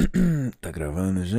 tá 0.60 0.70
gravando 0.70 1.24
já. 1.24 1.38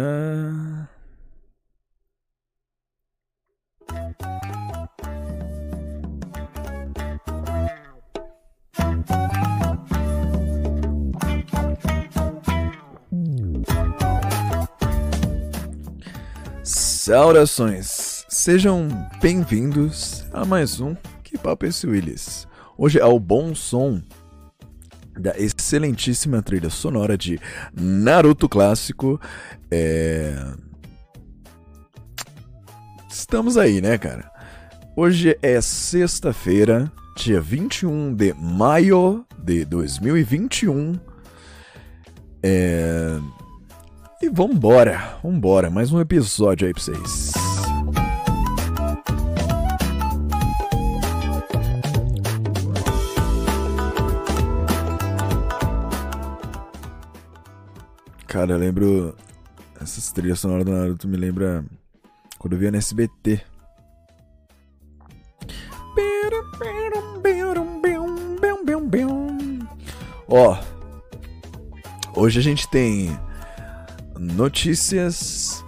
Saudações, 16.64 18.25
sejam 18.30 18.88
bem-vindos 19.20 20.23
a 20.32 20.46
mais 20.46 20.80
um 20.80 20.96
Que 21.23 21.38
Papo 21.38 21.66
é 21.66 21.70
esse 21.70 21.88
Willis. 21.88 22.48
Hoje 22.78 23.00
é 23.00 23.05
o 23.05 23.20
bom 23.20 23.55
som 23.55 24.02
da 25.20 25.38
excelentíssima 25.38 26.41
trilha 26.41 26.70
sonora 26.70 27.18
de 27.18 27.39
Naruto 27.73 28.48
clássico. 28.48 29.20
É... 29.70 30.36
Estamos 33.09 33.58
aí, 33.58 33.81
né, 33.81 33.98
cara? 33.98 34.31
Hoje 34.95 35.38
é 35.41 35.59
sexta-feira, 35.62 36.91
dia 37.16 37.41
21 37.41 38.13
de 38.13 38.34
maio 38.34 39.26
de 39.38 39.66
2021. 39.66 41.00
É... 42.44 43.17
E 44.22 44.30
vambora, 44.30 45.17
vambora, 45.23 45.70
mais 45.70 45.91
um 45.91 46.00
episódio 46.00 46.67
aí 46.67 46.73
pra 46.73 46.84
vocês. 46.84 47.41
Cara, 58.31 58.53
eu 58.53 58.58
lembro. 58.58 59.13
Essas 59.81 60.09
trilhas 60.13 60.39
sonoras 60.39 60.63
do 60.63 60.72
Naruto 60.72 61.05
me 61.05 61.17
lembra 61.17 61.66
quando 62.39 62.53
eu 62.53 62.59
via 62.59 62.72
no 62.72 62.78
SBT. 62.78 63.42
Ó, 70.30 70.58
hoje 72.16 72.39
a 72.39 72.41
gente 72.41 72.69
tem 72.69 73.19
notícias, 74.17 75.61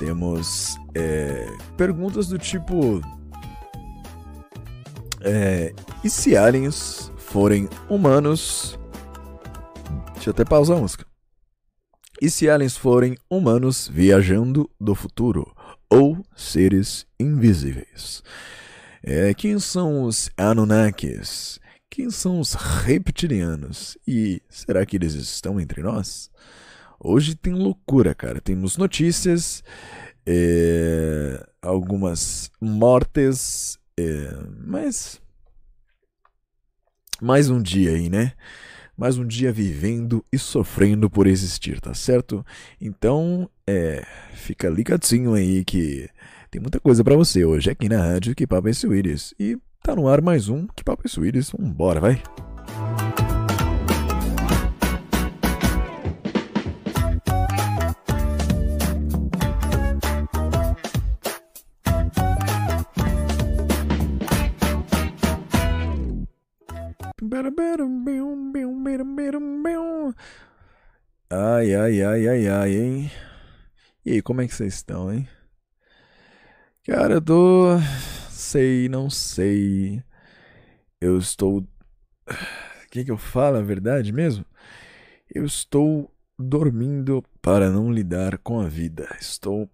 temos 0.00 0.76
é, 0.96 1.48
perguntas 1.76 2.26
do 2.26 2.40
tipo: 2.40 3.00
é, 5.20 5.72
e 6.02 6.10
se 6.10 6.36
aliens 6.36 7.12
forem 7.18 7.68
humanos? 7.88 8.76
Deixa 10.14 10.30
eu 10.30 10.32
até 10.32 10.44
pausar 10.44 10.76
a 10.76 10.80
música. 10.80 11.13
E 12.20 12.30
se 12.30 12.48
aliens 12.48 12.76
forem 12.76 13.16
humanos 13.28 13.88
viajando 13.92 14.70
do 14.80 14.94
futuro 14.94 15.54
ou 15.90 16.24
seres 16.36 17.06
invisíveis? 17.18 18.22
É, 19.02 19.34
quem 19.34 19.58
são 19.58 20.04
os 20.04 20.30
Anunnakis? 20.36 21.60
Quem 21.90 22.10
são 22.10 22.40
os 22.40 22.54
reptilianos? 22.54 23.98
E 24.06 24.40
será 24.48 24.86
que 24.86 24.96
eles 24.96 25.14
estão 25.14 25.60
entre 25.60 25.82
nós? 25.82 26.30
Hoje 26.98 27.34
tem 27.34 27.52
loucura, 27.52 28.14
cara. 28.14 28.40
Temos 28.40 28.76
notícias, 28.76 29.62
é, 30.26 31.46
algumas 31.60 32.50
mortes, 32.60 33.78
é, 33.98 34.30
mas. 34.66 35.20
Mais 37.20 37.50
um 37.50 37.60
dia 37.60 37.90
aí, 37.90 38.08
né? 38.08 38.32
Mais 38.96 39.18
um 39.18 39.26
dia 39.26 39.52
vivendo 39.52 40.24
e 40.32 40.38
sofrendo 40.38 41.10
por 41.10 41.26
existir, 41.26 41.80
tá 41.80 41.94
certo? 41.94 42.44
Então, 42.80 43.48
é, 43.66 44.04
fica 44.34 44.68
ligadinho 44.68 45.34
aí 45.34 45.64
que 45.64 46.08
tem 46.50 46.60
muita 46.60 46.78
coisa 46.78 47.02
para 47.02 47.16
você 47.16 47.44
hoje 47.44 47.70
aqui 47.70 47.88
na 47.88 48.00
rádio 48.00 48.34
Que 48.34 48.46
Papo 48.46 48.68
é 48.68 48.72
Suíris. 48.72 49.34
E 49.38 49.58
tá 49.82 49.96
no 49.96 50.08
ar 50.08 50.22
mais 50.22 50.48
um 50.48 50.66
Que 50.68 50.84
Papo 50.84 51.02
é 51.04 51.08
Suíris. 51.08 51.50
Vambora, 51.50 52.00
vai! 52.00 52.22
Ai, 71.28 71.74
ai, 71.74 72.00
ai, 72.00 72.28
ai, 72.28 72.48
ai, 72.48 72.76
hein? 72.76 73.10
E 74.04 74.12
aí, 74.12 74.22
como 74.22 74.40
é 74.40 74.46
que 74.46 74.54
vocês 74.54 74.74
estão, 74.74 75.12
hein? 75.12 75.28
Cara, 76.84 77.14
eu 77.14 77.20
tô. 77.20 77.76
Sei, 78.30 78.88
não 78.88 79.10
sei. 79.10 80.00
Eu 81.00 81.18
estou. 81.18 81.58
O 81.58 82.90
que, 82.90 83.04
que 83.04 83.10
eu 83.10 83.18
falo? 83.18 83.56
A 83.56 83.62
verdade 83.62 84.12
mesmo? 84.12 84.44
Eu 85.28 85.44
estou 85.44 86.14
dormindo 86.38 87.20
para 87.42 87.68
não 87.68 87.92
lidar 87.92 88.38
com 88.38 88.60
a 88.60 88.68
vida. 88.68 89.08
Estou 89.20 89.68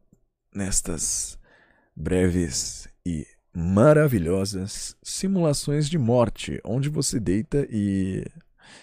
nestas 0.55 1.39
breves 1.95 2.89
e 3.05 3.27
maravilhosas 3.55 4.97
simulações 5.03 5.89
de 5.89 5.99
morte, 5.99 6.61
onde 6.65 6.89
você 6.89 7.19
deita 7.19 7.67
e. 7.71 8.25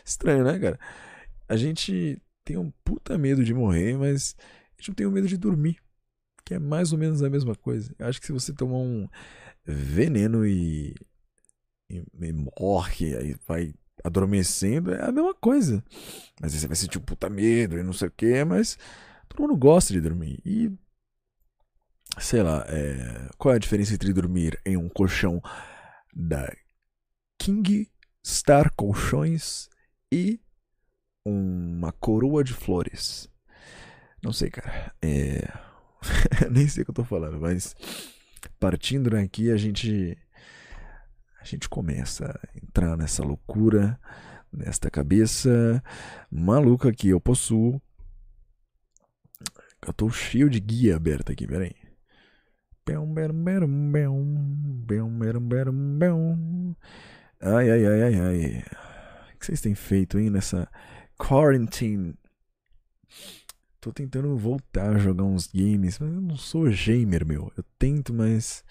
Estranho, 0.03 0.43
né, 0.43 0.59
cara? 0.59 0.79
A 1.47 1.55
gente 1.55 2.21
tem 2.43 2.57
um 2.57 2.71
puta 2.83 3.17
medo 3.17 3.43
de 3.43 3.53
morrer, 3.53 3.97
mas 3.97 4.35
a 4.39 4.81
gente 4.81 4.89
não 4.89 4.95
tem 4.95 5.07
o 5.07 5.11
medo 5.11 5.27
de 5.27 5.37
dormir, 5.37 5.77
que 6.45 6.53
é 6.53 6.59
mais 6.59 6.91
ou 6.91 6.97
menos 6.97 7.23
a 7.23 7.29
mesma 7.29 7.55
coisa. 7.55 7.93
Eu 7.97 8.07
acho 8.07 8.19
que 8.19 8.25
se 8.25 8.33
você 8.33 8.53
tomar 8.53 8.77
um 8.77 9.07
veneno 9.65 10.45
e, 10.45 10.95
e, 11.89 12.03
e 12.21 12.33
morre, 12.33 13.15
aí 13.15 13.35
vai 13.47 13.73
adormecendo, 14.03 14.93
é 14.93 15.03
a 15.03 15.11
mesma 15.11 15.33
coisa. 15.33 15.83
Mas 16.41 16.53
aí 16.53 16.59
você 16.59 16.67
vai 16.67 16.75
sentir 16.75 16.97
um 16.97 17.01
puta 17.01 17.29
medo 17.29 17.77
e 17.77 17.83
não 17.83 17.93
sei 17.93 18.07
o 18.07 18.11
que, 18.11 18.43
mas 18.43 18.77
todo 19.27 19.41
mundo 19.41 19.57
gosta 19.57 19.93
de 19.93 20.01
dormir. 20.01 20.39
E 20.45 20.71
sei 22.19 22.41
lá, 22.41 22.65
é, 22.67 23.29
qual 23.37 23.53
é 23.53 23.57
a 23.57 23.59
diferença 23.59 23.93
entre 23.93 24.13
dormir 24.13 24.59
em 24.65 24.77
um 24.77 24.89
colchão 24.89 25.41
da 26.13 26.51
King 27.37 27.89
Star 28.25 28.73
Colchões 28.75 29.69
e 30.11 30.39
uma 31.25 31.91
coroa 31.91 32.43
de 32.43 32.53
flores? 32.53 33.29
Não 34.23 34.33
sei, 34.33 34.49
cara. 34.49 34.93
É... 35.01 35.47
Nem 36.49 36.67
sei 36.67 36.81
o 36.81 36.85
que 36.85 36.91
eu 36.91 36.95
tô 36.95 37.03
falando, 37.03 37.39
mas 37.39 37.75
partindo 38.59 39.09
daqui 39.09 39.51
a 39.51 39.57
gente 39.57 40.17
a 41.39 41.45
gente 41.45 41.69
começa 41.69 42.25
a 42.25 42.57
entrar 42.57 42.97
nessa 42.97 43.23
loucura, 43.23 43.99
nesta 44.51 44.89
cabeça 44.89 45.81
maluca 46.29 46.91
que 46.91 47.09
eu 47.09 47.21
possuo. 47.21 47.81
Eu 49.85 49.93
tô 49.93 50.09
cheio 50.09 50.49
de 50.49 50.59
guia 50.59 50.95
aberta 50.95 51.31
aqui, 51.31 51.47
peraí. 51.47 51.86
Ai, 57.41 57.69
ai, 57.69 57.85
ai, 57.85 58.01
ai, 58.03 58.15
ai. 58.15 58.63
O 59.35 59.37
que 59.37 59.45
vocês 59.45 59.59
têm 59.59 59.75
feito 59.75 60.17
aí 60.17 60.29
nessa 60.29 60.71
quarantine? 61.17 62.15
Tô 63.81 63.91
tentando 63.91 64.37
voltar 64.37 64.95
a 64.95 64.97
jogar 64.97 65.25
uns 65.25 65.47
games, 65.47 65.99
mas 65.99 66.13
eu 66.13 66.21
não 66.21 66.37
sou 66.37 66.69
gamer, 66.69 67.25
meu. 67.25 67.51
Eu 67.57 67.63
tento, 67.77 68.13
mas 68.13 68.63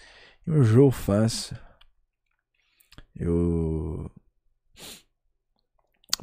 eu 0.47 0.65
jogo 0.65 0.93
fácil. 0.93 1.55
Eu 3.15 4.11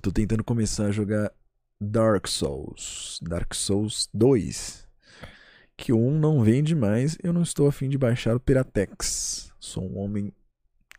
tô 0.01 0.11
tentando 0.11 0.43
começar 0.43 0.87
a 0.87 0.91
jogar 0.91 1.31
Dark 1.79 2.27
Souls, 2.27 3.19
Dark 3.21 3.53
Souls 3.53 4.09
2 4.11 4.82
que 5.77 5.91
1 5.91 6.19
não 6.19 6.43
vende 6.43 6.75
mais, 6.75 7.17
eu 7.23 7.33
não 7.33 7.41
estou 7.41 7.67
afim 7.67 7.89
de 7.89 7.97
baixar 7.97 8.35
o 8.35 8.39
Piratex. 8.39 9.51
Sou 9.59 9.83
um 9.83 9.97
homem 9.97 10.31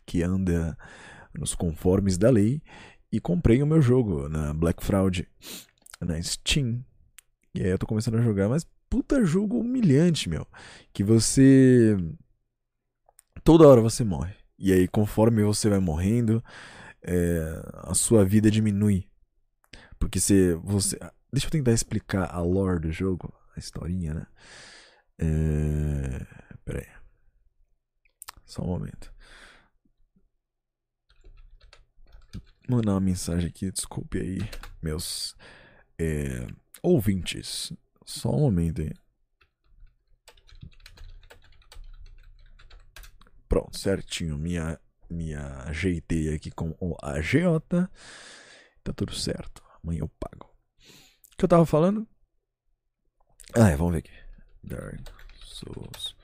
que 0.05 0.21
anda 0.21 0.77
nos 1.33 1.55
conformes 1.55 2.17
da 2.17 2.29
lei 2.29 2.61
e 3.11 3.19
comprei 3.19 3.61
o 3.61 3.67
meu 3.67 3.81
jogo 3.81 4.27
na 4.29 4.53
Black 4.53 4.83
Fraud, 4.83 5.27
na 5.99 6.21
Steam. 6.21 6.83
E 7.53 7.61
aí 7.61 7.69
eu 7.69 7.79
tô 7.79 7.85
começando 7.85 8.15
a 8.15 8.21
jogar, 8.21 8.49
mas 8.49 8.65
puta 8.89 9.25
jogo 9.25 9.59
humilhante, 9.59 10.29
meu. 10.29 10.45
Que 10.93 11.03
você. 11.03 11.97
Toda 13.43 13.67
hora 13.67 13.81
você 13.81 14.03
morre. 14.03 14.33
E 14.57 14.71
aí, 14.71 14.87
conforme 14.87 15.43
você 15.43 15.69
vai 15.69 15.79
morrendo, 15.79 16.43
é... 17.01 17.61
a 17.83 17.93
sua 17.93 18.25
vida 18.25 18.49
diminui. 18.49 19.07
Porque 19.99 20.19
você, 20.19 20.55
você. 20.55 20.97
Deixa 21.31 21.47
eu 21.47 21.51
tentar 21.51 21.71
explicar 21.71 22.33
a 22.33 22.41
lore 22.41 22.79
do 22.79 22.91
jogo 22.91 23.33
a 23.55 23.59
historinha, 23.59 24.13
né? 24.13 24.27
É... 25.19 26.55
Pera 26.63 26.79
aí. 26.79 27.05
Só 28.45 28.63
um 28.63 28.67
momento. 28.67 29.13
Mandar 32.67 32.93
uma 32.93 32.99
mensagem 32.99 33.47
aqui, 33.47 33.71
desculpe 33.71 34.19
aí, 34.19 34.37
meus 34.81 35.35
é, 35.99 36.47
ouvintes. 36.81 37.71
Só 38.05 38.29
um 38.29 38.39
momento 38.39 38.81
aí. 38.81 38.91
Pronto, 43.47 43.77
certinho. 43.77 44.37
Minha, 44.37 44.79
minha 45.09 45.59
ajeitei 45.63 46.33
aqui 46.33 46.51
com 46.51 46.75
o 46.79 46.95
AJ. 47.01 47.33
Tá 48.83 48.93
tudo 48.93 49.13
certo. 49.13 49.63
Amanhã 49.83 49.99
eu 50.01 50.09
pago. 50.19 50.45
O 51.33 51.37
que 51.37 51.45
eu 51.45 51.49
tava 51.49 51.65
falando? 51.65 52.07
Ah, 53.53 53.69
é, 53.69 53.75
vamos 53.75 53.93
ver 53.93 53.99
aqui. 53.99 54.11
Dark 54.63 55.09
Souls 55.43 56.15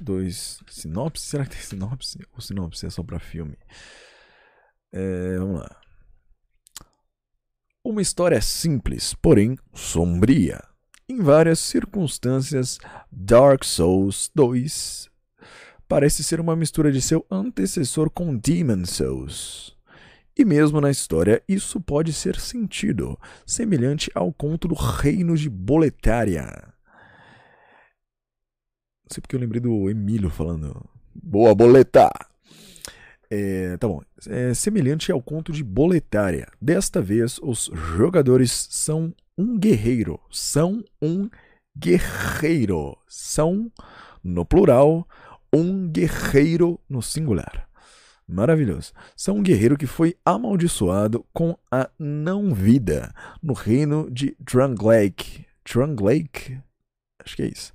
2 0.00 0.60
sinopse. 0.68 1.26
Será 1.26 1.44
que 1.44 1.50
tem 1.50 1.60
sinopse? 1.60 2.18
Ou 2.32 2.40
sinopse 2.40 2.86
é 2.86 2.90
só 2.90 3.02
pra 3.02 3.18
filme? 3.18 3.56
É, 4.92 5.38
vamos 5.38 5.60
lá. 5.60 5.80
Uma 7.82 8.02
história 8.02 8.40
simples, 8.40 9.14
porém 9.14 9.56
sombria. 9.72 10.62
Em 11.08 11.20
várias 11.20 11.58
circunstâncias, 11.58 12.78
Dark 13.10 13.64
Souls 13.64 14.30
2 14.34 15.10
parece 15.88 16.22
ser 16.22 16.40
uma 16.40 16.54
mistura 16.54 16.92
de 16.92 17.02
seu 17.02 17.26
antecessor 17.28 18.10
com 18.10 18.36
Demon 18.36 18.84
Souls. 18.84 19.76
E 20.36 20.44
mesmo 20.44 20.80
na 20.80 20.90
história, 20.90 21.42
isso 21.48 21.80
pode 21.80 22.12
ser 22.12 22.38
sentido, 22.38 23.18
semelhante 23.46 24.10
ao 24.14 24.32
conto 24.32 24.68
do 24.68 24.74
Reino 24.74 25.36
de 25.36 25.50
Boletária. 25.50 26.46
Não 29.04 29.10
sei 29.10 29.20
porque 29.20 29.34
eu 29.34 29.40
lembrei 29.40 29.60
do 29.60 29.90
Emílio 29.90 30.30
falando. 30.30 30.88
Boa, 31.14 31.54
boleta! 31.54 32.10
É, 33.30 33.76
tá 33.76 33.86
bom. 33.86 34.02
É 34.28 34.52
semelhante 34.54 35.12
ao 35.12 35.22
conto 35.22 35.52
de 35.52 35.62
Boletária. 35.62 36.48
Desta 36.60 37.00
vez, 37.00 37.38
os 37.42 37.70
jogadores 37.96 38.68
são 38.70 39.14
um 39.38 39.56
guerreiro. 39.58 40.18
São 40.30 40.84
um 41.00 41.30
guerreiro. 41.78 42.96
São, 43.06 43.70
no 44.22 44.44
plural, 44.44 45.06
um 45.52 45.88
guerreiro 45.88 46.80
no 46.88 47.00
singular. 47.00 47.69
Maravilhoso. 48.30 48.92
São 49.16 49.38
um 49.38 49.42
guerreiro 49.42 49.76
que 49.76 49.86
foi 49.86 50.16
amaldiçoado 50.24 51.24
com 51.32 51.56
a 51.70 51.90
não-vida 51.98 53.12
no 53.42 53.52
reino 53.52 54.08
de 54.10 54.36
Drangleic. 54.38 55.44
Drangleic? 55.64 56.58
Acho 57.18 57.36
que 57.36 57.42
é 57.42 57.46
isso. 57.46 57.72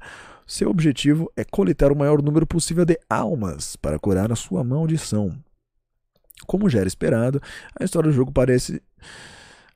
Seu 0.47 0.69
objetivo 0.69 1.31
é 1.35 1.43
coletar 1.43 1.91
o 1.91 1.95
maior 1.95 2.21
número 2.21 2.47
possível 2.47 2.85
de 2.85 2.97
almas 3.09 3.75
para 3.75 3.99
curar 3.99 4.31
a 4.31 4.35
sua 4.35 4.63
maldição. 4.63 5.37
Como 6.45 6.69
já 6.69 6.79
era 6.79 6.87
esperado, 6.87 7.41
a 7.79 7.83
história 7.83 8.09
do 8.09 8.15
jogo 8.15 8.31
parece, 8.31 8.81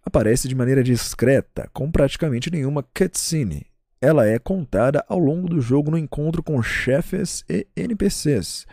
aparece 0.05 0.47
de 0.47 0.55
maneira 0.55 0.83
discreta, 0.83 1.69
com 1.73 1.91
praticamente 1.91 2.51
nenhuma 2.51 2.83
cutscene, 2.83 3.65
ela 4.01 4.25
é 4.25 4.39
contada 4.39 5.03
ao 5.09 5.19
longo 5.19 5.49
do 5.49 5.59
jogo 5.59 5.91
no 5.91 5.97
encontro 5.97 6.41
com 6.41 6.61
chefes 6.63 7.43
e 7.49 7.67
NPCs. 7.75 8.65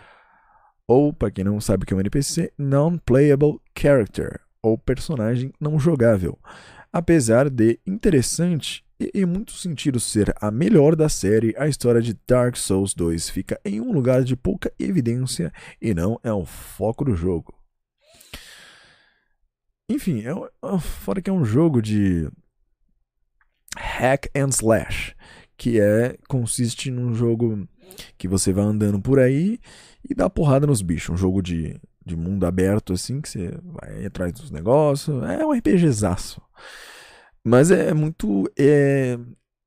Ou, 0.88 1.12
para 1.12 1.30
quem 1.30 1.44
não 1.44 1.60
sabe 1.60 1.82
o 1.82 1.86
que 1.86 1.92
é 1.92 1.96
um 1.96 2.00
NPC, 2.00 2.52
Non-Playable 2.56 3.60
Character, 3.76 4.40
ou 4.62 4.78
personagem 4.78 5.52
não 5.60 5.78
jogável. 5.78 6.38
Apesar 6.92 7.50
de 7.50 7.80
interessante 7.86 8.84
e 8.98 9.10
em 9.14 9.26
muitos 9.26 9.60
sentidos 9.60 10.04
ser 10.04 10.34
a 10.40 10.50
melhor 10.50 10.96
da 10.96 11.08
série, 11.08 11.54
a 11.58 11.68
história 11.68 12.00
de 12.00 12.18
Dark 12.26 12.56
Souls 12.56 12.94
2 12.94 13.28
fica 13.28 13.60
em 13.64 13.80
um 13.80 13.92
lugar 13.92 14.24
de 14.24 14.34
pouca 14.34 14.72
evidência 14.78 15.52
e 15.80 15.92
não 15.92 16.18
é 16.22 16.32
o 16.32 16.44
foco 16.44 17.04
do 17.04 17.14
jogo. 17.14 17.54
Enfim, 19.88 20.24
é, 20.24 20.78
fora 20.78 21.20
que 21.20 21.30
é 21.30 21.32
um 21.32 21.44
jogo 21.44 21.80
de 21.80 22.28
hack 23.76 24.28
and 24.34 24.48
slash, 24.48 25.14
que 25.56 25.78
é 25.80 26.16
consiste 26.28 26.90
num 26.90 27.14
jogo 27.14 27.68
que 28.18 28.28
você 28.28 28.52
vai 28.52 28.64
andando 28.64 29.00
por 29.00 29.18
aí 29.18 29.58
e 30.08 30.14
dá 30.14 30.28
porrada 30.30 30.66
nos 30.66 30.82
bichos, 30.82 31.10
um 31.10 31.16
jogo 31.16 31.42
de, 31.42 31.80
de 32.04 32.16
mundo 32.16 32.46
aberto 32.46 32.92
assim, 32.92 33.20
que 33.20 33.28
você 33.28 33.58
vai 33.64 34.06
atrás 34.06 34.32
dos 34.32 34.50
negócios, 34.50 35.22
é 35.24 35.44
um 35.44 35.52
RPGzaço. 35.52 36.40
Mas 37.44 37.70
é 37.70 37.94
muito 37.94 38.50
é, 38.58 39.18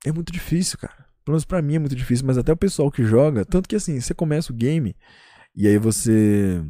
é 0.05 0.11
muito 0.11 0.31
difícil, 0.31 0.77
cara. 0.77 1.05
Pelo 1.23 1.33
menos 1.33 1.45
pra 1.45 1.61
mim 1.61 1.75
é 1.75 1.79
muito 1.79 1.95
difícil, 1.95 2.25
mas 2.25 2.37
até 2.37 2.51
o 2.51 2.57
pessoal 2.57 2.91
que 2.91 3.03
joga, 3.03 3.45
tanto 3.45 3.69
que 3.69 3.75
assim, 3.75 3.99
você 3.99 4.13
começa 4.13 4.51
o 4.51 4.55
game 4.55 4.95
e 5.55 5.67
aí 5.67 5.77
você 5.77 6.63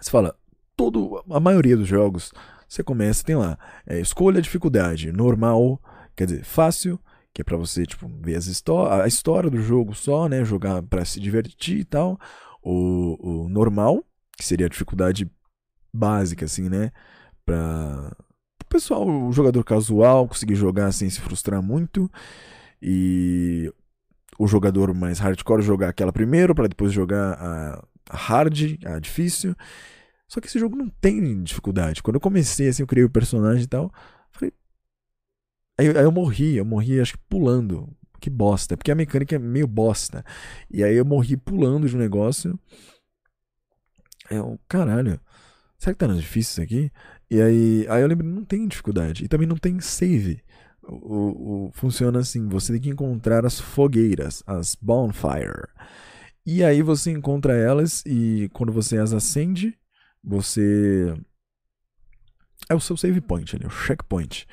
você 0.00 0.10
fala, 0.10 0.34
todo 0.76 1.22
a 1.30 1.38
maioria 1.38 1.76
dos 1.76 1.86
jogos 1.86 2.32
você 2.66 2.82
começa, 2.84 3.24
tem 3.24 3.34
lá, 3.34 3.58
é, 3.84 4.00
escolha 4.00 4.38
a 4.38 4.42
dificuldade, 4.42 5.10
normal, 5.10 5.82
quer 6.16 6.26
dizer, 6.26 6.44
fácil, 6.44 7.00
que 7.32 7.42
é 7.42 7.44
para 7.44 7.56
você, 7.56 7.86
tipo, 7.86 8.08
ver 8.20 8.36
as 8.36 8.46
a 8.46 9.06
história 9.06 9.50
do 9.50 9.60
jogo 9.60 9.94
só, 9.94 10.28
né, 10.28 10.44
jogar 10.44 10.82
para 10.82 11.04
se 11.04 11.20
divertir 11.20 11.78
e 11.78 11.84
tal. 11.84 12.18
O, 12.62 13.44
o 13.44 13.48
normal, 13.48 14.04
que 14.36 14.44
seria 14.44 14.66
a 14.66 14.68
dificuldade 14.68 15.30
básica, 15.92 16.44
assim, 16.44 16.68
né, 16.68 16.90
para 17.44 18.16
o 18.62 18.68
pessoal, 18.68 19.06
o 19.06 19.32
jogador 19.32 19.64
casual 19.64 20.28
conseguir 20.28 20.54
jogar 20.54 20.92
sem 20.92 21.08
se 21.10 21.20
frustrar 21.20 21.62
muito. 21.62 22.10
E 22.82 23.72
o 24.38 24.46
jogador 24.46 24.94
mais 24.94 25.18
hardcore 25.18 25.62
jogar 25.62 25.90
aquela 25.90 26.12
primeiro, 26.12 26.54
para 26.54 26.68
depois 26.68 26.92
jogar 26.92 27.34
a 27.34 28.16
hard, 28.16 28.78
a 28.84 28.98
difícil. 28.98 29.54
Só 30.26 30.40
que 30.40 30.46
esse 30.46 30.58
jogo 30.58 30.76
não 30.76 30.88
tem 30.88 31.42
dificuldade. 31.42 32.02
Quando 32.02 32.14
eu 32.16 32.20
comecei, 32.20 32.68
assim, 32.68 32.82
eu 32.82 32.86
criei 32.86 33.04
o 33.04 33.10
personagem 33.10 33.64
e 33.64 33.66
tal. 33.66 33.92
Aí, 35.80 35.88
aí 35.88 36.04
eu 36.04 36.12
morri, 36.12 36.56
eu 36.56 36.64
morri, 36.64 37.00
acho 37.00 37.14
que 37.14 37.24
pulando. 37.26 37.88
Que 38.20 38.28
bosta. 38.28 38.76
Porque 38.76 38.90
a 38.90 38.94
mecânica 38.94 39.36
é 39.36 39.38
meio 39.38 39.66
bosta. 39.66 40.22
E 40.70 40.84
aí 40.84 40.94
eu 40.94 41.06
morri 41.06 41.38
pulando 41.38 41.88
de 41.88 41.96
um 41.96 41.98
negócio. 41.98 42.58
Eu, 44.30 44.60
caralho. 44.68 45.18
Será 45.78 45.94
que 45.94 45.98
tá 45.98 46.06
difícil 46.08 46.52
isso 46.52 46.60
aqui? 46.62 46.92
E 47.30 47.40
aí, 47.40 47.86
aí 47.88 48.02
eu 48.02 48.06
lembro, 48.08 48.26
não 48.26 48.44
tem 48.44 48.68
dificuldade. 48.68 49.24
E 49.24 49.28
também 49.28 49.48
não 49.48 49.56
tem 49.56 49.80
save. 49.80 50.42
O, 50.82 51.68
o, 51.68 51.70
funciona 51.72 52.18
assim: 52.18 52.46
você 52.46 52.74
tem 52.74 52.82
que 52.82 52.90
encontrar 52.90 53.46
as 53.46 53.58
fogueiras, 53.58 54.42
as 54.46 54.74
bonfire. 54.74 55.66
E 56.44 56.62
aí 56.62 56.82
você 56.82 57.10
encontra 57.10 57.56
elas 57.56 58.04
e 58.04 58.50
quando 58.52 58.70
você 58.70 58.98
as 58.98 59.14
acende, 59.14 59.78
você. 60.22 61.14
É 62.68 62.74
o 62.74 62.80
seu 62.80 62.98
save 62.98 63.22
point 63.22 63.56
ali, 63.56 63.64
o 63.64 63.70
checkpoint. 63.70 64.46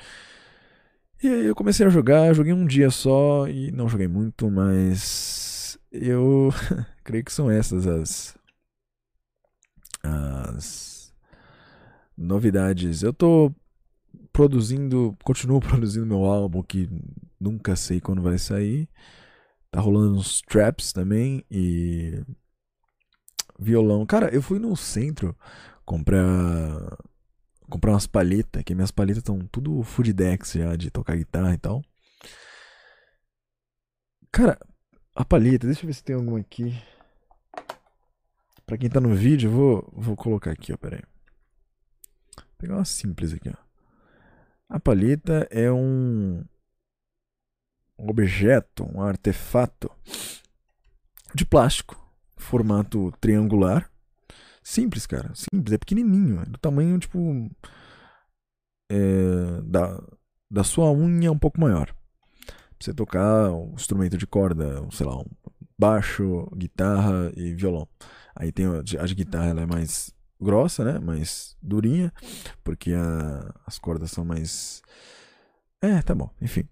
E 1.22 1.26
aí 1.28 1.46
eu 1.46 1.54
comecei 1.54 1.84
a 1.84 1.90
jogar, 1.90 2.32
joguei 2.34 2.52
um 2.52 2.64
dia 2.66 2.90
só 2.90 3.48
e 3.48 3.72
não 3.72 3.88
joguei 3.88 4.06
muito, 4.06 4.48
mas 4.50 5.78
eu 5.90 6.50
creio 7.02 7.24
que 7.24 7.32
são 7.32 7.50
essas 7.50 7.86
as 7.86 8.38
as 10.02 11.12
novidades. 12.16 13.02
Eu 13.02 13.12
tô 13.12 13.52
produzindo, 14.32 15.16
continuo 15.24 15.60
produzindo 15.60 16.06
meu 16.06 16.24
álbum 16.24 16.62
que 16.62 16.88
nunca 17.40 17.76
sei 17.76 18.00
quando 18.00 18.22
vai 18.22 18.38
sair. 18.38 18.88
Tá 19.70 19.80
rolando 19.80 20.16
uns 20.16 20.40
traps 20.42 20.92
também 20.92 21.44
e 21.50 22.22
violão. 23.58 24.06
Cara, 24.06 24.34
eu 24.34 24.40
fui 24.40 24.58
no 24.58 24.76
centro 24.76 25.36
comprar 25.84 26.96
comprar 27.68 27.92
umas 27.92 28.06
palhetas, 28.06 28.62
que 28.62 28.74
minhas 28.74 28.90
palhetas 28.90 29.18
estão 29.18 29.38
tudo 29.52 29.82
food 29.82 30.12
decks 30.12 30.52
já 30.52 30.74
de 30.76 30.90
tocar 30.90 31.16
guitarra 31.16 31.54
e 31.54 31.58
tal. 31.58 31.82
Cara, 34.30 34.58
a 35.14 35.24
palheta, 35.24 35.66
deixa 35.66 35.82
eu 35.82 35.86
ver 35.86 35.94
se 35.94 36.04
tem 36.04 36.16
alguma 36.16 36.38
aqui. 36.38 36.80
Pra 38.66 38.76
quem 38.76 38.90
tá 38.90 39.00
no 39.00 39.14
vídeo, 39.14 39.48
eu 39.48 39.52
vou, 39.52 39.92
vou 39.92 40.16
colocar 40.16 40.50
aqui, 40.50 40.72
ó, 40.72 40.76
pera 40.76 40.96
aí. 40.96 41.02
Vou 42.36 42.54
pegar 42.58 42.74
uma 42.76 42.84
simples 42.84 43.32
aqui, 43.32 43.48
ó. 43.48 43.68
A 44.68 44.78
palheta 44.78 45.48
é 45.50 45.72
um 45.72 46.44
objeto, 47.96 48.84
um 48.84 49.00
artefato 49.00 49.90
de 51.34 51.44
plástico 51.44 51.96
formato 52.36 53.12
triangular. 53.20 53.90
Simples, 54.68 55.06
cara. 55.06 55.32
Simples. 55.34 55.72
É 55.72 55.78
pequenininho. 55.78 56.42
É 56.42 56.44
do 56.44 56.58
tamanho, 56.58 56.98
tipo. 56.98 57.50
É, 58.90 59.62
da, 59.64 59.98
da 60.50 60.62
sua 60.62 60.92
unha 60.92 61.32
um 61.32 61.38
pouco 61.38 61.58
maior. 61.58 61.86
Pra 61.86 62.54
você 62.78 62.92
tocar 62.92 63.50
um 63.50 63.72
instrumento 63.72 64.18
de 64.18 64.26
corda, 64.26 64.86
sei 64.92 65.06
lá, 65.06 65.18
um 65.18 65.24
baixo, 65.78 66.46
guitarra 66.54 67.32
e 67.34 67.54
violão. 67.54 67.88
Aí 68.36 68.52
tem 68.52 68.66
a 68.66 68.82
de, 68.82 69.14
guitarra, 69.14 69.46
ela 69.46 69.62
é 69.62 69.66
mais 69.66 70.14
grossa, 70.38 70.84
né? 70.84 70.98
Mais 70.98 71.56
durinha, 71.62 72.12
porque 72.62 72.92
a, 72.92 73.54
as 73.66 73.78
cordas 73.78 74.10
são 74.10 74.22
mais. 74.22 74.82
É, 75.80 76.02
tá 76.02 76.14
bom, 76.14 76.30
enfim. 76.42 76.68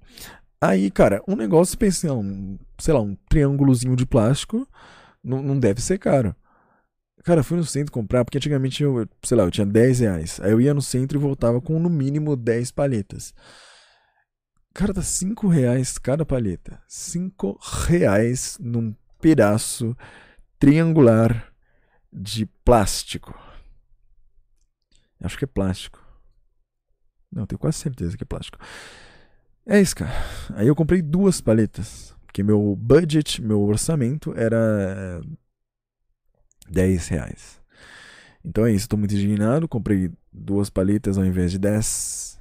Aí, 0.60 0.90
cara, 0.90 1.22
um 1.26 1.34
negócio, 1.34 1.78
pensei, 1.78 2.10
um, 2.10 2.58
sei 2.78 2.92
lá, 2.92 3.00
um 3.00 3.16
triângulozinho 3.28 3.96
de 3.96 4.04
plástico 4.04 4.68
não 5.24 5.58
deve 5.58 5.80
ser 5.80 5.98
caro. 5.98 6.36
Cara, 7.26 7.42
fui 7.42 7.56
no 7.56 7.64
centro 7.64 7.92
comprar, 7.92 8.24
porque 8.24 8.38
antigamente 8.38 8.84
eu, 8.84 9.04
sei 9.24 9.36
lá, 9.36 9.42
eu 9.42 9.50
tinha 9.50 9.66
10 9.66 9.98
reais. 9.98 10.38
Aí 10.40 10.52
eu 10.52 10.60
ia 10.60 10.72
no 10.72 10.80
centro 10.80 11.18
e 11.18 11.20
voltava 11.20 11.60
com 11.60 11.76
no 11.80 11.90
mínimo 11.90 12.36
10 12.36 12.70
palhetas. 12.70 13.34
Cara, 14.72 14.94
tá 14.94 15.02
5 15.02 15.48
reais 15.48 15.98
cada 15.98 16.24
palheta. 16.24 16.80
5 16.86 17.58
reais 17.88 18.56
num 18.60 18.94
pedaço 19.20 19.96
triangular 20.56 21.52
de 22.12 22.46
plástico. 22.64 23.36
Acho 25.20 25.36
que 25.36 25.46
é 25.46 25.48
plástico. 25.48 26.00
Não, 27.32 27.44
tenho 27.44 27.58
quase 27.58 27.78
certeza 27.78 28.16
que 28.16 28.22
é 28.22 28.26
plástico. 28.26 28.58
É 29.66 29.80
isso, 29.80 29.96
cara. 29.96 30.12
Aí 30.54 30.68
eu 30.68 30.76
comprei 30.76 31.02
duas 31.02 31.40
paletas. 31.40 32.14
Porque 32.24 32.44
meu 32.44 32.76
budget, 32.76 33.42
meu 33.42 33.62
orçamento 33.62 34.32
era 34.36 35.20
10 36.68 37.08
reais. 37.08 37.60
Então 38.44 38.64
é 38.64 38.70
isso, 38.70 38.84
estou 38.84 38.98
muito 38.98 39.14
indignado. 39.14 39.68
Comprei 39.68 40.10
duas 40.32 40.70
paletas 40.70 41.18
ao 41.18 41.24
invés 41.24 41.50
de 41.50 41.58
10. 41.58 42.40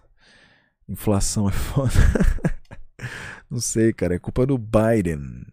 Inflação 0.88 1.48
é 1.50 1.51
foda. 1.51 1.91
Não 3.50 3.60
sei, 3.60 3.91
cara. 3.91 4.15
É 4.15 4.20
culpa 4.20 4.46
do 4.46 4.58
Biden. 4.58 5.46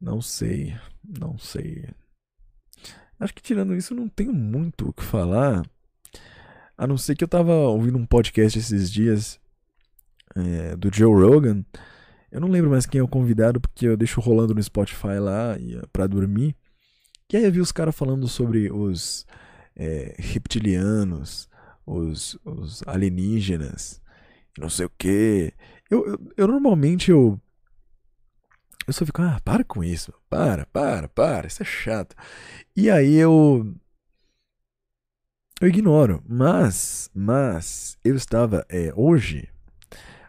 Não 0.00 0.20
sei. 0.20 0.76
Não 1.04 1.36
sei. 1.38 1.88
Acho 3.18 3.34
que 3.34 3.42
tirando 3.42 3.74
isso, 3.74 3.94
não 3.94 4.08
tenho 4.08 4.32
muito 4.32 4.88
o 4.88 4.92
que 4.92 5.02
falar. 5.02 5.64
A 6.76 6.86
não 6.86 6.96
ser 6.96 7.16
que 7.16 7.24
eu 7.24 7.28
tava 7.28 7.52
ouvindo 7.52 7.98
um 7.98 8.06
podcast 8.06 8.56
esses 8.56 8.90
dias 8.90 9.40
é, 10.36 10.76
do 10.76 10.94
Joe 10.94 11.12
Rogan. 11.12 11.64
Eu 12.30 12.40
não 12.40 12.48
lembro 12.48 12.70
mais 12.70 12.86
quem 12.86 13.00
é 13.00 13.02
o 13.02 13.08
convidado, 13.08 13.60
porque 13.60 13.88
eu 13.88 13.96
deixo 13.96 14.20
rolando 14.20 14.54
no 14.54 14.62
Spotify 14.62 15.18
lá 15.18 15.56
para 15.92 16.06
dormir. 16.06 16.54
E 17.30 17.36
aí 17.36 17.44
eu 17.44 17.52
vi 17.52 17.60
os 17.60 17.72
caras 17.72 17.94
falando 17.94 18.26
sobre 18.26 18.72
os 18.72 19.26
é, 19.76 20.14
reptilianos, 20.18 21.48
os, 21.84 22.38
os 22.42 22.82
alienígenas, 22.86 24.00
não 24.58 24.70
sei 24.70 24.86
o 24.86 24.90
que. 24.90 25.52
Eu, 25.90 26.06
eu, 26.06 26.32
eu, 26.38 26.48
normalmente 26.48 27.10
eu. 27.10 27.40
Eu 28.86 28.92
só 28.94 29.04
fico, 29.04 29.20
ah, 29.20 29.38
para 29.44 29.62
com 29.62 29.84
isso. 29.84 30.12
Para, 30.30 30.64
para, 30.66 31.06
para, 31.08 31.46
isso 31.46 31.62
é 31.62 31.66
chato. 31.66 32.16
E 32.74 32.90
aí 32.90 33.14
eu. 33.14 33.74
Eu 35.60 35.68
ignoro. 35.68 36.24
Mas, 36.26 37.10
mas, 37.14 37.98
eu 38.02 38.16
estava 38.16 38.64
é, 38.70 38.90
hoje 38.96 39.48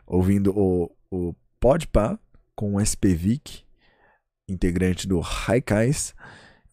ouvindo 0.05 0.51
o, 0.57 0.91
o 1.09 1.33
Podpah 1.61 2.19
com 2.55 2.75
o 2.75 2.81
SPVIC, 2.81 3.63
integrante 4.49 5.07
do 5.07 5.21
Haikais. 5.21 6.13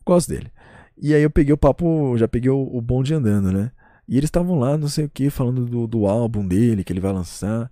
Gosto 0.07 0.29
dele. 0.29 0.51
E 0.97 1.15
aí 1.15 1.23
eu 1.23 1.31
peguei 1.31 1.53
o 1.53 1.59
papo, 1.59 2.17
já 2.17 2.29
peguei 2.29 2.51
o, 2.51 2.59
o 2.59 2.81
bonde 2.81 3.13
andando, 3.13 3.53
né? 3.53 3.73
E 4.09 4.17
eles 4.17 4.29
estavam 4.29 4.59
lá, 4.59 4.79
não 4.79 4.89
sei 4.89 5.05
o 5.07 5.11
que, 5.11 5.29
falando 5.31 5.67
do, 5.67 5.87
do 5.87 6.07
álbum 6.07 6.47
dele, 6.47 6.85
que 6.85 6.93
ele 6.93 7.01
vai 7.01 7.13
lançar. 7.13 7.71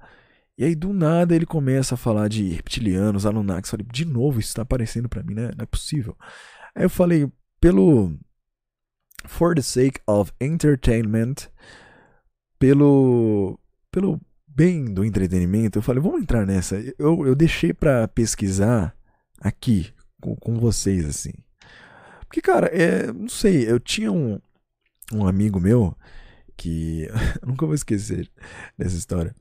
E 0.59 0.65
aí 0.65 0.75
do 0.75 0.93
nada 0.93 1.35
ele 1.35 1.47
começa 1.47 1.95
a 1.95 1.99
falar 1.99 2.29
de 2.29 2.49
reptilianos, 2.49 3.25
Anunnakis. 3.25 3.71
Falei, 3.71 3.87
de 3.91 4.05
novo, 4.05 4.41
isso 4.41 4.55
tá 4.55 4.63
aparecendo 4.63 5.09
para 5.09 5.23
mim, 5.23 5.35
né? 5.35 5.51
Não 5.57 5.63
é 5.63 5.67
possível. 5.67 6.17
Aí 6.75 6.85
eu 6.85 6.91
falei, 6.91 7.31
pelo. 7.61 8.13
For 9.27 9.55
the 9.55 9.63
sake 9.63 10.01
of 10.07 10.33
entertainment, 10.41 11.49
pelo. 12.59 13.59
Pelo 13.91 14.21
bem 14.47 14.85
do 14.93 15.05
entretenimento, 15.05 15.79
eu 15.79 15.83
falei, 15.83 16.03
vamos 16.03 16.23
entrar 16.23 16.47
nessa. 16.47 16.77
Eu, 16.99 17.27
eu 17.27 17.35
deixei 17.35 17.73
para 17.73 18.07
pesquisar 18.09 18.95
aqui 19.41 19.93
com, 20.21 20.37
com 20.37 20.59
vocês, 20.59 21.05
assim. 21.07 21.33
Porque, 22.35 22.43
cara, 22.43 22.67
é, 22.67 23.13
não 23.13 23.29
sei, 23.29 23.71
eu 23.71 23.79
tinha 23.79 24.11
um, 24.11 24.41
um 25.13 25.25
amigo 25.25 25.61
meu 25.61 25.97
que. 26.57 27.09
nunca 27.47 27.65
vou 27.65 27.77
esquecer 27.77 28.29
dessa 28.77 28.97
história. 28.97 29.33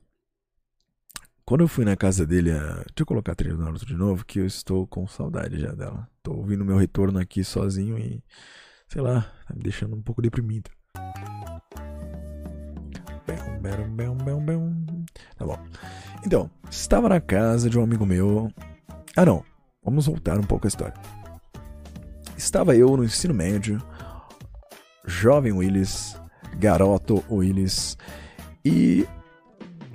Quando 1.44 1.62
eu 1.62 1.68
fui 1.68 1.84
na 1.84 1.96
casa 1.96 2.24
dele, 2.24 2.52
a... 2.52 2.74
deixa 2.74 3.00
eu 3.00 3.06
colocar 3.06 3.32
a 3.32 3.34
trilha 3.34 3.56
Naruto 3.56 3.84
de 3.84 3.96
novo, 3.96 4.24
que 4.24 4.38
eu 4.38 4.46
estou 4.46 4.86
com 4.86 5.08
saudade 5.08 5.58
já 5.58 5.72
dela. 5.72 6.08
Tô 6.22 6.34
ouvindo 6.34 6.64
meu 6.64 6.76
retorno 6.76 7.18
aqui 7.18 7.42
sozinho 7.42 7.98
e, 7.98 8.22
sei 8.86 9.02
lá, 9.02 9.22
tá 9.48 9.54
me 9.56 9.62
deixando 9.64 9.96
um 9.96 10.02
pouco 10.02 10.22
deprimido. 10.22 10.70
Tá 15.36 15.44
bom. 15.44 15.58
Então, 16.24 16.48
estava 16.70 17.08
na 17.08 17.20
casa 17.20 17.68
de 17.68 17.76
um 17.76 17.82
amigo 17.82 18.06
meu. 18.06 18.52
Ah, 19.16 19.26
não. 19.26 19.44
Vamos 19.82 20.06
voltar 20.06 20.38
um 20.38 20.44
pouco 20.44 20.64
a 20.66 20.68
história. 20.68 21.23
Estava 22.36 22.74
eu 22.76 22.96
no 22.96 23.04
ensino 23.04 23.32
médio, 23.32 23.82
jovem 25.06 25.52
Willis, 25.52 26.16
garoto 26.58 27.24
Willis, 27.30 27.96
e, 28.64 29.06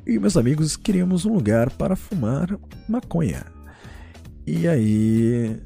e 0.06 0.20
meus 0.20 0.38
amigos 0.38 0.78
queríamos 0.78 1.26
um 1.26 1.34
lugar 1.34 1.70
para 1.72 1.96
fumar 1.96 2.48
maconha. 2.88 3.46
E 4.46 4.68
aí. 4.68 5.62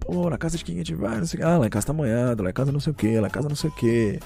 Pô, 0.00 0.28
na 0.28 0.36
casa 0.36 0.58
de 0.58 0.64
quem 0.64 0.74
a 0.74 0.78
gente 0.78 0.94
vai? 0.94 1.18
Não 1.18 1.26
sei, 1.26 1.42
ah, 1.42 1.58
lá 1.58 1.66
em 1.66 1.70
casa 1.70 1.86
tá 1.86 1.92
molhado, 1.92 2.42
lá 2.42 2.50
em 2.50 2.52
casa 2.52 2.72
não 2.72 2.80
sei 2.80 2.92
o 2.92 2.96
que, 2.96 3.20
lá 3.20 3.28
em 3.28 3.30
casa 3.30 3.48
não 3.48 3.54
sei 3.54 3.70
o 3.70 3.74
que. 3.74 4.18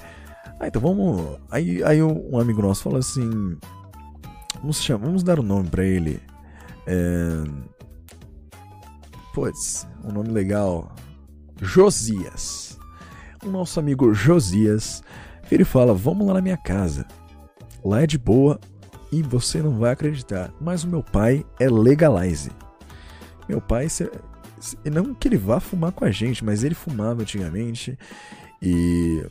Ah, 0.58 0.68
então 0.68 0.80
vamos. 0.80 1.38
Aí, 1.50 1.82
aí 1.84 2.02
um 2.02 2.38
amigo 2.38 2.62
nosso 2.62 2.82
falou 2.82 2.98
assim: 2.98 3.58
Vamos, 4.60 4.82
chamar, 4.82 5.06
vamos 5.06 5.22
dar 5.22 5.38
um 5.38 5.42
nome 5.42 5.68
para 5.68 5.84
ele. 5.84 6.20
É... 6.86 7.44
Putz, 9.34 9.86
um 10.04 10.12
nome 10.12 10.30
legal. 10.30 10.94
Josias. 11.60 12.78
O 13.44 13.48
nosso 13.48 13.78
amigo 13.78 14.12
Josias, 14.12 15.02
ele 15.50 15.64
fala: 15.64 15.94
Vamos 15.94 16.26
lá 16.26 16.34
na 16.34 16.40
minha 16.40 16.56
casa. 16.56 17.06
Lá 17.84 18.02
é 18.02 18.06
de 18.06 18.18
boa 18.18 18.58
e 19.12 19.22
você 19.22 19.62
não 19.62 19.78
vai 19.78 19.92
acreditar. 19.92 20.52
Mas 20.60 20.84
o 20.84 20.88
meu 20.88 21.02
pai 21.02 21.44
é 21.60 21.68
legalize. 21.68 22.50
Meu 23.48 23.60
pai, 23.60 23.86
não 24.84 25.14
que 25.14 25.28
ele 25.28 25.36
vá 25.36 25.60
fumar 25.60 25.92
com 25.92 26.04
a 26.04 26.10
gente, 26.10 26.44
mas 26.44 26.64
ele 26.64 26.74
fumava 26.74 27.22
antigamente 27.22 27.96
e 28.60 29.24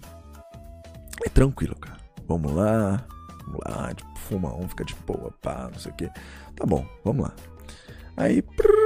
é 1.26 1.30
tranquilo, 1.30 1.76
cara. 1.76 1.98
Vamos 2.28 2.54
lá, 2.54 3.06
vamos 3.46 3.60
lá, 3.66 3.94
tipo, 3.94 4.20
fuma 4.20 4.56
um, 4.56 4.68
fica 4.68 4.86
de 4.86 4.96
boa, 5.06 5.32
pá, 5.42 5.70
não 5.72 5.80
sei 5.80 5.92
o 5.92 5.96
que. 5.96 6.10
Tá 6.56 6.66
bom, 6.66 6.86
vamos 7.04 7.26
lá. 7.26 7.34
Aí, 8.18 8.42
prrr, 8.42 8.85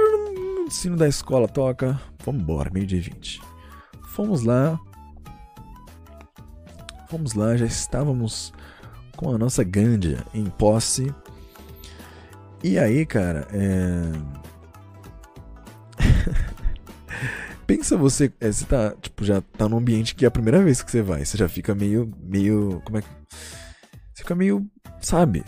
o 0.70 0.72
sino 0.72 0.96
da 0.96 1.08
escola 1.08 1.48
toca, 1.48 2.00
vamos 2.24 2.42
embora, 2.42 2.70
meio 2.70 2.86
dia 2.86 3.00
20. 3.00 3.40
Fomos 4.10 4.42
lá, 4.44 4.78
fomos 7.08 7.34
lá, 7.34 7.56
já 7.56 7.66
estávamos 7.66 8.52
com 9.16 9.34
a 9.34 9.38
nossa 9.38 9.64
Gândia 9.64 10.24
em 10.32 10.44
posse. 10.46 11.12
E 12.62 12.78
aí, 12.78 13.04
cara, 13.04 13.48
é... 13.52 14.12
Pensa 17.66 17.96
você, 17.96 18.32
é, 18.40 18.50
você 18.50 18.64
tá, 18.64 18.94
tipo, 19.00 19.24
já 19.24 19.40
tá 19.40 19.68
num 19.68 19.78
ambiente 19.78 20.14
que 20.14 20.24
é 20.24 20.28
a 20.28 20.30
primeira 20.30 20.62
vez 20.62 20.82
que 20.82 20.90
você 20.90 21.02
vai, 21.02 21.24
você 21.24 21.36
já 21.36 21.48
fica 21.48 21.74
meio, 21.74 22.12
meio, 22.22 22.80
como 22.84 22.98
é 22.98 23.02
que 23.02 23.08
fica 24.14 24.34
meio, 24.34 24.68
sabe? 25.00 25.44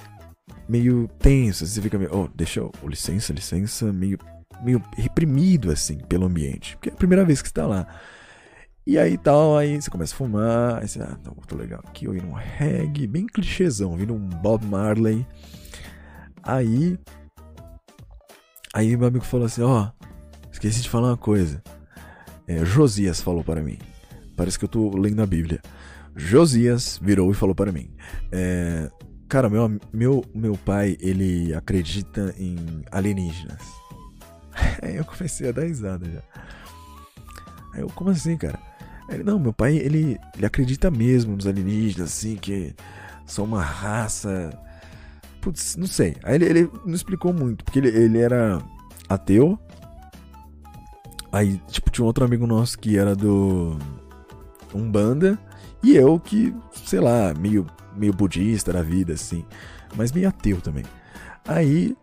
Meio 0.69 1.09
tenso, 1.19 1.67
você 1.67 1.81
fica 1.81 1.99
meio, 1.99 2.11
oh, 2.13 2.29
deixa 2.35 2.61
eu, 2.61 2.73
oh, 2.83 2.89
licença, 2.89 3.33
licença, 3.33 3.93
meio, 3.93 4.19
meio 4.63 4.83
reprimido, 4.97 5.71
assim, 5.71 5.99
pelo 5.99 6.27
ambiente. 6.27 6.77
Porque 6.77 6.91
é 6.91 6.93
a 6.93 6.97
primeira 6.97 7.25
vez 7.25 7.43
que 7.43 7.49
você 7.49 7.55
tá 7.55 7.67
lá. 7.67 7.87
E 8.87 8.99
aí 8.99 9.17
tal, 9.17 9.57
aí 9.57 9.81
você 9.81 9.89
começa 9.89 10.13
a 10.13 10.17
fumar, 10.17 10.83
aí 10.83 10.89
você, 10.89 11.01
ah, 11.01 11.17
tá 11.23 11.31
muito 11.31 11.57
legal 11.57 11.81
aqui, 11.87 12.09
ouvindo 12.09 12.27
um 12.27 12.33
reggae, 12.33 13.07
bem 13.07 13.27
clichêzão, 13.27 13.91
ouvindo 13.91 14.13
um 14.13 14.29
Bob 14.29 14.65
Marley. 14.67 15.25
Aí, 16.43 16.99
aí 18.75 18.97
meu 18.97 19.07
amigo 19.07 19.25
falou 19.25 19.47
assim, 19.47 19.63
ó, 19.63 19.87
oh, 19.87 20.07
esqueci 20.51 20.83
de 20.83 20.91
falar 20.91 21.11
uma 21.11 21.17
coisa. 21.17 21.63
É, 22.49 22.65
Josias 22.65 23.21
falou 23.21 23.45
para 23.45 23.63
mim. 23.63 23.79
Parece 24.37 24.59
que 24.59 24.65
eu 24.65 24.69
tô 24.69 24.97
lendo 24.97 25.23
a 25.23 25.27
Bíblia. 25.27 25.61
Josias 26.17 26.99
virou 27.01 27.31
e 27.31 27.35
falou 27.35 27.55
para 27.55 27.71
mim: 27.71 27.89
é, 28.33 28.91
Cara, 29.33 29.49
meu, 29.49 29.81
meu, 29.91 30.23
meu 30.35 30.59
pai, 30.59 30.95
ele 31.01 31.55
acredita 31.55 32.35
em 32.37 32.55
alienígenas. 32.91 33.63
Aí 34.83 34.97
eu 34.97 35.05
comecei 35.05 35.49
a 35.49 35.53
dar 35.53 35.65
risada 35.65 36.07
já. 36.07 36.23
Aí 37.75 37.81
eu, 37.81 37.89
como 37.89 38.11
assim, 38.11 38.37
cara? 38.37 38.59
Ele, 39.09 39.23
não, 39.23 39.39
meu 39.39 39.53
pai, 39.53 39.77
ele, 39.77 40.19
ele 40.37 40.47
acredita 40.47 40.91
mesmo 40.91 41.35
nos 41.35 41.47
alienígenas, 41.47 42.09
assim, 42.09 42.37
que 42.37 42.75
são 43.27 43.45
uma 43.45 43.63
raça. 43.63 44.59
Putz, 45.41 45.77
não 45.77 45.87
sei. 45.87 46.17
Aí 46.23 46.37
ele, 46.37 46.45
ele 46.47 46.71
não 46.85 46.95
explicou 46.95 47.33
muito, 47.33 47.65
porque 47.65 47.79
ele, 47.79 47.89
ele 47.89 48.19
era 48.19 48.63
ateu. 49.09 49.59
Aí, 51.33 51.61
tipo, 51.69 51.91
tinha 51.91 52.05
um 52.05 52.07
outro 52.07 52.25
amigo 52.25 52.47
nosso 52.47 52.79
que 52.79 52.99
era 52.99 53.17
do 53.17 53.79
Umbanda. 54.75 55.39
E 55.83 55.97
eu 55.97 56.21
que, 56.21 56.55
sei 56.85 57.01
lá, 57.01 57.35
meio, 57.35 57.67
meio 57.97 58.13
budista 58.13 58.73
da 58.73 58.83
vida, 58.83 59.15
assim. 59.15 59.45
Mas 59.97 60.13
meio 60.13 60.29
ateu 60.29 60.61
também. 60.61 60.85
Aí. 61.47 61.97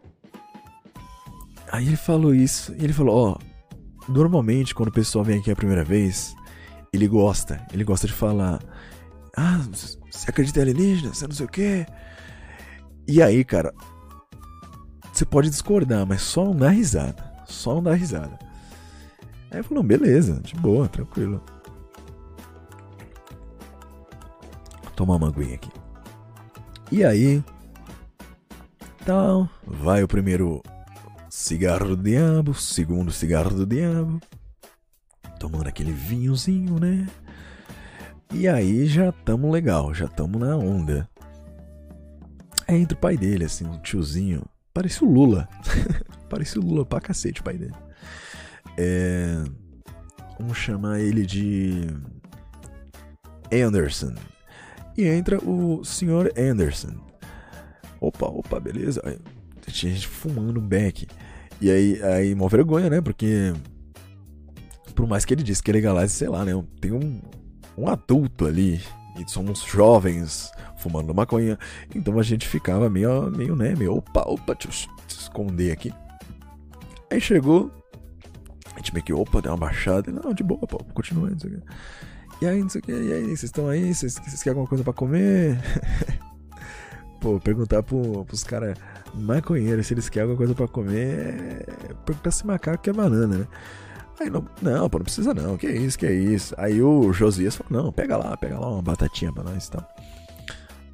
Aí 1.71 1.87
ele 1.87 1.97
falou 1.97 2.33
isso. 2.33 2.73
E 2.77 2.83
ele 2.83 2.93
falou: 2.93 3.15
Ó, 3.15 3.37
oh, 3.37 4.11
normalmente 4.11 4.73
quando 4.73 4.89
o 4.89 4.93
pessoal 4.93 5.23
vem 5.23 5.39
aqui 5.39 5.51
a 5.51 5.55
primeira 5.55 5.83
vez, 5.83 6.35
ele 6.91 7.07
gosta. 7.07 7.65
Ele 7.71 7.83
gosta 7.83 8.07
de 8.07 8.13
falar: 8.13 8.59
Ah, 9.35 9.59
você 10.11 10.29
acredita 10.29 10.59
em 10.59 10.63
alienígena? 10.63 11.13
Você 11.13 11.27
não 11.27 11.35
sei 11.35 11.45
o 11.45 11.49
quê. 11.49 11.85
E 13.07 13.21
aí, 13.21 13.43
cara. 13.43 13.73
você 15.11 15.25
pode 15.25 15.49
discordar, 15.49 16.05
mas 16.05 16.21
só 16.21 16.45
não 16.45 16.55
dá 16.55 16.69
risada. 16.69 17.29
Só 17.45 17.75
não 17.75 17.83
dá 17.83 17.93
risada. 17.93 18.37
Aí 19.51 19.59
eu 19.59 19.63
falei, 19.63 19.83
beleza, 19.83 20.39
de 20.41 20.55
boa, 20.55 20.87
tranquilo. 20.87 21.41
Tomar 24.95 25.15
uma 25.15 25.29
aguinha 25.29 25.55
aqui. 25.55 25.71
E 26.91 27.03
aí, 27.03 27.43
tal, 29.05 29.49
vai 29.65 30.03
o 30.03 30.07
primeiro 30.07 30.61
cigarro 31.39 31.95
do 31.95 32.03
diabo, 32.03 32.53
segundo 32.53 33.13
cigarro 33.13 33.51
do 33.51 33.65
diabo, 33.65 34.21
tomando 35.39 35.67
aquele 35.67 35.93
vinhozinho, 35.93 36.77
né? 36.77 37.07
E 38.33 38.45
aí 38.45 38.85
já 38.85 39.11
tamo 39.11 39.49
legal, 39.49 39.93
já 39.93 40.05
tamo 40.05 40.37
na 40.37 40.57
onda. 40.57 41.09
Aí 42.67 42.81
entra 42.81 42.95
o 42.95 42.99
pai 42.99 43.15
dele, 43.15 43.45
assim, 43.45 43.65
um 43.65 43.79
tiozinho. 43.79 44.43
Parecia 44.73 45.07
o 45.07 45.11
Lula. 45.11 45.47
Parecia 46.29 46.61
o 46.61 46.63
Lula 46.63 46.85
pra 46.85 46.99
cacete 46.99 47.39
o 47.39 47.43
pai 47.43 47.57
dele. 47.57 47.75
É... 48.77 49.41
Vamos 50.37 50.57
chamar 50.57 50.99
ele 50.99 51.25
de. 51.25 51.87
Anderson. 53.51 54.13
E 54.97 55.05
entra 55.05 55.39
o 55.43 55.85
senhor 55.85 56.31
Anderson. 56.37 56.95
Opa, 58.01 58.27
opa, 58.27 58.59
beleza. 58.59 59.01
Tinha 59.71 59.93
gente 59.93 60.07
fumando 60.07 60.59
um 60.59 60.67
beck. 60.67 61.07
E 61.61 61.69
aí, 61.69 62.01
aí, 62.03 62.33
uma 62.33 62.47
vergonha, 62.47 62.89
né? 62.89 63.01
Porque. 63.01 63.53
Por 64.95 65.07
mais 65.07 65.25
que 65.25 65.33
ele 65.33 65.43
disse 65.43 65.61
que 65.61 65.71
é 65.71 65.73
legalize, 65.73 66.13
sei 66.13 66.29
lá, 66.29 66.43
né? 66.43 66.51
Tem 66.79 66.91
um, 66.91 67.21
um 67.77 67.87
adulto 67.87 68.45
ali. 68.45 68.81
E 69.17 69.29
somos 69.29 69.61
jovens 69.63 70.51
fumando 70.77 71.13
maconha. 71.13 71.57
Então 71.93 72.17
a 72.17 72.23
gente 72.23 72.47
ficava 72.47 72.89
meio, 72.89 73.29
meio 73.31 73.55
né? 73.55 73.75
Meio 73.75 73.97
opa, 73.97 74.21
opa, 74.21 74.55
deixa 74.55 74.87
eu 74.89 75.05
esconder 75.07 75.71
aqui. 75.71 75.93
Aí 77.11 77.19
chegou. 77.19 77.71
A 78.73 78.77
gente 78.77 78.93
meio 78.93 79.03
que, 79.03 79.13
opa, 79.13 79.41
deu 79.41 79.51
uma 79.51 79.57
baixada. 79.57 80.11
Não, 80.11 80.33
de 80.33 80.43
boa, 80.43 80.65
pô, 80.65 80.77
continua, 80.93 81.29
não 81.29 81.39
sei 81.39 81.49
o 81.49 81.59
que. 81.59 81.65
E 82.41 82.47
aí, 82.47 82.61
não 82.61 82.69
sei 82.69 82.79
o 82.79 82.83
que, 82.83 82.91
e 82.93 83.13
aí, 83.13 83.25
vocês 83.25 83.43
estão 83.43 83.67
aí? 83.67 83.93
Vocês, 83.93 84.13
vocês 84.13 84.41
querem 84.41 84.51
alguma 84.51 84.67
coisa 84.67 84.81
pra 84.81 84.93
comer? 84.93 85.59
pô, 87.19 87.37
perguntar 87.37 87.83
pro, 87.83 88.23
pros 88.23 88.45
caras 88.45 88.77
maconheiros 89.13 89.87
se 89.87 89.93
eles 89.93 90.09
querem 90.09 90.29
alguma 90.29 90.37
coisa 90.37 90.55
pra 90.55 90.67
comer 90.67 91.65
é 91.67 91.93
perguntar 92.05 92.31
se 92.31 92.45
macaco 92.45 92.83
quer 92.83 92.93
banana, 92.93 93.39
né? 93.39 93.47
Aí 94.19 94.29
não, 94.29 94.45
não, 94.61 94.89
pô, 94.89 94.97
não 94.97 95.05
precisa 95.05 95.33
não, 95.33 95.57
que 95.57 95.67
isso, 95.67 95.97
que 95.97 96.11
isso. 96.11 96.53
Aí 96.57 96.81
o 96.81 97.13
Josias 97.13 97.55
falou, 97.55 97.83
não, 97.83 97.91
pega 97.91 98.17
lá, 98.17 98.35
pega 98.35 98.59
lá 98.59 98.69
uma 98.69 98.81
batatinha 98.81 99.31
pra 99.31 99.43
nós 99.43 99.67
e 99.67 99.71
tal. 99.71 99.87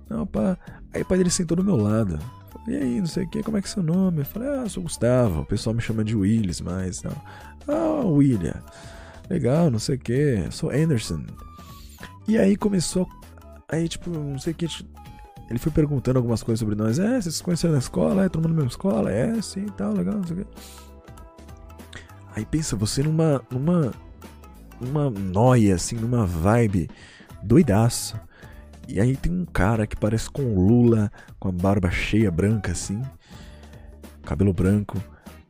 Não, 0.07 0.27
pá. 0.27 0.57
Aí 0.93 1.01
o 1.01 1.05
pai 1.05 1.17
dele 1.17 1.31
sentou 1.31 1.57
do 1.57 1.63
meu 1.63 1.75
lado. 1.75 2.19
Falei, 2.51 2.79
e 2.79 2.83
aí, 2.83 2.99
não 2.99 3.07
sei 3.07 3.25
o 3.25 3.29
que, 3.29 3.41
como 3.41 3.57
é 3.57 3.61
que 3.61 3.67
é 3.67 3.71
seu 3.71 3.81
nome? 3.81 4.19
Eu 4.19 4.25
falei, 4.25 4.47
ah, 4.49 4.69
sou 4.69 4.83
Gustavo, 4.83 5.41
o 5.41 5.45
pessoal 5.45 5.73
me 5.73 5.81
chama 5.81 6.03
de 6.03 6.15
Willis, 6.15 6.61
mas 6.61 7.01
tal. 7.01 7.15
Ah, 7.67 8.05
William. 8.05 8.61
Legal, 9.27 9.71
não 9.71 9.79
sei 9.79 9.95
o 9.95 9.99
que, 9.99 10.45
sou 10.51 10.69
Anderson. 10.69 11.25
E 12.27 12.37
aí 12.37 12.55
começou. 12.55 13.07
Aí, 13.67 13.87
tipo, 13.87 14.11
não 14.11 14.37
sei 14.37 14.53
o 14.53 14.55
que. 14.55 14.67
Ele 15.49 15.59
foi 15.59 15.71
perguntando 15.71 16.17
algumas 16.17 16.41
coisas 16.41 16.59
sobre 16.59 16.75
nós. 16.75 16.97
É, 16.97 17.21
vocês 17.21 17.35
se 17.35 17.43
conheceram 17.43 17.73
na 17.73 17.79
escola? 17.79 18.25
É, 18.25 18.29
todo 18.29 18.47
na 18.47 18.53
mesma 18.53 18.69
escola? 18.69 19.11
É, 19.11 19.41
sim, 19.41 19.65
tal, 19.77 19.93
legal, 19.93 20.15
não 20.15 20.23
sei 20.23 20.37
o 20.37 20.45
que. 20.45 20.47
Aí 22.35 22.45
pensa, 22.45 22.75
você 22.75 23.03
numa. 23.03 23.41
numa. 23.49 23.93
numa 24.81 25.09
noia, 25.09 25.75
assim, 25.75 25.95
numa 25.95 26.25
vibe 26.25 26.89
doidaço. 27.43 28.19
E 28.87 28.99
aí 28.99 29.15
tem 29.15 29.31
um 29.31 29.45
cara 29.45 29.87
que 29.87 29.95
parece 29.95 30.29
com 30.29 30.43
o 30.43 30.67
Lula, 30.67 31.11
com 31.39 31.49
a 31.49 31.51
barba 31.51 31.89
cheia, 31.89 32.29
branca, 32.29 32.71
assim, 32.71 33.01
cabelo 34.23 34.53
branco, 34.53 35.01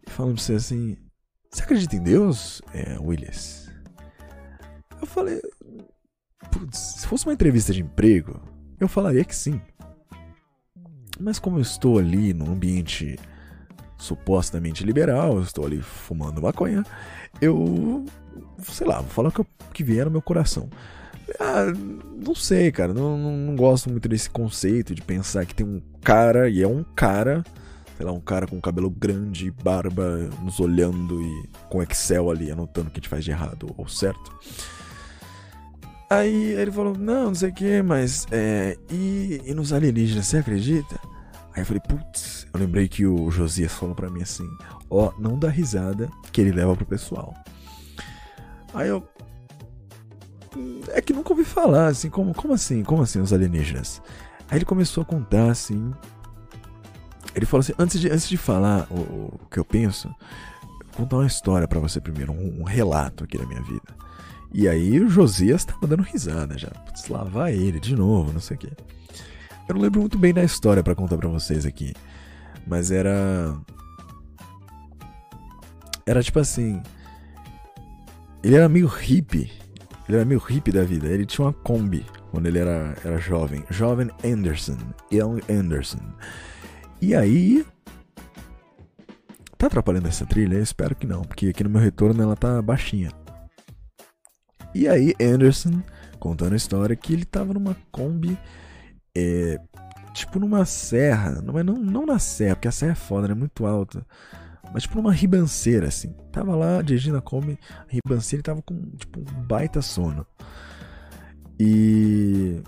falando 0.07 0.35
pra 0.35 0.43
você 0.43 0.53
assim: 0.53 0.97
Você 1.49 1.63
acredita 1.63 1.95
em 1.95 2.03
Deus, 2.03 2.61
é, 2.73 2.97
Willis? 2.99 3.71
Eu 4.99 5.07
falei: 5.07 5.41
Putz, 6.51 6.77
se 6.77 7.07
fosse 7.07 7.25
uma 7.25 7.33
entrevista 7.33 7.73
de 7.73 7.81
emprego, 7.81 8.39
eu 8.79 8.87
falaria 8.87 9.23
que 9.23 9.35
sim. 9.35 9.59
Mas 11.19 11.39
como 11.39 11.57
eu 11.57 11.61
estou 11.61 11.97
ali 11.97 12.33
num 12.33 12.51
ambiente 12.51 13.17
supostamente 13.97 14.83
liberal, 14.83 15.37
eu 15.37 15.43
estou 15.43 15.65
ali 15.65 15.81
fumando 15.81 16.41
maconha, 16.41 16.83
eu, 17.41 18.05
sei 18.61 18.85
lá, 18.85 18.99
vou 18.99 19.09
falar 19.09 19.29
o 19.29 19.31
que, 19.31 19.45
que 19.73 19.83
vier 19.83 20.05
no 20.05 20.11
meu 20.11 20.21
coração. 20.21 20.69
Ah, 21.39 21.65
não 22.23 22.35
sei, 22.35 22.71
cara, 22.71 22.93
não, 22.93 23.17
não, 23.17 23.31
não, 23.31 23.55
gosto 23.55 23.89
muito 23.89 24.07
desse 24.07 24.29
conceito 24.29 24.93
de 24.93 25.01
pensar 25.01 25.45
que 25.45 25.55
tem 25.55 25.65
um 25.65 25.81
cara, 26.03 26.49
e 26.49 26.61
é 26.61 26.67
um 26.67 26.83
cara, 26.83 27.43
sei 27.97 28.05
lá, 28.05 28.11
um 28.11 28.19
cara 28.19 28.45
com 28.45 28.61
cabelo 28.61 28.89
grande, 28.89 29.49
barba, 29.49 30.29
nos 30.43 30.59
olhando 30.59 31.21
e 31.21 31.49
com 31.69 31.81
Excel 31.81 32.29
ali, 32.29 32.51
anotando 32.51 32.89
o 32.89 32.91
que 32.91 32.99
a 32.99 33.01
gente 33.01 33.09
faz 33.09 33.23
de 33.23 33.31
errado 33.31 33.73
ou 33.75 33.87
certo. 33.87 34.37
Aí 36.09 36.53
ele 36.53 36.71
falou, 36.71 36.95
não, 36.97 37.25
não 37.25 37.35
sei 37.35 37.49
o 37.49 37.53
que, 37.53 37.81
mas 37.81 38.27
é. 38.31 38.77
E, 38.91 39.41
e 39.45 39.53
nos 39.53 39.73
alienígenas, 39.73 40.27
você 40.27 40.37
acredita? 40.37 40.99
Aí 41.53 41.61
eu 41.61 41.65
falei, 41.65 41.81
putz, 41.87 42.45
eu 42.53 42.59
lembrei 42.59 42.87
que 42.87 43.05
o 43.05 43.31
Josias 43.31 43.71
falou 43.71 43.95
pra 43.95 44.09
mim 44.09 44.21
assim: 44.21 44.47
Ó, 44.89 45.07
oh, 45.07 45.21
não 45.21 45.37
dá 45.37 45.49
risada 45.49 46.09
que 46.31 46.39
ele 46.39 46.51
leva 46.51 46.75
pro 46.75 46.85
pessoal. 46.85 47.33
Aí 48.73 48.87
eu. 48.87 49.07
É 50.93 51.01
que 51.01 51.11
nunca 51.11 51.33
ouvi 51.33 51.43
falar, 51.43 51.87
assim, 51.87 52.09
como, 52.09 52.33
como 52.33 52.53
assim? 52.53 52.81
Como 52.81 53.03
assim 53.03 53.19
os 53.19 53.33
alienígenas? 53.33 54.01
Aí 54.49 54.57
ele 54.57 54.65
começou 54.65 55.01
a 55.01 55.05
contar 55.05 55.49
assim. 55.49 55.91
Ele 57.33 57.45
falou 57.45 57.61
assim: 57.61 57.73
antes 57.77 57.99
de, 57.99 58.09
antes 58.09 58.29
de 58.29 58.37
falar 58.37 58.87
o, 58.89 59.33
o 59.33 59.39
que 59.51 59.59
eu 59.59 59.65
penso, 59.65 60.07
vou 60.85 61.05
contar 61.05 61.17
uma 61.17 61.27
história 61.27 61.67
para 61.67 61.79
você 61.79 61.99
primeiro, 61.99 62.31
um, 62.31 62.61
um, 62.61 62.63
relato 62.63 63.23
aqui 63.23 63.37
da 63.37 63.45
minha 63.45 63.61
vida. 63.61 63.95
E 64.57 64.69
aí 64.69 65.01
o 65.01 65.09
Josias 65.09 65.65
tava 65.65 65.85
dando 65.85 66.01
risada 66.01 66.57
já. 66.57 66.69
Putz, 66.69 67.09
lá 67.09 67.25
vai 67.25 67.53
ele 67.53 67.77
de 67.77 67.93
novo, 67.93 68.31
não 68.31 68.39
sei 68.39 68.55
o 68.55 68.59
quê. 68.61 68.69
Eu 69.67 69.75
não 69.75 69.81
lembro 69.81 69.99
muito 69.99 70.17
bem 70.17 70.33
da 70.33 70.45
história 70.45 70.81
para 70.81 70.95
contar 70.95 71.17
para 71.17 71.27
vocês 71.27 71.65
aqui. 71.65 71.93
Mas 72.65 72.89
era. 72.89 73.53
Era 76.05 76.23
tipo 76.23 76.39
assim. 76.39 76.81
Ele 78.41 78.55
era 78.55 78.69
meio 78.69 78.87
hippie. 78.87 79.51
Ele 80.07 80.17
era 80.17 80.23
meio 80.23 80.39
hippie 80.39 80.71
da 80.71 80.85
vida. 80.85 81.07
Ele 81.07 81.25
tinha 81.25 81.47
uma 81.47 81.53
Kombi 81.53 82.05
quando 82.31 82.45
ele 82.45 82.57
era, 82.57 82.95
era 83.03 83.17
jovem. 83.17 83.65
Jovem 83.69 84.09
Anderson. 84.23 84.77
Young 85.11 85.41
Anderson. 85.49 85.99
E 87.01 87.13
aí. 87.13 87.65
Tá 89.57 89.67
atrapalhando 89.67 90.07
essa 90.07 90.25
trilha? 90.25 90.55
Eu 90.55 90.63
espero 90.63 90.95
que 90.95 91.05
não, 91.05 91.23
porque 91.23 91.47
aqui 91.47 91.61
no 91.61 91.69
meu 91.69 91.81
retorno 91.81 92.23
ela 92.23 92.37
tá 92.37 92.61
baixinha. 92.61 93.11
E 94.75 94.89
aí, 94.89 95.15
Anderson 95.21 95.81
contando 96.19 96.51
a 96.51 96.57
história 96.57 96.97
que 96.97 97.13
ele 97.13 97.23
tava 97.23 97.53
numa 97.53 97.77
Kombi 97.93 98.37
é, 99.15 99.57
tipo 100.13 100.37
numa 100.37 100.65
serra, 100.65 101.41
não, 101.41 101.63
não, 101.63 101.75
não 101.75 102.05
na 102.05 102.19
serra, 102.19 102.57
porque 102.57 102.67
a 102.67 102.73
serra 102.73 102.91
é 102.91 102.95
foda, 102.95 103.29
né? 103.29 103.33
Muito 103.33 103.65
alta. 103.65 104.05
Mas 104.73 104.83
tipo 104.83 104.97
numa 104.97 105.13
ribanceira, 105.13 105.87
assim. 105.87 106.13
Tava 106.29 106.53
lá 106.57 106.81
dirigindo 106.81 107.17
a 107.17 107.21
Kombi, 107.21 107.57
a 107.71 107.85
ribanceira 107.87 108.41
e 108.41 108.43
tava 108.43 108.61
com 108.61 108.75
tipo 108.97 109.21
um 109.21 109.43
baita 109.43 109.81
sono. 109.81 110.27
E. 111.57 112.61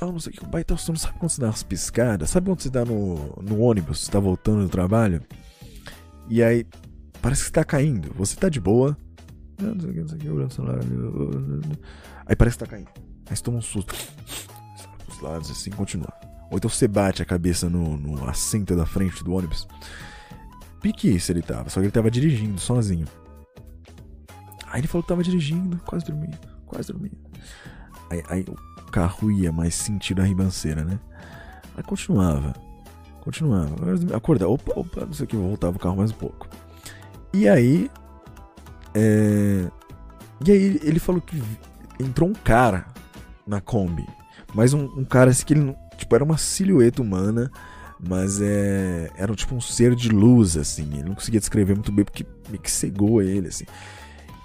Ah, 0.00 0.06
não 0.06 0.18
sei 0.18 0.32
o 0.32 0.36
que, 0.36 0.44
um 0.44 0.50
baita 0.50 0.76
sono. 0.76 0.98
Sabe 0.98 1.16
quando 1.16 1.30
você 1.30 1.40
dá 1.40 1.46
umas 1.46 1.62
piscadas? 1.62 2.28
Sabe 2.28 2.50
quando 2.50 2.60
você 2.60 2.70
tá 2.70 2.84
no, 2.84 3.36
no 3.40 3.60
ônibus, 3.60 4.00
você 4.00 4.10
tá 4.10 4.18
voltando 4.18 4.62
do 4.62 4.68
trabalho? 4.68 5.22
E 6.28 6.42
aí, 6.42 6.66
parece 7.22 7.42
que 7.42 7.46
você 7.46 7.52
tá 7.52 7.64
caindo. 7.64 8.12
Você 8.14 8.34
tá 8.34 8.48
de 8.48 8.60
boa. 8.60 8.96
Não 9.58 9.80
sei 9.80 9.90
o 9.90 9.94
que, 9.94 10.00
não 10.00 10.08
sei 10.08 10.18
o 10.18 11.60
que, 11.60 11.78
Aí 12.26 12.36
parece 12.36 12.56
que 12.56 12.64
tá 12.64 12.70
caindo. 12.70 12.88
Aí 13.28 13.36
você 13.36 13.42
toma 13.42 13.58
um 13.58 13.62
susto 13.62 13.94
lados 15.20 15.50
assim 15.50 15.70
continua. 15.70 16.12
Ou 16.50 16.56
então 16.56 16.70
você 16.70 16.88
bate 16.88 17.22
a 17.22 17.24
cabeça 17.24 17.68
no, 17.68 17.96
no 17.96 18.28
assento 18.28 18.74
da 18.74 18.86
frente 18.86 19.22
do 19.22 19.32
ônibus. 19.32 19.68
Pique 20.80 21.14
isso 21.14 21.32
ele 21.32 21.42
tava, 21.42 21.68
só 21.68 21.80
que 21.80 21.86
ele 21.86 21.92
tava 21.92 22.10
dirigindo 22.10 22.60
sozinho. 22.60 23.06
Aí 24.66 24.80
ele 24.80 24.86
falou 24.86 25.02
que 25.02 25.08
tava 25.08 25.22
dirigindo, 25.22 25.78
quase 25.84 26.04
dormindo, 26.04 26.38
quase 26.66 26.92
dormindo. 26.92 27.18
Aí, 28.10 28.22
aí 28.28 28.44
o 28.48 28.90
carro 28.90 29.30
ia 29.30 29.50
mais 29.50 29.74
sentido 29.74 30.22
a 30.22 30.24
ribanceira, 30.24 30.84
né? 30.84 30.98
Aí 31.76 31.82
continuava, 31.82 32.54
continuava. 33.20 33.74
Acordava, 34.14 34.50
opa, 34.50 34.72
opa, 34.76 35.06
não 35.06 35.12
sei 35.12 35.24
o 35.24 35.28
que, 35.28 35.36
voltava 35.36 35.76
o 35.76 35.80
carro 35.80 35.96
mais 35.96 36.10
um 36.10 36.14
pouco. 36.14 36.48
E 37.32 37.48
aí. 37.48 37.90
É... 38.98 39.70
E 40.44 40.52
aí 40.52 40.80
ele 40.82 40.98
falou 40.98 41.20
que 41.20 41.42
entrou 42.00 42.28
um 42.28 42.34
cara 42.34 42.86
na 43.46 43.60
Kombi. 43.60 44.06
Mas 44.54 44.72
um, 44.72 44.84
um 44.84 45.04
cara 45.04 45.30
assim 45.30 45.44
que 45.44 45.54
ele, 45.54 45.74
tipo, 45.96 46.14
era 46.14 46.24
uma 46.24 46.38
silhueta 46.38 47.02
humana, 47.02 47.50
mas 48.00 48.40
é, 48.40 49.10
era 49.16 49.34
tipo 49.34 49.54
um 49.54 49.60
ser 49.60 49.94
de 49.94 50.08
luz, 50.08 50.56
assim. 50.56 50.88
Ele 50.94 51.08
não 51.08 51.14
conseguia 51.14 51.40
descrever 51.40 51.74
muito 51.74 51.92
bem 51.92 52.04
porque 52.04 52.26
meio 52.48 52.60
que 52.60 52.70
cegou 52.70 53.22
ele, 53.22 53.48
assim. 53.48 53.64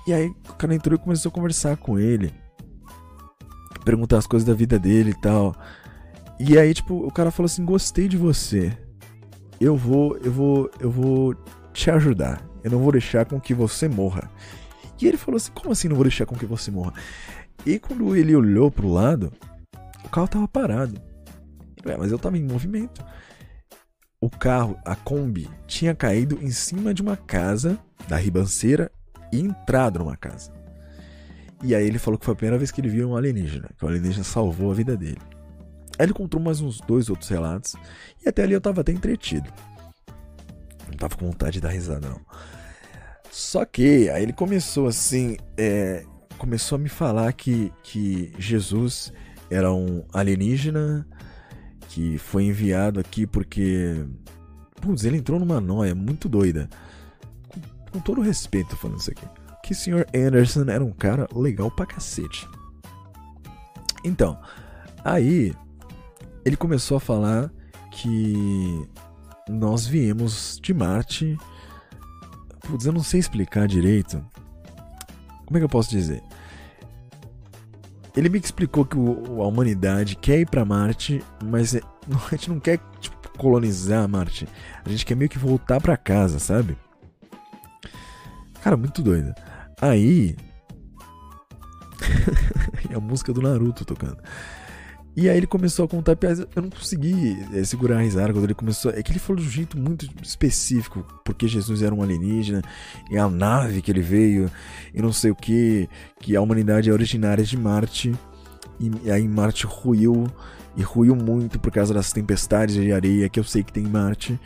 E 0.05 0.13
aí 0.13 0.27
o 0.49 0.53
cara 0.53 0.75
entrou 0.75 0.95
e 0.95 1.01
começou 1.01 1.29
a 1.29 1.33
conversar 1.33 1.77
com 1.77 1.97
ele, 1.97 2.33
perguntar 3.85 4.17
as 4.17 4.27
coisas 4.27 4.47
da 4.47 4.53
vida 4.53 4.77
dele 4.77 5.11
e 5.11 5.21
tal. 5.21 5.55
E 6.39 6.57
aí, 6.57 6.73
tipo, 6.73 6.95
o 7.05 7.11
cara 7.11 7.31
falou 7.31 7.45
assim: 7.45 7.63
gostei 7.63 8.07
de 8.07 8.17
você. 8.17 8.75
eu 9.59 9.77
vou, 9.77 10.17
eu 10.17 10.31
vou, 10.31 10.71
eu 10.79 10.91
vou 10.91 11.35
te 11.71 11.89
ajudar. 11.89 12.52
Eu 12.63 12.71
não 12.71 12.79
vou 12.79 12.91
deixar 12.91 13.25
com 13.25 13.39
que 13.39 13.53
você 13.53 13.87
morra. 13.87 14.29
E 15.01 15.07
ele 15.07 15.17
falou 15.17 15.37
assim: 15.37 15.51
Como 15.53 15.71
assim 15.71 15.87
não 15.87 15.95
vou 15.95 16.05
deixar 16.05 16.25
com 16.25 16.35
que 16.35 16.45
você 16.45 16.71
morra? 16.71 16.93
E 17.65 17.79
quando 17.79 18.15
ele 18.15 18.35
olhou 18.35 18.71
pro 18.71 18.91
lado, 18.91 19.31
o 20.03 20.09
carro 20.09 20.27
tava 20.27 20.47
parado. 20.47 20.99
Ué, 21.85 21.97
mas 21.97 22.11
eu 22.11 22.19
tava 22.19 22.37
em 22.37 22.43
movimento. 22.43 23.03
O 24.19 24.29
carro, 24.29 24.77
a 24.85 24.95
Kombi, 24.95 25.49
tinha 25.67 25.93
caído 25.93 26.39
em 26.41 26.49
cima 26.49 26.93
de 26.93 27.01
uma 27.01 27.17
casa 27.17 27.77
da 28.07 28.15
ribanceira 28.15 28.89
e 29.31 29.39
entrado 29.39 29.99
numa 29.99 30.15
casa. 30.15 30.51
E 31.61 31.73
aí 31.75 31.85
ele 31.85 31.99
falou 31.99 32.17
que 32.17 32.25
foi 32.25 32.33
a 32.33 32.35
primeira 32.35 32.57
vez 32.57 32.71
que 32.71 32.79
ele 32.81 32.89
viu 32.89 33.09
um 33.09 33.15
alienígena, 33.15 33.69
que 33.77 33.83
o 33.83 33.87
alienígena 33.87 34.23
salvou 34.23 34.71
a 34.71 34.73
vida 34.73 34.95
dele. 34.95 35.21
Aí 35.97 36.05
ele 36.05 36.13
contou 36.13 36.39
mais 36.39 36.61
uns 36.61 36.79
dois 36.81 37.09
outros 37.09 37.29
relatos, 37.29 37.75
e 38.23 38.29
até 38.29 38.43
ali 38.43 38.53
eu 38.53 38.61
tava 38.61 38.81
até 38.81 38.91
entretido. 38.91 39.49
Não 40.93 40.99
tava 40.99 41.15
com 41.15 41.25
vontade 41.25 41.53
de 41.53 41.61
dar 41.61 41.69
risada, 41.69 42.07
não. 42.07 42.21
Só 43.31 43.65
que 43.65 44.09
aí 44.09 44.23
ele 44.23 44.33
começou 44.33 44.87
assim, 44.87 45.37
é, 45.57 46.05
começou 46.37 46.75
a 46.75 46.79
me 46.79 46.89
falar 46.89 47.33
que, 47.33 47.73
que 47.81 48.31
Jesus 48.37 49.11
era 49.49 49.73
um 49.73 50.03
alienígena 50.13 51.07
que 51.89 52.17
foi 52.17 52.45
enviado 52.45 52.99
aqui 52.99 53.25
porque. 53.25 54.05
Putz, 54.81 55.05
ele 55.05 55.17
entrou 55.17 55.39
numa 55.39 55.61
noia 55.61 55.95
muito 55.95 56.29
doida. 56.29 56.69
Com, 57.47 57.61
com 57.91 57.99
todo 57.99 58.21
respeito 58.21 58.75
falando 58.75 58.99
isso 58.99 59.11
aqui. 59.11 59.25
Que 59.63 59.73
o 59.73 59.75
Sr. 59.75 60.05
Anderson 60.13 60.65
era 60.69 60.83
um 60.83 60.91
cara 60.91 61.27
legal 61.33 61.71
pra 61.71 61.85
cacete. 61.85 62.47
Então, 64.03 64.37
aí 65.03 65.55
ele 66.43 66.57
começou 66.57 66.97
a 66.97 66.99
falar 66.99 67.51
que 67.91 68.87
nós 69.49 69.85
viemos 69.85 70.59
de 70.61 70.73
Marte. 70.73 71.37
Putz, 72.61 72.85
eu 72.85 72.93
não 72.93 73.03
sei 73.03 73.19
explicar 73.19 73.67
direito. 73.67 74.23
Como 75.45 75.57
é 75.57 75.59
que 75.59 75.65
eu 75.65 75.69
posso 75.69 75.89
dizer? 75.89 76.21
Ele 78.15 78.29
me 78.29 78.39
explicou 78.39 78.85
que 78.85 78.97
o, 78.97 79.41
a 79.41 79.47
humanidade 79.47 80.15
quer 80.15 80.39
ir 80.39 80.47
para 80.47 80.63
Marte, 80.63 81.23
mas 81.43 81.75
é, 81.75 81.81
a 82.31 82.35
gente 82.35 82.49
não 82.49 82.59
quer 82.59 82.79
tipo, 82.99 83.17
colonizar 83.37 84.07
Marte. 84.07 84.47
A 84.85 84.89
gente 84.89 85.05
quer 85.05 85.15
meio 85.15 85.29
que 85.29 85.39
voltar 85.39 85.81
para 85.81 85.97
casa, 85.97 86.39
sabe? 86.39 86.77
Cara, 88.61 88.77
muito 88.77 89.01
doido. 89.01 89.33
Aí. 89.81 90.37
e 92.89 92.93
a 92.95 92.99
música 92.99 93.33
do 93.33 93.41
Naruto 93.41 93.83
tocando. 93.83 94.17
E 95.15 95.29
aí 95.29 95.37
ele 95.37 95.45
começou 95.45 95.85
a 95.85 95.87
contar 95.87 96.15
piadas. 96.15 96.45
Eu 96.55 96.61
não 96.63 96.69
consegui 96.69 97.37
é, 97.53 97.63
segurar 97.63 97.97
a 97.97 98.01
risada 98.01 98.33
quando 98.33 98.45
ele 98.45 98.53
começou. 98.53 98.91
É 98.91 99.03
que 99.03 99.11
ele 99.11 99.19
falou 99.19 99.41
de 99.41 99.47
um 99.47 99.51
jeito 99.51 99.77
muito 99.77 100.07
específico, 100.23 101.05
porque 101.23 101.47
Jesus 101.47 101.83
era 101.83 101.93
um 101.93 102.01
alienígena, 102.01 102.61
e 103.11 103.17
a 103.17 103.29
nave 103.29 103.81
que 103.81 103.91
ele 103.91 104.01
veio, 104.01 104.49
e 104.93 105.01
não 105.01 105.13
sei 105.13 105.29
o 105.29 105.35
que, 105.35 105.87
que 106.19 106.35
a 106.35 106.41
humanidade 106.41 106.89
é 106.89 106.93
originária 106.93 107.43
de 107.43 107.55
Marte, 107.55 108.13
e, 108.79 108.91
e 109.03 109.11
aí 109.11 109.27
Marte 109.27 109.67
ruiu, 109.67 110.25
e 110.75 110.81
ruiu 110.81 111.15
muito 111.15 111.59
por 111.59 111.71
causa 111.71 111.93
das 111.93 112.11
tempestades 112.11 112.75
de 112.75 112.91
areia 112.91 113.29
que 113.29 113.39
eu 113.39 113.43
sei 113.43 113.63
que 113.63 113.71
tem 113.71 113.83
em 113.83 113.89
Marte, 113.89 114.39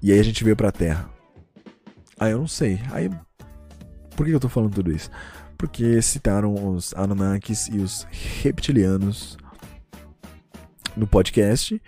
e 0.00 0.10
aí 0.10 0.18
a 0.18 0.22
gente 0.22 0.42
veio 0.42 0.56
pra 0.56 0.72
Terra. 0.72 1.10
Aí 2.18 2.32
eu 2.32 2.38
não 2.38 2.48
sei. 2.48 2.80
Aí. 2.90 3.10
Por 4.16 4.26
que 4.26 4.32
eu 4.32 4.40
tô 4.40 4.48
falando 4.48 4.74
tudo 4.74 4.90
isso? 4.90 5.10
Porque 5.56 6.00
citaram 6.02 6.74
os 6.74 6.92
Anunnakis 6.94 7.68
e 7.68 7.78
os 7.78 8.06
reptilianos 8.42 9.36
no 10.98 11.06
podcast. 11.06 11.80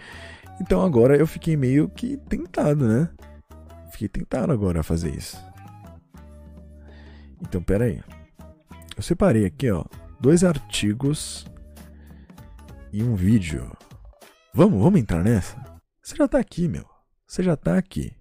Então 0.61 0.83
agora 0.83 1.17
eu 1.17 1.27
fiquei 1.27 1.57
meio 1.57 1.89
que 1.89 2.17
tentado, 2.17 2.87
né? 2.87 3.09
Fiquei 3.91 4.09
tentado 4.09 4.53
agora 4.53 4.81
a 4.81 4.83
fazer 4.83 5.15
isso. 5.15 5.37
Então, 7.43 7.63
pera 7.63 7.85
aí. 7.85 8.03
Eu 8.97 9.03
separei 9.03 9.47
aqui, 9.47 9.71
ó, 9.71 9.85
dois 10.21 10.45
artigos 10.45 11.47
e 12.93 13.03
um 13.03 13.15
vídeo. 13.15 13.71
Vamos, 14.53 14.83
vamos 14.83 15.01
entrar 15.01 15.25
nessa? 15.25 15.57
Você 16.03 16.17
já 16.17 16.29
tá 16.29 16.39
aqui, 16.39 16.69
meu. 16.69 16.85
Você 17.27 17.43
já 17.43 17.57
tá 17.57 17.79
aqui. 17.79 18.13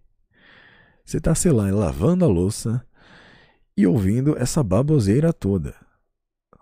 Você 1.05 1.19
tá, 1.19 1.33
sei 1.33 1.51
lá, 1.51 1.69
lavando 1.71 2.23
a 2.23 2.27
louça 2.27 2.85
e 3.75 3.85
ouvindo 3.87 4.37
essa 4.37 4.63
baboseira 4.63 5.33
toda. 5.33 5.75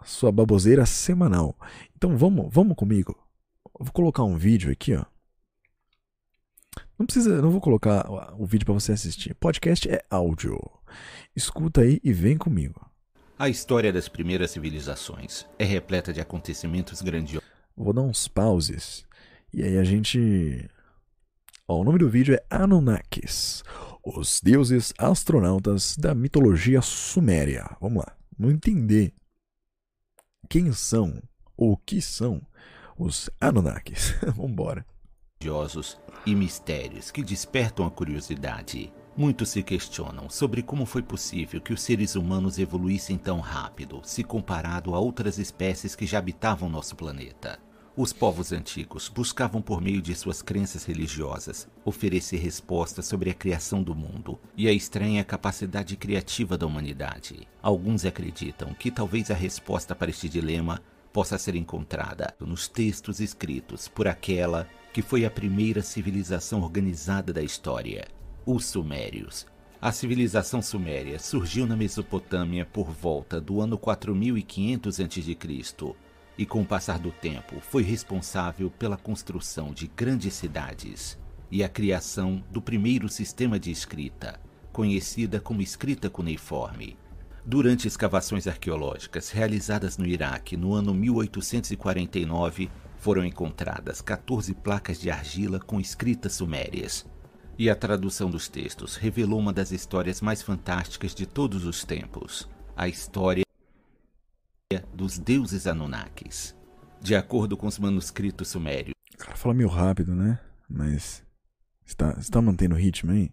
Sua 0.03 0.31
baboseira 0.31 0.85
semanal. 0.85 1.55
Então 1.95 2.15
vamos, 2.15 2.47
vamos 2.51 2.75
comigo. 2.75 3.26
Eu 3.79 3.85
vou 3.85 3.93
colocar 3.93 4.23
um 4.23 4.35
vídeo 4.35 4.71
aqui, 4.71 4.95
ó. 4.95 5.05
Não 6.97 7.05
precisa, 7.05 7.41
não 7.41 7.51
vou 7.51 7.61
colocar 7.61 8.09
o 8.35 8.45
vídeo 8.45 8.65
para 8.65 8.73
você 8.73 8.91
assistir. 8.91 9.35
Podcast 9.35 9.87
é 9.87 10.03
áudio. 10.09 10.59
Escuta 11.35 11.81
aí 11.81 12.01
e 12.03 12.11
vem 12.11 12.37
comigo. 12.37 12.89
A 13.37 13.49
história 13.49 13.93
das 13.93 14.09
primeiras 14.09 14.49
civilizações 14.49 15.45
é 15.59 15.63
repleta 15.63 16.11
de 16.11 16.19
acontecimentos 16.19 17.03
grandiosos. 17.03 17.47
Vou 17.75 17.93
dar 17.93 18.01
uns 18.01 18.27
pauses 18.27 19.05
e 19.53 19.61
aí 19.61 19.77
a 19.77 19.83
gente. 19.83 20.67
Ó, 21.67 21.81
o 21.81 21.83
nome 21.83 21.99
do 21.99 22.09
vídeo 22.09 22.33
é 22.33 22.43
Anunnakis, 22.49 23.63
os 24.03 24.41
deuses 24.41 24.91
astronautas 24.97 25.95
da 25.95 26.15
mitologia 26.15 26.81
suméria. 26.81 27.69
Vamos 27.79 28.03
lá, 28.03 28.17
vamos 28.35 28.55
entender 28.55 29.13
quem 30.49 30.71
são 30.71 31.21
ou 31.55 31.73
o 31.73 31.77
que 31.77 32.01
são 32.01 32.41
os 32.97 33.29
Anunnakis. 33.39 34.15
Vambora. 34.35 34.85
Religiosos 35.39 35.97
e 36.25 36.33
mistérios 36.33 37.11
que 37.11 37.23
despertam 37.23 37.85
a 37.85 37.91
curiosidade. 37.91 38.91
Muitos 39.15 39.49
se 39.49 39.63
questionam 39.63 40.29
sobre 40.29 40.61
como 40.61 40.85
foi 40.85 41.01
possível 41.01 41.61
que 41.61 41.73
os 41.73 41.81
seres 41.81 42.15
humanos 42.15 42.59
evoluíssem 42.59 43.17
tão 43.17 43.39
rápido, 43.39 44.01
se 44.03 44.23
comparado 44.23 44.93
a 44.93 44.99
outras 44.99 45.37
espécies 45.37 45.95
que 45.95 46.05
já 46.05 46.19
habitavam 46.19 46.69
nosso 46.69 46.95
planeta. 46.95 47.59
Os 47.95 48.13
povos 48.13 48.51
antigos 48.51 49.09
buscavam, 49.09 49.59
por 49.59 49.81
meio 49.81 50.03
de 50.03 50.13
suas 50.13 50.43
crenças 50.43 50.85
religiosas, 50.85 51.67
oferecer 51.83 52.37
respostas 52.37 53.07
sobre 53.07 53.31
a 53.31 53.33
criação 53.33 53.81
do 53.81 53.95
mundo 53.95 54.39
e 54.55 54.67
a 54.67 54.71
estranha 54.71 55.23
capacidade 55.23 55.95
criativa 55.97 56.55
da 56.55 56.67
humanidade. 56.67 57.47
Alguns 57.59 58.05
acreditam 58.05 58.71
que 58.75 58.91
talvez 58.91 59.31
a 59.31 59.33
resposta 59.33 59.95
para 59.95 60.11
este 60.11 60.29
dilema 60.29 60.79
possa 61.17 61.39
ser 61.39 61.55
encontrada 61.55 62.31
nos 62.39 62.67
textos 62.67 63.19
escritos 63.19 63.87
por 63.87 64.07
aquela 64.07 64.69
que 64.93 65.01
foi 65.01 65.25
a 65.25 65.31
primeira 65.31 65.81
civilização 65.81 66.61
organizada 66.61 67.33
da 67.33 67.41
história, 67.41 68.07
os 68.45 68.67
Sumérios. 68.67 69.47
A 69.81 69.91
civilização 69.91 70.61
suméria 70.61 71.17
surgiu 71.17 71.65
na 71.65 71.75
Mesopotâmia 71.75 72.67
por 72.67 72.91
volta 72.91 73.41
do 73.41 73.59
ano 73.59 73.79
4500 73.79 74.99
a.C. 74.99 75.37
e, 76.37 76.45
com 76.45 76.61
o 76.61 76.65
passar 76.67 76.99
do 76.99 77.09
tempo, 77.09 77.59
foi 77.61 77.81
responsável 77.81 78.69
pela 78.69 78.95
construção 78.95 79.73
de 79.73 79.87
grandes 79.87 80.35
cidades 80.35 81.17
e 81.49 81.63
a 81.63 81.67
criação 81.67 82.43
do 82.51 82.61
primeiro 82.61 83.09
sistema 83.09 83.59
de 83.59 83.71
escrita, 83.71 84.39
conhecida 84.71 85.39
como 85.39 85.63
escrita 85.63 86.11
cuneiforme. 86.11 86.95
Durante 87.49 87.87
escavações 87.87 88.45
arqueológicas 88.45 89.29
realizadas 89.29 89.97
no 89.97 90.05
Iraque 90.05 90.57
no 90.57 90.73
ano 90.73 90.93
1849, 90.93 92.69
foram 92.97 93.23
encontradas 93.23 94.01
14 94.01 94.53
placas 94.53 94.99
de 94.99 95.09
argila 95.09 95.57
com 95.57 95.79
escritas 95.79 96.33
sumérias. 96.33 97.05
E 97.57 97.69
a 97.69 97.75
tradução 97.75 98.29
dos 98.29 98.49
textos 98.49 98.97
revelou 98.97 99.39
uma 99.39 99.53
das 99.53 99.71
histórias 99.71 100.19
mais 100.19 100.41
fantásticas 100.41 101.15
de 101.15 101.25
todos 101.25 101.63
os 101.63 101.85
tempos: 101.85 102.49
a 102.75 102.89
história 102.89 103.45
dos 104.93 105.17
deuses 105.17 105.67
Anunnakis. 105.67 106.53
De 106.99 107.15
acordo 107.15 107.55
com 107.55 107.67
os 107.67 107.79
manuscritos 107.79 108.49
sumérios. 108.49 108.93
O 109.13 109.17
cara 109.17 109.37
fala 109.37 109.55
meio 109.55 109.69
rápido, 109.69 110.13
né? 110.13 110.37
Mas. 110.69 111.23
Está, 111.85 112.11
está 112.19 112.41
mantendo 112.41 112.75
o 112.75 112.77
ritmo 112.77 113.13
aí? 113.13 113.31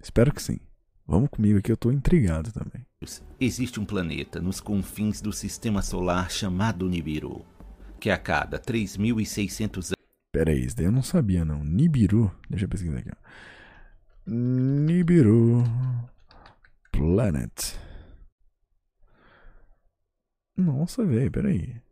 Espero 0.00 0.32
que 0.32 0.40
sim. 0.40 0.60
Vamos 1.04 1.30
comigo 1.30 1.58
aqui, 1.58 1.72
eu 1.72 1.76
tô 1.76 1.90
intrigado 1.90 2.52
também. 2.52 2.86
Existe 3.38 3.78
um 3.78 3.84
planeta 3.84 4.40
nos 4.40 4.58
confins 4.58 5.20
do 5.20 5.30
sistema 5.30 5.82
solar 5.82 6.30
chamado 6.30 6.88
Nibiru, 6.88 7.44
que 8.00 8.08
a 8.08 8.16
cada 8.16 8.58
3.600 8.58 9.76
anos. 9.76 9.92
Pera 10.32 10.50
aí, 10.50 10.64
isso 10.64 10.76
daí 10.76 10.86
eu 10.86 10.92
não 10.92 11.02
sabia 11.02 11.44
não. 11.44 11.62
Nibiru, 11.62 12.34
deixa 12.48 12.64
eu 12.64 12.68
pesquisar 12.68 12.98
aqui. 12.98 13.10
Nibiru 14.26 15.62
Planet. 16.90 17.78
Nossa, 20.56 21.04
velho, 21.04 21.30
pera 21.30 21.48
aí. 21.50 21.82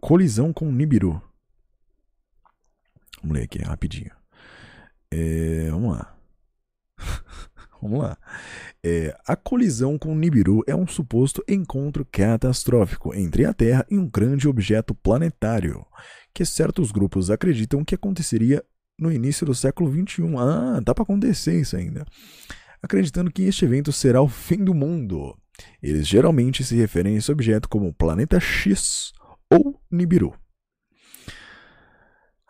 Colisão 0.00 0.52
com 0.52 0.72
Nibiru. 0.72 1.22
Vamos 3.22 3.36
ler 3.36 3.44
aqui 3.44 3.58
rapidinho. 3.58 4.10
É, 5.10 5.70
vamos 5.70 5.96
lá. 5.96 6.16
vamos 7.80 8.00
lá. 8.00 8.16
É, 8.82 9.16
a 9.26 9.36
colisão 9.36 9.98
com 9.98 10.14
Nibiru 10.14 10.62
é 10.66 10.74
um 10.74 10.86
suposto 10.86 11.42
encontro 11.48 12.06
catastrófico 12.10 13.14
entre 13.14 13.44
a 13.44 13.52
Terra 13.52 13.86
e 13.90 13.98
um 13.98 14.08
grande 14.08 14.48
objeto 14.48 14.94
planetário, 14.94 15.84
que 16.34 16.44
certos 16.44 16.90
grupos 16.90 17.30
acreditam 17.30 17.84
que 17.84 17.94
aconteceria 17.94 18.62
no 18.98 19.10
início 19.10 19.46
do 19.46 19.54
século 19.54 19.90
XXI. 19.90 20.22
Ah, 20.38 20.80
dá 20.84 20.94
para 20.94 21.02
acontecer 21.02 21.58
isso 21.58 21.76
ainda. 21.76 22.04
Acreditando 22.82 23.30
que 23.30 23.42
este 23.42 23.64
evento 23.64 23.92
será 23.92 24.22
o 24.22 24.28
fim 24.28 24.64
do 24.64 24.74
mundo. 24.74 25.36
Eles 25.82 26.06
geralmente 26.06 26.64
se 26.64 26.76
referem 26.76 27.14
a 27.14 27.18
esse 27.18 27.30
objeto 27.30 27.68
como 27.68 27.92
Planeta 27.92 28.40
X 28.40 29.12
ou 29.50 29.78
Nibiru. 29.90 30.34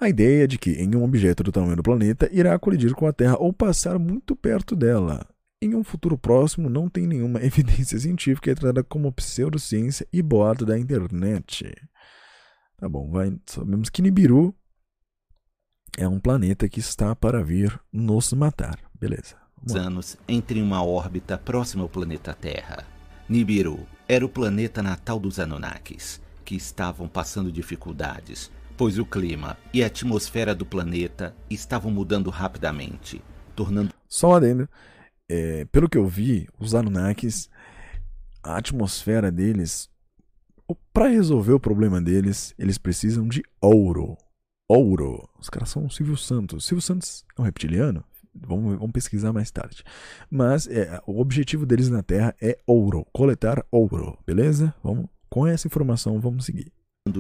A 0.00 0.08
ideia 0.08 0.44
é 0.44 0.46
de 0.46 0.56
que 0.56 0.70
em 0.70 0.96
um 0.96 1.04
objeto 1.04 1.42
do 1.42 1.52
tamanho 1.52 1.76
do 1.76 1.82
planeta 1.82 2.26
irá 2.32 2.58
colidir 2.58 2.94
com 2.94 3.06
a 3.06 3.12
Terra 3.12 3.36
ou 3.38 3.52
passar 3.52 3.98
muito 3.98 4.34
perto 4.34 4.74
dela. 4.74 5.28
Em 5.60 5.74
um 5.74 5.84
futuro 5.84 6.16
próximo, 6.16 6.70
não 6.70 6.88
tem 6.88 7.06
nenhuma 7.06 7.38
evidência 7.44 7.98
científica 7.98 8.50
é 8.50 8.54
tratada 8.54 8.82
como 8.82 9.12
pseudociência 9.12 10.08
e 10.10 10.22
boato 10.22 10.64
da 10.64 10.78
internet. 10.78 11.70
Tá 12.78 12.88
bom, 12.88 13.10
vai. 13.10 13.36
Sabemos 13.44 13.90
que 13.90 14.00
Nibiru 14.00 14.54
é 15.98 16.08
um 16.08 16.18
planeta 16.18 16.66
que 16.66 16.80
está 16.80 17.14
para 17.14 17.44
vir 17.44 17.78
nos 17.92 18.32
matar. 18.32 18.78
Beleza. 18.98 19.36
Anos 19.74 20.16
entre 20.26 20.62
uma 20.62 20.82
órbita 20.82 21.36
próxima 21.36 21.82
ao 21.82 21.90
planeta 21.90 22.32
Terra. 22.32 22.86
Nibiru 23.28 23.86
era 24.08 24.24
o 24.24 24.30
planeta 24.30 24.82
natal 24.82 25.20
dos 25.20 25.38
Anunnakis, 25.38 26.22
que 26.42 26.54
estavam 26.54 27.06
passando 27.06 27.52
dificuldades 27.52 28.50
pois 28.81 28.99
o 28.99 29.05
clima 29.05 29.59
e 29.75 29.85
a 29.85 29.88
atmosfera 29.88 30.55
do 30.55 30.64
planeta 30.64 31.37
estavam 31.51 31.90
mudando 31.93 32.31
rapidamente, 32.31 33.23
tornando. 33.55 33.93
Só 34.09 34.31
um 34.31 34.35
adendo. 34.37 34.66
É, 35.29 35.66
pelo 35.66 35.87
que 35.87 35.99
eu 35.99 36.07
vi, 36.07 36.49
os 36.59 36.75
Anunnakis, 36.75 37.51
a 38.43 38.57
atmosfera 38.57 39.31
deles, 39.31 39.90
para 40.95 41.09
resolver 41.09 41.53
o 41.53 41.61
problema 41.61 42.01
deles, 42.01 42.55
eles 42.59 42.79
precisam 42.79 43.29
de 43.29 43.43
ouro. 43.61 44.16
Ouro. 44.66 45.29
Os 45.38 45.51
caras 45.51 45.69
são 45.69 45.85
o 45.85 45.90
Silvio 45.90 46.16
Santos. 46.16 46.64
Silvio 46.64 46.81
Santos 46.81 47.23
é 47.37 47.43
um 47.43 47.45
reptiliano? 47.45 48.03
Vamos, 48.35 48.79
vamos 48.79 48.93
pesquisar 48.93 49.31
mais 49.31 49.51
tarde. 49.51 49.85
Mas 50.31 50.66
é, 50.66 50.99
o 51.07 51.21
objetivo 51.21 51.66
deles 51.66 51.90
na 51.90 52.03
Terra 52.03 52.35
é 52.40 52.59
ouro, 52.66 53.07
coletar 53.12 53.62
ouro, 53.71 54.16
beleza? 54.27 54.75
Vamos, 54.83 55.05
com 55.29 55.47
essa 55.47 55.66
informação, 55.66 56.19
vamos 56.19 56.47
seguir 56.47 56.73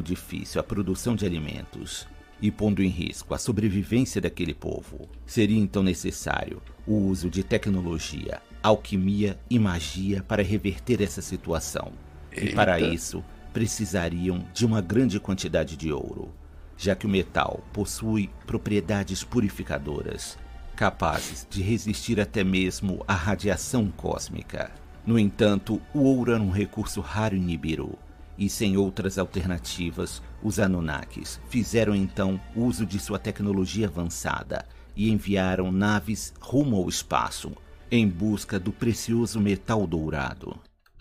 difícil 0.02 0.60
a 0.60 0.64
produção 0.64 1.16
de 1.16 1.26
alimentos 1.26 2.06
e 2.42 2.50
pondo 2.50 2.82
em 2.82 2.88
risco 2.88 3.34
a 3.34 3.38
sobrevivência 3.38 4.20
daquele 4.20 4.54
povo. 4.54 5.08
Seria 5.26 5.58
então 5.58 5.82
necessário 5.82 6.62
o 6.86 6.94
uso 6.94 7.28
de 7.28 7.42
tecnologia, 7.42 8.40
alquimia 8.62 9.38
e 9.48 9.58
magia 9.58 10.22
para 10.22 10.42
reverter 10.42 11.02
essa 11.02 11.20
situação. 11.20 11.92
Eita. 12.32 12.46
E 12.46 12.54
para 12.54 12.80
isso, 12.80 13.24
precisariam 13.52 14.44
de 14.54 14.64
uma 14.64 14.80
grande 14.80 15.18
quantidade 15.18 15.76
de 15.76 15.92
ouro, 15.92 16.32
já 16.76 16.94
que 16.94 17.06
o 17.06 17.10
metal 17.10 17.62
possui 17.72 18.30
propriedades 18.46 19.24
purificadoras, 19.24 20.38
capazes 20.76 21.46
de 21.50 21.60
resistir 21.60 22.20
até 22.20 22.42
mesmo 22.42 23.04
à 23.06 23.14
radiação 23.14 23.90
cósmica. 23.90 24.70
No 25.06 25.18
entanto, 25.18 25.80
o 25.92 26.00
ouro 26.00 26.32
era 26.32 26.42
um 26.42 26.50
recurso 26.50 27.00
raro 27.00 27.36
em 27.36 27.40
Nibiru 27.40 27.98
e 28.40 28.48
sem 28.48 28.78
outras 28.78 29.18
alternativas, 29.18 30.22
os 30.42 30.58
Anunnakis 30.58 31.38
fizeram 31.50 31.94
então 31.94 32.40
uso 32.56 32.86
de 32.86 32.98
sua 32.98 33.18
tecnologia 33.18 33.86
avançada 33.86 34.64
e 34.96 35.10
enviaram 35.10 35.70
naves 35.70 36.32
rumo 36.40 36.76
ao 36.76 36.88
espaço 36.88 37.52
em 37.90 38.08
busca 38.08 38.58
do 38.58 38.72
precioso 38.72 39.38
metal 39.38 39.86
dourado. 39.86 40.56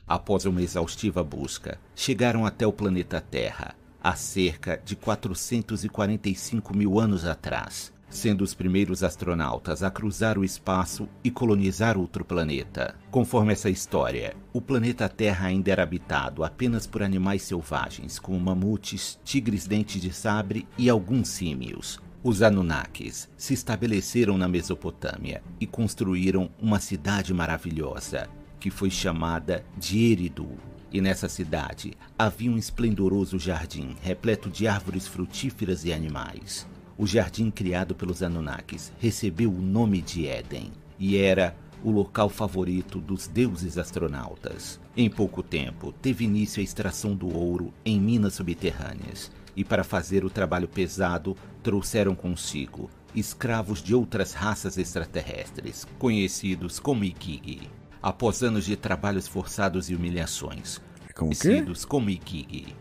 Após 0.06 0.46
uma 0.46 0.62
exaustiva 0.62 1.24
busca, 1.24 1.80
chegaram 1.96 2.46
até 2.46 2.68
o 2.68 2.74
planeta 2.74 3.22
Terra, 3.22 3.74
há 4.04 4.16
cerca 4.16 4.82
de 4.84 4.98
445 4.98 6.76
mil 6.76 7.00
anos 7.00 7.26
atrás, 7.26 7.94
sendo 8.10 8.44
os 8.44 8.54
primeiros 8.54 9.04
astronautas 9.04 9.84
a 9.84 9.92
cruzar 9.92 10.38
o 10.38 10.44
espaço 10.44 11.08
e 11.24 11.30
colonizar 11.30 11.98
outro 11.98 12.26
planeta. 12.26 12.96
Conforme 13.12 13.54
essa 13.54 13.70
história, 13.70 14.36
o 14.52 14.60
planeta 14.62 15.08
Terra 15.08 15.48
ainda 15.48 15.72
era 15.72 15.84
habitado 15.84 16.44
apenas 16.44 16.88
por 16.88 17.04
animais 17.04 17.44
selvagens, 17.44 18.18
como 18.20 18.40
mamutes, 18.40 19.20
tigres 19.24 19.68
dentes 19.68 20.02
de 20.02 20.14
sabre 20.14 20.68
e 20.78 20.90
alguns 20.90 21.30
símios. 21.30 22.00
Os 22.22 22.42
Anunnakis 22.42 23.30
se 23.38 23.54
estabeleceram 23.54 24.38
na 24.38 24.48
Mesopotâmia 24.48 25.42
e 25.60 25.66
construíram 25.66 26.50
uma 26.60 26.80
cidade 26.80 27.34
maravilhosa, 27.34 28.28
que 28.60 28.70
foi 28.70 28.90
chamada 28.90 29.64
de 29.78 30.12
Eridu. 30.12 30.50
E 30.92 31.00
nessa 31.00 31.30
cidade 31.30 31.94
havia 32.18 32.52
um 32.52 32.58
esplendoroso 32.58 33.40
jardim 33.40 33.96
repleto 34.02 34.50
de 34.50 34.68
árvores 34.68 35.08
frutíferas 35.08 35.86
e 35.86 35.94
animais. 35.94 36.68
O 37.00 37.08
jardim 37.08 37.50
criado 37.50 37.96
pelos 37.96 38.22
Anunnakis 38.22 38.92
recebeu 39.00 39.50
o 39.50 39.62
nome 39.62 40.02
de 40.02 40.28
Éden 40.28 40.70
e 41.00 41.16
era 41.16 41.56
o 41.82 41.92
local 41.92 42.28
favorito 42.28 43.00
dos 43.00 43.26
deuses 43.26 43.78
astronautas. 43.78 44.82
Em 44.98 45.10
pouco 45.10 45.42
tempo, 45.42 45.94
teve 45.94 46.26
início 46.26 46.60
a 46.60 46.64
extração 46.64 47.16
do 47.16 47.34
ouro 47.34 47.74
em 47.86 47.98
minas 47.98 48.34
subterrâneas, 48.34 49.32
e 49.56 49.64
para 49.64 49.86
fazer 49.86 50.26
o 50.26 50.30
trabalho 50.30 50.68
pesado, 50.68 51.38
trouxeram 51.64 52.14
consigo 52.14 52.92
escravos 53.16 53.82
de 53.82 53.96
outras 53.96 54.34
raças 54.34 54.78
extraterrestres, 54.78 55.88
conhecidos 55.98 56.82
como 56.82 57.06
Ikigi. 57.06 57.70
Após 58.04 58.44
anos 58.44 58.66
de 58.66 58.76
trabalhos 58.76 59.26
forçados 59.26 59.90
e 59.90 59.96
humilhações, 59.96 60.82
como 61.16 61.34
conhecidos 61.34 61.86
como 61.86 62.10
Ikigi. 62.10 62.76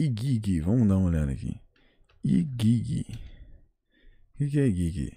Igigi, 0.00 0.58
vamos 0.62 0.88
dar 0.88 0.96
uma 0.96 1.08
olhada 1.08 1.32
aqui. 1.32 1.60
Igigi. 2.24 3.27
O 4.40 4.46
que 4.46 4.60
é 4.60 4.70
Gig? 4.70 5.12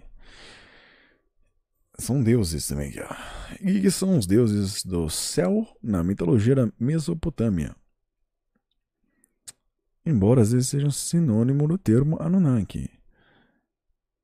São 2.00 2.24
deuses 2.24 2.66
também. 2.66 2.92
Gig 3.64 3.92
são 3.92 4.18
os 4.18 4.26
deuses 4.26 4.84
do 4.84 5.08
céu 5.12 5.68
na 5.84 6.04
mitologia 6.04 6.56
da 6.56 6.72
Mesopotâmia. 6.80 7.76
Embora 10.04 10.42
às 10.42 10.52
vezes 10.52 10.70
sejam 10.70 10.90
sinônimo 10.90 11.68
do 11.68 11.78
termo 11.78 12.18
Anunnaki. 12.20 12.90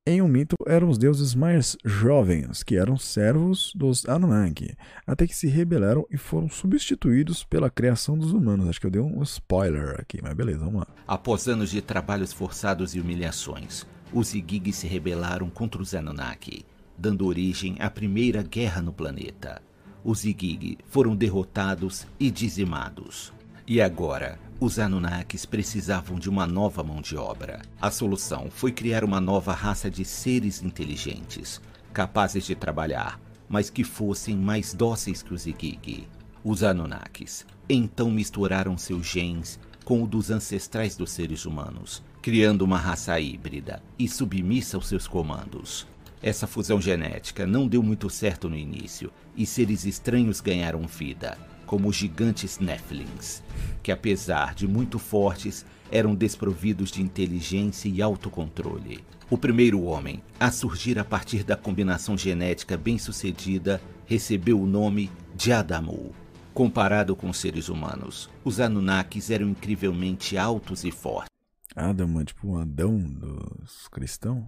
Em 0.07 0.19
um 0.21 0.27
mito, 0.27 0.55
eram 0.65 0.89
os 0.89 0.97
deuses 0.97 1.35
mais 1.35 1.77
jovens, 1.85 2.63
que 2.63 2.77
eram 2.77 2.97
servos 2.97 3.73
dos 3.75 4.07
Anunnaki, 4.07 4.73
até 5.05 5.27
que 5.27 5.35
se 5.35 5.47
rebelaram 5.47 6.07
e 6.09 6.17
foram 6.17 6.49
substituídos 6.49 7.43
pela 7.43 7.69
criação 7.69 8.17
dos 8.17 8.31
humanos. 8.31 8.67
Acho 8.67 8.79
que 8.79 8.87
eu 8.87 8.91
dei 8.91 9.01
um 9.01 9.21
spoiler 9.21 9.99
aqui, 9.99 10.19
mas 10.23 10.33
beleza, 10.33 10.59
vamos 10.59 10.79
lá. 10.79 10.87
Após 11.05 11.47
anos 11.47 11.69
de 11.69 11.81
trabalhos 11.81 12.33
forçados 12.33 12.95
e 12.95 13.01
humilhações, 13.01 13.85
os 14.13 14.33
Igigi 14.33 14.71
se 14.71 14.87
rebelaram 14.87 15.49
contra 15.49 15.81
os 15.81 15.93
Anunnaki, 15.93 16.65
dando 16.97 17.25
origem 17.25 17.75
à 17.79 17.89
primeira 17.89 18.41
guerra 18.41 18.81
no 18.81 18.93
planeta. 18.93 19.61
Os 20.03 20.23
Igigi 20.23 20.77
foram 20.87 21.15
derrotados 21.15 22.07
e 22.19 22.31
dizimados. 22.31 23.33
E 23.67 23.81
agora, 23.81 24.39
os 24.59 24.79
Anunnakis 24.79 25.45
precisavam 25.45 26.17
de 26.17 26.29
uma 26.29 26.47
nova 26.47 26.83
mão 26.83 27.01
de 27.01 27.17
obra. 27.17 27.61
A 27.81 27.91
solução 27.91 28.49
foi 28.49 28.71
criar 28.71 29.03
uma 29.03 29.19
nova 29.19 29.53
raça 29.53 29.91
de 29.91 30.05
seres 30.05 30.63
inteligentes, 30.63 31.61
capazes 31.93 32.45
de 32.45 32.55
trabalhar, 32.55 33.19
mas 33.49 33.69
que 33.69 33.83
fossem 33.83 34.37
mais 34.37 34.73
dóceis 34.73 35.21
que 35.21 35.33
os 35.33 35.45
Igigi. 35.45 36.07
Os 36.43 36.63
Anunnakis 36.63 37.45
então 37.67 38.09
misturaram 38.09 38.77
seus 38.77 39.05
genes 39.05 39.59
com 39.83 40.01
o 40.01 40.07
dos 40.07 40.31
ancestrais 40.31 40.95
dos 40.95 41.11
seres 41.11 41.45
humanos 41.45 42.01
criando 42.27 42.63
uma 42.63 42.77
raça 42.77 43.17
híbrida 43.17 43.81
e 43.97 44.05
submissa 44.05 44.75
aos 44.75 44.89
seus 44.89 45.07
comandos. 45.07 45.87
Essa 46.21 46.45
fusão 46.45 46.81
genética 46.81 47.47
não 47.47 47.65
deu 47.65 47.81
muito 47.81 48.09
certo 48.09 48.49
no 48.49 48.57
início 48.57 49.13
e 49.33 49.45
seres 49.45 49.85
estranhos 49.85 50.41
ganharam 50.41 50.85
vida, 50.87 51.37
como 51.65 51.87
os 51.87 51.95
gigantes 51.95 52.59
Nephilims, 52.59 53.41
que 53.81 53.93
apesar 53.93 54.53
de 54.53 54.67
muito 54.67 54.99
fortes, 54.99 55.65
eram 55.89 56.13
desprovidos 56.13 56.91
de 56.91 57.01
inteligência 57.01 57.87
e 57.87 58.01
autocontrole. 58.01 59.05
O 59.29 59.37
primeiro 59.37 59.83
homem 59.83 60.21
a 60.37 60.51
surgir 60.51 60.99
a 60.99 61.05
partir 61.05 61.45
da 61.45 61.55
combinação 61.55 62.17
genética 62.17 62.75
bem-sucedida 62.75 63.81
recebeu 64.05 64.59
o 64.59 64.67
nome 64.67 65.09
de 65.33 65.53
Adamu. 65.53 66.13
Comparado 66.53 67.15
com 67.15 67.31
seres 67.31 67.69
humanos, 67.69 68.29
os 68.43 68.59
Anunnakis 68.59 69.31
eram 69.31 69.47
incrivelmente 69.47 70.37
altos 70.37 70.83
e 70.83 70.91
fortes. 70.91 71.36
Adam 71.77 72.25
tipo 72.25 72.47
um 72.47 72.57
Adão 72.57 72.97
dos 72.97 73.87
cristãos? 73.89 74.47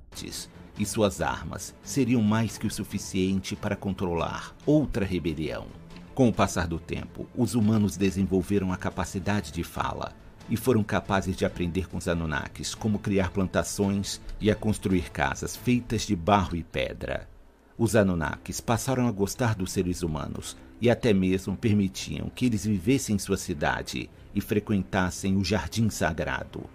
E 0.79 0.83
suas 0.83 1.21
armas 1.21 1.75
seriam 1.83 2.23
mais 2.23 2.57
que 2.57 2.65
o 2.65 2.71
suficiente 2.71 3.55
para 3.55 3.75
controlar 3.75 4.55
outra 4.65 5.05
rebelião. 5.05 5.67
Com 6.15 6.27
o 6.27 6.33
passar 6.33 6.67
do 6.67 6.79
tempo, 6.79 7.27
os 7.37 7.53
humanos 7.53 7.95
desenvolveram 7.95 8.73
a 8.73 8.77
capacidade 8.77 9.51
de 9.51 9.63
fala 9.63 10.11
e 10.49 10.57
foram 10.57 10.83
capazes 10.83 11.37
de 11.37 11.45
aprender 11.45 11.87
com 11.87 11.97
os 11.97 12.07
Anunnakis 12.07 12.73
como 12.73 12.97
criar 12.97 13.29
plantações 13.29 14.19
e 14.41 14.49
a 14.49 14.55
construir 14.55 15.11
casas 15.11 15.55
feitas 15.55 16.07
de 16.07 16.15
barro 16.15 16.55
e 16.55 16.63
pedra. 16.63 17.29
Os 17.77 17.95
Anunnakis 17.95 18.59
passaram 18.59 19.07
a 19.07 19.11
gostar 19.11 19.53
dos 19.53 19.71
seres 19.71 20.01
humanos 20.01 20.57
e 20.81 20.89
até 20.89 21.13
mesmo 21.13 21.55
permitiam 21.55 22.27
que 22.27 22.47
eles 22.47 22.65
vivessem 22.65 23.17
em 23.17 23.19
sua 23.19 23.37
cidade 23.37 24.09
e 24.33 24.41
frequentassem 24.41 25.37
o 25.37 25.43
jardim 25.43 25.91
sagrado. 25.91 26.67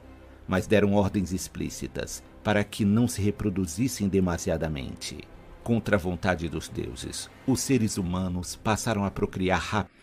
Mas 0.47 0.67
deram 0.67 0.95
ordens 0.95 1.33
explícitas 1.33 2.23
para 2.43 2.63
que 2.63 2.85
não 2.85 3.09
se 3.09 3.23
reproduzissem 3.23 4.09
demasiadamente. 4.09 5.19
Contra 5.63 5.97
a 5.97 5.99
vontade 5.99 6.49
dos 6.49 6.69
deuses, 6.69 7.31
os 7.47 7.61
seres 7.61 7.97
humanos 7.97 8.55
passaram 8.55 9.05
a 9.05 9.11
procriar 9.11 9.61
rápido. 9.61 9.95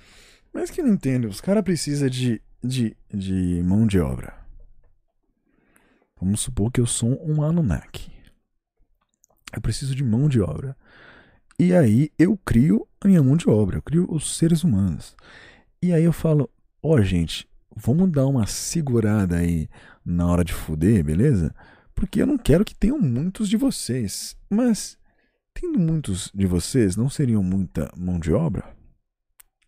Mas 0.52 0.72
que 0.72 0.82
não 0.82 0.94
entendo, 0.94 1.28
os 1.28 1.40
caras 1.40 1.64
precisam 1.64 2.10
de, 2.10 2.42
de, 2.64 2.98
de 3.14 3.62
mão 3.64 3.86
de 3.86 4.00
obra. 4.00 4.36
Vamos 6.20 6.42
supor 6.42 6.72
que 6.72 6.82
eu 6.82 6.88
sou 6.88 7.20
um 7.24 7.44
Anunnaki. 7.44 8.12
Eu 9.54 9.62
preciso 9.62 9.96
de 9.96 10.04
mão 10.04 10.28
de 10.28 10.42
obra. 10.42 10.76
E 11.60 11.74
aí 11.76 12.12
eu 12.18 12.38
crio 12.44 12.88
a 13.00 13.08
minha 13.08 13.22
mão 13.22 13.38
de 13.38 13.50
obra, 13.50 13.78
eu 13.78 13.82
crio 13.82 14.08
os 14.10 14.38
seres 14.38 14.64
humanos. 14.64 15.16
E 15.82 15.94
aí 15.94 16.04
eu 16.04 16.14
falo, 16.14 16.50
ó 16.82 16.96
oh, 16.96 17.02
gente, 17.02 17.48
vamos 17.76 18.12
dar 18.12 18.26
uma 18.26 18.48
segurada 18.48 19.38
aí 19.38 19.70
na 20.06 20.28
hora 20.28 20.44
de 20.44 20.54
fuder, 20.54 21.04
beleza? 21.04 21.54
Porque 21.94 22.22
eu 22.22 22.28
não 22.28 22.38
quero 22.38 22.66
que 22.66 22.76
tenham 22.76 23.00
muitos 23.00 23.48
de 23.48 23.58
vocês. 23.58 24.36
Mas, 24.50 24.98
tendo 25.54 25.80
muitos 25.80 26.32
de 26.34 26.46
vocês, 26.46 26.96
não 26.96 27.10
seriam 27.10 27.44
muita 27.44 27.92
mão 27.96 28.20
de 28.20 28.34
obra? 28.34 28.64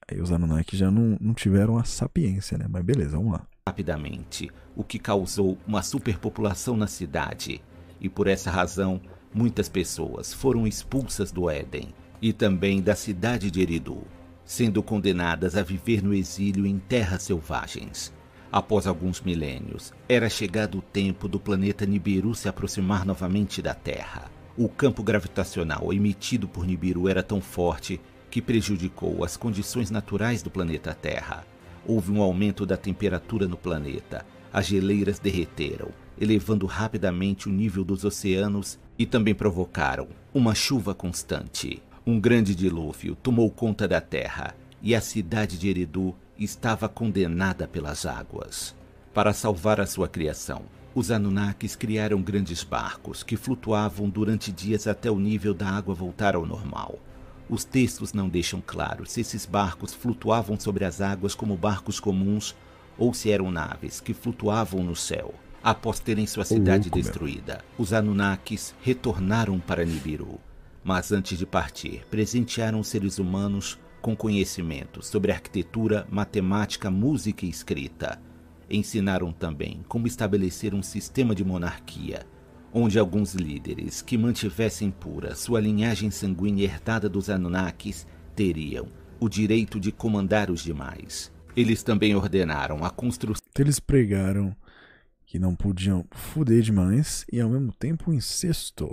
Aí 0.09 0.19
os 0.19 0.31
Anunnaki 0.31 0.75
já 0.75 0.91
não, 0.91 1.17
não 1.19 1.33
tiveram 1.33 1.77
a 1.77 1.83
sapiência, 1.83 2.57
né? 2.57 2.65
Mas 2.69 2.83
beleza, 2.83 3.17
vamos 3.17 3.33
lá. 3.33 3.47
Rapidamente, 3.67 4.51
o 4.75 4.83
que 4.83 4.99
causou 4.99 5.57
uma 5.65 5.81
superpopulação 5.81 6.75
na 6.75 6.87
cidade. 6.87 7.61
E 8.01 8.09
por 8.09 8.27
essa 8.27 8.51
razão, 8.51 8.99
muitas 9.33 9.69
pessoas 9.69 10.33
foram 10.33 10.67
expulsas 10.67 11.31
do 11.31 11.49
Éden 11.49 11.93
e 12.21 12.33
também 12.33 12.81
da 12.81 12.95
cidade 12.95 13.49
de 13.49 13.61
Eridu, 13.61 14.03
sendo 14.43 14.83
condenadas 14.83 15.55
a 15.55 15.63
viver 15.63 16.03
no 16.03 16.13
exílio 16.13 16.65
em 16.65 16.79
terras 16.79 17.23
selvagens. 17.23 18.13
Após 18.53 18.85
alguns 18.85 19.19
milênios, 19.19 19.91
era 20.07 20.29
chegado 20.29 20.77
o 20.77 20.81
tempo 20.83 21.27
do 21.27 21.39
planeta 21.39 21.87
Nibiru 21.87 22.35
se 22.35 22.47
aproximar 22.47 23.03
novamente 23.03 23.63
da 23.63 23.73
Terra. 23.73 24.29
O 24.55 24.69
campo 24.69 25.01
gravitacional 25.01 25.91
emitido 25.91 26.47
por 26.47 26.63
Nibiru 26.63 27.09
era 27.09 27.23
tão 27.23 27.41
forte 27.41 27.99
que 28.29 28.43
prejudicou 28.43 29.23
as 29.23 29.35
condições 29.35 29.89
naturais 29.89 30.43
do 30.43 30.51
planeta 30.51 30.93
Terra. 30.93 31.47
Houve 31.83 32.11
um 32.11 32.21
aumento 32.21 32.63
da 32.63 32.77
temperatura 32.77 33.47
no 33.47 33.57
planeta, 33.57 34.23
as 34.53 34.67
geleiras 34.67 35.17
derreteram, 35.17 35.89
elevando 36.21 36.67
rapidamente 36.67 37.49
o 37.49 37.51
nível 37.51 37.83
dos 37.83 38.05
oceanos 38.05 38.77
e 38.99 39.07
também 39.07 39.33
provocaram 39.33 40.09
uma 40.31 40.53
chuva 40.53 40.93
constante. 40.93 41.81
Um 42.05 42.19
grande 42.19 42.53
dilúvio 42.53 43.15
tomou 43.15 43.49
conta 43.49 43.87
da 43.87 43.99
Terra 43.99 44.55
e 44.79 44.93
a 44.93 45.01
cidade 45.01 45.57
de 45.57 45.69
Eridu 45.69 46.13
estava 46.43 46.89
condenada 46.89 47.67
pelas 47.67 48.05
águas. 48.05 48.75
Para 49.13 49.33
salvar 49.33 49.79
a 49.79 49.85
sua 49.85 50.07
criação, 50.07 50.63
os 50.95 51.09
Anunnakis 51.09 51.75
criaram 51.75 52.21
grandes 52.21 52.63
barcos 52.63 53.23
que 53.23 53.35
flutuavam 53.35 54.09
durante 54.09 54.51
dias 54.51 54.85
até 54.85 55.09
o 55.09 55.19
nível 55.19 55.53
da 55.53 55.67
água 55.67 55.95
voltar 55.95 56.35
ao 56.35 56.45
normal. 56.45 56.99
Os 57.49 57.63
textos 57.63 58.13
não 58.13 58.29
deixam 58.29 58.61
claro 58.65 59.05
se 59.05 59.21
esses 59.21 59.45
barcos 59.45 59.93
flutuavam 59.93 60.59
sobre 60.59 60.85
as 60.85 61.01
águas 61.01 61.35
como 61.35 61.57
barcos 61.57 61.99
comuns 61.99 62.55
ou 62.97 63.13
se 63.13 63.31
eram 63.31 63.51
naves 63.51 63.99
que 63.99 64.13
flutuavam 64.13 64.83
no 64.83 64.95
céu. 64.95 65.33
Após 65.63 65.99
terem 65.99 66.27
sua 66.27 66.45
cidade 66.45 66.89
destruída, 66.89 67.63
os 67.77 67.93
Anunnakis 67.93 68.75
retornaram 68.81 69.59
para 69.59 69.85
Nibiru. 69.85 70.39
Mas 70.83 71.11
antes 71.11 71.37
de 71.37 71.45
partir, 71.45 72.05
presentearam 72.11 72.79
os 72.79 72.87
seres 72.87 73.17
humanos 73.17 73.79
com 74.03 74.17
conhecimento 74.17 75.01
sobre 75.01 75.31
arquitetura, 75.31 76.05
matemática, 76.11 76.91
música 76.91 77.45
e 77.45 77.49
escrita. 77.49 78.21
Ensinaram 78.69 79.31
também 79.31 79.81
como 79.87 80.07
estabelecer 80.07 80.75
um 80.75 80.83
sistema 80.83 81.33
de 81.33 81.41
monarquia, 81.45 82.27
onde 82.73 82.99
alguns 82.99 83.33
líderes 83.33 84.01
que 84.01 84.17
mantivessem 84.17 84.91
pura 84.91 85.35
sua 85.35 85.61
linhagem 85.61 86.11
sanguínea 86.11 86.65
herdada 86.65 87.07
dos 87.07 87.29
Anunnakis 87.29 88.05
teriam 88.35 88.87
o 89.21 89.29
direito 89.29 89.79
de 89.79 89.89
comandar 89.89 90.51
os 90.51 90.61
demais. 90.61 91.31
Eles 91.55 91.81
também 91.81 92.13
ordenaram 92.13 92.83
a 92.83 92.89
construção. 92.89 93.41
Eles 93.57 93.79
pregaram 93.79 94.53
que 95.25 95.39
não 95.39 95.55
podiam 95.55 96.05
fuder 96.11 96.61
demais 96.61 97.25
e 97.31 97.39
ao 97.39 97.49
mesmo 97.49 97.71
tempo 97.71 98.11
incesto. 98.11 98.91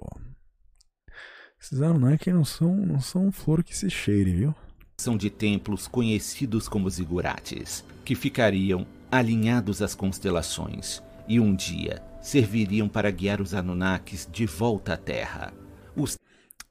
Esses 1.61 1.83
Anunnaki 1.83 2.33
não 2.33 2.45
são, 2.45 2.77
não 2.77 3.01
são 3.01 3.33
flor 3.33 3.65
que 3.65 3.77
se 3.77 3.91
cheire, 3.91 4.33
viu? 4.33 4.55
São 5.01 5.17
de 5.17 5.31
templos 5.31 5.89
conhecidos 5.89 6.69
como 6.69 6.89
zigurates, 6.89 7.85
que 8.05 8.15
ficariam 8.15 8.87
alinhados 9.11 9.83
às 9.83 9.95
constelações 9.95 11.03
e 11.27 11.41
um 11.41 11.55
dia 11.55 12.03
serviriam 12.21 12.89
para 12.89 13.11
guiar 13.11 13.41
os 13.41 13.55
Anunnakis 13.55 14.29
de 14.31 14.47
volta 14.47 14.95
à 14.95 14.97
Terra. 14.97 15.53
Os... 15.97 16.19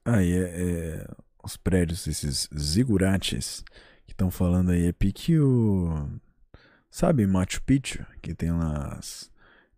Aí 0.04 0.32
é, 0.32 0.38
é, 0.38 1.06
os 1.42 1.56
prédios, 1.56 2.06
esses 2.06 2.48
zigurates 2.56 3.64
que 4.06 4.12
estão 4.12 4.30
falando 4.30 4.70
aí, 4.70 4.86
é 4.86 4.92
pique 4.92 5.38
o. 5.38 6.08
Sabe 6.90 7.26
Machu 7.26 7.62
Picchu, 7.62 8.04
que 8.20 8.34
tem 8.34 8.50
lá 8.50 8.96
as 8.98 9.30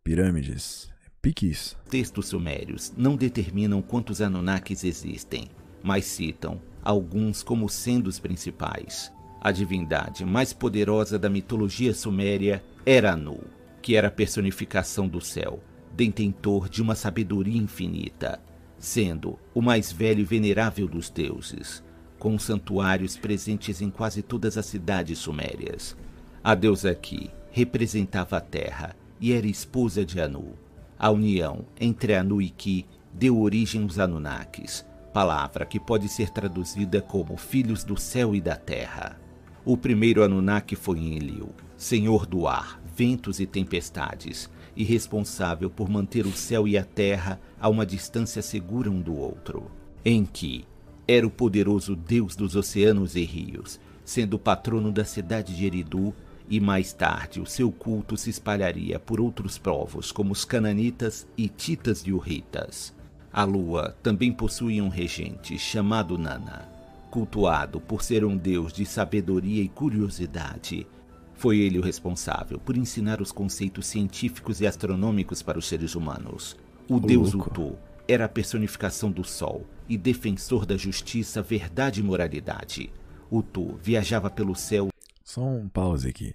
pirâmides? 0.02 0.90
É 1.06 1.10
pique 1.20 1.48
isso. 1.48 1.78
Textos 1.88 2.28
sumérios 2.28 2.92
não 2.96 3.16
determinam 3.16 3.80
quantos 3.82 4.20
Anunnakis 4.20 4.84
existem, 4.84 5.50
mas 5.82 6.04
citam 6.04 6.60
alguns 6.82 7.42
como 7.42 7.68
sendo 7.68 8.08
os 8.08 8.18
principais. 8.18 9.12
A 9.40 9.50
divindade 9.50 10.24
mais 10.24 10.52
poderosa 10.52 11.18
da 11.18 11.28
mitologia 11.28 11.94
suméria 11.94 12.62
era 12.84 13.12
Anu, 13.12 13.40
que 13.80 13.96
era 13.96 14.08
a 14.08 14.10
personificação 14.10 15.08
do 15.08 15.20
céu, 15.20 15.60
detentor 15.94 16.68
de 16.68 16.80
uma 16.80 16.94
sabedoria 16.94 17.60
infinita, 17.60 18.40
sendo 18.78 19.38
o 19.54 19.60
mais 19.60 19.92
velho 19.92 20.20
e 20.20 20.24
venerável 20.24 20.86
dos 20.86 21.10
deuses, 21.10 21.82
com 22.18 22.38
santuários 22.38 23.16
presentes 23.16 23.80
em 23.80 23.90
quase 23.90 24.22
todas 24.22 24.56
as 24.56 24.66
cidades 24.66 25.18
sumérias. 25.18 25.96
A 26.42 26.54
deusa 26.54 26.90
aqui 26.90 27.30
representava 27.50 28.36
a 28.36 28.40
terra 28.40 28.96
e 29.20 29.32
era 29.32 29.46
esposa 29.46 30.04
de 30.04 30.20
Anu. 30.20 30.54
A 30.98 31.10
união 31.10 31.64
entre 31.80 32.14
Anu 32.14 32.40
e 32.40 32.48
Ki 32.48 32.86
deu 33.12 33.40
origem 33.40 33.82
aos 33.82 33.98
Anunnakis, 33.98 34.84
palavra 35.12 35.66
que 35.66 35.78
pode 35.78 36.08
ser 36.08 36.30
traduzida 36.30 37.02
como 37.02 37.36
filhos 37.36 37.84
do 37.84 37.96
céu 37.98 38.34
e 38.34 38.40
da 38.40 38.56
terra. 38.56 39.20
O 39.64 39.76
primeiro 39.76 40.24
Anunnaki 40.24 40.74
foi 40.74 40.98
Enlil, 40.98 41.50
senhor 41.76 42.26
do 42.26 42.48
ar, 42.48 42.80
ventos 42.96 43.38
e 43.38 43.46
tempestades, 43.46 44.50
e 44.74 44.82
responsável 44.82 45.68
por 45.68 45.88
manter 45.88 46.26
o 46.26 46.32
céu 46.32 46.66
e 46.66 46.78
a 46.78 46.84
terra 46.84 47.38
a 47.60 47.68
uma 47.68 47.84
distância 47.84 48.42
segura 48.42 48.90
um 48.90 49.00
do 49.00 49.14
outro. 49.14 49.70
Enki 50.04 50.64
era 51.06 51.26
o 51.26 51.30
poderoso 51.30 51.94
deus 51.94 52.34
dos 52.34 52.56
oceanos 52.56 53.14
e 53.14 53.22
rios, 53.22 53.78
sendo 54.04 54.38
patrono 54.38 54.90
da 54.90 55.04
cidade 55.04 55.54
de 55.54 55.66
Eridu, 55.66 56.14
e 56.48 56.58
mais 56.58 56.92
tarde 56.92 57.40
o 57.40 57.46
seu 57.46 57.70
culto 57.70 58.16
se 58.16 58.30
espalharia 58.30 58.98
por 58.98 59.20
outros 59.20 59.58
povos 59.58 60.10
como 60.10 60.32
os 60.32 60.44
cananitas, 60.44 61.26
hititas 61.36 62.00
e 62.00 62.12
urritas. 62.12 62.92
A 63.32 63.44
lua 63.44 63.96
também 64.02 64.30
possuía 64.30 64.84
um 64.84 64.90
regente 64.90 65.58
chamado 65.58 66.18
Nana, 66.18 66.68
cultuado 67.10 67.80
por 67.80 68.02
ser 68.02 68.26
um 68.26 68.36
deus 68.36 68.74
de 68.74 68.84
sabedoria 68.84 69.62
e 69.62 69.68
curiosidade. 69.68 70.86
Foi 71.34 71.58
ele 71.58 71.78
o 71.78 71.82
responsável 71.82 72.58
por 72.58 72.76
ensinar 72.76 73.22
os 73.22 73.32
conceitos 73.32 73.86
científicos 73.86 74.60
e 74.60 74.66
astronômicos 74.66 75.40
para 75.40 75.58
os 75.58 75.66
seres 75.66 75.94
humanos. 75.94 76.58
O, 76.86 77.00
deus 77.00 77.32
Utu 77.32 77.74
era 78.06 78.26
a 78.26 78.28
personificação 78.28 79.10
do 79.10 79.24
sol 79.24 79.66
e 79.88 79.96
defensor 79.96 80.66
da 80.66 80.76
justiça, 80.76 81.40
verdade 81.40 82.00
e 82.00 82.02
moralidade. 82.02 82.92
Utu 83.30 83.78
viajava 83.82 84.28
pelo 84.28 84.54
céu. 84.54 84.88
Só 85.24 85.42
um 85.42 85.70
pause 85.70 86.06
aqui. 86.06 86.34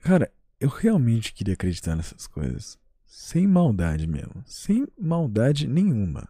Cara, 0.00 0.32
eu 0.58 0.70
realmente 0.70 1.34
queria 1.34 1.52
acreditar 1.52 1.94
nessas 1.94 2.26
coisas. 2.26 2.79
Sem 3.10 3.44
maldade 3.44 4.06
mesmo. 4.06 4.40
Sem 4.46 4.86
maldade 4.96 5.66
nenhuma. 5.66 6.28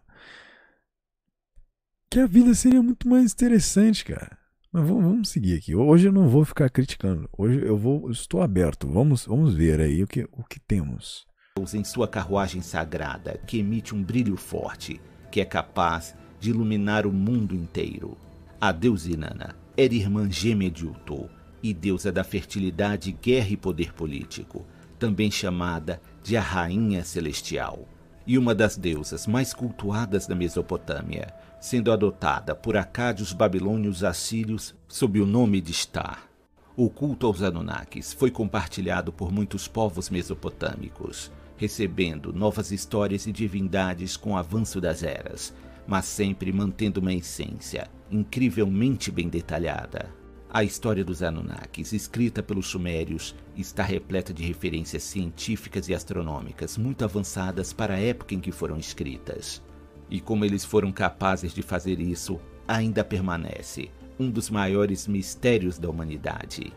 Que 2.09 2.21
a 2.21 2.25
vida 2.25 2.55
seria 2.55 2.81
muito 2.81 3.07
mais 3.07 3.33
interessante, 3.33 4.03
cara. 4.03 4.35
Mas 4.71 4.87
vamos, 4.87 5.03
vamos 5.03 5.29
seguir 5.29 5.59
aqui. 5.59 5.75
Hoje 5.75 6.07
eu 6.07 6.11
não 6.11 6.27
vou 6.27 6.43
ficar 6.43 6.71
criticando. 6.71 7.29
Hoje 7.37 7.61
eu 7.63 7.77
vou, 7.77 8.07
eu 8.07 8.11
estou 8.11 8.41
aberto. 8.41 8.87
Vamos, 8.87 9.27
vamos 9.27 9.53
ver 9.53 9.79
aí 9.79 10.01
o 10.01 10.07
que, 10.07 10.27
o 10.31 10.43
que 10.43 10.59
temos. 10.59 11.27
Em 11.71 11.83
sua 11.83 12.07
carruagem 12.07 12.63
sagrada, 12.63 13.37
que 13.45 13.59
emite 13.59 13.93
um 13.93 14.03
brilho 14.03 14.35
forte, 14.35 14.99
que 15.31 15.39
é 15.39 15.45
capaz 15.45 16.15
de 16.39 16.49
iluminar 16.49 17.05
o 17.05 17.13
mundo 17.13 17.53
inteiro. 17.53 18.17
A 18.59 18.71
deusa 18.71 19.11
Inanna 19.11 19.55
era 19.77 19.93
irmã 19.93 20.31
gêmea 20.31 20.71
de 20.71 20.87
Uto 20.87 21.29
e 21.61 21.75
deusa 21.75 22.11
da 22.11 22.23
fertilidade, 22.23 23.11
guerra 23.11 23.49
e 23.49 23.57
poder 23.57 23.93
político, 23.93 24.65
também 24.97 25.29
chamada 25.29 26.01
de 26.23 26.37
a 26.37 26.41
Rainha 26.41 27.03
Celestial 27.03 27.87
e 28.25 28.37
uma 28.37 28.53
das 28.53 28.77
deusas 28.77 29.25
mais 29.25 29.53
cultuadas 29.53 30.27
da 30.27 30.35
Mesopotâmia, 30.35 31.33
sendo 31.59 31.91
adotada 31.91 32.55
por 32.55 32.77
acádios 32.77 33.33
babilônios 33.33 34.03
assírios 34.03 34.75
sob 34.87 35.19
o 35.19 35.25
nome 35.25 35.59
de 35.59 35.73
Star. 35.73 36.27
O 36.75 36.89
culto 36.89 37.27
aos 37.27 37.41
Anunnakis 37.41 38.13
foi 38.13 38.31
compartilhado 38.31 39.11
por 39.11 39.31
muitos 39.31 39.67
povos 39.67 40.09
mesopotâmicos, 40.09 41.31
recebendo 41.57 42.31
novas 42.31 42.71
histórias 42.71 43.27
e 43.27 43.31
divindades 43.31 44.15
com 44.15 44.31
o 44.31 44.37
avanço 44.37 44.79
das 44.79 45.03
eras, 45.03 45.53
mas 45.85 46.05
sempre 46.05 46.53
mantendo 46.53 46.99
uma 46.99 47.13
essência 47.13 47.89
incrivelmente 48.09 49.11
bem 49.11 49.27
detalhada. 49.27 50.20
A 50.53 50.65
história 50.65 51.01
dos 51.01 51.23
Anunnakis, 51.23 51.93
escrita 51.93 52.43
pelos 52.43 52.67
Sumérios, 52.67 53.33
está 53.55 53.83
repleta 53.83 54.33
de 54.33 54.43
referências 54.43 55.01
científicas 55.01 55.87
e 55.87 55.93
astronômicas 55.93 56.77
muito 56.77 57.05
avançadas 57.05 57.71
para 57.71 57.93
a 57.93 57.99
época 57.99 58.35
em 58.35 58.39
que 58.41 58.51
foram 58.51 58.77
escritas. 58.77 59.63
E 60.09 60.19
como 60.19 60.43
eles 60.43 60.65
foram 60.65 60.91
capazes 60.91 61.53
de 61.53 61.61
fazer 61.61 62.01
isso, 62.01 62.37
ainda 62.67 63.01
permanece 63.01 63.89
um 64.19 64.29
dos 64.29 64.49
maiores 64.49 65.07
mistérios 65.07 65.79
da 65.79 65.89
humanidade. 65.89 66.73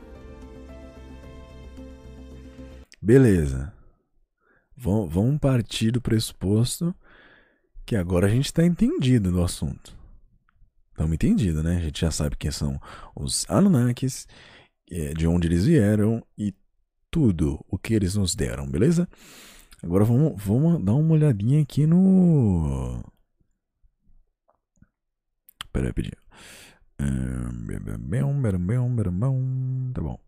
Beleza. 3.03 3.75
Vamos 4.77 5.41
partir 5.41 5.91
do 5.91 6.01
pressuposto 6.01 6.95
que 7.85 7.97
agora 7.97 8.29
a 8.29 8.31
gente 8.31 8.47
está 8.47 8.64
entendido 8.64 9.33
do 9.33 9.43
assunto. 9.43 10.04
Estamos 10.95 11.12
entendido, 11.12 11.61
né? 11.61 11.76
A 11.76 11.80
gente 11.80 12.01
já 12.01 12.11
sabe 12.12 12.36
quem 12.36 12.53
são 12.53 12.80
os 13.16 13.45
Anunnakis, 13.51 14.28
é, 14.88 15.12
de 15.12 15.26
onde 15.26 15.49
eles 15.49 15.64
vieram 15.64 16.24
e 16.38 16.55
tudo 17.11 17.59
o 17.68 17.76
que 17.76 17.95
eles 17.95 18.14
nos 18.14 18.36
deram, 18.36 18.70
beleza? 18.70 19.09
Agora 19.82 20.05
vamos, 20.05 20.40
vamos 20.40 20.84
dar 20.84 20.95
uma 20.95 21.14
olhadinha 21.14 21.61
aqui 21.61 21.84
no. 21.84 23.03
Pera 25.72 25.86
aí, 25.86 25.88
rapidinho. 25.88 26.16
Tá 29.95 30.01
bom. 30.01 30.20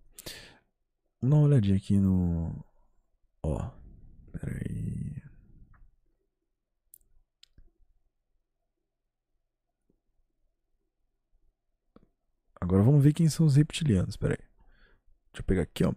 Vamos 1.23 1.31
dar 1.31 1.37
uma 1.37 1.47
olhadinha 1.47 1.77
aqui 1.77 1.97
no. 1.97 2.53
Ó. 3.41 3.71
Pera 4.33 4.53
aí. 4.53 5.06
Agora 12.67 12.83
vamos 12.83 13.05
ver 13.05 13.13
quem 13.13 13.29
são 13.29 13.47
os 13.47 13.55
reptilianos. 13.55 14.17
Pera 14.17 14.35
aí. 14.35 14.45
Deixa 15.33 15.39
eu 15.39 15.45
pegar 15.45 15.63
aqui, 15.63 15.85
ó. 15.85 15.93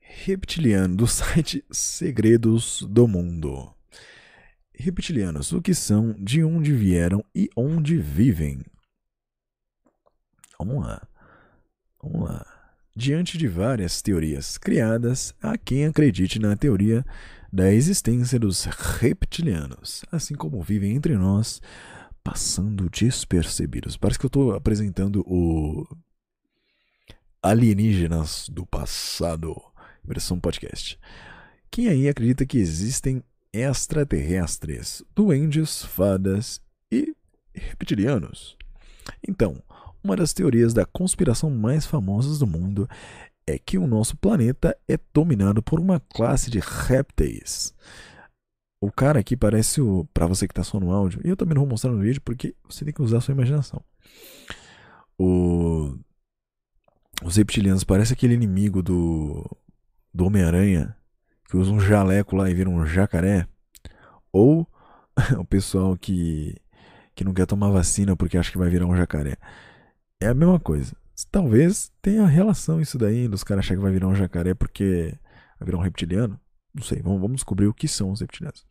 Reptiliano 0.00 0.96
do 0.96 1.06
site 1.06 1.64
Segredos 1.70 2.82
do 2.82 3.06
Mundo. 3.06 3.72
Reptilianos, 4.74 5.52
o 5.52 5.62
que 5.62 5.72
são, 5.72 6.14
de 6.18 6.42
onde 6.42 6.72
vieram 6.72 7.24
e 7.32 7.48
onde 7.56 7.96
vivem? 7.96 8.60
Vamos 10.58 10.84
lá. 10.84 11.06
Vamos 12.02 12.28
lá. 12.28 12.44
Diante 12.96 13.38
de 13.38 13.46
várias 13.46 14.02
teorias 14.02 14.58
criadas, 14.58 15.32
há 15.40 15.56
quem 15.56 15.86
acredite 15.86 16.40
na 16.40 16.56
teoria 16.56 17.06
da 17.52 17.72
existência 17.72 18.36
dos 18.36 18.64
reptilianos, 18.64 20.04
assim 20.10 20.34
como 20.34 20.60
vivem 20.60 20.96
entre 20.96 21.16
nós, 21.16 21.62
passando 22.26 22.90
despercebidos. 22.90 23.96
Parece 23.96 24.18
que 24.18 24.26
eu 24.26 24.28
estou 24.28 24.52
apresentando 24.52 25.24
o 25.28 25.86
Alienígenas 27.40 28.48
do 28.48 28.66
Passado, 28.66 29.54
versão 30.02 30.40
podcast. 30.40 30.98
Quem 31.70 31.86
aí 31.86 32.08
acredita 32.08 32.44
que 32.44 32.58
existem 32.58 33.22
extraterrestres, 33.52 35.04
duendes, 35.14 35.84
fadas 35.84 36.60
e 36.90 37.14
reptilianos? 37.54 38.56
Então, 39.26 39.62
uma 40.02 40.16
das 40.16 40.32
teorias 40.32 40.74
da 40.74 40.84
conspiração 40.84 41.48
mais 41.48 41.86
famosas 41.86 42.40
do 42.40 42.46
mundo 42.46 42.88
é 43.46 43.56
que 43.56 43.78
o 43.78 43.86
nosso 43.86 44.16
planeta 44.16 44.76
é 44.88 44.98
dominado 45.14 45.62
por 45.62 45.78
uma 45.78 46.00
classe 46.00 46.50
de 46.50 46.58
répteis. 46.58 47.72
O 48.80 48.90
cara 48.90 49.20
aqui 49.20 49.36
parece 49.36 49.80
o. 49.80 50.06
Pra 50.12 50.26
você 50.26 50.46
que 50.46 50.54
tá 50.54 50.62
só 50.62 50.78
no 50.78 50.92
áudio, 50.92 51.20
e 51.24 51.28
eu 51.28 51.36
também 51.36 51.54
não 51.54 51.62
vou 51.62 51.70
mostrar 51.70 51.90
no 51.90 52.00
vídeo 52.00 52.20
porque 52.22 52.54
você 52.68 52.84
tem 52.84 52.92
que 52.92 53.02
usar 53.02 53.18
a 53.18 53.20
sua 53.20 53.32
imaginação. 53.32 53.82
O. 55.18 55.96
Os 57.24 57.36
reptilianos 57.36 57.84
parece 57.84 58.12
aquele 58.12 58.34
inimigo 58.34 58.82
do. 58.82 59.44
Do 60.12 60.26
Homem-Aranha 60.26 60.96
que 61.48 61.56
usa 61.56 61.70
um 61.70 61.78
jaleco 61.78 62.36
lá 62.36 62.50
e 62.50 62.54
vira 62.54 62.70
um 62.70 62.84
jacaré. 62.86 63.46
Ou 64.32 64.66
o 65.38 65.44
pessoal 65.44 65.96
que. 65.96 66.56
que 67.14 67.24
não 67.24 67.34
quer 67.34 67.46
tomar 67.46 67.70
vacina 67.70 68.16
porque 68.16 68.38
acha 68.38 68.50
que 68.50 68.58
vai 68.58 68.68
virar 68.68 68.86
um 68.86 68.96
jacaré 68.96 69.36
é 70.20 70.28
a 70.28 70.34
mesma 70.34 70.58
coisa. 70.60 70.94
Talvez 71.30 71.90
tenha 72.02 72.26
relação 72.26 72.80
isso 72.80 72.98
daí, 72.98 73.28
dos 73.28 73.42
caras 73.42 73.64
acharem 73.64 73.78
que 73.78 73.82
vai 73.82 73.92
virar 73.92 74.08
um 74.08 74.14
jacaré 74.14 74.54
porque 74.54 75.14
vai 75.58 75.66
virar 75.66 75.78
um 75.78 75.82
reptiliano. 75.82 76.38
Não 76.76 76.82
sei, 76.82 77.00
vamos, 77.00 77.20
vamos 77.22 77.36
descobrir 77.36 77.66
o 77.66 77.74
que 77.74 77.88
são 77.88 78.10
os 78.10 78.20
reptilianos. 78.20 78.66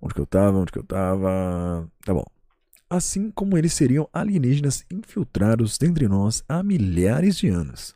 Onde 0.00 0.14
que 0.14 0.20
eu 0.20 0.26
tava? 0.26 0.56
Onde 0.56 0.72
que 0.72 0.78
eu 0.78 0.84
tava? 0.84 1.86
Tá 2.02 2.14
bom. 2.14 2.24
Assim 2.88 3.30
como 3.30 3.58
eles 3.58 3.74
seriam 3.74 4.08
alienígenas 4.12 4.84
infiltrados 4.90 5.76
dentre 5.76 6.08
nós 6.08 6.42
há 6.48 6.62
milhares 6.62 7.36
de 7.36 7.48
anos. 7.48 7.94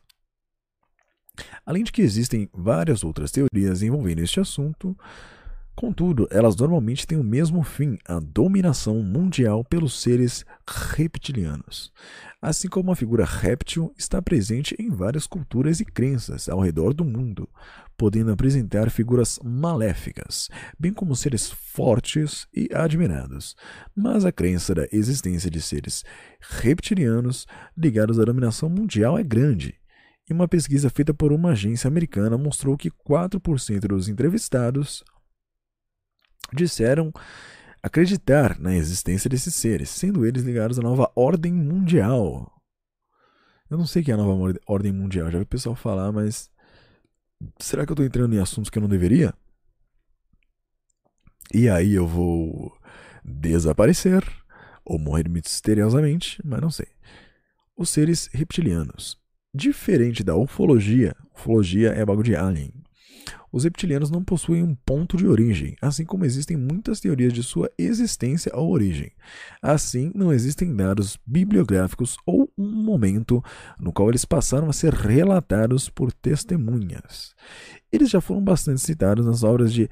Além 1.65 1.83
de 1.83 1.91
que 1.91 2.03
existem 2.03 2.49
várias 2.53 3.03
outras 3.03 3.33
teorias 3.33 3.83
envolvendo 3.83 4.21
este 4.21 4.39
assunto, 4.39 4.97
Contudo, 5.75 6.29
elas 6.31 6.55
normalmente 6.55 7.05
têm 7.05 7.19
o 7.19 7.25
mesmo 7.25 7.65
fim, 7.65 7.99
a 8.07 8.21
dominação 8.21 9.03
mundial 9.03 9.65
pelos 9.65 10.01
seres 10.01 10.45
reptilianos. 10.67 11.93
Assim 12.41 12.69
como 12.69 12.93
a 12.93 12.97
figura 12.97 13.25
réptil 13.25 13.93
está 13.99 14.23
presente 14.23 14.77
em 14.79 14.89
várias 14.89 15.27
culturas 15.27 15.81
e 15.81 15.85
crenças 15.85 16.49
ao 16.49 16.61
redor 16.61 16.95
do 16.95 17.05
mundo, 17.05 17.49
podendo 17.97 18.31
apresentar 18.31 18.89
figuras 18.89 19.41
maléficas, 19.43 20.49
bem 20.79 20.93
como 20.93 21.17
seres 21.17 21.51
fortes 21.51 22.47
e 22.55 22.69
admirados. 22.73 23.57
Mas 23.97 24.25
a 24.25 24.31
crença 24.31 24.77
da 24.77 24.87
existência 24.93 25.51
de 25.51 25.61
seres 25.61 26.05
reptilianos 26.41 27.47
ligados 27.77 28.21
à 28.21 28.25
dominação 28.25 28.69
mundial 28.69 29.19
é 29.19 29.25
grande. 29.25 29.75
E 30.29 30.33
uma 30.33 30.49
pesquisa 30.49 30.89
feita 30.89 31.13
por 31.13 31.33
uma 31.33 31.51
agência 31.51 31.89
americana 31.89 32.39
mostrou 32.39 32.77
que 32.77 32.91
4% 32.91 33.81
dos 33.89 34.09
entrevistados 34.09 35.05
disseram 36.53 37.13
acreditar 37.83 38.59
na 38.59 38.75
existência 38.75 39.29
desses 39.29 39.55
seres, 39.55 39.91
sendo 39.91 40.25
eles 40.25 40.43
ligados 40.43 40.79
à 40.79 40.83
nova 40.83 41.11
ordem 41.15 41.53
mundial. 41.53 42.51
Eu 43.71 43.79
não 43.79 43.87
sei 43.87 44.03
o 44.03 44.05
que 44.05 44.11
é 44.11 44.15
a 44.15 44.17
nova 44.17 44.55
ordem 44.67 44.93
mundial, 44.93 45.31
já 45.31 45.39
vi 45.39 45.45
o 45.45 45.47
pessoal 45.47 45.75
falar, 45.75 46.11
mas 46.13 46.51
será 47.59 47.85
que 47.85 47.93
eu 47.93 47.95
estou 47.95 48.07
entrando 48.07 48.35
em 48.35 48.41
assuntos 48.41 48.71
que 48.71 48.79
eu 48.79 48.83
não 48.83 48.89
deveria? 48.89 49.35
E 51.53 51.69
aí 51.69 51.95
eu 51.95 52.07
vou 52.07 52.77
desaparecer 53.25 54.25
ou 54.85 54.99
morrer 54.99 55.29
misteriosamente, 55.29 56.41
mas 56.45 56.61
não 56.61 56.71
sei. 56.71 56.89
Os 57.77 57.91
seres 57.91 58.29
reptilianos. 58.33 59.19
Diferente 59.53 60.25
da 60.25 60.37
ufologia, 60.37 61.15
ufologia 61.35 61.91
é 61.91 62.05
bagulho 62.05 62.25
de 62.25 62.37
alien. 62.37 62.73
Os 63.55 63.63
reptilianos 63.63 64.11
não 64.11 64.25
possuem 64.25 64.65
um 64.65 64.75
ponto 64.75 65.17
de 65.17 65.29
origem, 65.29 65.77
assim 65.81 66.05
como 66.05 66.25
existem 66.25 66.57
muitas 66.57 66.99
teorias 66.99 67.33
de 67.33 67.41
sua 67.41 67.71
existência 67.79 68.51
ou 68.53 68.69
origem. 68.73 69.13
Assim, 69.63 70.11
não 70.13 70.33
existem 70.33 70.75
dados 70.75 71.17
bibliográficos 71.25 72.17
ou 72.27 72.53
um 72.59 72.69
momento 72.69 73.41
no 73.79 73.93
qual 73.93 74.09
eles 74.09 74.25
passaram 74.25 74.69
a 74.69 74.73
ser 74.73 74.93
relatados 74.93 75.89
por 75.89 76.13
testemunhas. 76.13 77.33
Eles 77.93 78.11
já 78.11 78.21
foram 78.21 78.43
bastante 78.43 78.81
citados 78.81 79.25
nas 79.25 79.45
obras 79.45 79.73
de 79.73 79.89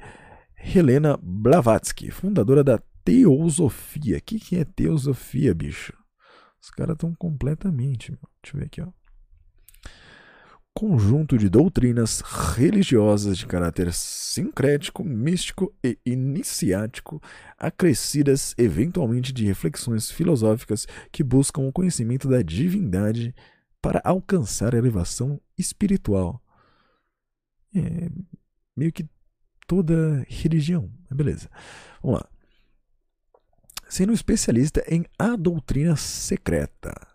Helena 0.75 1.17
Blavatsky, 1.23 2.11
fundadora 2.11 2.65
da 2.65 2.77
Teosofia. 3.05 4.17
O 4.17 4.21
que, 4.21 4.41
que 4.41 4.57
é 4.57 4.65
Teosofia, 4.65 5.55
bicho? 5.55 5.93
Os 6.61 6.69
caras 6.69 6.95
estão 6.95 7.15
completamente. 7.15 8.11
Deixa 8.43 8.57
eu 8.57 8.59
ver 8.59 8.65
aqui, 8.65 8.81
ó 8.81 9.02
conjunto 10.73 11.37
de 11.37 11.49
doutrinas 11.49 12.21
religiosas 12.21 13.37
de 13.37 13.45
caráter 13.45 13.93
sincrético, 13.93 15.03
místico 15.03 15.73
e 15.83 15.97
iniciático, 16.05 17.21
acrescidas 17.57 18.55
eventualmente 18.57 19.31
de 19.31 19.45
reflexões 19.45 20.09
filosóficas 20.09 20.87
que 21.11 21.23
buscam 21.23 21.61
o 21.61 21.71
conhecimento 21.71 22.27
da 22.27 22.41
divindade 22.41 23.35
para 23.81 24.01
alcançar 24.03 24.73
a 24.73 24.77
elevação 24.77 25.39
espiritual. 25.57 26.41
É 27.75 28.09
meio 28.75 28.91
que 28.91 29.07
toda 29.67 30.25
religião, 30.27 30.91
beleza. 31.11 31.49
Vamos 32.01 32.19
lá. 32.19 32.29
Sendo 33.87 34.11
especialista 34.11 34.83
em 34.87 35.05
a 35.19 35.35
doutrina 35.35 35.95
secreta 35.95 37.12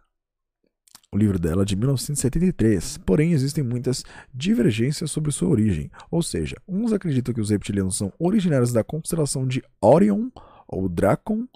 o 1.13 1.17
livro 1.17 1.39
dela 1.39 1.63
é 1.63 1.65
de 1.65 1.75
1973, 1.75 2.99
porém 2.99 3.33
existem 3.33 3.65
muitas 3.65 4.05
divergências 4.33 5.11
sobre 5.11 5.33
sua 5.33 5.49
origem. 5.49 5.91
Ou 6.11 6.23
seja, 6.23 6.57
uns 6.69 6.93
acreditam 6.93 7.33
que 7.35 7.41
os 7.41 7.51
reptilianos 7.51 7.97
são 7.97 8.13
originários 8.19 8.73
da 8.73 8.85
constelação 8.85 9.47
de 9.47 9.63
Orion 9.81 10.29
ou 10.67 10.89
Dracon, 10.89 11.49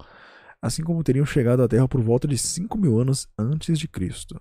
assim 0.61 0.83
como 0.83 1.05
teriam 1.05 1.27
chegado 1.27 1.63
à 1.63 1.69
Terra 1.69 1.87
por 1.87 2.01
volta 2.01 2.27
de 2.27 2.39
5 2.39 2.79
mil 2.79 2.99
anos 2.99 3.29
antes 3.39 3.79
de 3.79 3.87
Cristo. 3.87 4.41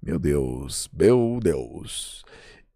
Meu 0.00 0.18
Deus, 0.18 0.88
meu 0.92 1.40
Deus. 1.42 2.24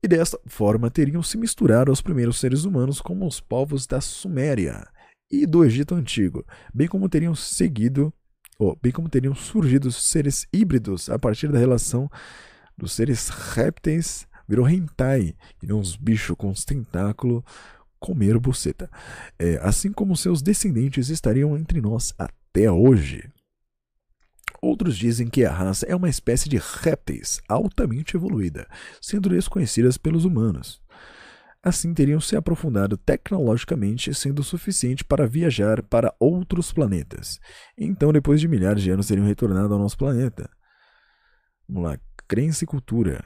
e 0.03 0.09
desta 0.09 0.39
forma 0.47 0.91
teriam 0.91 1.22
se 1.22 1.39
misturado 1.39 1.91
aos 1.91 2.03
primeiros 2.03 2.39
seres 2.39 2.64
humanos 2.64 3.01
como 3.01 3.27
os 3.27 3.41
povos 3.41 3.87
da 3.87 4.03
Suméria 4.03 4.87
e 5.31 5.47
do 5.47 5.64
Egito 5.64 5.95
Antigo, 5.95 6.45
bem 6.75 6.87
como 6.87 7.09
teriam 7.09 7.35
seguido, 7.35 8.12
ou 8.59 8.78
bem 8.80 8.92
como 8.92 9.09
teriam 9.09 9.34
surgido 9.34 9.90
seres 9.90 10.46
híbridos 10.52 11.09
a 11.09 11.18
partir 11.18 11.50
da 11.50 11.59
relação 11.59 12.11
dos 12.76 12.92
seres 12.92 13.28
répteis 13.28 14.26
virou 14.46 14.68
hentai, 14.68 15.34
e 15.62 15.72
uns 15.72 15.96
bichos 15.96 16.36
com 16.36 16.50
os 16.50 16.64
tentáculos 16.64 17.42
comer 17.98 18.38
buceta. 18.38 18.90
É, 19.38 19.59
assim 19.62 19.90
como 19.90 20.16
seus 20.16 20.42
descendentes 20.42 21.09
estariam 21.09 21.57
entre 21.57 21.80
nós 21.80 22.12
até 22.18 22.70
hoje. 22.70 23.30
Outros 24.61 24.96
dizem 24.96 25.28
que 25.28 25.44
a 25.44 25.52
raça 25.52 25.86
é 25.86 25.94
uma 25.94 26.09
espécie 26.09 26.48
de 26.48 26.59
répteis 26.59 27.40
altamente 27.48 28.16
evoluída, 28.16 28.66
sendo 29.00 29.28
desconhecidas 29.28 29.98
pelos 29.98 30.24
humanos. 30.24 30.80
Assim 31.64 31.94
teriam 31.94 32.20
se 32.20 32.36
aprofundado 32.36 32.94
tecnologicamente, 32.94 34.12
sendo 34.12 34.42
suficiente 34.42 35.02
para 35.02 35.26
viajar 35.26 35.82
para 35.82 36.14
outros 36.20 36.70
planetas. 36.70 37.40
Então, 37.78 38.12
depois 38.12 38.38
de 38.38 38.46
milhares 38.46 38.82
de 38.82 38.90
anos, 38.90 39.06
teriam 39.06 39.26
retornado 39.26 39.72
ao 39.72 39.80
nosso 39.80 39.96
planeta. 39.96 40.50
Vamos 41.66 41.90
lá, 41.90 41.98
crença 42.28 42.64
e 42.64 42.66
cultura. 42.66 43.24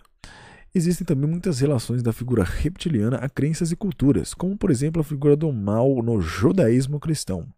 Existem 0.73 1.05
também 1.05 1.29
muitas 1.29 1.59
relações 1.59 2.01
da 2.01 2.13
figura 2.13 2.45
reptiliana 2.45 3.17
a 3.17 3.29
crenças 3.29 3.73
e 3.73 3.77
culturas, 3.77 4.35
como 4.35 4.57
por 4.57 4.71
exemplo 4.71 5.01
a 5.01 5.05
figura 5.05 5.35
do 5.35 5.53
mal 5.53 6.01
no 6.01 6.21
judaísmo 6.21 7.01
cristão 7.01 7.53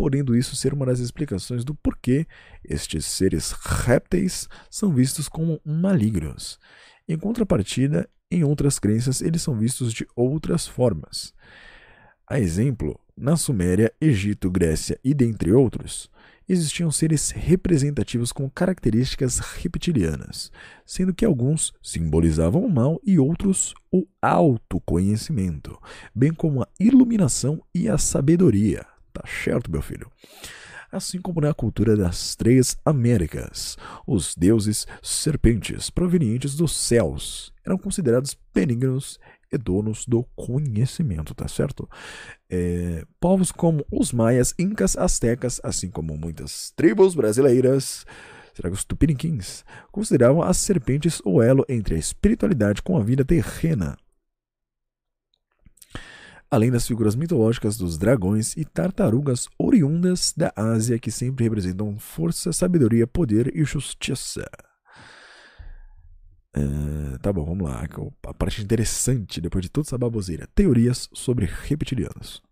podendo 0.00 0.34
isso 0.34 0.56
ser 0.56 0.72
uma 0.72 0.86
das 0.86 0.98
explicações 0.98 1.62
do 1.62 1.74
porquê 1.74 2.26
estes 2.64 3.04
seres 3.04 3.52
répteis 3.52 4.48
são 4.70 4.94
vistos 4.94 5.28
como 5.28 5.60
malignos. 5.62 6.58
Em 7.06 7.18
contrapartida, 7.18 8.08
em 8.30 8.44
outras 8.44 8.78
crenças, 8.78 9.20
eles 9.20 9.42
são 9.42 9.54
vistos 9.54 9.92
de 9.92 10.06
outras 10.14 10.66
formas. 10.66 11.34
A 12.26 12.38
exemplo, 12.38 12.98
na 13.16 13.36
Suméria, 13.36 13.92
Egito, 14.00 14.50
Grécia 14.50 14.98
e 15.02 15.12
dentre 15.12 15.52
outros, 15.52 16.08
existiam 16.48 16.90
seres 16.90 17.30
representativos 17.30 18.32
com 18.32 18.48
características 18.48 19.38
reptilianas, 19.38 20.50
sendo 20.84 21.14
que 21.14 21.24
alguns 21.24 21.72
simbolizavam 21.82 22.64
o 22.64 22.70
mal 22.70 23.00
e 23.04 23.18
outros 23.18 23.74
o 23.92 24.06
autoconhecimento, 24.22 25.78
bem 26.14 26.32
como 26.32 26.62
a 26.62 26.68
iluminação 26.78 27.62
e 27.74 27.88
a 27.88 27.98
sabedoria. 27.98 28.84
Tá 29.12 29.24
certo, 29.26 29.70
meu 29.70 29.82
filho? 29.82 30.10
Assim 30.92 31.20
como 31.20 31.40
na 31.40 31.54
cultura 31.54 31.96
das 31.96 32.34
três 32.34 32.76
Américas, 32.84 33.78
os 34.04 34.34
deuses 34.34 34.88
serpentes 35.00 35.88
provenientes 35.88 36.56
dos 36.56 36.76
céus 36.76 37.52
eram 37.64 37.78
considerados 37.78 38.36
benignos 38.52 39.16
e 39.52 39.56
donos 39.56 40.04
do 40.04 40.24
conhecimento, 40.34 41.32
tá 41.32 41.46
certo? 41.46 41.88
É, 42.50 43.04
povos 43.20 43.52
como 43.52 43.86
os 43.90 44.12
maias, 44.12 44.52
incas, 44.58 44.96
astecas, 44.96 45.60
assim 45.62 45.88
como 45.88 46.16
muitas 46.16 46.72
tribos 46.74 47.14
brasileiras, 47.14 48.04
será 48.52 48.68
que 48.68 48.74
os 48.74 48.84
tupiniquins, 48.84 49.64
consideravam 49.92 50.42
as 50.42 50.56
serpentes 50.56 51.22
o 51.24 51.40
elo 51.40 51.64
entre 51.68 51.94
a 51.94 51.98
espiritualidade 51.98 52.82
com 52.82 52.96
a 52.96 53.02
vida 53.02 53.24
terrena 53.24 53.96
além 56.50 56.70
das 56.70 56.86
figuras 56.86 57.14
mitológicas 57.14 57.76
dos 57.76 57.96
dragões 57.96 58.56
e 58.56 58.64
tartarugas 58.64 59.48
oriundas 59.56 60.34
da 60.36 60.52
Ásia 60.56 60.98
que 60.98 61.10
sempre 61.10 61.44
representam 61.44 61.98
força, 61.98 62.52
sabedoria, 62.52 63.06
poder 63.06 63.56
e 63.56 63.64
justiça. 63.64 64.44
Uh, 66.56 67.16
tá 67.22 67.32
bom, 67.32 67.44
vamos 67.44 67.70
lá. 67.70 67.86
A 68.26 68.34
parte 68.34 68.60
interessante, 68.60 69.40
depois 69.40 69.62
de 69.62 69.68
toda 69.68 69.86
essa 69.86 69.96
baboseira. 69.96 70.48
Teorias 70.52 71.08
sobre 71.14 71.46
reptilianos. 71.46 72.42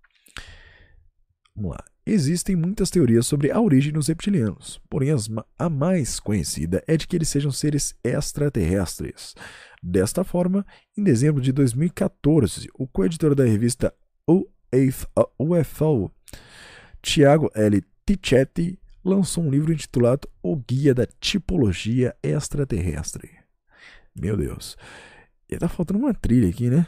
Vamos 1.57 1.73
lá. 1.73 1.85
Existem 2.11 2.57
muitas 2.57 2.89
teorias 2.89 3.27
sobre 3.27 3.51
a 3.51 3.61
origem 3.61 3.93
dos 3.93 4.09
reptilianos, 4.09 4.81
porém 4.89 5.11
a 5.59 5.69
mais 5.69 6.19
conhecida 6.19 6.83
é 6.87 6.97
de 6.97 7.07
que 7.07 7.15
eles 7.15 7.29
sejam 7.29 7.51
seres 7.51 7.95
extraterrestres. 8.03 9.35
Desta 9.83 10.25
forma, 10.25 10.65
em 10.97 11.05
dezembro 11.05 11.43
de 11.43 11.53
2014, 11.53 12.67
o 12.73 12.87
co-editor 12.87 13.35
da 13.35 13.45
revista 13.45 13.95
UFO, 15.39 16.11
Tiago 17.03 17.51
L. 17.55 17.85
Tichetti, 18.07 18.81
lançou 19.05 19.45
um 19.45 19.51
livro 19.51 19.71
intitulado 19.71 20.27
O 20.43 20.57
Guia 20.57 20.95
da 20.95 21.07
Tipologia 21.21 22.17
Extraterrestre. 22.23 23.33
Meu 24.19 24.35
Deus. 24.35 24.79
E 25.47 25.59
tá 25.59 25.69
faltando 25.69 26.01
uma 26.01 26.15
trilha 26.15 26.49
aqui, 26.49 26.71
né? 26.71 26.87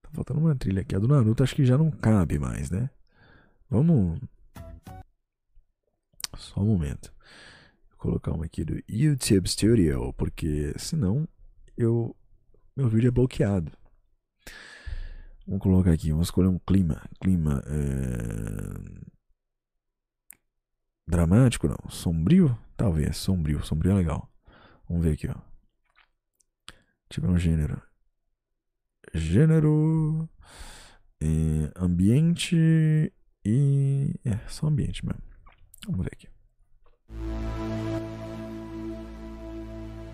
Tá 0.00 0.08
faltando 0.10 0.40
uma 0.40 0.56
trilha 0.56 0.80
aqui. 0.80 0.96
A 0.96 0.98
do 0.98 1.06
Naruto 1.06 1.42
acho 1.42 1.54
que 1.54 1.66
já 1.66 1.76
não 1.76 1.90
cabe 1.90 2.38
mais, 2.38 2.70
né? 2.70 2.88
Vamos. 3.70 4.20
Só 6.36 6.60
um 6.60 6.66
momento 6.66 7.14
colocar 7.96 8.32
uma 8.32 8.46
aqui 8.46 8.64
do 8.64 8.82
YouTube 8.88 9.48
Studio, 9.48 10.12
porque 10.14 10.74
senão 10.76 11.28
eu 11.76 12.16
meu 12.76 12.88
vídeo 12.88 13.08
é 13.08 13.10
bloqueado. 13.10 13.70
Vamos 15.46 15.62
colocar 15.62 15.92
aqui, 15.92 16.10
vamos 16.10 16.28
escolher 16.28 16.48
um 16.48 16.58
clima, 16.58 17.02
clima 17.20 17.62
é... 17.66 19.04
dramático 21.06 21.68
não, 21.68 21.90
sombrio, 21.90 22.58
talvez, 22.76 23.18
sombrio, 23.18 23.64
sombrio 23.64 23.92
é 23.92 23.94
legal. 23.96 24.32
Vamos 24.88 25.04
ver 25.04 25.12
aqui, 25.12 25.28
ó. 25.28 25.36
Tiver 27.08 27.28
um 27.28 27.38
gênero, 27.38 27.82
gênero, 29.12 30.28
é, 31.20 31.72
ambiente 31.76 33.12
e 33.44 34.14
é 34.24 34.36
só 34.48 34.66
ambiente 34.66 35.04
mesmo. 35.04 35.22
Vamos 35.86 36.04
ver 36.04 36.12
aqui. 36.12 36.28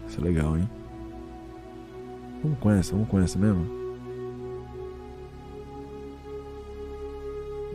Isso 0.07 0.21
é 0.21 0.25
legal, 0.25 0.57
hein? 0.57 0.69
Vamos 2.43 2.59
com 2.61 2.71
essa, 2.71 2.93
vamos 2.93 3.09
com 3.09 3.19
essa 3.19 3.39
mesmo? 3.39 3.67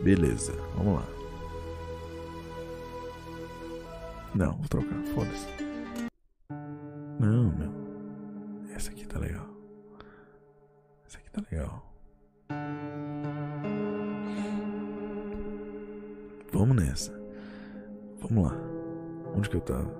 Beleza, 0.02 0.52
vamos 0.76 1.00
lá. 1.00 1.06
Não, 4.34 4.56
vou 4.56 4.68
trocar, 4.68 5.02
foda-se. 5.14 5.46
Não, 7.20 7.52
meu. 7.52 7.70
Essa 8.74 8.90
aqui 8.90 9.06
tá 9.06 9.18
legal. 9.18 9.46
Essa 11.06 11.18
aqui 11.18 11.30
tá 11.30 11.42
legal. 11.50 11.92
Vamos 16.62 16.76
nessa. 16.76 17.12
Vamos 18.20 18.44
lá. 18.44 18.56
Onde 19.36 19.50
que 19.50 19.56
eu 19.56 19.60
tava? 19.62 19.92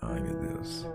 Ai, 0.00 0.20
meu 0.20 0.34
Deus. 0.40 0.88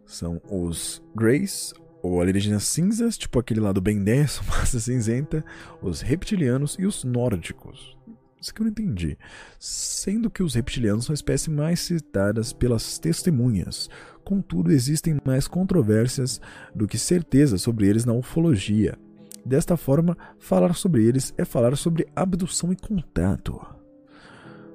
são 0.05 0.41
os 0.49 1.03
Greys, 1.15 1.73
ou 2.01 2.21
alienígenas 2.21 2.63
cinzas, 2.63 3.17
tipo 3.17 3.39
aquele 3.39 3.59
lá 3.59 3.71
do 3.71 3.81
Ben 3.81 4.03
10, 4.03 4.41
massa 4.47 4.79
cinzenta, 4.79 5.43
os 5.81 6.01
reptilianos 6.01 6.77
e 6.79 6.85
os 6.85 7.03
nórdicos. 7.03 7.97
Isso 8.45 8.53
que 8.53 8.61
eu 8.61 8.65
não 8.65 8.71
entendi. 8.71 9.17
Sendo 9.57 10.29
que 10.29 10.43
os 10.43 10.53
reptilianos 10.53 11.05
são 11.05 11.13
a 11.13 11.15
espécie 11.15 11.49
mais 11.49 11.79
citadas 11.79 12.53
pelas 12.53 12.99
testemunhas. 12.99 13.89
Contudo, 14.23 14.71
existem 14.71 15.17
mais 15.25 15.47
controvérsias 15.47 16.39
do 16.73 16.87
que 16.87 16.95
certeza 16.95 17.57
sobre 17.57 17.87
eles 17.87 18.05
na 18.05 18.13
ufologia. 18.13 18.99
Desta 19.43 19.75
forma, 19.75 20.15
falar 20.37 20.75
sobre 20.75 21.03
eles 21.03 21.33
é 21.39 21.43
falar 21.43 21.75
sobre 21.75 22.07
abdução 22.15 22.71
e 22.71 22.75
contato. 22.75 23.59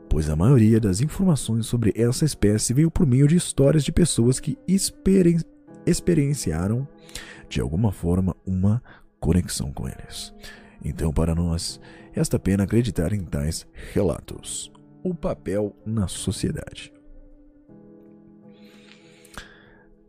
Pois 0.08 0.28
a 0.28 0.34
maioria 0.34 0.80
das 0.80 1.00
informações 1.00 1.66
sobre 1.66 1.92
essa 1.94 2.24
espécie 2.24 2.74
veio 2.74 2.90
por 2.90 3.06
meio 3.06 3.28
de 3.28 3.36
histórias 3.36 3.84
de 3.84 3.92
pessoas 3.92 4.40
que 4.40 4.58
experien 4.66 5.38
experienciaram, 5.86 6.88
de 7.48 7.60
alguma 7.60 7.92
forma, 7.92 8.34
uma 8.44 8.82
conexão 9.20 9.72
com 9.72 9.88
eles. 9.88 10.34
Então, 10.84 11.12
para 11.12 11.34
nós, 11.34 11.80
resta 12.12 12.38
pena 12.38 12.64
acreditar 12.64 13.12
em 13.12 13.24
tais 13.24 13.66
relatos. 13.92 14.72
O 15.02 15.14
papel 15.14 15.74
na 15.84 16.08
sociedade. 16.08 16.92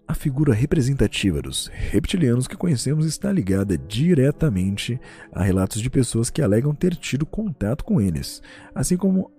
A 0.07 0.13
figura 0.13 0.53
representativa 0.53 1.41
dos 1.41 1.67
reptilianos 1.67 2.45
que 2.45 2.57
conhecemos 2.57 3.05
está 3.05 3.31
ligada 3.31 3.77
diretamente 3.77 4.99
a 5.31 5.41
relatos 5.41 5.81
de 5.81 5.89
pessoas 5.89 6.29
que 6.29 6.41
alegam 6.41 6.75
ter 6.75 6.97
tido 6.97 7.25
contato 7.25 7.85
com 7.85 8.01
eles, 8.01 8.41
assim 8.75 8.97
como 8.97 9.31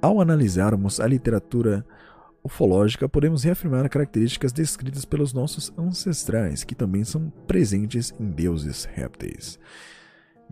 ao 0.00 0.18
analisarmos 0.18 1.00
a 1.00 1.06
literatura 1.06 1.84
ufológica, 2.42 3.08
podemos 3.08 3.44
reafirmar 3.44 3.88
características 3.90 4.52
descritas 4.52 5.04
pelos 5.04 5.32
nossos 5.32 5.72
ancestrais, 5.76 6.64
que 6.64 6.74
também 6.74 7.04
são 7.04 7.30
presentes 7.46 8.14
em 8.18 8.30
deuses 8.30 8.86
répteis. 8.86 9.58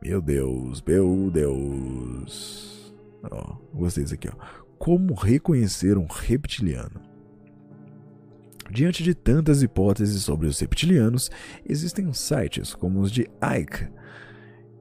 Meu 0.02 0.22
Deus, 0.22 0.82
meu 0.86 1.30
Deus. 1.30 2.94
Ó, 3.30 3.56
gostei 3.74 4.04
disso 4.04 4.14
aqui, 4.14 4.28
ó. 4.28 4.66
Como 4.78 5.14
reconhecer 5.14 5.98
um 5.98 6.06
reptiliano? 6.06 7.00
Diante 8.70 9.02
de 9.02 9.14
tantas 9.14 9.62
hipóteses 9.62 10.22
sobre 10.22 10.46
os 10.46 10.60
reptilianos, 10.60 11.30
existem 11.66 12.12
sites 12.12 12.74
como 12.74 13.00
os 13.00 13.10
de 13.10 13.22
Ike, 13.42 13.88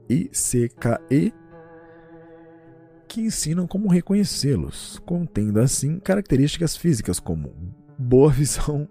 ICKE, 0.10 1.34
que 3.08 3.22
ensinam 3.22 3.66
como 3.66 3.90
reconhecê-los, 3.90 5.00
contendo 5.06 5.60
assim 5.60 6.00
características 6.00 6.76
físicas 6.76 7.20
como 7.20 7.54
boa 7.98 8.30
visão, 8.30 8.88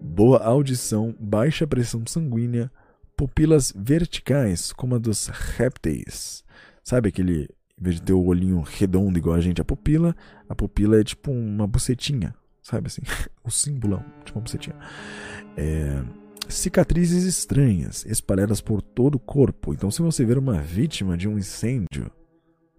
boa 0.00 0.42
audição, 0.42 1.14
baixa 1.20 1.66
pressão 1.66 2.02
sanguínea, 2.06 2.72
pupilas 3.20 3.70
verticais, 3.76 4.72
como 4.72 4.94
a 4.94 4.98
dos 4.98 5.26
répteis. 5.26 6.42
Sabe 6.82 7.10
aquele, 7.10 7.50
em 7.78 7.82
vez 7.84 7.96
de 7.96 8.02
ter 8.02 8.14
o 8.14 8.24
olhinho 8.24 8.62
redondo 8.62 9.18
igual 9.18 9.36
a 9.36 9.40
gente, 9.42 9.60
a 9.60 9.64
pupila, 9.64 10.16
a 10.48 10.54
pupila 10.54 10.98
é 10.98 11.04
tipo 11.04 11.30
uma 11.30 11.66
bucetinha, 11.66 12.34
sabe 12.62 12.86
assim? 12.86 13.02
o 13.44 13.50
símbolo, 13.50 14.02
tipo 14.24 14.38
uma 14.38 14.44
bucetinha. 14.44 14.74
É, 15.54 16.02
cicatrizes 16.48 17.24
estranhas, 17.24 18.06
espalhadas 18.06 18.62
por 18.62 18.80
todo 18.80 19.16
o 19.16 19.20
corpo. 19.20 19.74
Então, 19.74 19.90
se 19.90 20.00
você 20.00 20.24
ver 20.24 20.38
uma 20.38 20.58
vítima 20.58 21.14
de 21.14 21.28
um 21.28 21.36
incêndio, 21.36 22.10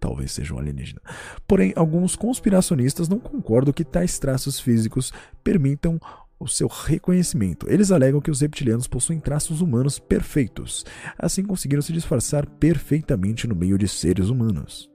talvez 0.00 0.32
seja 0.32 0.54
um 0.54 0.58
alienígena. 0.58 1.00
Porém, 1.46 1.72
alguns 1.76 2.16
conspiracionistas 2.16 3.08
não 3.08 3.20
concordam 3.20 3.72
que 3.72 3.84
tais 3.84 4.18
traços 4.18 4.58
físicos 4.58 5.12
permitam 5.44 6.00
o 6.42 6.48
seu 6.48 6.68
reconhecimento. 6.68 7.70
Eles 7.70 7.90
alegam 7.90 8.20
que 8.20 8.30
os 8.30 8.40
reptilianos 8.40 8.86
possuem 8.86 9.20
traços 9.20 9.60
humanos 9.60 9.98
perfeitos, 9.98 10.84
assim 11.18 11.44
conseguiram 11.44 11.82
se 11.82 11.92
disfarçar 11.92 12.46
perfeitamente 12.46 13.46
no 13.46 13.54
meio 13.54 13.78
de 13.78 13.86
seres 13.88 14.28
humanos. 14.28 14.90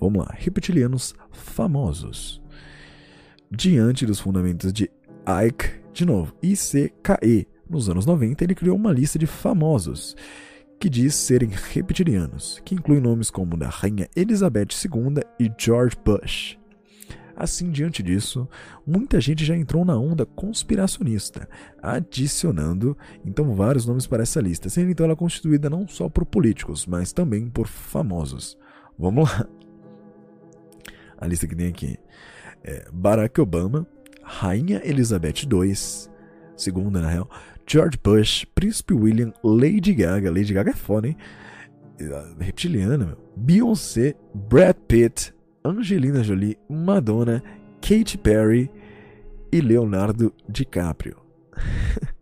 Vamos 0.00 0.26
lá, 0.26 0.34
reptilianos 0.36 1.14
famosos. 1.30 2.40
Diante 3.50 4.06
dos 4.06 4.20
fundamentos 4.20 4.72
de 4.72 4.90
Ike, 5.46 5.80
de 5.92 6.04
novo, 6.06 6.34
ICKE, 6.42 7.46
nos 7.68 7.88
anos 7.88 8.06
90, 8.06 8.42
ele 8.42 8.54
criou 8.54 8.76
uma 8.76 8.92
lista 8.92 9.18
de 9.18 9.26
famosos 9.26 10.16
que 10.80 10.88
diz 10.88 11.14
serem 11.14 11.50
reptilianos, 11.50 12.60
que 12.64 12.74
inclui 12.74 13.00
nomes 13.00 13.30
como 13.30 13.56
da 13.56 13.68
Rainha 13.68 14.08
Elizabeth 14.16 14.68
II 14.82 15.22
e 15.38 15.52
George 15.58 15.94
Bush. 16.02 16.59
Assim, 17.40 17.70
diante 17.70 18.02
disso, 18.02 18.46
muita 18.86 19.18
gente 19.18 19.46
já 19.46 19.56
entrou 19.56 19.82
na 19.82 19.96
onda 19.96 20.26
conspiracionista, 20.26 21.48
adicionando 21.82 22.94
então 23.24 23.54
vários 23.54 23.86
nomes 23.86 24.06
para 24.06 24.22
essa 24.22 24.42
lista, 24.42 24.68
sendo 24.68 24.90
então 24.90 25.06
ela 25.06 25.16
constituída 25.16 25.70
não 25.70 25.88
só 25.88 26.06
por 26.06 26.26
políticos, 26.26 26.84
mas 26.84 27.14
também 27.14 27.48
por 27.48 27.66
famosos. 27.66 28.58
Vamos 28.98 29.26
lá. 29.26 29.48
A 31.16 31.26
lista 31.26 31.46
que 31.46 31.56
tem 31.56 31.68
aqui 31.68 31.96
é 32.62 32.86
Barack 32.92 33.40
Obama, 33.40 33.86
Rainha 34.22 34.82
Elizabeth 34.84 35.46
II, 35.50 35.74
segunda 36.54 37.00
na 37.00 37.08
real, 37.08 37.30
George 37.66 37.98
Bush, 38.04 38.44
Príncipe 38.54 38.92
William, 38.92 39.32
Lady 39.42 39.94
Gaga, 39.94 40.30
Lady 40.30 40.52
Gaga 40.52 40.72
é 40.72 40.74
foda, 40.74 41.08
hein? 41.08 41.16
Reptiliana, 42.38 42.98
meu. 42.98 43.16
Beyoncé, 43.34 44.14
Brad 44.34 44.76
Pitt, 44.86 45.32
Angelina 45.64 46.22
Jolie, 46.22 46.58
Madonna, 46.68 47.42
Katy 47.80 48.18
Perry 48.18 48.70
e 49.52 49.60
Leonardo 49.60 50.32
DiCaprio. 50.48 51.16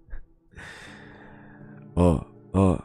Ó, 1.95 2.25
ó, 2.53 2.75
oh, 2.75 2.79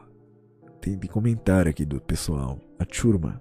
tem, 0.82 0.98
tem 0.98 1.10
comentário 1.10 1.70
aqui 1.70 1.86
do 1.86 2.02
pessoal. 2.02 2.60
A 2.80 2.86
turma. 2.86 3.40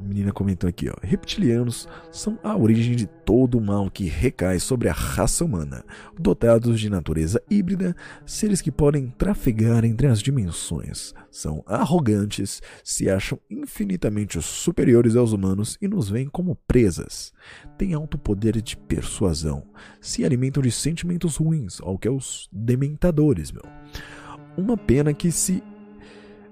A 0.00 0.08
menina 0.08 0.32
comentou 0.32 0.68
aqui, 0.68 0.88
ó. 0.88 0.94
Reptilianos 1.02 1.86
são 2.10 2.38
a 2.42 2.56
origem 2.56 2.96
de 2.96 3.06
todo 3.06 3.58
o 3.58 3.60
mal 3.60 3.90
que 3.90 4.04
recai 4.04 4.58
sobre 4.58 4.88
a 4.88 4.92
raça 4.92 5.44
humana. 5.44 5.84
Dotados 6.18 6.80
de 6.80 6.88
natureza 6.88 7.42
híbrida, 7.50 7.94
seres 8.24 8.62
que 8.62 8.72
podem 8.72 9.10
trafegar 9.10 9.84
entre 9.84 10.06
as 10.06 10.20
dimensões. 10.20 11.12
São 11.30 11.62
arrogantes, 11.66 12.62
se 12.82 13.10
acham 13.10 13.38
infinitamente 13.50 14.40
superiores 14.40 15.16
aos 15.16 15.32
humanos 15.32 15.76
e 15.82 15.86
nos 15.86 16.08
veem 16.08 16.28
como 16.28 16.56
presas. 16.66 17.30
Têm 17.76 17.92
alto 17.92 18.16
poder 18.16 18.62
de 18.62 18.78
persuasão. 18.78 19.64
Se 20.00 20.24
alimentam 20.24 20.62
de 20.62 20.70
sentimentos 20.70 21.36
ruins, 21.36 21.78
ao 21.82 21.98
que 21.98 22.08
é 22.08 22.10
os 22.10 22.48
dementadores, 22.50 23.52
meu. 23.52 23.64
Uma 24.56 24.78
pena 24.78 25.12
que 25.12 25.30
se 25.30 25.62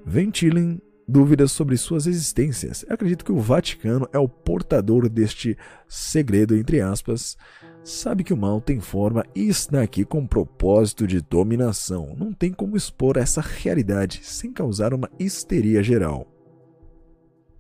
ventilem 0.05 0.81
dúvidas 1.09 1.51
sobre 1.51 1.77
suas 1.79 2.07
existências. 2.07 2.85
Eu 2.87 2.93
acredito 2.93 3.25
que 3.25 3.33
o 3.33 3.41
Vaticano 3.41 4.07
é 4.13 4.19
o 4.19 4.29
portador 4.29 5.09
deste 5.09 5.57
segredo, 5.89 6.55
entre 6.55 6.83
aspas. 6.83 7.39
Sabe 7.83 8.23
que 8.23 8.35
o 8.35 8.37
mal 8.37 8.61
tem 8.61 8.79
forma 8.79 9.25
e 9.35 9.49
está 9.49 9.81
aqui 9.81 10.05
com 10.05 10.27
propósito 10.27 11.07
de 11.07 11.23
dominação. 11.23 12.15
Não 12.19 12.33
tem 12.35 12.53
como 12.53 12.77
expor 12.77 13.17
essa 13.17 13.41
realidade 13.41 14.21
sem 14.23 14.53
causar 14.53 14.93
uma 14.93 15.09
histeria 15.19 15.83
geral. 15.83 16.27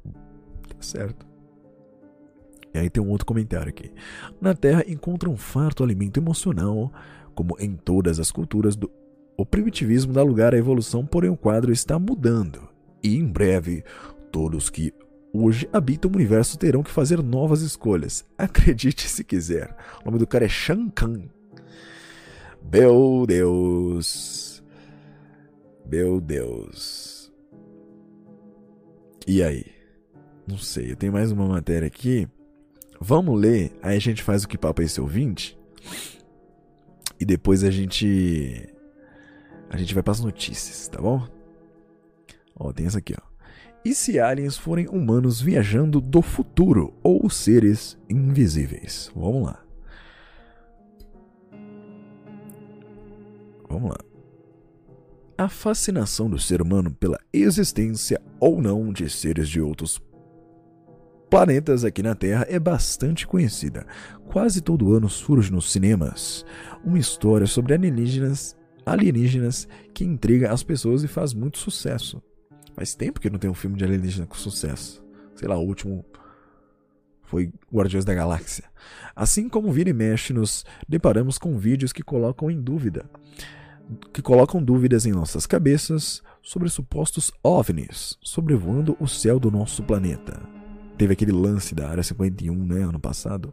Tá 0.05 0.77
certo. 0.81 1.27
E 2.75 2.79
aí 2.79 2.91
tem 2.91 3.03
um 3.03 3.09
outro 3.09 3.25
comentário 3.25 3.71
aqui. 3.71 3.91
Na 4.39 4.55
Terra 4.55 4.85
encontra 4.87 5.31
um 5.31 5.39
farto 5.39 5.83
alimento 5.83 6.21
emocional, 6.21 6.93
como 7.35 7.57
em 7.59 7.75
todas 7.75 8.21
as 8.21 8.31
culturas 8.31 8.77
do 8.77 8.91
o 9.39 9.47
primitivismo 9.47 10.13
dá 10.13 10.21
lugar 10.21 10.53
à 10.53 10.59
evolução, 10.59 11.07
porém 11.07 11.31
o 11.31 11.37
quadro 11.37 11.71
está 11.71 11.97
mudando 11.97 12.69
e 13.03 13.17
em 13.17 13.27
breve 13.27 13.85
todos 14.31 14.71
que 14.71 14.93
hoje 15.33 15.69
habitam 15.73 16.11
o 16.11 16.15
universo 16.15 16.59
terão 16.59 16.83
que 16.83 16.91
fazer 16.91 17.23
novas 17.23 17.63
escolhas. 17.63 18.25
Acredite 18.37 19.09
se 19.09 19.25
quiser. 19.25 19.75
O 20.03 20.07
nome 20.07 20.19
do 20.19 20.27
cara 20.27 20.45
é 20.45 20.49
Shang 20.49 20.91
Kahn. 20.91 21.29
Meu 22.71 23.25
Deus. 23.27 24.63
Meu 25.91 26.21
Deus. 26.21 27.33
E 29.27 29.43
aí? 29.43 29.67
Não 30.47 30.59
sei, 30.59 30.93
eu 30.93 30.97
tenho 30.97 31.13
mais 31.13 31.31
uma 31.31 31.47
matéria 31.47 31.87
aqui. 31.87 32.27
Vamos 33.01 33.39
ler, 33.39 33.73
aí 33.83 33.97
a 33.97 34.01
gente 34.01 34.23
faz 34.23 34.43
o 34.45 34.49
que 34.49 34.59
papo 34.59 34.83
é 34.83 34.87
esse 34.87 35.01
ouvinte. 35.01 35.59
E 37.21 37.25
depois 37.25 37.63
a 37.63 37.71
gente. 37.71 38.69
A 39.71 39.77
gente 39.77 39.93
vai 39.93 40.03
para 40.03 40.13
as 40.13 40.21
notícias, 40.21 40.89
tá 40.89 41.01
bom? 41.01 41.38
Ó, 42.59 42.73
tem 42.73 42.87
essa 42.87 42.99
aqui, 42.99 43.15
ó. 43.15 43.29
E 43.85 43.95
se 43.95 44.19
aliens 44.19 44.57
forem 44.57 44.89
humanos 44.89 45.41
viajando 45.41 46.01
do 46.01 46.21
futuro 46.21 46.93
ou 47.03 47.31
seres 47.31 47.97
invisíveis? 48.09 49.11
Vamos 49.15 49.47
lá. 49.47 49.65
Vamos 53.69 53.91
lá. 53.91 53.99
A 55.37 55.49
fascinação 55.49 56.29
do 56.29 56.39
ser 56.39 56.61
humano 56.61 56.91
pela 56.91 57.19
existência 57.33 58.21
ou 58.41 58.61
não 58.61 58.93
de 58.93 59.09
seres 59.09 59.49
de 59.49 59.61
outros 59.61 60.03
planetas 61.31 61.85
aqui 61.85 62.03
na 62.03 62.15
Terra 62.15 62.45
é 62.49 62.59
bastante 62.59 63.27
conhecida. 63.27 63.87
Quase 64.27 64.61
todo 64.61 64.93
ano 64.93 65.09
surge 65.09 65.53
nos 65.53 65.71
cinemas 65.71 66.45
uma 66.85 66.99
história 66.99 67.47
sobre 67.47 67.75
alienígenas, 67.75 68.57
alienígenas 68.85 69.69
que 69.95 70.05
intriga 70.05 70.53
as 70.53 70.63
pessoas 70.63 71.05
e 71.05 71.09
faz 71.09 71.33
muito 71.33 71.59
sucesso. 71.59 72.21
Faz 72.79 72.95
tempo 72.95 73.18
que 73.18 73.29
não 73.29 73.41
tem 73.41 73.51
um 73.51 73.55
filme 73.55 73.76
de 73.76 73.85
alienígena 73.85 74.24
com 74.24 74.37
sucesso. 74.37 75.05
Sei 75.35 75.49
lá, 75.49 75.59
o 75.59 75.66
último 75.66 76.05
foi 77.24 77.53
Guardiões 77.74 78.05
da 78.05 78.14
Galáxia. 78.14 78.66
Assim 79.16 79.49
como 79.49 79.72
vira 79.72 79.91
e 79.91 79.93
mexe, 79.93 80.33
nos 80.33 80.64
deparamos 80.89 81.39
com 81.39 81.59
vídeos 81.59 81.93
que 81.93 82.05
colocam 82.05 82.49
em 82.49 82.61
dúvida, 82.61 83.11
que 84.12 84.22
colocam 84.22 84.62
dúvidas 84.62 85.07
em 85.07 85.11
nossas 85.11 85.45
cabeças 85.45 86.22
sobre 86.41 86.68
supostos 86.68 87.33
OVNIs 87.43 88.16
sobrevoando 88.22 88.97
o 89.01 89.09
céu 89.09 89.41
do 89.41 89.51
nosso 89.51 89.83
planeta. 89.83 90.41
Teve 90.97 91.14
aquele 91.14 91.33
lance 91.33 91.74
da 91.74 91.89
Área 91.89 92.05
51, 92.05 92.55
né, 92.64 92.83
ano 92.85 93.01
passado. 93.01 93.53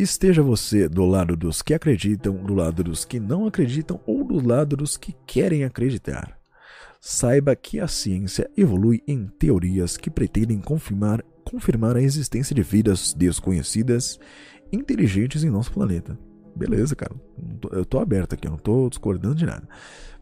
Esteja 0.00 0.42
você 0.42 0.88
do 0.88 1.04
lado 1.04 1.36
dos 1.36 1.60
que 1.60 1.74
acreditam, 1.74 2.34
do 2.42 2.54
lado 2.54 2.82
dos 2.82 3.04
que 3.04 3.20
não 3.20 3.46
acreditam 3.46 4.00
ou 4.06 4.24
do 4.24 4.42
lado 4.42 4.74
dos 4.74 4.96
que 4.96 5.14
querem 5.26 5.62
acreditar. 5.62 6.38
Saiba 6.98 7.54
que 7.54 7.78
a 7.78 7.86
ciência 7.86 8.50
evolui 8.56 9.02
em 9.06 9.26
teorias 9.26 9.98
que 9.98 10.08
pretendem 10.08 10.58
confirmar, 10.58 11.22
confirmar 11.44 11.98
a 11.98 12.00
existência 12.00 12.54
de 12.54 12.62
vidas 12.62 13.12
desconhecidas, 13.12 14.18
inteligentes 14.72 15.44
em 15.44 15.50
nosso 15.50 15.70
planeta. 15.70 16.18
Beleza, 16.56 16.96
cara. 16.96 17.14
Eu 17.70 17.84
tô 17.84 17.98
aberto 17.98 18.32
aqui, 18.32 18.46
eu 18.46 18.52
não 18.52 18.58
tô 18.58 18.88
discordando 18.88 19.34
de 19.34 19.44
nada. 19.44 19.68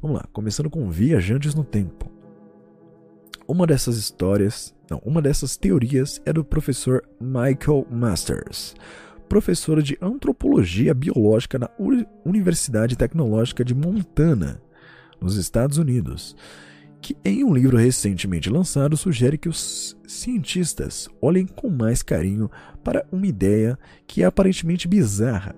Vamos 0.03 0.16
lá, 0.16 0.26
começando 0.33 0.68
com 0.68 0.91
Viajantes 0.91 1.55
no 1.55 1.62
Tempo. 1.62 2.11
Uma 3.47 3.64
dessas 3.64 3.97
histórias, 3.97 4.74
não, 4.91 5.01
uma 5.05 5.22
dessas 5.22 5.57
teorias 5.57 6.20
é 6.26 6.33
do 6.33 6.45
professor 6.45 7.09
Michael 7.20 7.87
Masters, 7.89 8.74
professor 9.29 9.83
de 9.83 9.99
antropologia 10.01 10.95
biológica 10.95 11.59
na 11.59 11.70
Universidade 12.24 12.97
Tecnológica 12.97 13.64
de 13.64 13.74
Montana, 13.74 14.61
nos 15.20 15.37
Estados 15.37 15.79
Unidos, 15.79 16.37
que 17.01 17.16
em 17.24 17.45
um 17.45 17.55
livro 17.55 17.76
recentemente 17.76 18.49
lançado 18.51 18.97
sugere 18.97 19.39
que 19.39 19.49
os 19.49 19.97
cientistas 20.07 21.09
olhem 21.20 21.47
com 21.47 21.68
mais 21.68 22.03
carinho 22.03 22.51
para 22.83 23.07
uma 23.12 23.26
ideia 23.26 23.79
que 24.07 24.22
é 24.22 24.26
aparentemente 24.26 24.89
bizarra. 24.89 25.55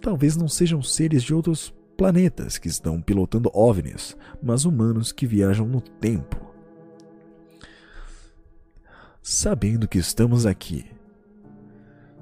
Talvez 0.00 0.36
não 0.36 0.48
sejam 0.48 0.82
seres 0.82 1.22
de 1.22 1.34
outros 1.34 1.74
planetas 1.96 2.58
que 2.58 2.68
estão 2.68 3.00
pilotando 3.00 3.50
OVNIs, 3.54 4.16
mas 4.42 4.64
humanos 4.64 5.12
que 5.12 5.26
viajam 5.26 5.66
no 5.66 5.80
tempo 5.80 6.44
sabendo 9.24 9.88
que 9.88 9.96
estamos 9.96 10.44
aqui. 10.44 10.84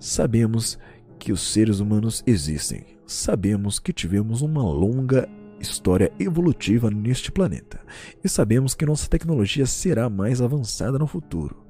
Sabemos 0.02 0.80
que 1.16 1.30
os 1.30 1.40
seres 1.52 1.78
humanos 1.78 2.24
existem. 2.26 2.84
Sabemos 3.06 3.78
que 3.78 3.92
tivemos 3.92 4.42
uma 4.42 4.60
longa 4.60 5.28
história 5.60 6.12
evolutiva 6.18 6.90
neste 6.90 7.30
planeta. 7.30 7.78
E 8.24 8.28
sabemos 8.28 8.74
que 8.74 8.84
nossa 8.84 9.08
tecnologia 9.08 9.64
será 9.64 10.10
mais 10.10 10.42
avançada 10.42 10.98
no 10.98 11.06
futuro. 11.06 11.64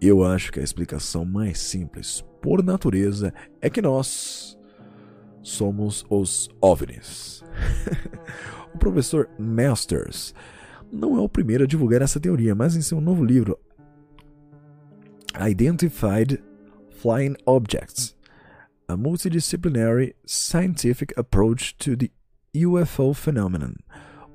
Eu 0.00 0.24
acho 0.24 0.50
que 0.50 0.58
a 0.58 0.62
explicação 0.62 1.26
mais 1.26 1.58
simples, 1.58 2.24
por 2.40 2.64
natureza, 2.64 3.30
é 3.60 3.68
que 3.68 3.82
nós 3.82 4.58
somos 5.42 6.02
os 6.08 6.48
OVNIs. 6.62 7.44
o 8.74 8.78
professor 8.78 9.28
Masters 9.38 10.34
não 10.90 11.14
é 11.14 11.20
o 11.20 11.28
primeiro 11.28 11.64
a 11.64 11.66
divulgar 11.66 12.00
essa 12.00 12.18
teoria, 12.18 12.54
mas 12.54 12.74
em 12.74 12.80
seu 12.80 13.02
novo 13.02 13.22
livro, 13.22 13.58
Identified 15.46 16.42
Flying 17.00 17.34
Objects, 17.46 18.14
a 18.86 18.94
multidisciplinary 18.94 20.14
scientific 20.26 21.14
approach 21.18 21.74
to 21.78 21.96
the 21.96 22.10
UFO 22.54 23.14
phenomenon. 23.14 23.72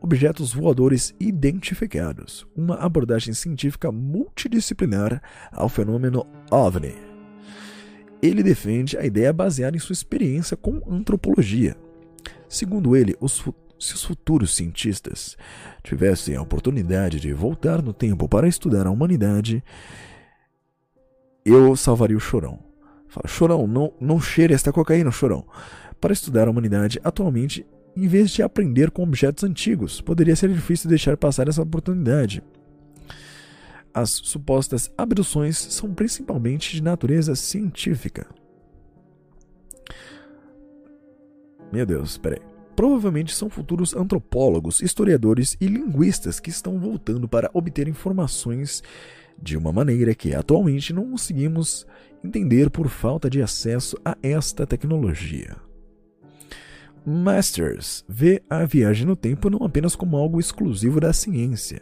Objetos 0.01 0.51
voadores 0.51 1.13
identificados, 1.19 2.43
uma 2.57 2.77
abordagem 2.77 3.35
científica 3.35 3.91
multidisciplinar 3.91 5.21
ao 5.51 5.69
fenômeno 5.69 6.25
OVNI. 6.49 6.95
Ele 8.19 8.41
defende 8.41 8.97
a 8.97 9.05
ideia 9.05 9.31
baseada 9.31 9.77
em 9.77 9.79
sua 9.79 9.93
experiência 9.93 10.57
com 10.57 10.81
antropologia. 10.89 11.77
Segundo 12.49 12.95
ele, 12.95 13.15
os 13.19 13.43
se 13.77 13.93
os 13.93 14.03
futuros 14.03 14.55
cientistas 14.55 15.37
tivessem 15.83 16.35
a 16.35 16.41
oportunidade 16.41 17.19
de 17.19 17.31
voltar 17.31 17.83
no 17.83 17.93
tempo 17.93 18.27
para 18.27 18.47
estudar 18.47 18.87
a 18.87 18.91
humanidade, 18.91 19.63
eu 21.45 21.75
salvaria 21.75 22.17
o 22.17 22.19
Chorão. 22.19 22.59
Fala, 23.07 23.27
Chorão, 23.27 23.67
não, 23.67 23.93
não 24.01 24.19
cheire 24.19 24.53
esta 24.53 24.73
cocaína, 24.73 25.11
Chorão. 25.11 25.45
Para 26.01 26.11
estudar 26.11 26.47
a 26.47 26.51
humanidade 26.51 26.99
atualmente, 27.03 27.65
em 27.95 28.07
vez 28.07 28.31
de 28.31 28.41
aprender 28.41 28.91
com 28.91 29.03
objetos 29.03 29.43
antigos, 29.43 30.01
poderia 30.01 30.35
ser 30.35 30.49
difícil 30.49 30.89
deixar 30.89 31.15
passar 31.15 31.47
essa 31.47 31.61
oportunidade. 31.61 32.43
As 33.93 34.09
supostas 34.09 34.91
abduções 34.97 35.55
são 35.57 35.93
principalmente 35.93 36.75
de 36.75 36.83
natureza 36.83 37.35
científica. 37.35 38.27
Meu 41.71 41.85
Deus, 41.85 42.17
peraí. 42.17 42.41
Provavelmente 42.75 43.33
são 43.33 43.49
futuros 43.49 43.95
antropólogos, 43.95 44.81
historiadores 44.81 45.55
e 45.61 45.67
linguistas 45.67 46.41
que 46.41 46.49
estão 46.49 46.77
voltando 46.77 47.25
para 47.25 47.49
obter 47.53 47.87
informações 47.87 48.83
de 49.41 49.57
uma 49.57 49.71
maneira 49.71 50.15
que 50.15 50.33
atualmente 50.33 50.93
não 50.93 51.11
conseguimos 51.11 51.85
entender 52.23 52.69
por 52.69 52.87
falta 52.89 53.29
de 53.29 53.41
acesso 53.41 53.97
a 54.03 54.17
esta 54.21 54.65
tecnologia. 54.65 55.55
Masters 57.05 58.03
vê 58.09 58.41
a 58.49 58.65
viagem 58.65 59.05
no 59.05 59.15
tempo 59.15 59.49
não 59.49 59.63
apenas 59.63 59.95
como 59.95 60.17
algo 60.17 60.39
exclusivo 60.39 60.99
da 60.99 61.13
ciência. 61.13 61.81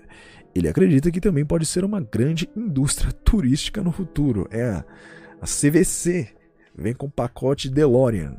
Ele 0.53 0.67
acredita 0.67 1.09
que 1.09 1.21
também 1.21 1.45
pode 1.45 1.65
ser 1.65 1.85
uma 1.85 2.01
grande 2.01 2.49
indústria 2.55 3.11
turística 3.11 3.81
no 3.81 3.91
futuro. 3.91 4.47
É 4.51 4.83
a, 5.41 5.45
CVC, 5.45 6.27
vem 6.75 6.93
com 6.93 7.09
pacote 7.09 7.69
DeLorean. 7.69 8.35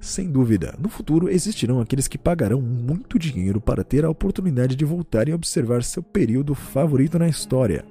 Sem 0.00 0.30
dúvida, 0.30 0.74
no 0.78 0.88
futuro 0.88 1.28
existirão 1.28 1.80
aqueles 1.80 2.08
que 2.08 2.18
pagarão 2.18 2.60
muito 2.60 3.18
dinheiro 3.18 3.60
para 3.60 3.84
ter 3.84 4.04
a 4.04 4.10
oportunidade 4.10 4.74
de 4.74 4.84
voltar 4.84 5.28
e 5.28 5.32
observar 5.32 5.84
seu 5.84 6.02
período 6.02 6.54
favorito 6.54 7.18
na 7.18 7.28
história. 7.28 7.84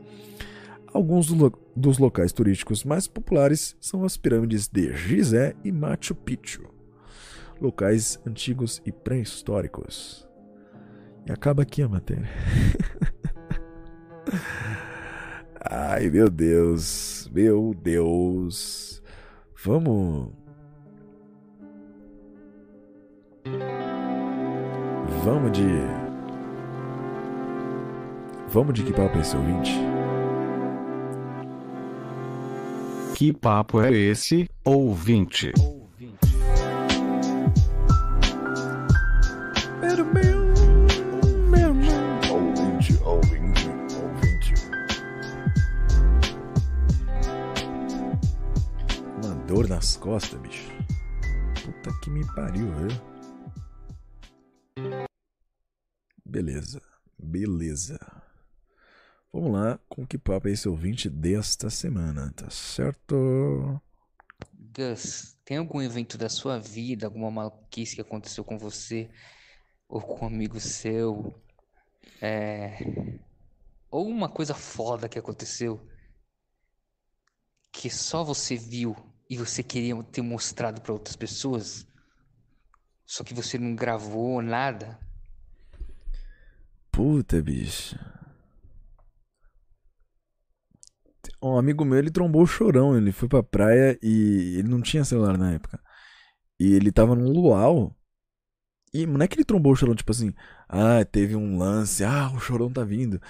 Alguns 0.91 1.27
dos 1.75 1.99
locais 1.99 2.31
turísticos 2.31 2.83
mais 2.83 3.07
populares 3.07 3.77
são 3.79 4.03
as 4.03 4.17
pirâmides 4.17 4.67
de 4.67 4.91
Gizé 4.95 5.55
e 5.63 5.71
Machu 5.71 6.15
Picchu, 6.15 6.67
locais 7.61 8.19
antigos 8.25 8.81
e 8.85 8.91
pré-históricos. 8.91 10.27
E 11.27 11.31
acaba 11.31 11.61
aqui 11.61 11.83
a 11.83 11.87
matéria. 11.87 12.27
Ai, 15.61 16.09
meu 16.09 16.29
Deus, 16.29 17.29
meu 17.31 17.73
Deus. 17.75 19.03
Vamos. 19.63 20.33
Vamos 25.23 25.51
de. 25.51 25.67
Vamos 28.47 28.73
de 28.73 28.83
que 28.83 28.93
papo 28.93 29.19
esse 29.19 29.35
ouvinte? 29.35 29.88
Que 33.19 33.33
papo 33.33 33.81
é 33.81 33.91
esse, 33.91 34.49
ouvinte? 34.63 35.51
Ouvinte, 42.31 42.97
ouvinte, 43.03 43.67
ouvinte. 43.99 44.53
Uma 49.21 49.35
dor 49.47 49.67
nas 49.67 49.97
costas, 49.97 50.39
bicho. 50.39 50.71
Puta 51.61 51.91
que 52.01 52.09
me 52.09 52.25
pariu, 52.33 52.73
viu? 52.73 52.87
Beleza, 56.25 56.81
beleza. 57.21 57.99
Vamos 59.31 59.51
lá 59.51 59.79
com 59.87 60.05
que 60.05 60.17
papo 60.17 60.47
é 60.47 60.51
esse 60.51 60.67
ouvinte 60.67 61.09
desta 61.09 61.69
semana, 61.69 62.31
tá 62.35 62.49
certo? 62.49 63.79
Gus, 64.53 65.37
tem 65.45 65.57
algum 65.57 65.81
evento 65.81 66.17
da 66.17 66.29
sua 66.29 66.59
vida, 66.59 67.05
alguma 67.07 67.31
maluquice 67.31 67.95
que 67.95 68.01
aconteceu 68.01 68.43
com 68.43 68.57
você 68.57 69.09
ou 69.87 70.01
com 70.01 70.25
um 70.25 70.27
amigo 70.27 70.59
seu 70.59 71.33
É. 72.21 72.77
Ou 73.91 74.07
uma 74.07 74.29
coisa 74.29 74.53
foda 74.53 75.09
que 75.09 75.19
aconteceu 75.19 75.79
que 77.71 77.89
só 77.89 78.23
você 78.23 78.55
viu 78.55 78.95
e 79.29 79.37
você 79.37 79.63
queria 79.63 80.01
ter 80.03 80.21
mostrado 80.21 80.81
para 80.81 80.93
outras 80.93 81.15
pessoas, 81.15 81.87
só 83.05 83.23
que 83.23 83.33
você 83.33 83.57
não 83.57 83.75
gravou 83.75 84.41
nada. 84.41 84.99
Puta, 86.91 87.41
bicho. 87.41 87.97
Um 91.41 91.57
amigo 91.57 91.85
meu, 91.85 91.97
ele 91.97 92.11
trombou 92.11 92.43
o 92.43 92.47
chorão. 92.47 92.97
Ele 92.97 93.11
foi 93.11 93.27
pra 93.29 93.43
praia 93.43 93.97
e 94.01 94.55
ele 94.57 94.67
não 94.67 94.81
tinha 94.81 95.03
celular 95.03 95.37
na 95.37 95.53
época. 95.53 95.79
E 96.59 96.73
ele 96.73 96.91
tava 96.91 97.15
num 97.15 97.31
luau. 97.31 97.95
E 98.93 99.05
não 99.05 99.21
é 99.21 99.27
que 99.27 99.35
ele 99.35 99.45
trombou 99.45 99.73
o 99.73 99.75
chorão, 99.75 99.93
tipo 99.93 100.11
assim, 100.11 100.33
ah, 100.67 101.05
teve 101.05 101.35
um 101.35 101.59
lance, 101.59 102.03
ah, 102.03 102.31
o 102.33 102.39
chorão 102.39 102.71
tá 102.71 102.83
vindo. 102.83 103.21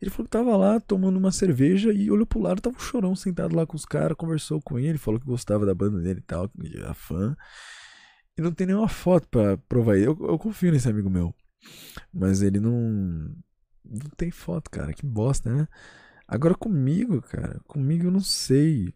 Ele 0.00 0.10
falou 0.10 0.26
que 0.26 0.30
tava 0.30 0.56
lá 0.56 0.78
tomando 0.78 1.16
uma 1.16 1.32
cerveja 1.32 1.92
e 1.92 2.08
olhou 2.08 2.24
pro 2.24 2.40
lado, 2.40 2.60
tava 2.60 2.76
o 2.76 2.80
chorão 2.80 3.16
sentado 3.16 3.56
lá 3.56 3.66
com 3.66 3.76
os 3.76 3.84
caras, 3.84 4.16
conversou 4.16 4.62
com 4.62 4.78
ele, 4.78 4.96
falou 4.96 5.18
que 5.18 5.26
gostava 5.26 5.66
da 5.66 5.74
banda 5.74 6.00
dele 6.00 6.20
e 6.20 6.22
tal, 6.22 6.48
que 6.48 6.76
era 6.76 6.94
fã. 6.94 7.36
E 8.36 8.42
não 8.42 8.52
tem 8.52 8.68
nenhuma 8.68 8.88
foto 8.88 9.28
pra 9.28 9.56
provar. 9.56 9.98
Eu, 9.98 10.16
eu 10.20 10.38
confio 10.38 10.70
nesse 10.70 10.88
amigo 10.88 11.10
meu. 11.10 11.34
Mas 12.12 12.40
ele 12.40 12.60
não. 12.60 13.34
Não 13.84 14.10
tem 14.16 14.30
foto, 14.30 14.70
cara. 14.70 14.92
Que 14.92 15.04
bosta, 15.04 15.50
né? 15.52 15.66
Agora 16.28 16.54
comigo, 16.54 17.22
cara. 17.22 17.58
Comigo 17.66 18.04
eu 18.04 18.10
não 18.10 18.20
sei. 18.20 18.92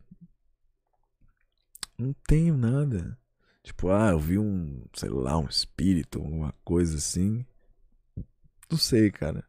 Não 1.99 2.13
tenho 2.29 2.59
nada. 2.59 3.19
Tipo, 3.63 3.89
ah, 3.91 4.11
eu 4.11 4.19
vi 4.19 4.39
um, 4.39 4.85
sei 4.95 5.09
lá, 5.09 5.39
um 5.39 5.47
espírito, 5.47 6.19
alguma 6.19 6.53
coisa 6.63 6.99
assim. 6.99 7.47
Não 8.71 8.77
sei, 8.77 9.11
cara. 9.11 9.45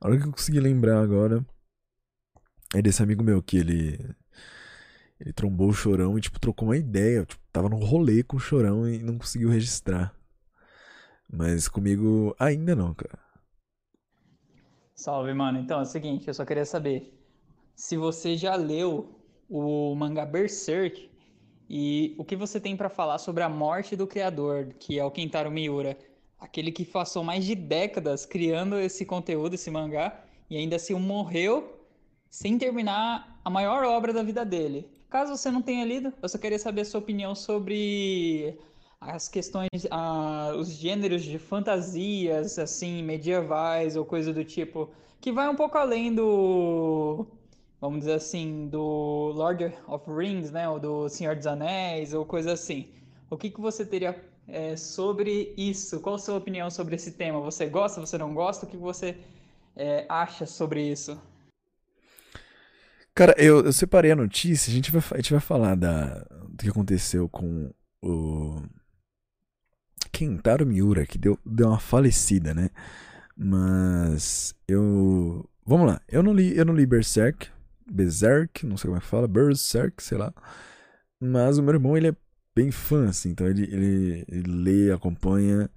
A 0.00 0.08
hora 0.08 0.18
que 0.18 0.26
eu 0.26 0.32
consegui 0.32 0.60
lembrar 0.60 1.00
agora 1.02 1.44
é 2.74 2.80
desse 2.80 3.02
amigo 3.02 3.22
meu 3.22 3.42
que 3.42 3.58
ele. 3.58 4.16
Ele 5.20 5.32
trombou 5.32 5.70
o 5.70 5.74
chorão 5.74 6.16
e, 6.18 6.20
tipo, 6.20 6.38
trocou 6.40 6.68
uma 6.68 6.76
ideia. 6.76 7.24
Tipo, 7.24 7.42
tava 7.52 7.68
num 7.68 7.84
rolê 7.84 8.22
com 8.22 8.36
o 8.36 8.40
chorão 8.40 8.88
e 8.88 8.98
não 9.02 9.18
conseguiu 9.18 9.50
registrar. 9.50 10.14
Mas 11.30 11.68
comigo 11.68 12.34
ainda 12.38 12.74
não, 12.76 12.94
cara. 12.94 13.18
Salve, 14.94 15.34
mano. 15.34 15.58
Então 15.58 15.78
é 15.80 15.82
o 15.82 15.86
seguinte, 15.86 16.28
eu 16.28 16.34
só 16.34 16.44
queria 16.44 16.64
saber 16.64 17.15
se 17.76 17.96
você 17.96 18.36
já 18.36 18.56
leu 18.56 19.20
o 19.48 19.94
mangá 19.94 20.24
Berserk 20.24 21.10
e 21.68 22.14
o 22.18 22.24
que 22.24 22.34
você 22.34 22.58
tem 22.58 22.76
para 22.76 22.88
falar 22.88 23.18
sobre 23.18 23.42
a 23.42 23.48
morte 23.48 23.94
do 23.94 24.06
criador, 24.06 24.74
que 24.80 24.98
é 24.98 25.04
o 25.04 25.10
Kentaro 25.10 25.50
Miura, 25.50 25.96
aquele 26.40 26.72
que 26.72 26.84
passou 26.84 27.22
mais 27.22 27.44
de 27.44 27.54
décadas 27.54 28.24
criando 28.24 28.78
esse 28.78 29.04
conteúdo, 29.04 29.54
esse 29.54 29.70
mangá, 29.70 30.24
e 30.48 30.56
ainda 30.56 30.76
assim 30.76 30.94
morreu 30.94 31.78
sem 32.30 32.56
terminar 32.56 33.40
a 33.44 33.50
maior 33.50 33.84
obra 33.84 34.12
da 34.12 34.22
vida 34.22 34.44
dele. 34.44 34.88
Caso 35.10 35.36
você 35.36 35.50
não 35.50 35.62
tenha 35.62 35.84
lido, 35.84 36.12
eu 36.22 36.28
só 36.28 36.38
queria 36.38 36.58
saber 36.58 36.80
a 36.80 36.84
sua 36.84 37.00
opinião 37.00 37.34
sobre 37.34 38.58
as 39.00 39.28
questões, 39.28 39.68
os 40.58 40.70
gêneros 40.70 41.22
de 41.22 41.38
fantasias, 41.38 42.58
assim, 42.58 43.02
medievais 43.02 43.96
ou 43.96 44.04
coisa 44.04 44.32
do 44.32 44.44
tipo, 44.44 44.90
que 45.20 45.30
vai 45.30 45.48
um 45.48 45.54
pouco 45.54 45.76
além 45.76 46.14
do 46.14 47.26
vamos 47.80 48.00
dizer 48.00 48.14
assim, 48.14 48.68
do 48.68 49.32
Lord 49.34 49.72
of 49.86 50.04
Rings, 50.10 50.50
né, 50.50 50.68
ou 50.68 50.78
do 50.78 51.08
Senhor 51.08 51.36
dos 51.36 51.46
Anéis, 51.46 52.14
ou 52.14 52.24
coisa 52.24 52.52
assim. 52.52 52.88
O 53.30 53.36
que, 53.36 53.50
que 53.50 53.60
você 53.60 53.84
teria 53.84 54.20
é, 54.48 54.76
sobre 54.76 55.52
isso? 55.56 56.00
Qual 56.00 56.14
a 56.14 56.18
sua 56.18 56.36
opinião 56.36 56.70
sobre 56.70 56.94
esse 56.94 57.12
tema? 57.12 57.40
Você 57.40 57.66
gosta, 57.66 58.00
você 58.00 58.16
não 58.16 58.32
gosta? 58.34 58.66
O 58.66 58.68
que 58.68 58.76
você 58.76 59.16
é, 59.74 60.06
acha 60.08 60.46
sobre 60.46 60.82
isso? 60.90 61.20
Cara, 63.14 63.34
eu, 63.38 63.64
eu 63.64 63.72
separei 63.72 64.12
a 64.12 64.16
notícia, 64.16 64.70
a 64.70 64.74
gente 64.74 64.92
vai, 64.92 65.02
a 65.12 65.16
gente 65.16 65.32
vai 65.32 65.40
falar 65.40 65.74
da, 65.74 66.18
do 66.48 66.58
que 66.58 66.68
aconteceu 66.68 67.28
com 67.28 67.72
o 68.02 68.62
Kentaro 70.12 70.66
Miura, 70.66 71.06
que 71.06 71.16
deu, 71.18 71.38
deu 71.44 71.68
uma 71.68 71.78
falecida, 71.78 72.52
né? 72.54 72.70
Mas 73.36 74.54
eu. 74.68 75.48
Vamos 75.64 75.86
lá, 75.88 76.00
eu 76.08 76.22
não 76.22 76.32
li, 76.32 76.56
eu 76.56 76.64
não 76.64 76.74
li 76.74 76.86
Berserk, 76.86 77.48
Berserk, 77.90 78.66
não 78.66 78.76
sei 78.76 78.88
como 78.88 78.98
é 78.98 79.00
que 79.00 79.06
fala, 79.06 79.28
Berserk, 79.28 80.02
sei 80.02 80.18
lá. 80.18 80.32
Mas 81.20 81.58
o 81.58 81.62
meu 81.62 81.74
irmão, 81.74 81.96
ele 81.96 82.08
é 82.08 82.16
bem 82.54 82.70
fã, 82.70 83.08
assim, 83.08 83.30
então 83.30 83.46
ele, 83.46 83.62
ele, 83.64 84.24
ele 84.28 84.50
lê, 84.50 84.92
acompanha. 84.92 85.70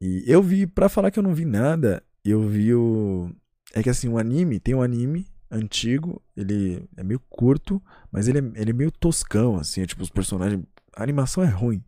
E 0.00 0.24
eu 0.26 0.42
vi, 0.42 0.66
para 0.66 0.88
falar 0.88 1.10
que 1.10 1.18
eu 1.18 1.22
não 1.22 1.34
vi 1.34 1.44
nada, 1.44 2.02
eu 2.24 2.48
vi 2.48 2.74
o. 2.74 3.30
É 3.74 3.82
que 3.82 3.90
assim, 3.90 4.08
o 4.08 4.18
anime, 4.18 4.60
tem 4.60 4.74
um 4.74 4.82
anime 4.82 5.26
antigo, 5.50 6.22
ele 6.36 6.88
é 6.96 7.02
meio 7.02 7.20
curto, 7.28 7.82
mas 8.10 8.28
ele 8.28 8.38
é, 8.38 8.60
ele 8.60 8.70
é 8.70 8.74
meio 8.74 8.90
toscão, 8.90 9.56
assim, 9.56 9.82
é 9.82 9.86
tipo, 9.86 10.02
os 10.02 10.10
personagens. 10.10 10.62
A 10.96 11.02
animação 11.02 11.42
é 11.42 11.46
ruim. 11.46 11.84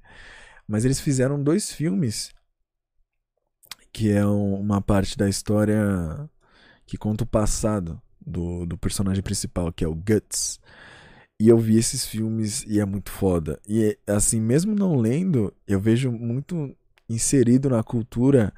Mas 0.68 0.84
eles 0.84 1.00
fizeram 1.00 1.42
dois 1.42 1.72
filmes 1.72 2.32
que 3.92 4.10
é 4.10 4.24
uma 4.24 4.80
parte 4.80 5.16
da 5.16 5.28
história 5.28 5.80
que 6.86 6.96
conta 6.96 7.24
o 7.24 7.26
passado 7.26 8.00
do, 8.30 8.64
do 8.64 8.78
personagem 8.78 9.22
principal, 9.22 9.72
que 9.72 9.84
é 9.84 9.88
o 9.88 9.94
Guts. 9.94 10.60
E 11.40 11.48
eu 11.48 11.58
vi 11.58 11.78
esses 11.78 12.06
filmes 12.06 12.64
e 12.66 12.80
é 12.80 12.84
muito 12.84 13.10
foda. 13.10 13.58
E 13.68 13.98
assim, 14.06 14.40
mesmo 14.40 14.74
não 14.74 14.96
lendo, 14.96 15.52
eu 15.66 15.80
vejo 15.80 16.12
muito 16.12 16.74
inserido 17.08 17.70
na 17.70 17.82
cultura 17.82 18.52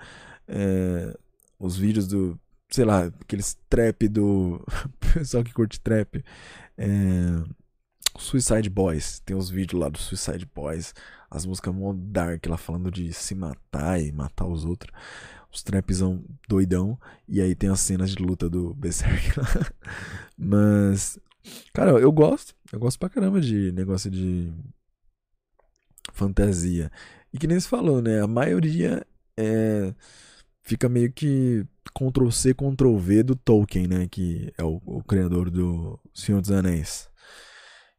é, 0.49 1.17
os 1.59 1.77
vídeos 1.77 2.07
do, 2.09 2.39
sei 2.69 2.85
lá, 2.85 3.05
aqueles 3.05 3.57
trap 3.69 4.09
do 4.09 4.65
pessoal 5.15 5.45
que 5.45 5.53
curte 5.53 5.81
trap. 5.81 6.25
É, 6.77 6.87
Suicide 8.19 8.69
Boys, 8.69 9.21
tem 9.21 9.37
os 9.37 9.49
vídeos 9.49 9.81
lá 9.81 9.89
do 9.89 9.99
Suicide 9.99 10.47
Boys, 10.55 10.93
as 11.31 11.47
músicas 11.47 11.75
mó 11.75 11.95
dark 11.97 12.45
lá 12.47 12.57
falando 12.57 12.91
de 12.91 13.13
se 13.13 13.35
matar 13.35 14.01
e 14.03 14.13
matar 14.13 14.47
os 14.47 14.65
outros 14.65 14.93
os 15.53 15.63
trapzão 15.63 16.25
doidão. 16.49 16.99
E 17.29 17.41
aí 17.41 17.55
tem 17.55 17.71
as 17.71 17.81
cenas 17.81 18.11
de 18.11 18.23
luta 18.23 18.49
do 18.49 18.75
Berserk 18.75 19.39
lá. 19.39 19.47
Mas, 20.37 21.19
cara, 21.73 21.93
eu 21.93 22.11
gosto. 22.11 22.55
Eu 22.73 22.81
gosto 22.81 22.99
pra 22.99 23.11
caramba 23.11 23.41
de 23.41 23.71
negócio 23.73 24.11
de 24.11 24.53
fantasia. 26.13 26.91
E 27.33 27.39
que 27.39 27.47
nem 27.47 27.61
se 27.61 27.69
falou, 27.69 28.01
né? 28.01 28.21
A 28.23 28.27
maioria 28.27 29.07
é, 29.37 29.95
fica 30.63 30.89
meio 30.89 31.13
que 31.13 31.67
Ctrl 31.95 32.31
C, 32.31 32.55
Ctrl 32.55 32.97
V 32.97 33.23
do 33.23 33.37
Tolkien, 33.37 33.87
né? 33.87 34.09
Que 34.11 34.53
é 34.57 34.65
o, 34.65 34.81
o 34.87 35.05
criador 35.05 35.51
do 35.51 35.99
Senhor 36.15 36.41
dos 36.41 36.51
Anéis. 36.51 37.11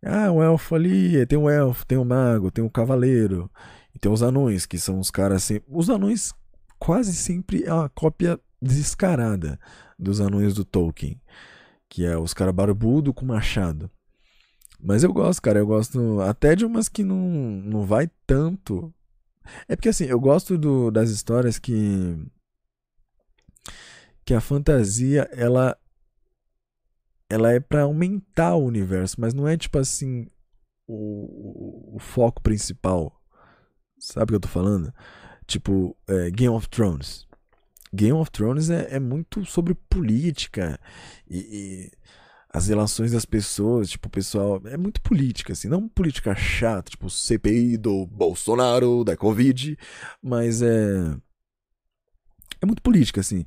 Ah, 0.05 0.31
um 0.31 0.43
elfo 0.43 0.75
ali, 0.75 1.25
tem 1.27 1.39
um 1.39 1.49
elfo, 1.49 1.85
tem 1.85 1.97
um 1.97 2.03
mago, 2.03 2.51
tem 2.51 2.63
um 2.63 2.69
cavaleiro. 2.69 3.49
E 3.95 3.99
tem 3.99 4.11
os 4.11 4.23
anões, 4.23 4.65
que 4.65 4.77
são 4.77 4.99
os 4.99 5.09
caras 5.09 5.43
assim. 5.43 5.61
Os 5.67 5.89
anões 5.89 6.33
quase 6.83 7.13
sempre 7.13 7.63
é 7.63 7.73
uma 7.73 7.87
cópia 7.87 8.37
descarada 8.61 9.57
dos 9.97 10.19
anões 10.19 10.53
do 10.53 10.65
Tolkien, 10.65 11.17
que 11.87 12.05
é 12.05 12.17
os 12.17 12.33
caras 12.33 12.53
barbudo 12.53 13.13
com 13.13 13.25
machado. 13.25 13.89
Mas 14.81 15.01
eu 15.01 15.13
gosto, 15.13 15.41
cara, 15.41 15.59
eu 15.59 15.65
gosto 15.65 16.19
até 16.19 16.57
de 16.57 16.65
umas 16.65 16.89
que 16.89 17.01
não, 17.01 17.15
não 17.15 17.85
vai 17.85 18.11
tanto. 18.27 18.93
É 19.65 19.77
porque 19.77 19.87
assim, 19.87 20.03
eu 20.03 20.19
gosto 20.19 20.57
do, 20.57 20.91
das 20.91 21.09
histórias 21.09 21.57
que 21.57 22.17
que 24.25 24.33
a 24.33 24.41
fantasia 24.41 25.29
ela 25.31 25.77
ela 27.29 27.53
é 27.53 27.61
para 27.61 27.83
aumentar 27.83 28.55
o 28.55 28.65
universo, 28.65 29.21
mas 29.21 29.33
não 29.33 29.47
é 29.47 29.55
tipo 29.55 29.79
assim 29.79 30.27
o, 30.85 31.93
o, 31.93 31.95
o 31.95 31.99
foco 31.99 32.41
principal. 32.41 33.21
Sabe 33.97 34.23
o 34.23 34.27
que 34.27 34.35
eu 34.35 34.39
tô 34.41 34.49
falando? 34.49 34.93
Tipo, 35.45 35.95
é, 36.07 36.29
Game 36.31 36.53
of 36.53 36.67
Thrones. 36.69 37.27
Game 37.93 38.13
of 38.13 38.31
Thrones 38.31 38.69
é, 38.69 38.95
é 38.95 38.99
muito 38.99 39.45
sobre 39.45 39.75
política 39.75 40.79
e, 41.29 41.37
e, 41.37 41.91
as 42.53 42.67
relações 42.67 43.11
das 43.11 43.25
pessoas, 43.25 43.89
tipo, 43.89 44.07
o 44.07 44.11
pessoal. 44.11 44.61
É 44.65 44.77
muito 44.77 45.01
política, 45.01 45.53
assim, 45.53 45.67
não 45.67 45.87
política 45.87 46.35
chata, 46.35 46.91
tipo 46.91 47.09
CPI 47.09 47.77
do 47.77 48.05
Bolsonaro, 48.07 49.03
da 49.03 49.17
Covid, 49.17 49.77
mas 50.21 50.61
é. 50.61 51.15
É 52.61 52.65
muito 52.65 52.81
política, 52.81 53.21
assim. 53.21 53.45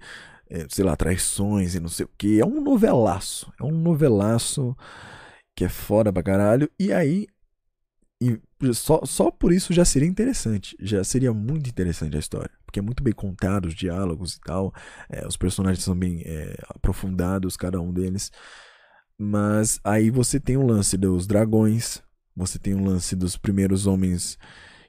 É, 0.49 0.67
sei 0.69 0.85
lá, 0.85 0.95
traições 0.97 1.75
e 1.75 1.81
não 1.81 1.89
sei 1.89 2.07
o 2.07 2.11
que. 2.17 2.41
É 2.41 2.47
um 2.47 2.61
novelaço. 2.61 3.53
É 3.61 3.65
um 3.65 3.73
novelaço 3.73 4.77
que 5.57 5.65
é 5.65 5.69
foda 5.69 6.13
pra 6.13 6.23
caralho. 6.23 6.71
E 6.79 6.93
aí 6.93 7.27
e 8.21 8.41
só, 8.73 9.03
só 9.05 9.31
por 9.31 9.53
isso 9.53 9.73
já 9.73 9.85
seria 9.85 10.09
interessante. 10.09 10.77
Já 10.81 11.05
seria 11.05 11.33
muito 11.33 11.69
interessante 11.69 12.17
a 12.17 12.19
história. 12.19 12.51
Porque 12.65 12.79
é 12.79 12.83
muito 12.83 13.03
bem 13.03 13.13
contado, 13.13 13.67
os 13.67 13.75
diálogos 13.75 14.35
e 14.35 14.41
tal. 14.41 14.73
É, 15.09 15.27
os 15.27 15.37
personagens 15.37 15.85
são 15.85 15.95
bem 15.95 16.23
é, 16.25 16.57
aprofundados, 16.69 17.57
cada 17.57 17.81
um 17.81 17.93
deles. 17.93 18.33
Mas 19.19 19.81
aí 19.85 20.11
você 20.11 20.41
tem 20.41 20.57
o 20.57 20.67
lance 20.67 20.97
dos 20.97 21.27
dragões. 21.27 22.03
Você 22.35 22.59
tem 22.59 22.75
o 22.75 22.85
lance 22.85 23.15
dos 23.17 23.37
primeiros 23.37 23.87
homens 23.87 24.39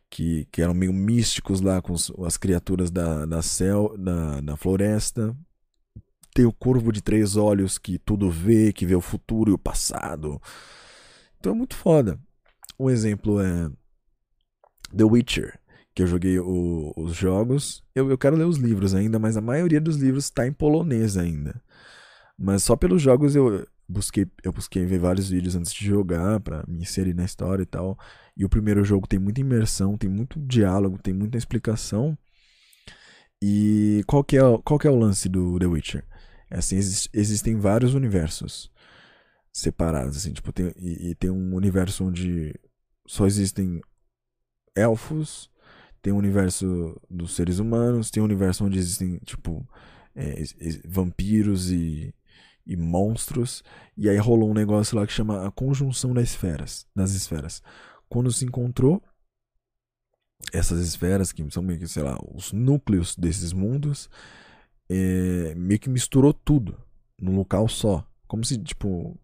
que, 0.09 0.45
que 0.51 0.61
eram 0.61 0.73
meio 0.73 0.93
místicos 0.93 1.61
lá 1.61 1.82
com 1.82 1.93
as 2.25 2.38
criaturas 2.38 2.89
da, 2.91 3.25
da 3.25 3.41
céu, 3.41 3.95
da, 3.97 4.41
da 4.41 4.57
floresta. 4.57 5.36
tem 6.34 6.45
o 6.45 6.53
corvo 6.53 6.91
de 6.91 7.01
três 7.01 7.36
olhos 7.36 7.78
que 7.78 7.97
tudo 7.99 8.30
vê, 8.30 8.71
que 8.73 8.86
vê 8.86 8.95
o 8.95 9.01
futuro 9.01 9.51
e 9.51 9.53
o 9.53 9.57
passado. 9.57 10.41
Então 11.39 11.51
é 11.53 11.55
muito 11.55 11.75
foda. 11.75 12.19
Um 12.80 12.89
exemplo 12.89 13.41
é 13.41 13.69
The 14.95 15.03
Witcher, 15.03 15.59
que 15.95 16.03
eu 16.03 16.07
joguei 16.07 16.39
o, 16.39 16.93
os 16.95 17.15
jogos. 17.15 17.84
Eu, 17.95 18.09
eu 18.09 18.17
quero 18.17 18.36
ler 18.36 18.45
os 18.45 18.57
livros 18.57 18.93
ainda, 18.93 19.17
mas 19.17 19.36
a 19.36 19.41
maioria 19.41 19.82
dos 19.82 19.97
livros 19.97 20.25
está 20.25 20.47
em 20.47 20.53
polonês 20.53 21.17
ainda. 21.17 21.61
Mas 22.38 22.63
só 22.63 22.75
pelos 22.75 23.01
jogos 23.01 23.36
eu 23.36 23.67
busquei, 23.89 24.28
eu 24.43 24.51
busquei 24.51 24.86
ver 24.86 24.99
vários 24.99 25.30
vídeos 25.30 25.55
antes 25.55 25.73
de 25.73 25.86
jogar 25.86 26.39
para 26.39 26.63
me 26.67 26.82
inserir 26.82 27.13
na 27.13 27.25
história 27.25 27.63
e 27.63 27.65
tal. 27.65 27.97
E 28.36 28.45
o 28.45 28.49
primeiro 28.49 28.84
jogo 28.84 29.07
tem 29.07 29.19
muita 29.19 29.41
imersão, 29.41 29.97
tem 29.97 30.09
muito 30.09 30.39
diálogo, 30.39 30.99
tem 30.99 31.13
muita 31.13 31.38
explicação. 31.38 32.17
E 33.41 34.03
qual 34.07 34.23
que 34.23 34.38
é, 34.38 34.41
qual 34.63 34.80
que 34.80 34.88
é 34.88 34.91
o 34.91 34.95
lance 34.95 35.30
do 35.30 35.59
The 35.59 35.65
Witcher? 35.67 36.03
É 36.49 36.57
assim, 36.59 36.78
existem 36.78 37.55
vários 37.57 37.93
universos 37.93 38.71
separados, 39.51 40.17
assim, 40.17 40.34
tipo, 40.34 40.51
tem, 40.51 40.71
e, 40.78 41.09
e, 41.09 41.15
tem 41.15 41.30
um 41.30 41.55
universo 41.55 42.05
onde 42.05 42.53
só 43.08 43.26
existem 43.26 43.82
elfos, 44.76 45.49
tem 46.01 46.14
um 46.14 46.18
universo 46.18 46.99
dos 47.10 47.36
seres 47.36 47.60
humanos, 47.60 48.12
tem 48.12 48.22
um 48.22 48.26
universo 48.26 48.66
onde 48.66 48.78
existem, 48.78 49.18
tipo, 49.26 49.68
é, 50.16 50.43
vampiros 50.86 51.72
e, 51.72 52.14
e 52.66 52.76
monstros, 52.76 53.64
e 53.95 54.10
aí 54.10 54.18
rolou 54.18 54.51
um 54.51 54.53
negócio 54.53 54.97
lá 54.97 55.08
que 55.08 55.14
chama 55.14 55.47
a 55.47 55.51
conjunção 55.51 56.14
das 56.14 56.26
esferas, 56.26 56.86
das 56.95 57.14
esferas. 57.14 57.62
Quando 58.08 58.32
se 58.32 58.45
encontrou 58.45 59.01
essas 60.53 60.80
esferas, 60.80 61.32
que 61.32 61.49
são 61.49 61.64
meio 61.64 61.80
que, 61.80 61.88
sei 61.88 62.03
lá, 62.03 62.18
os 62.34 62.51
núcleos 62.51 63.16
desses 63.16 63.53
mundos, 63.53 64.10
é, 64.89 65.55
meio 65.55 65.80
que 65.80 65.89
misturou 65.89 66.34
tudo 66.34 66.78
num 67.20 67.36
local 67.36 67.68
só. 67.68 68.08
Como 68.28 68.43
se, 68.45 68.58
tipo, 68.58 69.20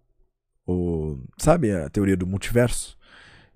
o, 0.66 1.20
sabe 1.38 1.72
a 1.72 1.90
teoria 1.90 2.18
do 2.18 2.28
multiverso? 2.28 2.98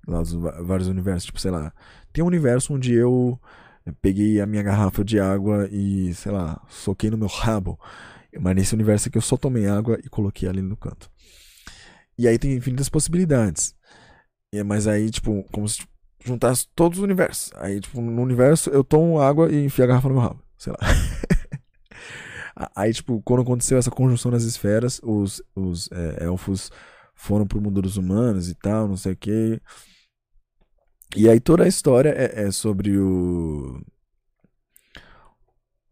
Dos 0.08 0.34
vários 0.34 0.88
universos, 0.88 1.26
tipo, 1.26 1.40
sei 1.40 1.52
lá, 1.52 1.74
tem 2.14 2.24
um 2.24 2.28
universo 2.28 2.74
onde 2.74 2.94
eu 2.94 3.38
peguei 4.02 4.40
a 4.40 4.46
minha 4.46 4.64
garrafa 4.64 5.04
de 5.04 5.20
água 5.20 5.68
e, 5.70 6.14
sei 6.14 6.32
lá, 6.32 6.62
soquei 6.70 7.10
no 7.10 7.18
meu 7.18 7.28
rabo. 7.28 7.80
Mas 8.40 8.56
nesse 8.56 8.74
universo 8.74 9.10
aqui 9.10 9.18
eu 9.18 9.22
só 9.22 9.36
tomei 9.36 9.68
água 9.68 10.00
e 10.04 10.10
coloquei 10.10 10.48
ali 10.48 10.62
no 10.62 10.78
canto. 10.78 11.10
E 12.18 12.28
aí 12.28 12.40
tem 12.40 12.54
infinitas 12.54 12.90
possibilidades. 12.90 13.76
E, 14.54 14.64
mas 14.64 14.88
aí, 14.88 15.10
tipo, 15.10 15.44
como 15.52 15.68
se 15.68 15.86
juntasse 16.24 16.68
todos 16.76 17.00
os 17.00 17.04
universos. 17.04 17.52
Aí, 17.56 17.80
tipo, 17.80 18.02
no 18.02 18.22
universo 18.22 18.70
eu 18.70 18.84
tomo 18.84 19.20
água 19.20 19.52
e 19.52 19.66
enfio 19.66 19.84
a 19.84 19.88
garrafa 19.88 20.08
no 20.08 20.16
meu 20.16 20.24
rabo. 20.24 20.44
Sei 20.58 20.74
lá. 20.74 20.80
Aí, 22.76 22.92
tipo, 22.92 23.22
quando 23.22 23.44
aconteceu 23.44 23.78
essa 23.78 23.92
conjunção 23.92 24.32
das 24.32 24.44
esferas, 24.44 25.00
os, 25.04 25.44
os 25.56 25.90
é, 25.92 26.24
elfos 26.24 26.72
foram 27.14 27.46
pro 27.46 27.62
mundo 27.62 27.82
dos 27.82 27.98
humanos 27.98 28.50
e 28.50 28.56
tal, 28.56 28.88
não 28.88 28.98
sei 28.98 29.14
o 29.14 29.18
que. 29.18 29.62
E 31.16 31.30
aí 31.30 31.40
toda 31.40 31.64
a 31.64 31.68
história 31.68 32.10
é, 32.10 32.44
é 32.44 32.52
sobre 32.52 32.98
o. 32.98 33.82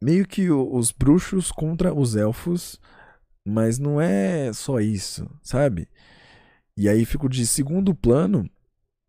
Meio 0.01 0.27
que 0.27 0.49
o, 0.49 0.75
os 0.75 0.91
bruxos 0.91 1.51
contra 1.51 1.93
os 1.93 2.15
elfos, 2.15 2.79
mas 3.45 3.79
não 3.79 3.99
é 3.99 4.51
só 4.53 4.79
isso, 4.79 5.27
sabe? 5.41 5.87
E 6.77 6.89
aí 6.89 7.05
fico 7.05 7.29
de 7.29 7.47
segundo 7.47 7.95
plano, 7.95 8.49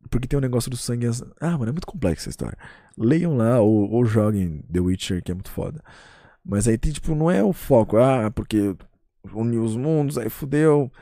porque 0.08 0.28
tem 0.28 0.38
um 0.38 0.42
negócio 0.42 0.70
do 0.70 0.76
sangue. 0.76 1.06
Ah, 1.40 1.58
mano, 1.58 1.70
é 1.70 1.72
muito 1.72 1.86
complexa 1.86 2.28
a 2.28 2.30
história. 2.30 2.56
Leiam 2.96 3.36
lá 3.36 3.60
ou, 3.60 3.90
ou 3.90 4.04
joguem 4.04 4.62
The 4.72 4.80
Witcher, 4.80 5.22
que 5.22 5.32
é 5.32 5.34
muito 5.34 5.50
foda. 5.50 5.82
Mas 6.44 6.68
aí 6.68 6.78
tem, 6.78 6.92
tipo, 6.92 7.14
não 7.14 7.30
é 7.30 7.42
o 7.42 7.52
foco, 7.52 7.96
ah, 7.96 8.30
porque 8.30 8.76
uniu 9.34 9.64
os 9.64 9.76
mundos, 9.76 10.16
aí 10.16 10.30
fudeu. 10.30 10.92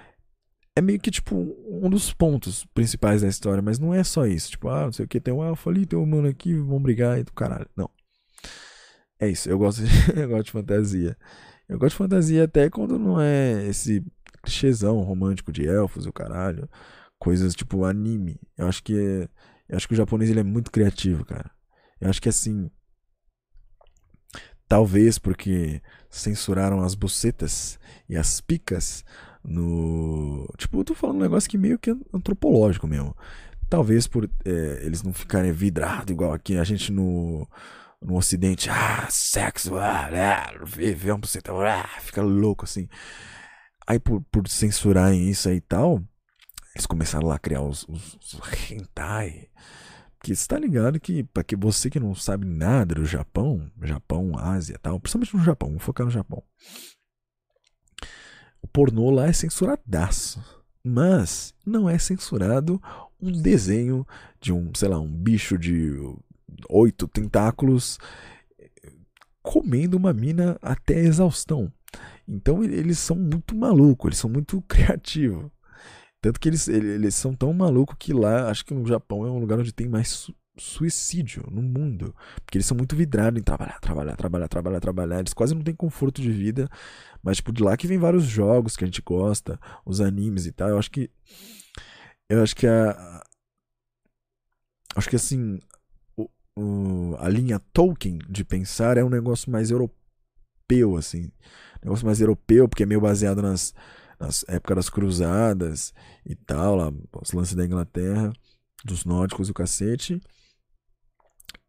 É 0.76 0.80
meio 0.80 0.98
que, 1.00 1.10
tipo, 1.10 1.36
um 1.68 1.88
dos 1.88 2.12
pontos 2.12 2.64
principais 2.74 3.22
da 3.22 3.28
história, 3.28 3.62
mas 3.62 3.78
não 3.78 3.94
é 3.94 4.02
só 4.02 4.26
isso. 4.26 4.50
Tipo, 4.50 4.68
ah, 4.68 4.86
não 4.86 4.92
sei 4.92 5.04
o 5.04 5.08
que, 5.08 5.20
tem 5.20 5.32
um 5.32 5.44
elfo 5.44 5.70
ali, 5.70 5.86
tem 5.86 5.98
um 5.98 6.02
humano 6.02 6.28
aqui, 6.28 6.54
vão 6.54 6.80
brigar 6.82 7.18
e 7.18 7.22
do 7.24 7.32
caralho. 7.32 7.68
Não. 7.76 7.88
É 9.20 9.28
isso, 9.28 9.48
eu 9.48 9.58
gosto, 9.58 9.82
de, 9.84 9.90
eu 10.20 10.28
gosto 10.28 10.46
de 10.46 10.52
fantasia. 10.52 11.16
Eu 11.68 11.78
gosto 11.78 11.92
de 11.92 11.98
fantasia 11.98 12.44
até 12.44 12.68
quando 12.68 12.98
não 12.98 13.20
é 13.20 13.66
esse 13.66 14.04
clichêzão 14.42 15.00
romântico 15.00 15.52
de 15.52 15.66
elfos 15.66 16.06
e 16.06 16.08
o 16.08 16.12
caralho. 16.12 16.68
Coisas 17.18 17.54
tipo 17.54 17.84
anime. 17.84 18.40
Eu 18.58 18.66
acho 18.68 18.82
que 18.82 18.94
é, 18.98 19.28
eu 19.68 19.76
acho 19.76 19.86
que 19.88 19.94
o 19.94 19.96
japonês 19.96 20.30
ele 20.30 20.40
é 20.40 20.44
muito 20.44 20.70
criativo, 20.70 21.24
cara. 21.24 21.50
Eu 22.00 22.10
acho 22.10 22.20
que 22.20 22.28
assim, 22.28 22.70
Talvez 24.66 25.18
porque 25.18 25.82
censuraram 26.08 26.80
as 26.80 26.94
bucetas 26.94 27.78
e 28.08 28.16
as 28.16 28.40
picas 28.40 29.04
no. 29.44 30.48
Tipo, 30.56 30.80
eu 30.80 30.84
tô 30.84 30.94
falando 30.94 31.16
um 31.16 31.22
negócio 31.22 31.48
que 31.48 31.58
meio 31.58 31.78
que 31.78 31.90
é 31.90 31.96
antropológico 32.12 32.86
mesmo. 32.86 33.16
Talvez 33.68 34.06
por 34.06 34.28
é, 34.44 34.80
eles 34.82 35.02
não 35.02 35.12
ficarem 35.12 35.52
vidrados 35.52 36.10
igual 36.12 36.32
aqui 36.32 36.56
a 36.56 36.64
gente 36.64 36.92
no, 36.92 37.48
no 38.00 38.16
ocidente. 38.16 38.70
Ah, 38.70 39.06
sexo, 39.10 39.76
ah, 39.76 40.08
ah, 40.12 40.52
uma 41.06 41.18
buceta, 41.18 41.52
ah, 41.52 41.88
fica 42.00 42.22
louco 42.22 42.64
assim. 42.64 42.88
Aí 43.86 43.98
por, 43.98 44.22
por 44.32 44.48
censurarem 44.48 45.28
isso 45.28 45.48
aí 45.48 45.56
e 45.56 45.60
tal, 45.60 46.02
eles 46.74 46.86
começaram 46.86 47.28
lá 47.28 47.36
a 47.36 47.38
criar 47.38 47.62
os, 47.62 47.86
os, 47.88 48.14
os 48.14 48.70
hentai 48.70 49.48
que 50.24 50.34
você 50.34 50.48
tá 50.48 50.58
ligado 50.58 50.98
que, 50.98 51.22
para 51.22 51.44
que 51.44 51.54
você 51.54 51.90
que 51.90 52.00
não 52.00 52.14
sabe 52.14 52.46
nada 52.46 52.94
do 52.94 53.04
Japão, 53.04 53.70
Japão, 53.82 54.32
Ásia 54.38 54.78
tal, 54.80 54.98
principalmente 54.98 55.36
no 55.36 55.44
Japão, 55.44 55.68
vamos 55.68 55.82
focar 55.82 56.06
no 56.06 56.10
Japão. 56.10 56.42
O 58.64 58.66
pornô 58.66 59.10
lá 59.10 59.26
é 59.26 59.32
censuradaço. 59.34 60.42
Mas 60.82 61.54
não 61.66 61.86
é 61.86 61.98
censurado 61.98 62.80
um 63.20 63.30
desenho 63.30 64.06
de 64.40 64.54
um, 64.54 64.72
sei 64.74 64.88
lá, 64.88 64.98
um 64.98 65.06
bicho 65.06 65.58
de 65.58 65.92
oito 66.70 67.06
tentáculos 67.06 67.98
comendo 69.42 69.98
uma 69.98 70.14
mina 70.14 70.58
até 70.62 70.98
exaustão. 70.98 71.70
Então 72.26 72.64
eles 72.64 72.98
são 72.98 73.16
muito 73.16 73.54
malucos, 73.54 74.08
eles 74.08 74.18
são 74.18 74.30
muito 74.30 74.62
criativos. 74.66 75.50
Tanto 76.22 76.40
que 76.40 76.48
eles, 76.48 76.66
eles 76.66 77.14
são 77.14 77.34
tão 77.34 77.52
malucos 77.52 77.96
que 77.98 78.14
lá, 78.14 78.48
acho 78.48 78.64
que 78.64 78.72
no 78.72 78.86
Japão 78.86 79.26
é 79.26 79.30
um 79.30 79.38
lugar 79.38 79.58
onde 79.58 79.74
tem 79.74 79.90
mais 79.90 80.30
suicídio 80.56 81.44
no 81.50 81.62
mundo. 81.62 82.14
Porque 82.44 82.58
eles 82.58 82.66
são 82.66 82.76
muito 82.76 82.96
vidrados 82.96 83.40
em 83.40 83.42
trabalhar, 83.42 83.78
trabalhar, 83.80 84.16
trabalhar, 84.16 84.48
trabalhar, 84.48 84.80
trabalhar. 84.80 85.18
Eles 85.20 85.34
quase 85.34 85.54
não 85.54 85.62
têm 85.62 85.74
conforto 85.74 86.20
de 86.20 86.30
vida. 86.30 86.68
Mas, 87.22 87.38
tipo, 87.38 87.52
de 87.52 87.62
lá 87.62 87.76
que 87.76 87.86
vem 87.86 87.98
vários 87.98 88.24
jogos 88.24 88.76
que 88.76 88.84
a 88.84 88.86
gente 88.86 89.02
gosta, 89.02 89.58
os 89.84 90.00
animes 90.00 90.46
e 90.46 90.52
tal. 90.52 90.68
Eu 90.68 90.78
acho 90.78 90.90
que. 90.90 91.10
Eu 92.28 92.42
acho 92.42 92.54
que 92.54 92.66
a. 92.66 93.22
Acho 94.96 95.10
que 95.10 95.16
assim. 95.16 95.60
O, 96.16 96.28
o, 96.56 97.16
a 97.18 97.28
linha 97.28 97.58
Tolkien 97.72 98.18
de 98.28 98.44
pensar 98.44 98.96
é 98.96 99.04
um 99.04 99.10
negócio 99.10 99.50
mais 99.50 99.70
europeu, 99.70 100.96
assim. 100.96 101.30
Negócio 101.82 102.06
mais 102.06 102.20
europeu, 102.20 102.68
porque 102.68 102.84
é 102.84 102.86
meio 102.86 103.00
baseado 103.00 103.42
nas 103.42 103.74
na 104.18 104.28
época 104.54 104.74
das 104.74 104.88
cruzadas 104.88 105.92
e 106.24 106.34
tal, 106.34 106.76
lá, 106.76 106.92
os 107.20 107.32
lances 107.32 107.54
da 107.54 107.64
Inglaterra, 107.64 108.32
dos 108.84 109.04
nórdicos 109.04 109.48
e 109.48 109.50
o 109.50 109.54
cacete. 109.54 110.20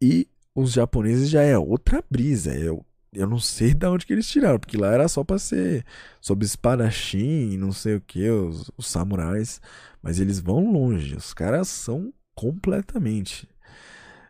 E 0.01 0.27
os 0.53 0.71
japoneses 0.71 1.29
já 1.29 1.41
é 1.41 1.57
outra 1.57 2.03
brisa. 2.09 2.53
Eu, 2.55 2.85
eu 3.13 3.27
não 3.27 3.39
sei 3.39 3.73
de 3.73 3.85
onde 3.85 4.05
que 4.05 4.13
eles 4.13 4.27
tiraram, 4.27 4.59
porque 4.59 4.77
lá 4.77 4.91
era 4.91 5.07
só 5.07 5.23
pra 5.23 5.37
ser 5.37 5.85
sob 6.21 6.45
espadachim 6.45 7.57
não 7.57 7.71
sei 7.71 7.95
o 7.95 8.01
que, 8.01 8.29
os, 8.29 8.71
os 8.77 8.87
samurais. 8.87 9.59
Mas 10.01 10.19
eles 10.19 10.39
vão 10.39 10.71
longe, 10.71 11.15
os 11.15 11.33
caras 11.33 11.67
são 11.67 12.13
completamente. 12.35 13.49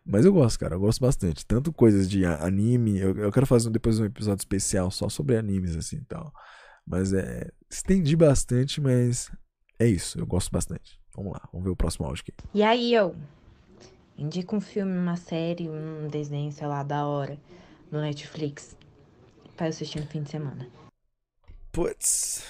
Mas 0.06 0.24
eu 0.24 0.32
gosto, 0.32 0.60
cara, 0.60 0.76
eu 0.76 0.80
gosto 0.80 1.02
bastante. 1.02 1.46
Tanto 1.46 1.74
coisas 1.74 2.08
de 2.08 2.26
anime, 2.26 3.00
eu, 3.00 3.18
eu 3.18 3.32
quero 3.32 3.48
fazer 3.48 3.72
depois 3.72 4.00
um 4.00 4.06
episódio 4.06 4.42
especial 4.42 4.92
só 4.92 5.10
sobre 5.10 5.36
animes, 5.36 5.76
assim 5.76 6.00
tal. 6.08 6.32
Mas 6.86 7.12
é. 7.12 7.50
Estendi 7.68 8.16
bastante, 8.16 8.80
mas 8.80 9.32
é 9.80 9.88
isso. 9.88 10.20
Eu 10.20 10.28
gosto 10.28 10.52
bastante. 10.52 11.00
Vamos 11.16 11.34
lá, 11.34 11.42
vamos 11.52 11.66
ver 11.66 11.72
o 11.72 11.76
próximo 11.76 12.06
áudio 12.06 12.24
aqui. 12.28 12.34
E 12.54 12.62
aí, 12.62 12.94
eu? 12.94 13.16
Indica 14.18 14.56
um 14.56 14.62
filme, 14.62 14.98
uma 14.98 15.18
série, 15.18 15.70
um 15.70 16.08
desenho, 16.08 16.52
sei 16.52 16.66
lá, 16.68 16.84
da 16.84 17.06
hora, 17.06 17.38
no 17.92 18.00
Netflix. 18.00 18.78
Pra 19.58 19.68
assistir 19.68 20.00
no 20.00 20.08
fim 20.08 20.24
de 20.24 20.32
semana. 20.32 20.70
Putz. 21.72 22.44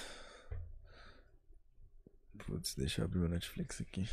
Putz, 2.45 2.76
deixa 2.76 3.01
eu 3.01 3.05
abrir 3.05 3.20
o 3.20 3.28
Netflix 3.28 3.82
aqui. 3.82 4.07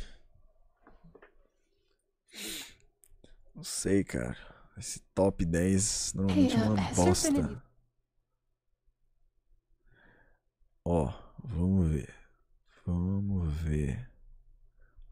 Não 3.55 3.63
sei, 3.63 4.03
cara. 4.03 4.37
Esse 4.75 4.99
top 5.13 5.45
10 5.45 6.13
normalmente 6.15 6.55
é 6.55 6.63
uma 6.63 6.91
bosta. 6.93 7.63
Ó, 10.83 11.13
vamos 11.43 11.87
ver. 11.87 12.13
Vamos 12.85 13.53
ver. 13.53 14.09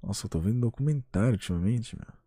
Nossa, 0.02 0.26
eu 0.26 0.30
tô 0.30 0.40
vendo 0.40 0.60
documentário 0.62 1.34
ultimamente, 1.34 1.96
meu. 1.96 2.21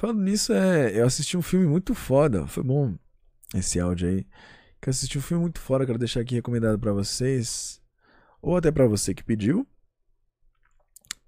Falando 0.00 0.22
nisso, 0.22 0.54
é, 0.54 0.98
eu 0.98 1.04
assisti 1.04 1.36
um 1.36 1.42
filme 1.42 1.66
muito 1.66 1.94
foda. 1.94 2.46
Foi 2.46 2.62
bom 2.62 2.96
esse 3.54 3.78
áudio 3.78 4.08
aí. 4.08 4.26
que 4.80 4.88
assisti 4.88 5.18
um 5.18 5.20
filme 5.20 5.42
muito 5.42 5.60
fora, 5.60 5.84
quero 5.84 5.98
deixar 5.98 6.20
aqui 6.20 6.36
recomendado 6.36 6.78
para 6.78 6.90
vocês, 6.90 7.82
ou 8.40 8.56
até 8.56 8.70
para 8.72 8.86
você 8.86 9.12
que 9.12 9.22
pediu. 9.22 9.68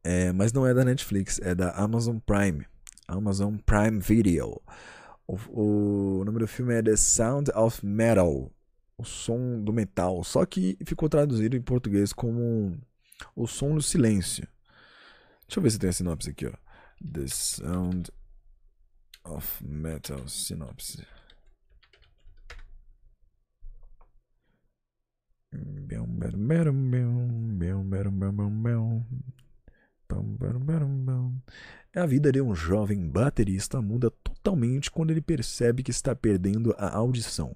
É, 0.03 0.33
mas 0.33 0.55
não 0.55 0.67
é 0.67 0.73
da 0.73 0.87
Netflix, 0.87 1.39
é 1.43 1.55
da 1.55 1.73
Amazon 1.73 2.17
Prime. 2.17 2.67
Amazon 3.07 3.57
Prime 3.59 4.01
Video. 4.01 4.59
O, 5.27 5.37
o 6.21 6.25
nome 6.25 6.39
do 6.39 6.49
filme 6.49 6.73
é 6.73 6.83
The 6.83 6.97
Sound 6.97 7.51
of 7.55 7.85
Metal. 7.85 8.51
O 8.97 9.05
som 9.05 9.63
do 9.63 9.71
metal. 9.71 10.25
Só 10.25 10.47
que 10.47 10.79
ficou 10.87 11.11
traduzido 11.11 11.59
em 11.59 11.61
português 11.61 12.11
como 12.15 12.81
O 13.37 13.47
Som 13.47 13.75
do 13.75 13.83
Silêncio. 13.83 14.49
Deixa 15.47 15.59
eu 15.59 15.63
ver 15.63 15.71
se 15.73 15.79
tem 15.79 15.91
a 15.91 15.93
sinopse 15.93 16.31
aqui, 16.31 16.47
ó. 16.47 16.53
The 17.05 17.27
Sound 17.27 18.11
of 19.25 19.65
Metal. 19.65 20.27
Sinopse. 20.29 21.05
É 31.95 32.01
a 32.01 32.07
vida 32.07 32.33
de 32.33 32.41
um 32.41 32.55
jovem 32.55 33.09
baterista 33.09 33.81
muda 33.83 34.11
totalmente 34.11 34.91
quando 34.91 35.11
ele 35.11 35.21
percebe 35.21 35.83
que 35.83 35.91
está 35.91 36.15
perdendo 36.15 36.75
a 36.79 36.95
audição. 36.97 37.55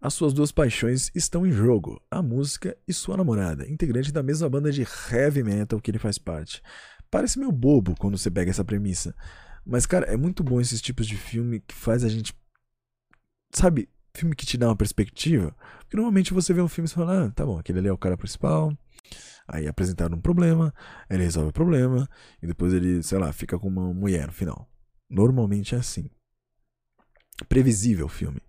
As 0.00 0.12
suas 0.12 0.34
duas 0.34 0.52
paixões 0.52 1.10
estão 1.14 1.46
em 1.46 1.50
jogo: 1.50 1.98
a 2.10 2.22
música 2.22 2.76
e 2.86 2.92
sua 2.92 3.16
namorada, 3.16 3.66
integrante 3.66 4.12
da 4.12 4.22
mesma 4.22 4.50
banda 4.50 4.70
de 4.70 4.82
heavy 4.82 5.42
metal 5.42 5.80
que 5.80 5.90
ele 5.90 5.98
faz 5.98 6.18
parte. 6.18 6.62
Parece 7.14 7.38
meio 7.38 7.52
bobo 7.52 7.94
quando 7.96 8.18
você 8.18 8.28
pega 8.28 8.50
essa 8.50 8.64
premissa, 8.64 9.14
mas 9.64 9.86
cara, 9.86 10.04
é 10.06 10.16
muito 10.16 10.42
bom 10.42 10.60
esses 10.60 10.80
tipos 10.80 11.06
de 11.06 11.16
filme 11.16 11.60
que 11.60 11.72
faz 11.72 12.02
a 12.02 12.08
gente 12.08 12.34
sabe, 13.52 13.88
filme 14.12 14.34
que 14.34 14.44
te 14.44 14.58
dá 14.58 14.66
uma 14.66 14.74
perspectiva, 14.74 15.54
porque 15.78 15.96
normalmente 15.96 16.34
você 16.34 16.52
vê 16.52 16.60
um 16.60 16.66
filme 16.66 16.88
e 16.88 16.92
fala: 16.92 17.26
"Ah, 17.26 17.30
tá 17.30 17.46
bom, 17.46 17.56
aquele 17.56 17.78
ali 17.78 17.86
é 17.86 17.92
o 17.92 17.96
cara 17.96 18.16
principal, 18.16 18.76
Aí 19.46 19.68
apresentaram 19.68 20.16
um 20.16 20.20
problema, 20.20 20.74
ele 21.08 21.22
resolve 21.22 21.50
o 21.50 21.52
problema 21.52 22.08
e 22.42 22.48
depois 22.48 22.74
ele, 22.74 23.00
sei 23.00 23.18
lá, 23.18 23.32
fica 23.32 23.60
com 23.60 23.68
uma 23.68 23.94
mulher 23.94 24.26
no 24.26 24.32
final. 24.32 24.68
Normalmente 25.08 25.76
é 25.76 25.78
assim. 25.78 26.10
Previsível 27.48 28.06
o 28.06 28.08
filme. 28.08 28.40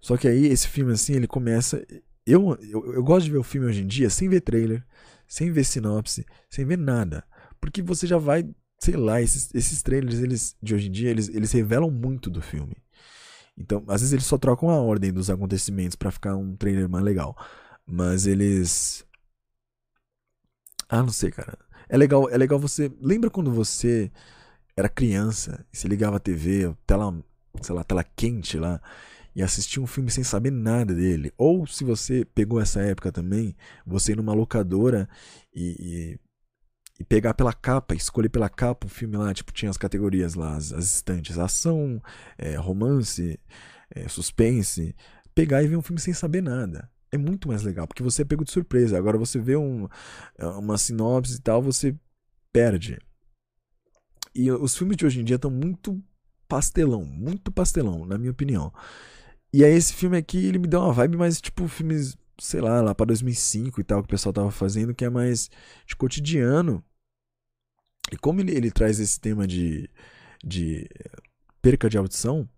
Só 0.00 0.18
que 0.18 0.28
aí 0.28 0.48
esse 0.48 0.68
filme 0.68 0.92
assim, 0.92 1.14
ele 1.14 1.26
começa. 1.26 1.82
Eu, 2.26 2.58
eu, 2.60 2.92
eu 2.92 3.02
gosto 3.02 3.24
de 3.24 3.32
ver 3.32 3.38
o 3.38 3.42
filme 3.42 3.68
hoje 3.68 3.82
em 3.82 3.86
dia 3.86 4.10
sem 4.10 4.28
ver 4.28 4.42
trailer, 4.42 4.84
sem 5.26 5.50
ver 5.50 5.64
sinopse, 5.64 6.26
sem 6.50 6.66
ver 6.66 6.76
nada. 6.76 7.24
Porque 7.62 7.80
você 7.80 8.06
já 8.06 8.18
vai, 8.18 8.46
sei 8.78 8.96
lá, 8.96 9.22
esses, 9.22 9.54
esses 9.54 9.82
trailers 9.82 10.20
eles, 10.20 10.54
de 10.62 10.74
hoje 10.74 10.88
em 10.88 10.92
dia, 10.92 11.10
eles, 11.10 11.30
eles 11.30 11.52
revelam 11.52 11.90
muito 11.90 12.28
do 12.28 12.42
filme. 12.42 12.76
Então, 13.56 13.82
às 13.88 14.02
vezes 14.02 14.12
eles 14.12 14.26
só 14.26 14.36
trocam 14.36 14.68
a 14.68 14.78
ordem 14.80 15.12
dos 15.12 15.30
acontecimentos 15.30 15.96
para 15.96 16.10
ficar 16.10 16.36
um 16.36 16.54
trailer 16.56 16.88
mais 16.88 17.04
legal. 17.04 17.34
Mas 17.86 18.26
eles 18.26 19.06
ah, 20.92 21.02
não 21.02 21.08
sei, 21.10 21.30
cara. 21.30 21.58
É 21.88 21.96
legal, 21.96 22.28
é 22.28 22.36
legal 22.36 22.58
você. 22.58 22.92
Lembra 23.00 23.30
quando 23.30 23.50
você 23.50 24.12
era 24.76 24.90
criança 24.90 25.64
e 25.72 25.76
você 25.76 25.88
ligava 25.88 26.16
a 26.16 26.20
TV, 26.20 26.76
tela, 26.86 27.14
sei 27.62 27.74
lá, 27.74 27.82
tela 27.82 28.04
quente 28.04 28.58
lá, 28.58 28.78
e 29.34 29.42
assistia 29.42 29.82
um 29.82 29.86
filme 29.86 30.10
sem 30.10 30.22
saber 30.22 30.50
nada 30.50 30.94
dele? 30.94 31.32
Ou 31.38 31.66
se 31.66 31.82
você 31.82 32.26
pegou 32.26 32.60
essa 32.60 32.82
época 32.82 33.10
também, 33.10 33.56
você 33.86 34.12
ir 34.12 34.16
numa 34.16 34.34
locadora 34.34 35.08
e, 35.54 35.76
e, 35.80 36.20
e 36.98 37.04
pegar 37.04 37.34
pela 37.34 37.52
capa, 37.52 37.94
escolher 37.94 38.28
pela 38.28 38.48
capa 38.48 38.86
um 38.86 38.90
filme 38.90 39.16
lá, 39.16 39.32
tipo, 39.34 39.52
tinha 39.52 39.70
as 39.70 39.76
categorias 39.76 40.34
lá, 40.34 40.56
as, 40.56 40.72
as 40.72 40.84
estantes, 40.96 41.38
ação, 41.38 42.00
é, 42.38 42.54
romance, 42.56 43.38
é, 43.90 44.08
suspense, 44.08 44.94
pegar 45.34 45.62
e 45.62 45.68
ver 45.68 45.76
um 45.76 45.82
filme 45.82 46.00
sem 46.00 46.14
saber 46.14 46.42
nada 46.42 46.90
é 47.12 47.18
muito 47.18 47.46
mais 47.46 47.62
legal, 47.62 47.86
porque 47.86 48.02
você 48.02 48.22
é 48.22 48.24
pego 48.24 48.42
de 48.42 48.50
surpresa. 48.50 48.96
Agora 48.96 49.18
você 49.18 49.38
vê 49.38 49.54
um, 49.54 49.86
uma 50.58 50.78
sinopse 50.78 51.36
e 51.36 51.40
tal, 51.40 51.62
você 51.62 51.94
perde. 52.50 52.98
E 54.34 54.50
os 54.50 54.74
filmes 54.74 54.96
de 54.96 55.04
hoje 55.04 55.20
em 55.20 55.24
dia 55.24 55.36
estão 55.36 55.50
muito 55.50 56.02
pastelão, 56.48 57.04
muito 57.04 57.52
pastelão, 57.52 58.06
na 58.06 58.16
minha 58.16 58.30
opinião. 58.30 58.72
E 59.52 59.62
aí 59.62 59.74
esse 59.74 59.92
filme 59.92 60.16
aqui, 60.16 60.38
ele 60.46 60.58
me 60.58 60.66
deu 60.66 60.80
uma 60.80 60.92
vibe 60.92 61.18
mais 61.18 61.38
tipo 61.38 61.68
filmes, 61.68 62.16
sei 62.42 62.60
lá, 62.60 62.80
lá 62.80 62.94
para 62.94 63.06
2005 63.06 63.80
e 63.80 63.84
tal, 63.84 64.02
que 64.02 64.06
o 64.06 64.10
pessoal 64.10 64.32
tava 64.32 64.50
fazendo, 64.50 64.94
que 64.94 65.04
é 65.04 65.10
mais 65.10 65.48
de 65.86 65.94
cotidiano. 65.96 66.84
E 68.10 68.16
como 68.16 68.40
ele, 68.40 68.52
ele 68.52 68.70
traz 68.70 68.98
esse 68.98 69.18
tema 69.20 69.46
de, 69.46 69.88
de 70.44 70.88
perca 71.62 71.88
de 71.88 71.96
audição, 71.96 72.48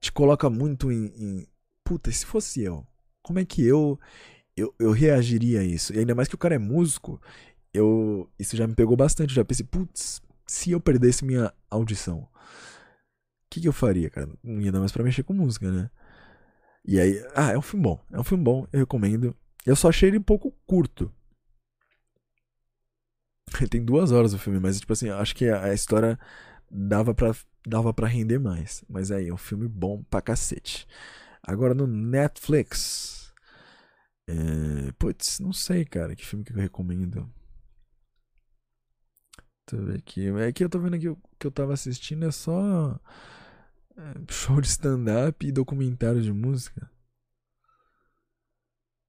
te 0.00 0.12
coloca 0.12 0.48
muito 0.48 0.92
em, 0.92 1.06
em 1.16 1.46
puta, 1.84 2.10
se 2.12 2.24
fosse 2.24 2.62
eu, 2.62 2.86
como 3.22 3.38
é 3.40 3.44
que 3.44 3.66
eu, 3.66 3.98
eu, 4.56 4.74
eu 4.78 4.92
reagiria 4.92 5.60
a 5.60 5.64
isso? 5.64 5.92
E 5.92 5.98
ainda 5.98 6.14
mais 6.14 6.28
que 6.28 6.36
o 6.36 6.38
cara 6.38 6.54
é 6.54 6.58
músico, 6.58 7.20
eu 7.74 8.30
isso 8.38 8.56
já 8.56 8.66
me 8.66 8.74
pegou 8.74 8.96
bastante. 8.96 9.34
Já 9.34 9.44
pensei, 9.44 9.66
putz, 9.66 10.22
se 10.46 10.70
eu 10.70 10.80
perdesse 10.80 11.24
minha 11.24 11.52
audição, 11.68 12.20
o 12.20 12.28
que, 13.50 13.60
que 13.60 13.68
eu 13.68 13.72
faria, 13.72 14.08
cara? 14.08 14.28
Não 14.42 14.60
ia 14.60 14.72
dar 14.72 14.80
mais 14.80 14.92
pra 14.92 15.02
mexer 15.04 15.24
com 15.24 15.34
música, 15.34 15.70
né? 15.70 15.90
E 16.84 16.98
aí, 16.98 17.22
ah, 17.34 17.52
é 17.52 17.58
um 17.58 17.62
filme 17.62 17.82
bom. 17.84 18.04
É 18.10 18.18
um 18.18 18.24
filme 18.24 18.42
bom, 18.42 18.66
eu 18.72 18.80
recomendo. 18.80 19.36
Eu 19.64 19.76
só 19.76 19.88
achei 19.88 20.08
ele 20.08 20.18
um 20.18 20.22
pouco 20.22 20.52
curto. 20.66 21.12
Ele 23.58 23.68
tem 23.68 23.84
duas 23.84 24.12
horas 24.12 24.32
o 24.32 24.38
filme, 24.38 24.60
mas 24.60 24.80
tipo 24.80 24.92
assim, 24.92 25.10
acho 25.10 25.34
que 25.34 25.48
a, 25.48 25.74
história 25.74 26.18
dava 26.70 27.14
pra, 27.14 27.34
dava 27.66 27.92
pra 27.92 28.06
render 28.06 28.38
mais. 28.38 28.84
Mas 28.88 29.10
aí, 29.10 29.28
é 29.28 29.34
um 29.34 29.36
filme 29.36 29.68
bom 29.68 30.02
pra 30.04 30.22
cacete. 30.22 30.86
Agora 31.42 31.74
no 31.74 31.86
Netflix. 31.86 33.32
É, 34.26 34.92
putz, 34.92 35.40
não 35.40 35.52
sei, 35.52 35.84
cara, 35.84 36.14
que 36.14 36.24
filme 36.24 36.44
que 36.44 36.52
eu 36.52 36.56
recomendo. 36.56 37.28
Deixa 39.66 39.82
eu 39.82 39.86
ver 39.86 39.98
aqui. 39.98 40.28
É 40.40 40.52
que 40.52 40.64
eu 40.64 40.68
tô 40.68 40.78
vendo 40.78 40.94
aqui 40.94 41.08
o 41.08 41.18
que 41.38 41.46
eu 41.46 41.50
tava 41.50 41.72
assistindo 41.72 42.26
é 42.26 42.30
só 42.30 42.98
show 44.30 44.60
de 44.60 44.68
stand-up 44.68 45.46
e 45.46 45.52
documentário 45.52 46.22
de 46.22 46.32
música. 46.32 46.90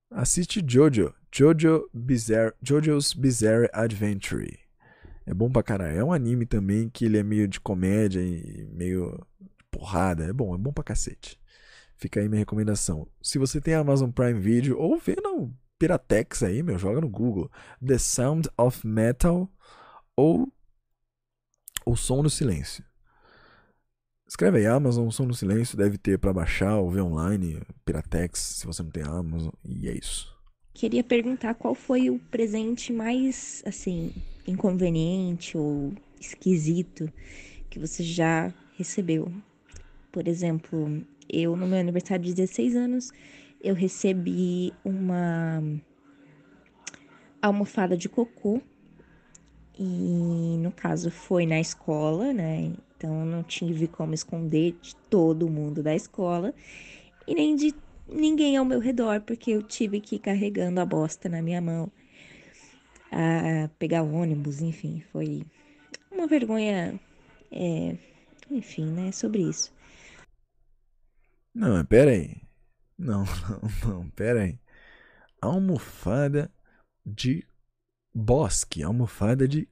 Assiste 0.09 0.63
Jojo. 0.65 1.13
Jojo 1.33 1.89
Bizarre, 1.93 2.53
Jojo's 2.61 3.13
Bizarre 3.13 3.69
Adventure. 3.71 4.59
É 5.25 5.33
bom 5.33 5.49
pra 5.49 5.63
caralho. 5.63 5.97
É 5.99 6.03
um 6.03 6.11
anime 6.11 6.45
também 6.45 6.89
que 6.89 7.05
ele 7.05 7.17
é 7.17 7.23
meio 7.23 7.47
de 7.47 7.59
comédia 7.59 8.21
e 8.21 8.67
meio 8.74 9.25
porrada. 9.70 10.25
É 10.25 10.33
bom, 10.33 10.53
é 10.53 10.57
bom 10.57 10.74
pra 10.74 10.83
cacete. 10.83 11.39
Fica 11.95 12.20
aí 12.20 12.28
minha 12.28 12.39
recomendação. 12.39 13.07
Se 13.21 13.37
você 13.37 13.61
tem 13.61 13.74
Amazon 13.74 14.09
Prime 14.09 14.39
Video 14.39 14.78
ou 14.78 14.97
vê 14.97 15.16
no 15.21 15.53
Piratex 15.79 16.43
aí, 16.43 16.61
meu, 16.61 16.78
joga 16.78 16.99
no 16.99 17.07
Google. 17.07 17.49
The 17.86 17.97
Sound 17.97 18.49
of 18.57 18.86
Metal 18.86 19.49
ou 20.16 20.51
O 21.86 21.95
Som 21.95 22.24
no 22.24 22.29
Silêncio. 22.29 22.83
Escreve 24.32 24.59
aí 24.59 24.66
Amazon, 24.66 25.09
Som 25.09 25.25
no 25.25 25.33
Silêncio, 25.33 25.78
deve 25.78 25.97
ter 25.97 26.17
para 26.17 26.32
baixar 26.32 26.78
ou 26.78 26.89
ver 26.89 27.01
online, 27.01 27.62
Piratex, 27.83 28.39
se 28.39 28.66
você 28.66 28.82
não 28.82 28.89
tem 28.89 29.03
Amazon, 29.03 29.51
e 29.66 29.89
é 29.89 29.91
isso. 29.91 30.33
Queria 30.74 31.03
perguntar 31.03 31.53
qual 31.53 31.75
foi 31.75 32.09
o 32.09 32.17
presente 32.17 32.93
mais, 32.93 33.62
assim, 33.66 34.13
inconveniente 34.47 35.58
ou 35.58 35.93
esquisito 36.17 37.12
que 37.70 37.78
você 37.78 38.03
já 38.03 38.53
recebeu. 38.78 39.29
Por 40.13 40.25
exemplo, 40.29 41.03
eu, 41.29 41.58
no 41.58 41.67
meu 41.67 41.79
aniversário 41.79 42.24
de 42.24 42.33
16 42.33 42.74
anos, 42.74 43.12
eu 43.62 43.75
recebi 43.75 44.71
uma 44.86 45.62
almofada 47.41 47.97
de 47.97 48.08
cocô. 48.08 48.62
E 49.78 50.58
no 50.59 50.71
caso 50.71 51.12
foi 51.12 51.45
na 51.45 51.59
escola, 51.59 52.32
né? 52.32 52.71
Então 53.01 53.25
não 53.25 53.41
tive 53.41 53.87
como 53.87 54.13
esconder 54.13 54.78
de 54.79 54.95
todo 55.09 55.49
mundo 55.49 55.82
da 55.82 55.95
escola 55.95 56.53
e 57.28 57.33
nem 57.33 57.55
de 57.55 57.73
ninguém 58.07 58.55
ao 58.57 58.63
meu 58.63 58.79
redor, 58.79 59.21
porque 59.21 59.49
eu 59.49 59.63
tive 59.63 59.99
que 59.99 60.17
ir 60.17 60.19
carregando 60.19 60.79
a 60.79 60.86
bosta 60.86 61.28
na 61.28 61.41
minha 61.41 61.59
mão, 61.59 61.91
a 63.11 63.67
pegar 63.79 64.03
ônibus, 64.03 64.61
enfim, 64.61 65.03
foi 65.11 65.43
uma 66.11 66.28
vergonha, 66.28 66.99
é, 67.51 67.97
enfim, 68.51 68.86
né? 68.91 69.11
Sobre 69.11 69.49
isso. 69.49 69.73
Não, 71.55 71.83
pera 71.83 72.11
aí. 72.11 72.39
Não, 73.01 73.23
não, 73.25 73.89
não, 73.89 74.09
pera 74.11 74.43
aí. 74.43 74.59
Almofada 75.41 76.53
de 77.03 77.43
bosque, 78.13 78.83
almofada 78.83 79.47
de 79.47 79.67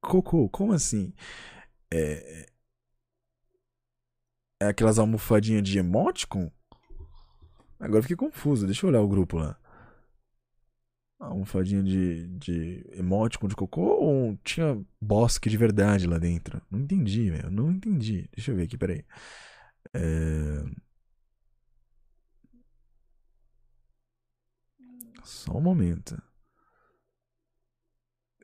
cocô. 0.00 0.48
Como 0.48 0.72
assim? 0.72 1.12
É, 1.92 2.46
é 4.60 4.66
aquelas 4.66 4.98
almofadinhas 4.98 5.62
de 5.62 5.78
emoticon? 5.78 6.50
Agora 7.78 8.02
fiquei 8.02 8.16
confuso, 8.16 8.66
deixa 8.66 8.84
eu 8.84 8.90
olhar 8.90 9.00
o 9.00 9.08
grupo 9.08 9.38
lá. 9.38 9.58
Almofadinha 11.18 11.82
de, 11.82 12.28
de 12.38 12.84
emoticon 12.92 13.48
de 13.48 13.56
cocô 13.56 13.82
ou 13.82 14.36
tinha 14.44 14.78
bosque 15.00 15.48
de 15.48 15.56
verdade 15.56 16.06
lá 16.06 16.18
dentro? 16.18 16.60
Não 16.70 16.80
entendi, 16.80 17.30
velho. 17.30 17.50
Não 17.50 17.70
entendi. 17.70 18.28
Deixa 18.34 18.50
eu 18.52 18.56
ver 18.56 18.64
aqui, 18.64 18.76
peraí. 18.76 19.04
É... 19.94 20.64
Só 25.24 25.56
um 25.56 25.60
momento. 25.60 26.20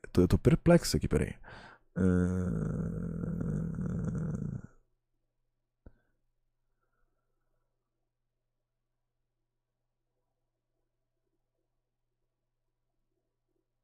Eu 0.03 0.09
tô, 0.13 0.21
eu 0.23 0.29
tô 0.29 0.39
perplexo 0.39 0.97
aqui, 0.97 1.09
peraí. 1.09 1.35
Uh... 1.97 3.37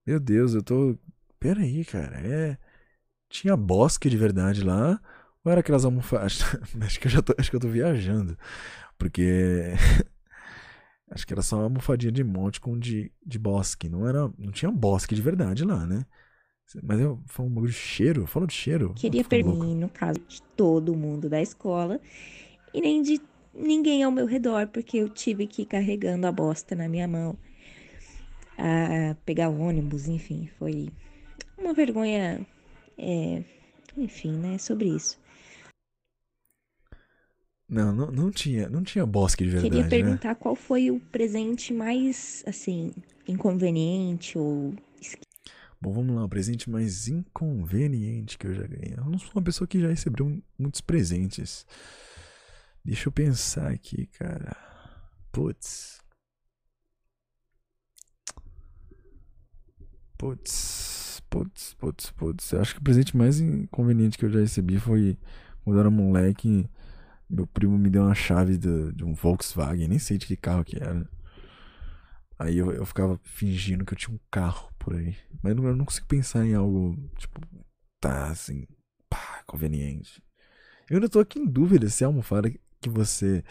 Meu 0.07 0.19
Deus, 0.19 0.55
eu 0.55 0.63
tô. 0.63 0.99
Pera 1.39 1.61
aí, 1.61 1.85
cara. 1.85 2.17
É. 2.19 2.59
Tinha 3.29 3.57
bosque 3.57 4.11
de 4.11 4.17
verdade 4.17 4.63
lá? 4.63 5.01
Ou 5.45 5.51
era 5.51 5.61
aquelas 5.61 5.85
almofadas? 5.85 6.41
acho 6.81 7.01
que 7.01 7.07
eu 7.07 7.11
já 7.11 7.23
tô, 7.23 7.35
acho 7.39 7.51
que 7.51 7.57
eu 7.57 7.61
tô 7.61 7.69
viajando. 7.69 8.37
Porque. 8.99 9.73
acho 11.11 11.27
que 11.27 11.33
era 11.33 11.43
só 11.43 11.57
uma 11.57 11.65
almofadinha 11.65 12.13
de 12.13 12.25
monte 12.25 12.61
com 12.61 12.79
de, 12.79 13.13
de 13.25 13.39
bosque. 13.39 13.89
Não 13.89 14.07
era. 14.07 14.31
Não 14.39 14.51
tinha 14.51 14.71
bosque 14.71 15.15
de 15.15 15.23
verdade 15.23 15.65
lá, 15.65 15.87
né? 15.87 16.05
Mas 16.83 17.01
eu 17.01 17.23
falo 17.27 17.49
um 17.49 17.53
bagulho 17.53 17.73
de 17.73 17.79
cheiro. 17.79 18.27
Fala 18.27 18.47
de 18.47 18.55
cheiro. 18.55 18.95
Queria 18.95 19.25
perguntar, 19.25 19.67
no 19.67 19.89
caso 19.89 20.21
de 20.27 20.43
todo 20.57 20.97
mundo 20.97 21.29
da 21.29 21.41
escola, 21.41 22.01
e 22.73 22.81
nem 22.81 23.03
de 23.03 23.21
ninguém 23.55 24.03
ao 24.03 24.11
meu 24.11 24.27
redor, 24.27 24.67
porque 24.69 24.97
eu 24.97 25.09
tive 25.09 25.47
que 25.47 25.63
ir 25.63 25.67
carregando 25.67 26.27
a 26.27 26.33
bosta 26.33 26.75
na 26.75 26.89
minha 26.89 27.07
mão 27.07 27.37
a 28.63 29.15
pegar 29.25 29.49
ônibus, 29.49 30.07
enfim, 30.07 30.49
foi 30.59 30.89
uma 31.59 31.75
vergonha, 31.75 32.47
é, 32.97 33.43
enfim, 33.97 34.33
né, 34.33 34.59
sobre 34.59 34.89
isso. 34.89 35.21
Não, 37.69 37.93
não, 37.93 38.11
não 38.11 38.31
tinha, 38.31 38.69
não 38.69 38.83
tinha 38.83 39.05
bosque 39.07 39.45
de 39.45 39.51
verdade. 39.51 39.71
Queria 39.71 39.85
né? 39.85 39.91
perguntar 39.91 40.29
né? 40.29 40.35
qual 40.35 40.55
foi 40.55 40.91
o 40.91 41.01
presente 41.01 41.73
mais, 41.73 42.45
assim, 42.47 42.93
inconveniente 43.27 44.39
ou 44.39 44.75
Bom, 45.81 45.93
vamos 45.93 46.15
lá, 46.15 46.25
o 46.25 46.29
presente 46.29 46.71
mais 46.71 47.09
inconveniente 47.09 48.39
que 48.39 48.47
eu 48.47 48.55
já 48.55 48.65
ganhei. 48.65 48.95
Eu 48.97 49.05
não 49.05 49.19
sou 49.19 49.33
uma 49.35 49.43
pessoa 49.43 49.67
que 49.67 49.81
já 49.81 49.89
recebeu 49.89 50.41
muitos 50.57 50.81
presentes. 50.81 51.67
Deixa 52.85 53.09
eu 53.09 53.13
pensar 53.13 53.73
aqui, 53.73 54.07
cara. 54.07 54.57
Putz. 55.33 56.02
Putz, 60.23 61.21
putz, 61.29 61.75
putz, 61.75 62.11
putz. 62.13 62.53
Eu 62.53 62.61
acho 62.61 62.75
que 62.75 62.81
o 62.81 62.85
presente 62.85 63.17
mais 63.17 63.41
inconveniente 63.41 64.17
que 64.17 64.25
eu 64.25 64.31
já 64.31 64.39
recebi 64.39 64.79
foi 64.79 65.19
quando 65.65 65.79
eu 65.79 65.81
era 65.81 65.91
moleque. 65.91 66.71
Meu 67.29 67.45
primo 67.45 67.77
me 67.77 67.91
deu 67.91 68.05
uma 68.05 68.15
chave 68.15 68.57
de, 68.57 68.93
de 68.93 69.03
um 69.05 69.15
Volkswagen, 69.15 69.89
nem 69.89 69.99
sei 69.99 70.19
de 70.19 70.29
que 70.29 70.37
carro 70.37 70.65
que 70.65 70.77
era. 70.77 71.11
Aí 72.39 72.57
eu, 72.57 72.71
eu 72.71 72.87
ficava 72.87 73.19
fingindo 73.25 73.85
que 73.85 73.95
eu 73.95 73.99
tinha 73.99 74.15
um 74.15 74.21
carro 74.31 74.73
por 74.79 74.95
aí. 74.95 75.17
Mas 75.43 75.57
eu 75.57 75.75
não 75.75 75.85
consigo 75.85 76.07
pensar 76.07 76.47
em 76.47 76.55
algo, 76.55 76.97
tipo, 77.17 77.41
tá 78.01 78.29
assim, 78.29 78.65
pá, 79.11 79.43
conveniente. 79.45 80.23
Eu 80.89 80.99
ainda 80.99 81.09
tô 81.09 81.19
aqui 81.19 81.41
em 81.41 81.47
dúvida 81.47 81.89
se 81.89 82.05
a 82.05 82.07
almofada 82.07 82.49
que 82.81 82.89
você 82.89 83.43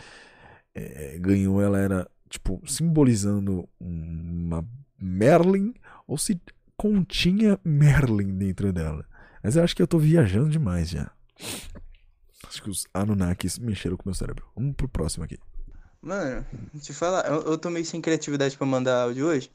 é, 0.74 1.20
ganhou, 1.20 1.62
ela 1.62 1.78
era, 1.78 2.10
tipo, 2.30 2.62
simbolizando 2.66 3.68
uma 3.78 4.66
Merlin 5.02 5.74
ou 6.08 6.18
se 6.18 6.40
continha 6.78 7.60
Merlin 7.64 8.38
dentro 8.38 8.72
dela. 8.72 9.06
Mas 9.44 9.56
eu 9.56 9.64
acho 9.64 9.76
que 9.76 9.82
eu 9.82 9.88
tô 9.88 9.98
viajando 9.98 10.50
demais 10.50 10.90
já. 10.90 11.12
Acho 12.48 12.62
que 12.62 12.70
os 12.70 12.88
Anunnakis 12.94 13.58
mexeram 13.58 13.98
com 13.98 14.04
o 14.04 14.08
meu 14.08 14.16
cérebro. 14.16 14.46
Vamos 14.56 14.76
pro 14.76 14.90
próximo 14.90 15.24
aqui. 15.24 15.40
Mano, 16.02 16.46
te 16.80 16.94
falar, 16.94 17.28
eu, 17.28 17.42
eu 17.44 17.58
tô 17.58 17.70
meio 17.70 17.86
sem 17.86 18.02
criatividade 18.02 18.58
para 18.58 18.68
mandar 18.68 19.04
áudio 19.04 19.28
hoje. 19.28 19.52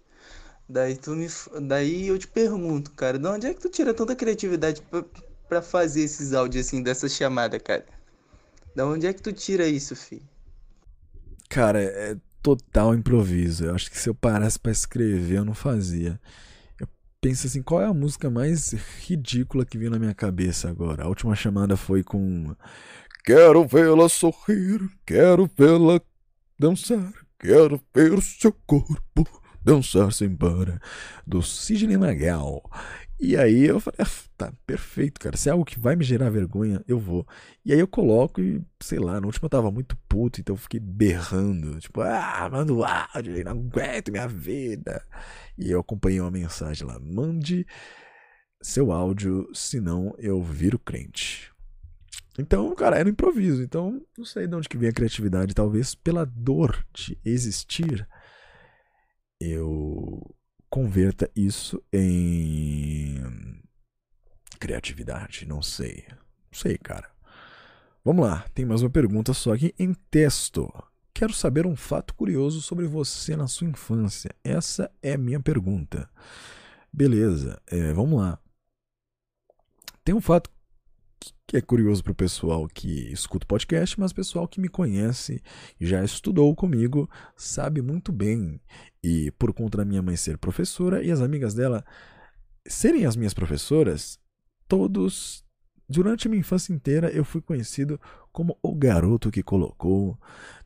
Daí 0.69 0.97
tu 0.97 1.15
me, 1.15 1.29
daí 1.63 2.09
eu 2.09 2.19
te 2.19 2.27
pergunto, 2.27 2.91
cara, 2.93 3.19
de 3.19 3.27
onde 3.27 3.47
é 3.47 3.55
que 3.55 3.61
tu 3.61 3.69
tira 3.69 3.95
tanta 3.95 4.17
criatividade 4.17 4.83
pra, 4.83 5.05
pra 5.49 5.63
fazer 5.63 6.03
esses 6.03 6.33
áudios 6.33 6.67
assim 6.67 6.83
dessa 6.83 7.09
chamada, 7.09 7.59
cara? 7.61 7.85
Da 8.75 8.87
onde 8.87 9.07
é 9.07 9.13
que 9.13 9.23
tu 9.23 9.33
tira 9.33 9.67
isso, 9.67 9.95
fi? 9.95 10.23
Cara, 11.49 11.83
é 11.83 12.17
total 12.43 12.95
improviso. 12.95 13.65
Eu 13.65 13.75
acho 13.75 13.91
que 13.91 13.99
se 13.99 14.09
eu 14.09 14.15
parasse 14.15 14.59
para 14.59 14.73
escrever, 14.73 15.39
eu 15.39 15.45
não 15.45 15.55
fazia 15.55 16.21
pensa 17.27 17.49
assim, 17.49 17.61
qual 17.61 17.83
é 17.83 17.87
a 17.87 17.93
música 17.93 18.31
mais 18.31 18.73
ridícula 19.05 19.67
que 19.67 19.77
veio 19.77 19.91
na 19.91 19.99
minha 19.99 20.15
cabeça 20.15 20.71
agora? 20.71 21.03
A 21.03 21.09
última 21.09 21.35
chamada 21.35 21.77
foi 21.77 22.05
com 22.05 22.55
Quero 23.25 23.67
vê-la 23.67 24.09
sorrir, 24.09 24.89
quero 25.05 25.51
vê-la 25.59 26.01
dançar, 26.57 27.13
quero 27.37 27.81
ver 27.93 28.13
o 28.13 28.23
seu 28.23 28.53
corpo 28.65 29.27
dançar 29.61 30.13
sem 30.13 30.37
para, 30.37 30.81
do 31.27 31.43
Sidney 31.43 31.97
Magal. 31.97 32.63
E 33.19 33.35
aí 33.37 33.65
eu 33.65 33.81
falei, 33.81 33.99
ah, 34.01 34.29
tá, 34.37 34.53
perfeito, 34.67 35.19
cara. 35.19 35.37
Se 35.37 35.49
é 35.49 35.53
algo 35.53 35.65
que 35.65 35.79
vai 35.79 35.97
me 35.97 36.05
gerar 36.05 36.29
vergonha, 36.29 36.83
eu 36.87 36.99
vou. 36.99 37.27
E 37.65 37.73
aí 37.73 37.81
eu 37.81 37.89
coloco 37.89 38.41
e, 38.41 38.63
sei 38.81 38.99
lá, 38.99 39.19
no 39.21 39.27
último 39.29 39.47
eu 39.47 39.51
tava 39.51 39.71
muito 39.71 39.97
puto, 40.09 40.41
então 40.41 40.55
eu 40.55 40.59
fiquei 40.59 40.79
berrando. 40.81 41.81
Tipo, 41.81 42.03
ah, 42.03 42.49
manda 42.51 42.73
o 42.75 42.85
áudio, 42.85 43.43
não 43.45 43.53
aguento 43.53 44.13
minha 44.13 44.29
vida. 44.29 45.03
E 45.57 45.71
eu 45.71 45.81
acompanhei 45.81 46.21
uma 46.21 46.31
mensagem 46.31 46.87
lá: 46.87 46.99
mande 46.99 47.67
seu 48.63 48.93
áudio, 48.93 49.49
senão 49.55 50.15
eu 50.19 50.43
viro 50.43 50.79
crente. 50.79 51.51
Então, 52.39 52.75
cara, 52.75 52.99
era 52.99 53.09
um 53.09 53.13
improviso. 53.13 53.63
Então, 53.63 54.03
não 54.17 54.25
sei 54.25 54.47
de 54.47 54.55
onde 54.55 54.69
que 54.69 54.77
vem 54.77 54.91
a 54.91 54.93
criatividade. 54.93 55.55
Talvez 55.55 55.95
pela 55.95 56.27
dor 56.27 56.85
de 56.93 57.19
existir, 57.25 58.07
eu 59.41 60.35
converta 60.77 61.31
isso 61.35 61.83
em 61.91 63.19
criatividade. 64.61 65.47
Não 65.47 65.63
sei. 65.63 66.05
Não 66.11 66.53
sei, 66.53 66.77
cara. 66.77 67.11
Vamos 68.05 68.27
lá, 68.27 68.45
tem 68.53 68.67
mais 68.67 68.83
uma 68.83 68.91
pergunta 68.91 69.33
só 69.33 69.55
aqui 69.55 69.75
em 69.79 69.95
texto. 70.11 70.71
Quero 71.15 71.33
saber 71.33 71.67
um 71.67 71.75
fato 71.75 72.15
curioso 72.15 72.61
sobre 72.61 72.87
você 72.87 73.35
na 73.35 73.47
sua 73.47 73.67
infância. 73.67 74.31
Essa 74.45 74.93
é 75.03 75.17
minha 75.17 75.41
pergunta. 75.41 76.11
Beleza, 76.93 77.59
é, 77.67 77.95
vamos 77.95 78.21
lá. 78.21 78.39
Tem 80.05 80.15
um 80.15 80.21
fato 80.21 80.51
que 81.47 81.57
é 81.57 81.61
curioso 81.61 82.03
para 82.03 82.13
o 82.13 82.17
pessoal 82.17 82.67
que 82.67 83.13
escuta 83.13 83.45
o 83.45 83.49
podcast, 83.49 83.99
mas 84.01 84.11
o 84.11 84.15
pessoal 84.15 84.49
que 84.49 84.61
me 84.61 84.69
conhece 84.69 85.43
e 85.81 85.87
já 85.87 86.03
estudou 86.05 86.55
comigo 86.55 87.09
sabe 87.37 87.81
muito 87.81 88.11
bem. 88.11 88.61
E 89.03 89.31
por 89.33 89.53
conta 89.53 89.79
da 89.79 89.85
minha 89.85 90.03
mãe 90.03 90.17
ser 90.17 90.39
professora 90.39 91.03
e 91.05 91.11
as 91.11 91.21
amigas 91.21 91.55
dela 91.55 91.85
serem 92.67 93.07
as 93.07 93.15
minhas 93.15 93.35
professoras, 93.35 94.19
todos 94.67 95.47
Durante 95.89 96.27
a 96.27 96.31
minha 96.31 96.41
infância 96.41 96.73
inteira, 96.73 97.11
eu 97.11 97.25
fui 97.25 97.41
conhecido 97.41 98.01
como 98.33 98.59
o 98.61 98.75
garoto 98.75 99.31
que 99.31 99.41
colocou 99.41 100.19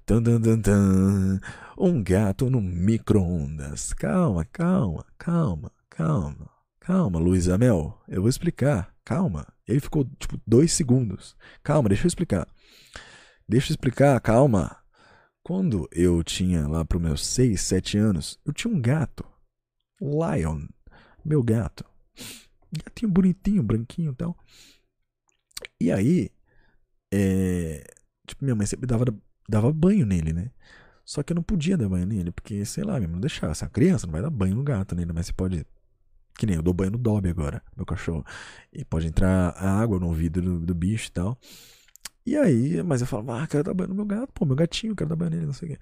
tan, 0.07 0.23
tan, 0.23 0.61
tan, 0.61 1.40
um 1.78 2.02
gato 2.02 2.48
no 2.48 2.61
micro-ondas. 2.61 3.93
Calma, 3.93 4.47
calma, 4.47 5.05
calma, 5.19 5.70
calma, 5.90 6.51
calma, 6.81 7.19
Luiz 7.19 7.51
Amel. 7.51 8.01
Eu 8.09 8.23
vou 8.23 8.31
explicar. 8.31 8.90
Calma. 9.05 9.47
Ele 9.66 9.81
ficou 9.81 10.05
tipo 10.18 10.40
dois 10.47 10.72
segundos. 10.72 11.36
Calma, 11.62 11.89
deixa 11.89 12.05
eu 12.05 12.09
explicar. 12.09 12.47
Deixa 13.48 13.70
eu 13.70 13.74
explicar, 13.74 14.20
calma. 14.20 14.77
Quando 15.43 15.89
eu 15.93 16.22
tinha 16.22 16.68
lá 16.68 16.85
para 16.85 16.98
os 16.98 17.02
meus 17.02 17.27
6, 17.27 17.60
7 17.60 17.98
anos, 17.98 18.39
eu 18.44 18.52
tinha 18.52 18.72
um 18.72 18.81
gato. 18.81 19.24
Lion. 20.01 20.66
Meu 21.24 21.43
gato. 21.43 21.85
Gatinho 22.72 23.10
bonitinho, 23.10 23.62
branquinho 23.62 24.12
e 24.12 24.14
tal. 24.14 24.36
E 25.81 25.90
aí, 25.90 26.31
é, 27.12 27.85
tipo, 28.27 28.44
minha 28.44 28.55
mãe 28.55 28.66
sempre 28.66 28.86
dava, 28.86 29.05
dava 29.48 29.72
banho 29.72 30.06
nele, 30.06 30.32
né? 30.32 30.51
Só 31.05 31.22
que 31.22 31.32
eu 31.32 31.35
não 31.35 31.43
podia 31.43 31.77
dar 31.77 31.89
banho 31.89 32.06
nele, 32.06 32.31
porque, 32.31 32.64
sei 32.64 32.85
lá, 32.85 33.01
mesmo 33.01 33.14
não 33.14 33.20
deixava. 33.20 33.52
Essa 33.52 33.68
criança 33.68 34.06
não 34.06 34.12
vai 34.12 34.22
dar 34.22 34.31
banho 34.31 34.55
no 34.55 34.62
gato 34.62 34.94
nele, 34.94 35.12
mas 35.12 35.27
você 35.27 35.32
pode. 35.32 35.66
Que 36.41 36.47
nem 36.47 36.57
eu 36.57 36.62
dou 36.62 36.73
banho 36.73 36.93
no 36.93 36.97
Dobby 36.97 37.29
agora, 37.29 37.62
meu 37.77 37.85
cachorro. 37.85 38.25
E 38.73 38.83
pode 38.83 39.07
entrar 39.07 39.51
água 39.59 40.01
no 40.01 40.07
ouvido 40.07 40.41
do, 40.41 40.59
do 40.59 40.75
bicho 40.75 41.09
e 41.09 41.12
tal. 41.12 41.39
E 42.25 42.35
aí, 42.35 42.83
mas 42.83 43.03
eu 43.03 43.07
falava, 43.07 43.43
ah, 43.43 43.47
quero 43.47 43.62
dar 43.62 43.75
banho 43.75 43.91
no 43.91 43.95
meu 43.95 44.07
gato, 44.07 44.33
pô, 44.33 44.47
meu 44.47 44.57
gatinho, 44.57 44.97
quero 44.97 45.11
dar 45.11 45.17
banho 45.17 45.33
nele, 45.33 45.45
não 45.45 45.53
sei 45.53 45.69
o 45.69 45.73
quê. 45.73 45.79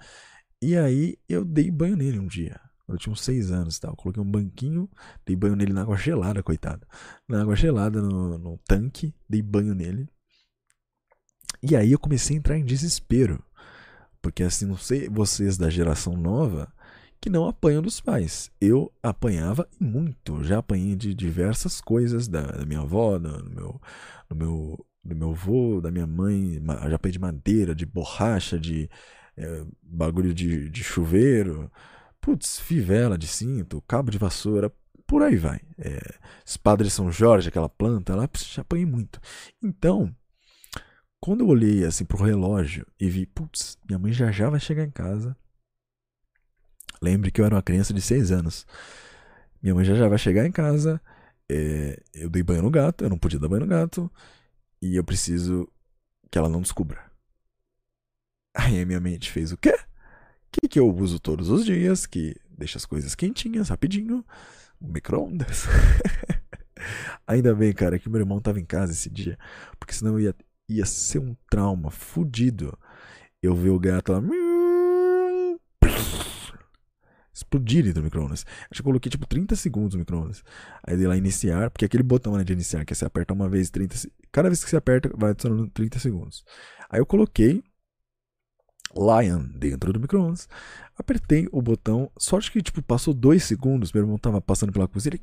E 0.60 0.76
aí 0.76 1.16
eu 1.28 1.44
dei 1.44 1.70
banho 1.70 1.96
nele 1.96 2.18
um 2.18 2.26
dia. 2.26 2.60
Eu 2.88 2.98
tinha 2.98 3.12
uns 3.12 3.22
seis 3.22 3.52
anos 3.52 3.76
e 3.76 3.80
tal. 3.80 3.94
Coloquei 3.94 4.20
um 4.20 4.28
banquinho, 4.28 4.90
dei 5.24 5.36
banho 5.36 5.54
nele 5.54 5.72
na 5.72 5.82
água 5.82 5.96
gelada, 5.96 6.42
coitado. 6.42 6.84
Na 7.28 7.40
água 7.42 7.54
gelada, 7.54 8.02
no, 8.02 8.36
no 8.36 8.58
tanque, 8.66 9.14
dei 9.28 9.40
banho 9.40 9.76
nele. 9.76 10.08
E 11.62 11.76
aí 11.76 11.92
eu 11.92 12.00
comecei 12.00 12.34
a 12.34 12.38
entrar 12.40 12.58
em 12.58 12.64
desespero. 12.64 13.40
Porque 14.20 14.42
assim, 14.42 14.66
não 14.66 14.76
sei 14.76 15.08
vocês 15.08 15.56
da 15.56 15.70
geração 15.70 16.16
nova 16.16 16.68
que 17.20 17.30
não 17.30 17.46
apanham 17.46 17.82
dos 17.82 18.00
pais. 18.00 18.50
Eu 18.60 18.92
apanhava 19.02 19.68
muito. 19.80 20.42
Já 20.44 20.58
apanhei 20.58 20.94
de 20.94 21.14
diversas 21.14 21.80
coisas 21.80 22.28
da, 22.28 22.42
da 22.42 22.66
minha 22.66 22.80
avó, 22.80 23.18
do, 23.18 23.42
do, 23.42 23.50
meu, 23.50 23.80
do, 24.28 24.36
meu, 24.36 24.86
do 25.04 25.16
meu 25.16 25.30
avô, 25.30 25.80
da 25.80 25.90
minha 25.90 26.06
mãe. 26.06 26.60
Já 26.88 26.96
apanhei 26.96 27.12
de 27.12 27.18
madeira, 27.18 27.74
de 27.74 27.86
borracha, 27.86 28.58
de 28.58 28.88
é, 29.36 29.64
bagulho 29.82 30.32
de, 30.34 30.68
de 30.68 30.82
chuveiro 30.84 31.70
putz, 32.28 32.60
fivela 32.60 33.16
de 33.16 33.26
cinto, 33.26 33.82
cabo 33.88 34.10
de 34.10 34.18
vassoura, 34.18 34.70
por 35.06 35.22
aí 35.22 35.36
vai. 35.36 35.60
É, 35.78 35.98
espada 36.44 36.84
de 36.84 36.90
São 36.90 37.10
Jorge, 37.10 37.48
aquela 37.48 37.68
planta 37.68 38.14
lá, 38.14 38.28
já 38.36 38.60
apanhei 38.60 38.84
muito. 38.84 39.18
Então, 39.62 40.14
quando 41.20 41.40
eu 41.40 41.48
olhei 41.48 41.84
assim 41.84 42.04
pro 42.04 42.22
relógio 42.22 42.86
e 43.00 43.08
vi, 43.08 43.24
putz, 43.24 43.78
minha 43.88 43.98
mãe 43.98 44.12
já 44.12 44.30
já 44.30 44.50
vai 44.50 44.60
chegar 44.60 44.84
em 44.84 44.90
casa. 44.90 45.34
Lembre 47.00 47.30
que 47.30 47.40
eu 47.40 47.44
era 47.44 47.54
uma 47.54 47.62
criança 47.62 47.92
de 47.94 48.00
6 48.00 48.32
anos. 48.32 48.66
Minha 49.62 49.74
mãe 49.74 49.84
já 49.84 49.94
já 49.94 50.08
vai 50.08 50.18
chegar 50.18 50.46
em 50.46 50.52
casa. 50.52 51.00
É, 51.50 52.00
eu 52.14 52.28
dei 52.28 52.42
banho 52.42 52.62
no 52.62 52.70
gato, 52.70 53.04
eu 53.04 53.10
não 53.10 53.18
podia 53.18 53.38
dar 53.38 53.48
banho 53.48 53.62
no 53.62 53.66
gato. 53.66 54.10
E 54.82 54.96
eu 54.96 55.04
preciso 55.04 55.68
que 56.30 56.38
ela 56.38 56.48
não 56.48 56.60
descubra. 56.60 57.00
Aí 58.54 58.80
a 58.80 58.86
minha 58.86 59.00
mente 59.00 59.30
fez 59.30 59.52
o 59.52 59.56
quê? 59.56 59.76
Que 60.50 60.68
que 60.68 60.78
eu 60.78 60.88
uso 60.94 61.18
todos 61.18 61.48
os 61.50 61.64
dias, 61.64 62.06
que 62.06 62.34
deixa 62.56 62.78
as 62.78 62.86
coisas 62.86 63.14
quentinhas 63.14 63.68
rapidinho. 63.68 64.24
Micro-ondas. 64.80 65.66
Ainda 67.26 67.54
bem, 67.54 67.72
cara, 67.72 67.98
que 67.98 68.08
meu 68.08 68.20
irmão 68.20 68.40
tava 68.40 68.60
em 68.60 68.64
casa 68.64 68.92
esse 68.92 69.10
dia. 69.10 69.38
Porque 69.78 69.92
senão 69.92 70.18
ia, 70.18 70.34
ia 70.68 70.86
ser 70.86 71.18
um 71.18 71.36
trauma 71.50 71.90
fudido. 71.90 72.76
Eu 73.42 73.54
ver 73.54 73.70
o 73.70 73.78
gato 73.78 74.12
lá 74.12 74.20
explodir 77.38 77.84
dentro 77.84 78.00
do 78.00 78.04
micro-ondas. 78.04 78.44
Acho 78.62 78.68
que 78.74 78.80
eu 78.80 78.84
coloquei 78.84 79.10
tipo 79.10 79.26
30 79.26 79.56
segundos 79.56 79.94
no 79.94 80.00
micro-ondas. 80.00 80.42
Aí 80.86 80.96
dei 80.96 81.06
lá 81.06 81.16
iniciar, 81.16 81.70
porque 81.70 81.84
aquele 81.84 82.02
botão 82.02 82.36
né, 82.36 82.44
de 82.44 82.52
iniciar, 82.52 82.84
que 82.84 82.94
você 82.94 83.04
aperta 83.04 83.32
uma 83.32 83.48
vez 83.48 83.70
30 83.70 83.96
Cada 84.30 84.48
vez 84.48 84.62
que 84.62 84.70
você 84.70 84.76
aperta, 84.76 85.10
vai 85.16 85.30
adicionando 85.30 85.68
30 85.70 85.98
segundos. 85.98 86.44
Aí 86.90 87.00
eu 87.00 87.06
coloquei 87.06 87.62
Lion 88.94 89.44
dentro 89.54 89.92
do 89.92 90.00
micro-ondas. 90.00 90.48
Apertei 90.96 91.48
o 91.52 91.62
botão. 91.62 92.10
Sorte 92.18 92.50
que, 92.50 92.60
tipo, 92.60 92.82
passou 92.82 93.14
dois 93.14 93.44
segundos. 93.44 93.92
Meu 93.92 94.02
irmão 94.02 94.18
tava 94.18 94.40
passando 94.40 94.72
pela 94.72 94.88
cozinha. 94.88 95.14
Ele, 95.14 95.22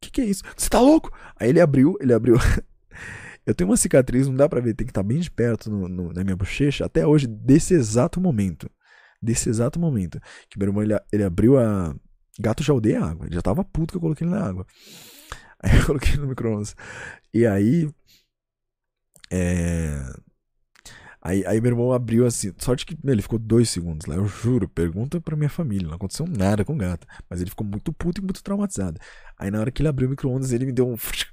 que 0.00 0.10
que 0.10 0.20
é 0.20 0.24
isso? 0.24 0.42
Você 0.56 0.68
tá 0.68 0.80
louco? 0.80 1.12
Aí 1.36 1.48
ele 1.48 1.60
abriu, 1.60 1.96
ele 2.00 2.12
abriu. 2.12 2.36
eu 3.46 3.54
tenho 3.54 3.70
uma 3.70 3.76
cicatriz, 3.76 4.26
não 4.26 4.34
dá 4.34 4.48
pra 4.48 4.60
ver, 4.60 4.74
tem 4.74 4.86
que 4.86 4.90
estar 4.90 5.02
tá 5.02 5.08
bem 5.08 5.20
de 5.20 5.30
perto 5.30 5.70
no, 5.70 5.88
no, 5.88 6.12
na 6.12 6.24
minha 6.24 6.36
bochecha 6.36 6.84
até 6.84 7.06
hoje, 7.06 7.26
desse 7.26 7.74
exato 7.74 8.20
momento 8.20 8.68
desse 9.22 9.48
exato 9.48 9.78
momento. 9.78 10.20
Que 10.50 10.58
meu 10.58 10.68
irmão 10.68 10.82
ele, 10.82 10.98
ele 11.12 11.24
abriu 11.24 11.58
a. 11.58 11.94
Gato 12.40 12.62
já 12.62 12.72
odeia 12.72 13.04
água. 13.04 13.26
Ele 13.26 13.34
já 13.34 13.42
tava 13.42 13.64
puto 13.64 13.92
que 13.92 13.96
eu 13.98 14.00
coloquei 14.00 14.26
ele 14.26 14.34
na 14.34 14.44
água. 14.44 14.66
Aí 15.62 15.78
eu 15.78 15.86
coloquei 15.86 16.16
no 16.16 16.26
micro-ondas. 16.26 16.74
E 17.32 17.46
aí. 17.46 17.88
É. 19.30 20.12
Aí, 21.24 21.46
aí 21.46 21.60
meu 21.60 21.70
irmão 21.70 21.92
abriu 21.92 22.26
assim. 22.26 22.52
Sorte 22.58 22.84
que 22.84 22.98
meu, 23.02 23.14
ele 23.14 23.22
ficou 23.22 23.38
dois 23.38 23.70
segundos 23.70 24.06
lá. 24.06 24.16
Eu 24.16 24.26
juro. 24.26 24.68
Pergunta 24.68 25.20
pra 25.20 25.36
minha 25.36 25.48
família. 25.48 25.86
Não 25.86 25.94
aconteceu 25.94 26.26
nada 26.26 26.64
com 26.64 26.74
o 26.74 26.76
gato. 26.76 27.06
Mas 27.30 27.40
ele 27.40 27.50
ficou 27.50 27.64
muito 27.64 27.92
puto 27.92 28.20
e 28.20 28.24
muito 28.24 28.42
traumatizado. 28.42 28.98
Aí 29.38 29.50
na 29.52 29.60
hora 29.60 29.70
que 29.70 29.82
ele 29.82 29.88
abriu 29.88 30.08
o 30.08 30.10
micro-ondas, 30.10 30.52
ele 30.52 30.66
me 30.66 30.72
deu 30.72 30.88
um 30.88 30.96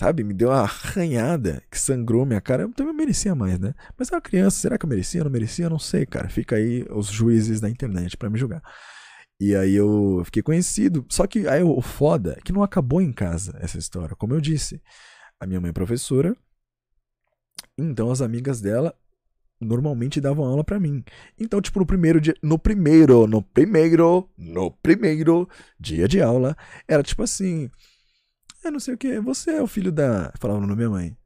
sabe? 0.00 0.24
Me 0.24 0.32
deu 0.32 0.48
uma 0.48 0.62
arranhada 0.62 1.62
que 1.70 1.78
sangrou 1.78 2.24
minha 2.24 2.40
cara. 2.40 2.62
Eu 2.62 2.72
também 2.72 2.94
merecia 2.94 3.34
mais, 3.34 3.58
né? 3.58 3.74
Mas 3.98 4.10
era 4.10 4.18
criança, 4.18 4.58
será 4.58 4.78
que 4.78 4.86
eu 4.86 4.88
merecia? 4.88 5.22
Não 5.22 5.30
merecia? 5.30 5.68
Não 5.68 5.78
sei, 5.78 6.06
cara. 6.06 6.30
Fica 6.30 6.56
aí 6.56 6.86
os 6.90 7.08
juízes 7.08 7.60
da 7.60 7.68
internet 7.68 8.16
para 8.16 8.30
me 8.30 8.38
julgar. 8.38 8.62
E 9.38 9.54
aí 9.54 9.74
eu 9.74 10.22
fiquei 10.24 10.42
conhecido. 10.42 11.04
Só 11.10 11.26
que 11.26 11.46
aí 11.46 11.62
o 11.62 11.82
foda 11.82 12.34
é 12.38 12.40
que 12.40 12.50
não 12.50 12.62
acabou 12.62 13.02
em 13.02 13.12
casa 13.12 13.58
essa 13.60 13.76
história. 13.76 14.16
Como 14.16 14.32
eu 14.32 14.40
disse, 14.40 14.80
a 15.38 15.46
minha 15.46 15.60
mãe 15.60 15.68
é 15.68 15.72
professora. 15.72 16.34
Então 17.76 18.10
as 18.10 18.22
amigas 18.22 18.58
dela 18.58 18.94
normalmente 19.60 20.18
davam 20.18 20.46
aula 20.46 20.64
para 20.64 20.80
mim. 20.80 21.04
Então, 21.38 21.60
tipo, 21.60 21.78
no 21.78 21.84
primeiro 21.84 22.18
dia, 22.22 22.34
no 22.42 22.58
primeiro, 22.58 23.26
no 23.26 23.42
primeiro, 23.42 24.30
no 24.38 24.70
primeiro 24.70 25.46
dia 25.78 26.08
de 26.08 26.22
aula, 26.22 26.56
era 26.88 27.02
tipo 27.02 27.22
assim, 27.22 27.70
é 28.68 28.70
não 28.70 28.80
sei 28.80 28.94
o 28.94 28.98
que, 28.98 29.20
você 29.20 29.52
é 29.52 29.62
o 29.62 29.66
filho 29.66 29.92
da. 29.92 30.32
Falava 30.38 30.66
no 30.66 30.76
minha 30.76 30.90
mãe. 30.90 31.16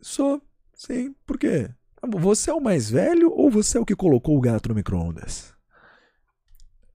Sou, 0.00 0.40
sim, 0.74 1.14
por 1.26 1.38
quê? 1.38 1.68
Ah, 2.00 2.06
você 2.06 2.50
é 2.50 2.54
o 2.54 2.60
mais 2.60 2.90
velho 2.90 3.30
ou 3.30 3.50
você 3.50 3.78
é 3.78 3.80
o 3.80 3.84
que 3.84 3.96
colocou 3.96 4.36
o 4.36 4.40
gato 4.40 4.68
no 4.68 4.74
micro-ondas? 4.74 5.54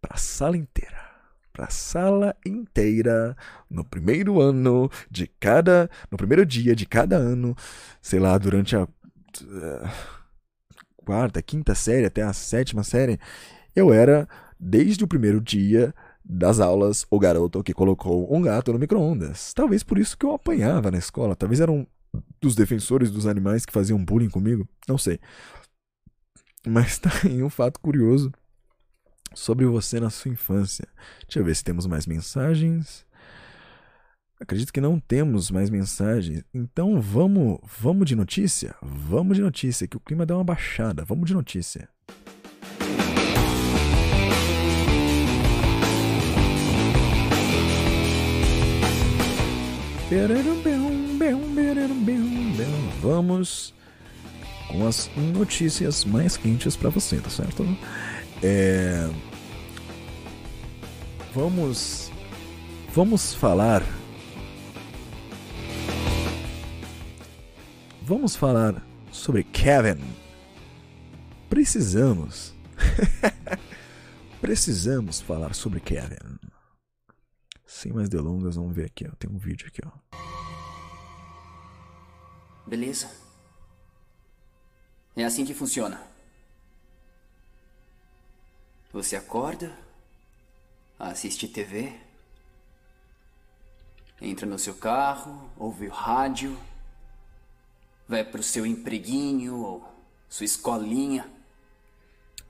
Pra 0.02 0.18
sala 0.18 0.58
inteira. 0.58 1.04
Pra 1.52 1.70
sala 1.70 2.36
inteira. 2.46 3.36
No 3.70 3.84
primeiro 3.84 4.42
ano 4.42 4.90
de 5.10 5.28
cada. 5.28 5.90
No 6.10 6.18
primeiro 6.18 6.46
dia 6.46 6.76
de 6.76 6.86
cada 6.86 7.18
ano. 7.18 7.56
Sei 8.02 8.20
lá, 8.20 8.38
durante 8.38 8.76
a. 8.76 8.88
Quarta, 10.98 11.42
quinta 11.42 11.76
série 11.76 12.06
até 12.06 12.22
a 12.22 12.34
sétima 12.34 12.84
série. 12.84 13.20
Eu 13.76 13.94
era, 13.94 14.28
desde 14.60 15.04
o 15.04 15.08
primeiro 15.08 15.42
dia, 15.42 15.94
das 16.24 16.60
aulas 16.60 17.06
o 17.10 17.20
garoto 17.20 17.64
que 17.64 17.74
colocou 17.74 18.34
um 18.34 18.42
gato 18.42 18.72
no 18.72 18.80
micro-ondas. 18.80 19.54
Talvez 19.54 19.84
por 19.84 19.98
isso 19.98 20.18
que 20.18 20.26
eu 20.26 20.34
apanhava 20.34 20.90
na 20.90 20.98
escola. 20.98 21.36
Talvez 21.36 21.60
eram 21.60 21.86
dos 22.40 22.56
defensores 22.56 23.12
dos 23.12 23.26
animais 23.26 23.66
que 23.66 23.74
faziam 23.74 24.04
bullying 24.04 24.30
comigo. 24.30 24.68
Não 24.88 24.98
sei. 24.98 25.20
Mas 26.66 26.98
tá 27.00 27.12
aí 27.26 27.44
um 27.44 27.50
fato 27.50 27.80
curioso 27.80 28.32
sobre 29.34 29.66
você 29.66 30.00
na 30.00 30.10
sua 30.10 30.32
infância. 30.32 30.88
Deixa 31.24 31.40
eu 31.40 31.46
ver 31.46 31.56
se 31.56 31.64
temos 31.64 31.86
mais 31.86 32.06
mensagens. 32.06 33.06
Acredito 34.40 34.74
que 34.74 34.82
não 34.82 35.00
temos 35.00 35.50
mais 35.50 35.70
mensagens. 35.70 36.44
Então 36.54 37.02
vamos, 37.02 37.60
vamos 37.80 38.06
de 38.06 38.16
notícia? 38.16 38.76
Vamos 38.82 39.38
de 39.38 39.44
notícia, 39.44 39.88
que 39.88 39.98
o 39.98 40.02
clima 40.02 40.26
deu 40.26 40.38
uma 40.38 40.44
baixada. 40.44 41.06
Vamos 41.06 41.28
de 41.28 41.34
notícia. 41.34 41.90
Vamos 53.02 53.74
com 54.68 54.86
as 54.86 55.10
notícias 55.16 56.06
mais 56.06 56.38
quentes 56.38 56.76
para 56.76 56.90
você, 56.90 57.18
tá 57.18 57.30
certo? 57.30 57.66
É... 58.42 59.10
Vamos, 61.34 62.12
vamos 62.94 63.34
falar. 63.34 63.82
Vamos 68.04 68.36
falar 68.36 68.86
sobre 69.12 69.44
Kevin. 69.44 70.00
Precisamos. 71.50 72.54
Precisamos 74.42 75.22
falar 75.22 75.56
sobre 75.56 75.80
Kevin. 75.80 76.43
Sem 77.84 77.92
mais 77.92 78.08
delongas, 78.08 78.56
vamos 78.56 78.74
ver 78.74 78.86
aqui, 78.86 79.06
ó. 79.06 79.12
Tem 79.20 79.30
um 79.30 79.38
vídeo 79.38 79.68
aqui, 79.68 79.82
ó. 79.86 79.92
Beleza. 82.66 83.12
É 85.18 85.26
assim 85.26 85.44
que 85.44 85.54
funciona. 85.54 86.02
Você 88.94 89.18
acorda, 89.18 89.78
assiste 90.98 91.46
TV, 91.46 92.00
entra 94.22 94.46
no 94.46 94.58
seu 94.58 94.76
carro, 94.76 95.52
ouve 95.58 95.88
o 95.88 95.92
rádio, 95.92 96.58
vai 98.08 98.24
pro 98.24 98.42
seu 98.42 98.66
empreguinho 98.66 99.58
ou 99.58 99.94
sua 100.30 100.46
escolinha. 100.46 101.30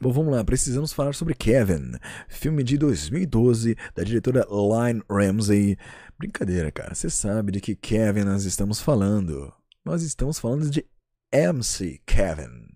Bom, 0.03 0.11
vamos 0.11 0.33
lá, 0.33 0.43
precisamos 0.43 0.91
falar 0.91 1.13
sobre 1.13 1.33
Kevin, 1.33 1.93
filme 2.27 2.61
de 2.61 2.77
2012 2.77 3.73
da 3.95 4.03
diretora 4.03 4.45
Line 4.51 5.01
Ramsey. 5.09 5.77
Brincadeira, 6.19 6.73
cara, 6.73 6.93
você 6.93 7.09
sabe 7.09 7.53
de 7.53 7.61
que 7.61 7.73
Kevin 7.73 8.25
nós 8.25 8.43
estamos 8.43 8.81
falando. 8.81 9.53
Nós 9.85 10.03
estamos 10.03 10.39
falando 10.39 10.69
de 10.69 10.85
MC 11.31 12.01
Kevin, 12.05 12.67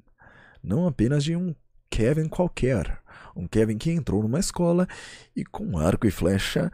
não 0.64 0.88
apenas 0.88 1.22
de 1.22 1.36
um 1.36 1.54
Kevin 1.90 2.30
qualquer. 2.30 2.98
Um 3.36 3.46
Kevin 3.46 3.78
que 3.78 3.92
entrou 3.92 4.24
numa 4.24 4.40
escola 4.40 4.88
e 5.36 5.44
com 5.44 5.78
arco 5.78 6.08
e 6.08 6.12
flecha 6.12 6.72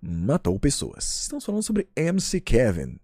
matou 0.00 0.56
pessoas. 0.60 1.22
Estamos 1.22 1.44
falando 1.44 1.64
sobre 1.64 1.88
MC 1.96 2.40
Kevin, 2.42 3.00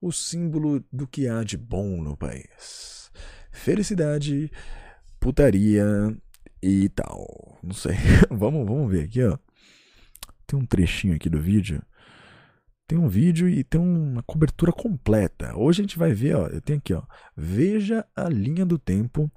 o 0.00 0.12
símbolo 0.12 0.84
do 0.92 1.08
que 1.08 1.26
há 1.26 1.42
de 1.42 1.56
bom 1.56 2.00
no 2.00 2.16
país. 2.16 3.10
Felicidade, 3.50 4.48
putaria 5.18 6.16
e 6.66 6.88
tal. 6.88 7.58
Não 7.62 7.72
sei. 7.72 7.94
vamos, 8.28 8.66
vamos 8.66 8.90
ver 8.90 9.04
aqui, 9.04 9.22
ó. 9.22 9.38
Tem 10.46 10.58
um 10.58 10.66
trechinho 10.66 11.14
aqui 11.14 11.30
do 11.30 11.40
vídeo. 11.40 11.80
Tem 12.88 12.98
um 12.98 13.08
vídeo 13.08 13.48
e 13.48 13.62
tem 13.62 13.80
uma 13.80 14.22
cobertura 14.24 14.72
completa. 14.72 15.56
Hoje 15.56 15.80
a 15.80 15.84
gente 15.84 15.98
vai 15.98 16.12
ver, 16.12 16.34
ó. 16.36 16.46
Eu 16.48 16.60
tenho 16.60 16.78
aqui, 16.78 16.92
ó. 16.92 17.02
Veja 17.36 18.04
a 18.16 18.28
linha 18.28 18.66
do 18.66 18.78
tempo. 18.78 19.30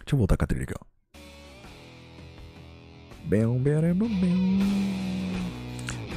Deixa 0.00 0.14
eu 0.14 0.18
voltar 0.18 0.36
com 0.36 0.44
a 0.44 0.46
trilha 0.46 0.64
aqui, 0.64 0.74
ó. 0.78 0.84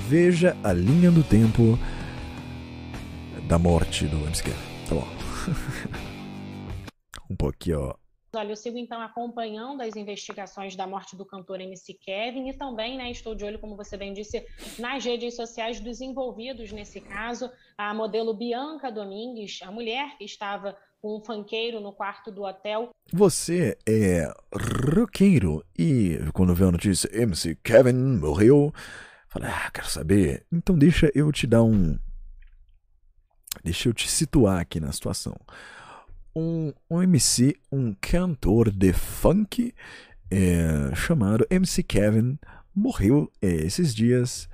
Veja 0.10 0.58
a 0.64 0.74
linha 0.74 1.12
do 1.12 1.24
tempo 1.24 1.80
da 3.48 3.58
morte 3.58 4.08
do 4.08 4.18
MSK. 4.18 4.50
Tá 4.90 4.96
bom. 4.96 5.08
um 7.30 7.36
pouquinho, 7.36 7.80
ó 7.80 8.05
Olha, 8.36 8.52
eu 8.52 8.56
sigo 8.56 8.78
então 8.78 9.02
acompanhando 9.02 9.82
as 9.82 9.96
investigações 9.96 10.76
da 10.76 10.86
morte 10.86 11.16
do 11.16 11.26
cantor 11.26 11.62
MC 11.62 11.94
Kevin 11.94 12.50
e 12.50 12.54
também, 12.54 12.98
né, 12.98 13.10
estou 13.10 13.34
de 13.34 13.46
olho, 13.46 13.60
como 13.60 13.76
você 13.76 13.96
bem 13.96 14.14
disse, 14.14 14.46
nas 14.78 15.04
redes 15.04 15.36
sociais 15.36 15.80
dos 15.80 16.02
envolvidos 16.02 16.72
nesse 16.72 17.00
caso. 17.00 17.50
A 17.78 17.94
modelo 17.94 18.34
Bianca 18.34 18.92
Domingues, 18.92 19.60
a 19.64 19.72
mulher 19.72 20.18
que 20.18 20.26
estava 20.26 20.78
com 21.02 21.18
um 21.18 21.22
fanqueiro 21.22 21.80
no 21.80 21.94
quarto 21.94 22.32
do 22.32 22.44
hotel. 22.44 22.90
Você 23.14 23.78
é 23.88 24.28
roqueiro 24.96 25.64
e 25.78 26.18
quando 26.34 26.54
vê 26.54 26.66
a 26.66 26.72
notícia 26.72 27.10
MC 27.14 27.56
Kevin 27.64 28.18
morreu, 28.20 28.74
fala, 29.28 29.48
ah, 29.48 29.72
quero 29.72 29.88
saber. 29.88 30.46
Então 30.52 30.78
deixa 30.78 31.10
eu 31.16 31.32
te 31.32 31.48
dar 31.48 31.64
um. 31.64 31.98
Deixa 33.64 33.88
eu 33.88 33.94
te 33.94 34.10
situar 34.10 34.60
aqui 34.60 34.80
na 34.80 34.92
situação 34.92 35.36
um, 36.36 36.74
um 36.90 37.02
MC, 37.02 37.56
um 37.72 37.94
cantor 37.94 38.70
de 38.70 38.92
funk 38.92 39.74
é, 40.30 40.94
chamado 40.94 41.48
MC 41.50 41.82
Kevin, 41.82 42.38
morreu 42.76 43.32
é, 43.42 43.48
esses 43.48 43.96
dias. 43.96 44.50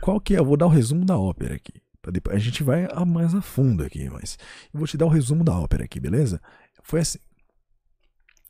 Qual 0.00 0.20
que 0.20 0.34
é? 0.34 0.38
Eu 0.38 0.44
vou 0.44 0.56
dar 0.56 0.66
o 0.66 0.70
resumo 0.70 1.04
da 1.04 1.18
ópera 1.18 1.56
aqui. 1.56 1.82
A 2.30 2.38
gente 2.38 2.62
vai 2.62 2.88
a 2.90 3.04
mais 3.04 3.34
a 3.34 3.42
fundo 3.42 3.84
aqui, 3.84 4.08
mas 4.08 4.38
eu 4.72 4.78
vou 4.78 4.86
te 4.86 4.96
dar 4.96 5.04
o 5.04 5.10
resumo 5.10 5.44
da 5.44 5.58
ópera 5.58 5.84
aqui, 5.84 6.00
beleza? 6.00 6.40
Foi 6.82 7.00
assim. 7.00 7.18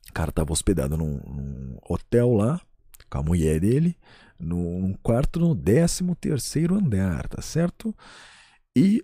O 0.09 0.13
cara 0.13 0.31
tava 0.31 0.53
hospedado 0.53 0.95
num, 0.95 1.19
num 1.27 1.77
hotel 1.87 2.33
lá, 2.33 2.61
com 3.09 3.17
a 3.17 3.23
mulher 3.23 3.59
dele, 3.59 3.97
num 4.39 4.93
quarto 5.03 5.39
no 5.39 5.55
13 5.55 6.15
terceiro 6.15 6.75
andar, 6.75 7.27
tá 7.27 7.41
certo? 7.41 7.93
E 8.75 9.03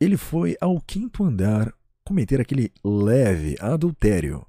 ele 0.00 0.16
foi 0.16 0.56
ao 0.60 0.80
quinto 0.80 1.22
andar 1.22 1.72
cometer 2.04 2.40
aquele 2.40 2.72
leve 2.84 3.56
adultério, 3.60 4.46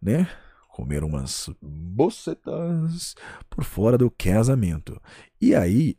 né? 0.00 0.28
Comer 0.68 1.04
umas 1.04 1.48
bocetas 1.62 3.14
por 3.48 3.64
fora 3.64 3.96
do 3.96 4.10
casamento. 4.10 5.00
E 5.40 5.54
aí, 5.54 5.96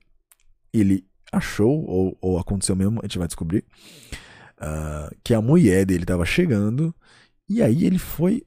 ele 0.73 1.05
achou, 1.31 1.83
ou, 1.85 2.17
ou 2.21 2.37
aconteceu 2.37 2.75
mesmo, 2.75 2.99
a 3.01 3.05
gente 3.05 3.17
vai 3.17 3.27
descobrir, 3.27 3.65
uh, 4.57 5.15
que 5.23 5.33
a 5.33 5.41
mulher 5.41 5.85
dele 5.85 6.03
estava 6.03 6.25
chegando, 6.25 6.93
e 7.49 7.61
aí 7.63 7.85
ele 7.85 7.97
foi, 7.97 8.43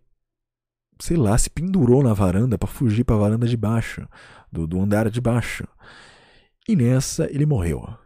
sei 1.01 1.16
lá, 1.16 1.37
se 1.37 1.51
pendurou 1.51 2.03
na 2.03 2.12
varanda 2.12 2.59
para 2.59 2.69
fugir 2.69 3.05
para 3.05 3.16
a 3.16 3.19
varanda 3.19 3.47
de 3.47 3.57
baixo, 3.57 4.07
do, 4.53 4.66
do 4.66 4.81
andar 4.81 5.11
de 5.11 5.20
baixo. 5.20 5.66
E 6.69 6.77
nessa 6.77 7.24
ele 7.32 7.47
morreu. 7.47 7.99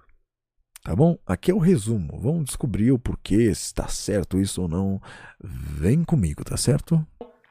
Tá 0.84 0.94
bom? 0.94 1.16
Aqui 1.26 1.50
é 1.50 1.54
o 1.54 1.58
resumo. 1.58 2.20
Vamos 2.20 2.44
descobrir 2.44 2.92
o 2.92 2.98
porquê, 2.98 3.54
se 3.54 3.68
está 3.68 3.88
certo 3.88 4.38
isso 4.38 4.60
ou 4.60 4.68
não. 4.68 5.00
Vem 5.42 6.04
comigo, 6.04 6.44
tá 6.44 6.58
certo? 6.58 7.04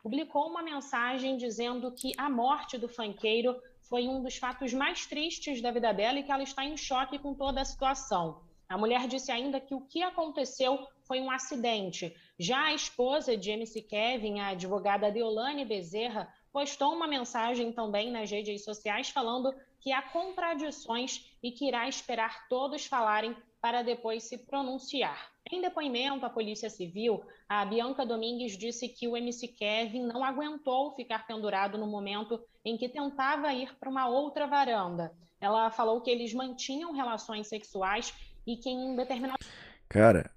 Publicou 0.03 0.47
uma 0.47 0.61
mensagem 0.61 1.35
dizendo 1.35 1.91
que 1.91 2.11
a 2.15 2.29
morte 2.29 2.77
do 2.77 2.87
fanqueiro 2.87 3.55
foi 3.89 4.07
um 4.07 4.21
dos 4.21 4.37
fatos 4.37 4.71
mais 4.71 5.07
tristes 5.07 5.63
da 5.63 5.71
vida 5.71 5.91
dela 5.91 6.19
e 6.19 6.23
que 6.23 6.31
ela 6.31 6.43
está 6.43 6.63
em 6.63 6.77
choque 6.77 7.17
com 7.17 7.33
toda 7.33 7.59
a 7.59 7.65
situação. 7.65 8.39
A 8.69 8.77
mulher 8.77 9.07
disse 9.07 9.31
ainda 9.31 9.59
que 9.59 9.73
o 9.73 9.81
que 9.81 10.03
aconteceu 10.03 10.87
foi 11.01 11.19
um 11.19 11.31
acidente. 11.31 12.15
Já 12.37 12.65
a 12.65 12.73
esposa 12.75 13.35
de 13.35 13.49
MC 13.49 13.81
Kevin, 13.81 14.41
a 14.41 14.49
advogada 14.49 15.11
Deolane 15.11 15.65
Bezerra, 15.65 16.31
postou 16.53 16.93
uma 16.93 17.07
mensagem 17.07 17.73
também 17.73 18.11
nas 18.11 18.29
redes 18.29 18.63
sociais 18.63 19.09
falando 19.09 19.53
que 19.81 19.91
há 19.91 20.01
contradições 20.01 21.25
e 21.41 21.51
que 21.51 21.67
irá 21.67 21.89
esperar 21.89 22.47
todos 22.47 22.85
falarem 22.85 23.35
para 23.59 23.81
depois 23.81 24.23
se 24.23 24.37
pronunciar. 24.37 25.31
Em 25.51 25.61
depoimento 25.61 26.25
à 26.25 26.29
Polícia 26.29 26.69
Civil, 26.69 27.21
a 27.49 27.65
Bianca 27.65 28.05
Domingues 28.05 28.57
disse 28.57 28.87
que 28.87 29.07
o 29.07 29.17
MC 29.17 29.47
Kevin 29.47 30.05
não 30.05 30.23
aguentou 30.23 30.95
ficar 30.95 31.25
pendurado 31.25 31.77
no 31.77 31.87
momento 31.87 32.39
em 32.63 32.77
que 32.77 32.87
tentava 32.87 33.51
ir 33.53 33.75
para 33.75 33.89
uma 33.89 34.07
outra 34.07 34.47
varanda. 34.47 35.11
Ela 35.41 35.69
falou 35.71 35.99
que 36.01 36.09
eles 36.09 36.33
mantinham 36.33 36.93
relações 36.93 37.47
sexuais 37.47 38.13
e 38.47 38.55
que 38.55 38.69
em 38.69 38.95
determinado. 38.95 39.43
Cara. 39.89 40.32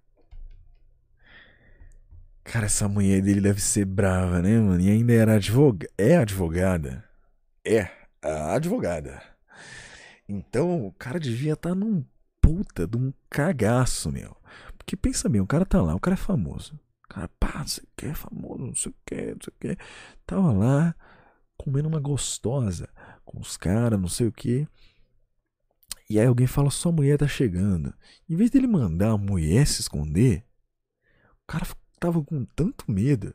Cara, 2.53 2.67
essa 2.67 2.89
mulher 2.89 3.21
dele 3.21 3.41
deve 3.41 3.61
ser 3.61 3.85
brava, 3.85 4.41
né, 4.41 4.59
mano? 4.59 4.81
E 4.81 4.89
ainda 4.89 5.13
era 5.13 5.35
advogada. 5.35 5.93
É 5.99 6.17
advogada? 6.17 7.05
É, 7.65 7.91
a 8.23 8.55
advogada. 8.55 9.21
Então 10.29 10.87
o 10.87 10.93
cara 10.93 11.19
devia 11.19 11.55
estar 11.55 11.71
tá 11.71 11.75
num 11.75 12.05
puta 12.41 12.87
de 12.87 12.97
um 12.97 13.13
cagaço, 13.29 14.13
meu. 14.13 14.37
Porque 14.79 14.97
pensa 14.97 15.29
bem, 15.29 15.41
o 15.41 15.47
cara 15.47 15.67
tá 15.67 15.83
lá, 15.83 15.95
o 15.95 16.01
cara 16.01 16.15
é 16.15 16.17
famoso. 16.17 16.79
O 17.05 17.09
cara, 17.09 17.29
pá, 17.41 17.59
não 17.59 17.67
sei 17.67 17.85
o 17.85 17.89
que, 17.97 18.07
é 18.07 18.15
famoso, 18.15 18.59
não 18.59 18.75
sei 18.75 18.93
o 18.93 18.95
que, 19.05 19.17
não 19.17 19.39
sei 19.43 19.53
o 19.53 19.77
que. 19.77 19.85
Tava 20.25 20.53
lá 20.53 20.95
comendo 21.57 21.89
uma 21.89 22.01
gostosa 22.01 22.89
com 23.25 23.41
os 23.41 23.57
caras, 23.57 24.01
não 24.01 24.09
sei 24.09 24.29
o 24.29 24.33
que. 24.33 24.69
E 26.09 26.21
aí 26.21 26.27
alguém 26.27 26.47
fala, 26.47 26.71
sua 26.71 26.93
mulher 26.93 27.19
tá 27.19 27.27
chegando. 27.27 27.93
Em 28.29 28.37
vez 28.37 28.51
dele 28.51 28.69
mandar 28.69 29.11
a 29.11 29.19
mulher 29.19 29.67
se 29.67 29.81
esconder, 29.81 30.45
o 31.43 31.47
cara 31.49 31.67
tava 32.07 32.23
com 32.23 32.45
tanto 32.45 32.91
medo 32.91 33.35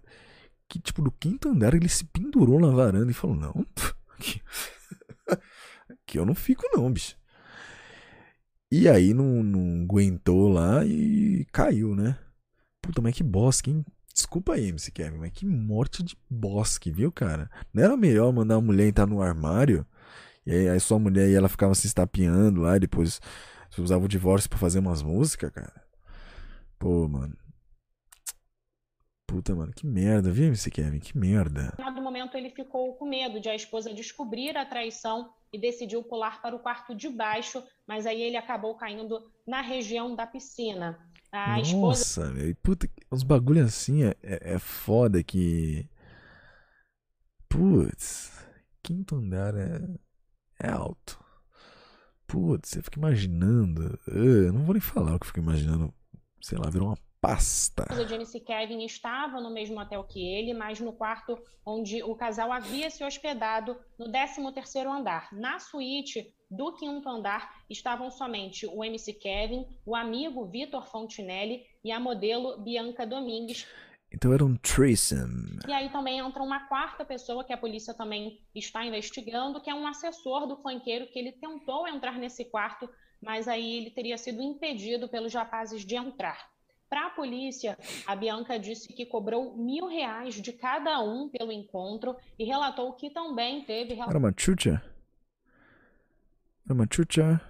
que, 0.67 0.79
tipo, 0.79 1.01
do 1.01 1.11
quinto 1.11 1.49
andar 1.49 1.73
ele 1.73 1.89
se 1.89 2.05
pendurou 2.05 2.59
na 2.59 2.69
varanda 2.69 3.11
e 3.11 3.13
falou, 3.13 3.35
não, 3.35 3.65
que 6.05 6.17
eu 6.17 6.25
não 6.25 6.33
fico 6.33 6.63
não, 6.73 6.91
bicho. 6.91 7.17
E 8.71 8.87
aí 8.87 9.13
não, 9.13 9.43
não 9.43 9.83
aguentou 9.83 10.47
lá 10.47 10.85
e 10.85 11.45
caiu, 11.51 11.93
né? 11.93 12.17
Puta, 12.81 13.01
mas 13.01 13.13
que 13.13 13.23
bosque, 13.23 13.69
hein? 13.69 13.85
Desculpa 14.13 14.53
aí, 14.53 14.69
MC 14.69 14.91
Kevin, 14.91 15.17
mas 15.17 15.31
que 15.31 15.45
morte 15.45 16.01
de 16.01 16.17
bosque, 16.29 16.89
viu, 16.89 17.11
cara? 17.11 17.49
Não 17.73 17.83
era 17.83 17.97
melhor 17.97 18.31
mandar 18.31 18.55
a 18.55 18.61
mulher 18.61 18.87
entrar 18.87 19.05
no 19.05 19.21
armário? 19.21 19.85
E 20.45 20.51
aí, 20.51 20.69
aí 20.69 20.79
sua 20.79 20.97
mulher 20.99 21.29
e 21.29 21.35
ela 21.35 21.49
ficava 21.49 21.75
se 21.75 21.87
estapeando 21.87 22.61
lá 22.61 22.77
e 22.77 22.79
depois 22.79 23.19
usava 23.77 24.05
o 24.05 24.07
divórcio 24.07 24.49
para 24.49 24.59
fazer 24.59 24.79
umas 24.79 25.01
músicas, 25.01 25.51
cara? 25.51 25.81
Pô, 26.79 27.07
mano. 27.07 27.35
Puta, 29.31 29.55
mano, 29.55 29.71
que 29.71 29.87
merda, 29.87 30.29
viu, 30.29 30.47
MC 30.47 30.69
Kevin? 30.69 30.99
Que 30.99 31.17
merda. 31.17 31.73
No 31.95 32.01
momento 32.01 32.35
ele 32.35 32.49
ficou 32.49 32.95
com 32.95 33.07
medo 33.07 33.39
de 33.39 33.47
a 33.47 33.55
esposa 33.55 33.93
descobrir 33.93 34.57
a 34.57 34.65
traição 34.65 35.31
e 35.53 35.57
decidiu 35.57 36.03
pular 36.03 36.41
para 36.41 36.53
o 36.53 36.59
quarto 36.59 36.93
de 36.93 37.07
baixo, 37.07 37.63
mas 37.87 38.05
aí 38.05 38.21
ele 38.21 38.35
acabou 38.35 38.75
caindo 38.75 39.23
na 39.47 39.61
região 39.61 40.13
da 40.17 40.27
piscina. 40.27 40.99
A 41.31 41.55
Nossa, 41.55 41.61
esposa... 41.61 42.33
velho, 42.33 42.57
puta, 42.57 42.89
uns 43.09 43.23
bagulho 43.23 43.63
assim 43.63 44.03
é, 44.03 44.13
é, 44.21 44.55
é 44.55 44.59
foda 44.59 45.23
que. 45.23 45.89
Putz, 47.47 48.33
quinto 48.83 49.15
andar 49.15 49.55
é, 49.55 49.79
é 50.59 50.69
alto. 50.69 51.17
Putz, 52.27 52.69
você 52.69 52.81
fica 52.81 52.99
imaginando. 52.99 53.97
Eu 54.07 54.51
não 54.51 54.65
vou 54.65 54.73
nem 54.73 54.81
falar 54.81 55.15
o 55.15 55.19
que 55.19 55.23
eu 55.23 55.27
fico 55.27 55.39
imaginando. 55.39 55.93
Sei 56.41 56.57
lá, 56.57 56.69
virou 56.69 56.89
uma 56.89 56.97
pasta. 57.21 57.85
A 57.87 58.03
Janice 58.03 58.39
Kevin 58.39 58.83
estava 58.83 59.39
no 59.39 59.51
mesmo 59.51 59.79
hotel 59.79 60.03
que 60.03 60.19
ele, 60.19 60.55
mas 60.55 60.79
no 60.79 60.91
quarto 60.91 61.37
onde 61.63 62.01
o 62.01 62.15
casal 62.15 62.51
havia 62.51 62.89
se 62.89 63.03
hospedado, 63.03 63.77
no 63.97 64.11
13º 64.11 64.87
andar. 64.87 65.29
Na 65.31 65.59
suíte 65.59 66.33
do 66.49 66.73
quinto 66.73 67.07
andar 67.07 67.63
estavam 67.69 68.09
somente 68.09 68.65
o 68.65 68.83
MC 68.83 69.13
Kevin, 69.13 69.67
o 69.85 69.95
amigo 69.95 70.45
Vitor 70.47 70.87
Fontinelli 70.87 71.63
e 71.83 71.91
a 71.91 71.99
modelo 71.99 72.59
Bianca 72.59 73.05
Domingues. 73.05 73.67
Então 74.11 74.33
era 74.33 74.43
um 74.43 74.57
threesome. 74.57 75.59
E 75.65 75.71
aí 75.71 75.89
também 75.89 76.19
entra 76.19 76.43
uma 76.43 76.67
quarta 76.67 77.05
pessoa 77.05 77.45
que 77.45 77.53
a 77.53 77.57
polícia 77.57 77.93
também 77.93 78.41
está 78.53 78.83
investigando, 78.83 79.61
que 79.61 79.69
é 79.69 79.75
um 79.75 79.87
assessor 79.87 80.47
do 80.47 80.57
funkeiro 80.57 81.07
que 81.07 81.19
ele 81.19 81.31
tentou 81.31 81.87
entrar 81.87 82.17
nesse 82.17 82.43
quarto, 82.45 82.89
mas 83.21 83.47
aí 83.47 83.77
ele 83.77 83.91
teria 83.91 84.17
sido 84.17 84.41
impedido 84.41 85.07
pelos 85.07 85.33
rapazes 85.33 85.85
de 85.85 85.95
entrar. 85.95 86.51
Para 86.91 87.07
a 87.07 87.09
polícia, 87.11 87.77
a 88.05 88.13
Bianca 88.17 88.59
disse 88.59 88.91
que 88.91 89.05
cobrou 89.05 89.55
mil 89.55 89.87
reais 89.87 90.35
de 90.35 90.51
cada 90.51 91.01
um 91.01 91.29
pelo 91.29 91.49
encontro 91.49 92.17
e 92.37 92.43
relatou 92.43 92.91
que 92.91 93.09
também 93.09 93.63
teve. 93.63 93.93
Era 93.93 94.17
uma 94.17 94.33
chucha? 94.35 94.83
Era 96.65 96.73
uma 96.73 96.85
chucha? 96.91 97.41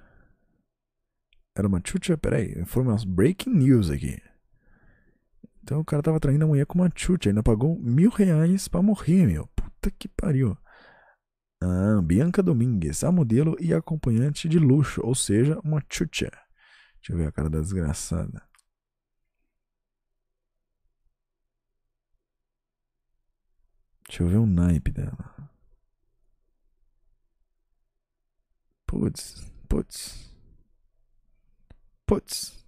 Era 1.58 1.68
uma 1.68 1.82
chucha? 1.84 2.16
Peraí, 2.16 2.64
foi 2.66 2.84
umas 2.84 3.04
breaking 3.04 3.50
news 3.50 3.90
aqui. 3.90 4.22
Então 5.64 5.80
o 5.80 5.86
cara 5.86 6.04
tava 6.04 6.20
traindo 6.20 6.46
a 6.46 6.48
mulher 6.48 6.68
com 6.68 6.78
uma 6.78 6.92
chucha, 6.96 7.30
ainda 7.30 7.42
pagou 7.42 7.80
mil 7.80 8.12
reais 8.12 8.68
pra 8.68 8.84
morrer, 8.84 9.26
meu. 9.26 9.48
Puta 9.56 9.90
que 9.90 10.08
pariu. 10.08 10.56
Ah, 11.64 12.00
Bianca 12.04 12.44
Domingues, 12.44 13.04
a 13.04 13.12
modelo 13.12 13.58
e 13.60 13.74
acompanhante 13.74 14.48
de 14.48 14.60
luxo, 14.60 15.02
ou 15.04 15.16
seja, 15.16 15.60
uma 15.64 15.84
chucha. 15.90 16.30
Deixa 16.98 17.14
eu 17.14 17.18
ver 17.18 17.30
a 17.30 17.32
cara 17.32 17.50
da 17.50 17.60
desgraçada. 17.60 18.51
Deixa 24.12 24.24
eu 24.24 24.28
ver 24.28 24.40
o 24.40 24.46
naipe 24.46 24.92
dela. 24.92 25.50
Putz, 28.86 29.50
putz. 29.70 30.30
Putz. 32.06 32.66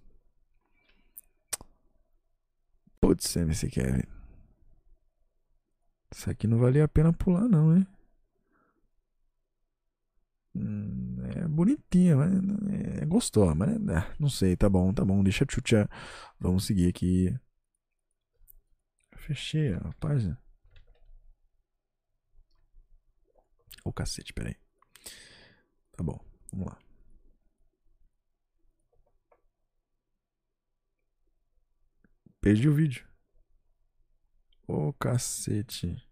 Putz, 2.98 3.36
MC 3.36 3.68
Kevin. 3.68 4.04
Isso 6.10 6.30
aqui 6.30 6.46
não 6.46 6.56
valia 6.56 6.84
a 6.84 6.88
pena 6.88 7.12
pular, 7.12 7.46
não, 7.46 7.76
hein? 7.76 7.86
Hum, 10.54 11.16
é 11.36 11.46
bonitinha, 11.46 12.16
mas 12.16 12.32
é 13.02 13.04
gostosa, 13.04 13.54
mas 13.54 13.68
é, 13.88 14.14
não 14.18 14.30
sei, 14.30 14.56
tá 14.56 14.70
bom, 14.70 14.94
tá 14.94 15.04
bom, 15.04 15.22
deixa 15.22 15.44
a 15.44 15.46
tchutcha. 15.46 15.90
Vamos 16.40 16.64
seguir 16.64 16.88
aqui. 16.88 17.38
Fechei 19.14 19.74
a 19.74 19.92
página. 20.00 20.42
Ô 23.84 23.92
cacete, 23.92 24.32
peraí. 24.32 24.56
Tá 25.92 26.02
bom, 26.02 26.18
vamos 26.50 26.68
lá. 26.68 26.78
Perdi 32.40 32.68
o 32.68 32.74
vídeo. 32.74 33.06
Ô 34.66 34.92
cacete. 34.94 36.02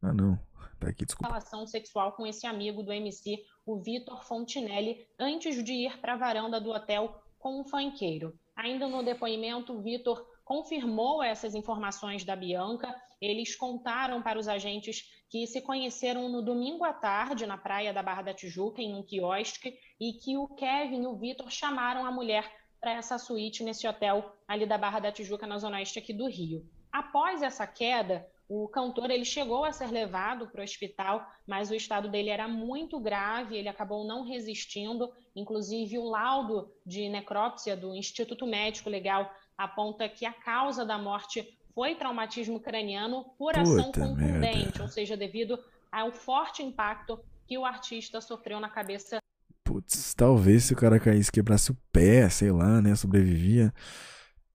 Ah 0.00 0.12
não, 0.12 0.36
tá 0.80 0.88
aqui, 0.88 1.04
desculpa. 1.04 1.28
relação 1.28 1.66
sexual 1.66 2.12
com 2.12 2.26
esse 2.26 2.46
amigo 2.46 2.82
do 2.82 2.92
MC, 2.92 3.44
o 3.66 3.80
Vitor 3.80 4.24
Fontinelli, 4.24 5.06
antes 5.18 5.62
de 5.62 5.72
ir 5.72 6.00
para 6.00 6.16
varanda 6.16 6.60
do 6.60 6.70
hotel 6.70 7.22
com 7.38 7.60
um 7.60 7.64
fanqueiro. 7.64 8.38
Ainda 8.54 8.88
no 8.88 9.02
depoimento, 9.02 9.80
Vitor 9.80 10.31
confirmou 10.52 11.22
essas 11.22 11.54
informações 11.54 12.26
da 12.26 12.36
Bianca. 12.36 12.94
Eles 13.18 13.56
contaram 13.56 14.20
para 14.20 14.38
os 14.38 14.46
agentes 14.46 15.02
que 15.30 15.46
se 15.46 15.62
conheceram 15.62 16.28
no 16.28 16.42
domingo 16.42 16.84
à 16.84 16.92
tarde 16.92 17.46
na 17.46 17.56
praia 17.56 17.90
da 17.90 18.02
Barra 18.02 18.20
da 18.20 18.34
Tijuca, 18.34 18.82
em 18.82 18.94
um 18.94 19.02
quiosque, 19.02 19.74
e 19.98 20.12
que 20.12 20.36
o 20.36 20.46
Kevin 20.48 21.04
e 21.04 21.06
o 21.06 21.16
Vitor 21.16 21.50
chamaram 21.50 22.04
a 22.04 22.10
mulher 22.10 22.52
para 22.78 22.92
essa 22.92 23.16
suíte 23.16 23.64
nesse 23.64 23.88
hotel 23.88 24.36
ali 24.46 24.66
da 24.66 24.76
Barra 24.76 25.00
da 25.00 25.10
Tijuca, 25.10 25.46
na 25.46 25.56
zona 25.56 25.78
oeste 25.78 25.98
aqui 25.98 26.12
do 26.12 26.28
Rio. 26.28 26.68
Após 26.92 27.40
essa 27.40 27.66
queda, 27.66 28.28
o 28.46 28.68
cantor 28.68 29.10
ele 29.10 29.24
chegou 29.24 29.64
a 29.64 29.72
ser 29.72 29.90
levado 29.90 30.48
para 30.48 30.60
o 30.60 30.64
hospital, 30.64 31.26
mas 31.46 31.70
o 31.70 31.74
estado 31.74 32.10
dele 32.10 32.28
era 32.28 32.46
muito 32.46 33.00
grave, 33.00 33.56
ele 33.56 33.70
acabou 33.70 34.04
não 34.04 34.22
resistindo. 34.22 35.10
Inclusive, 35.34 35.96
o 35.98 36.04
laudo 36.04 36.70
de 36.84 37.08
necrópsia 37.08 37.74
do 37.74 37.94
Instituto 37.94 38.46
Médico 38.46 38.90
Legal 38.90 39.32
aponta 39.56 40.08
que 40.08 40.24
a 40.24 40.32
causa 40.32 40.84
da 40.84 40.98
morte 40.98 41.58
foi 41.74 41.94
traumatismo 41.94 42.60
craniano 42.60 43.24
por 43.38 43.56
ação 43.58 43.84
Puta 43.84 44.00
contundente, 44.00 44.38
merda. 44.38 44.82
ou 44.82 44.88
seja, 44.88 45.16
devido 45.16 45.58
ao 45.90 46.12
forte 46.12 46.62
impacto 46.62 47.18
que 47.46 47.56
o 47.56 47.64
artista 47.64 48.20
sofreu 48.20 48.60
na 48.60 48.68
cabeça 48.68 49.18
Putz, 49.64 50.12
talvez 50.14 50.64
se 50.64 50.74
o 50.74 50.76
cara 50.76 50.98
caísse, 51.00 51.32
quebrasse 51.32 51.70
o 51.70 51.76
pé, 51.92 52.28
sei 52.28 52.50
lá, 52.50 52.82
né? 52.82 52.94
Sobrevivia. 52.94 53.72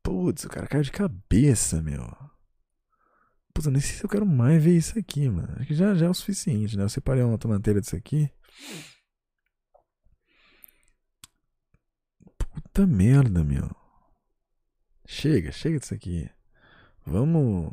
Putz, 0.04 0.44
o 0.44 0.50
cara 0.50 0.68
caiu 0.68 0.84
de 0.84 0.92
cabeça, 0.92 1.82
meu. 1.82 2.06
Putz, 3.54 3.66
eu 3.66 3.72
nem 3.72 3.82
sei 3.82 3.96
se 3.96 4.04
eu 4.04 4.10
quero 4.10 4.26
mais 4.26 4.64
ver 4.64 4.76
isso 4.78 5.00
aqui, 5.00 5.28
mano. 5.28 5.54
Acho 5.56 5.66
que 5.66 5.74
já, 5.74 5.96
já 5.96 6.06
é 6.06 6.10
o 6.10 6.14
suficiente, 6.14 6.78
né? 6.78 6.84
Eu 6.84 6.90
separei 6.90 7.24
uma 7.24 7.38
tomateira 7.38 7.82
disso 7.82 7.96
aqui. 7.96 8.30
Puta 12.38 12.86
merda, 12.86 13.44
meu. 13.44 13.70
Chega, 15.10 15.54
chega 15.54 15.80
disso 15.80 15.94
aqui. 15.94 16.30
Vamos. 17.06 17.72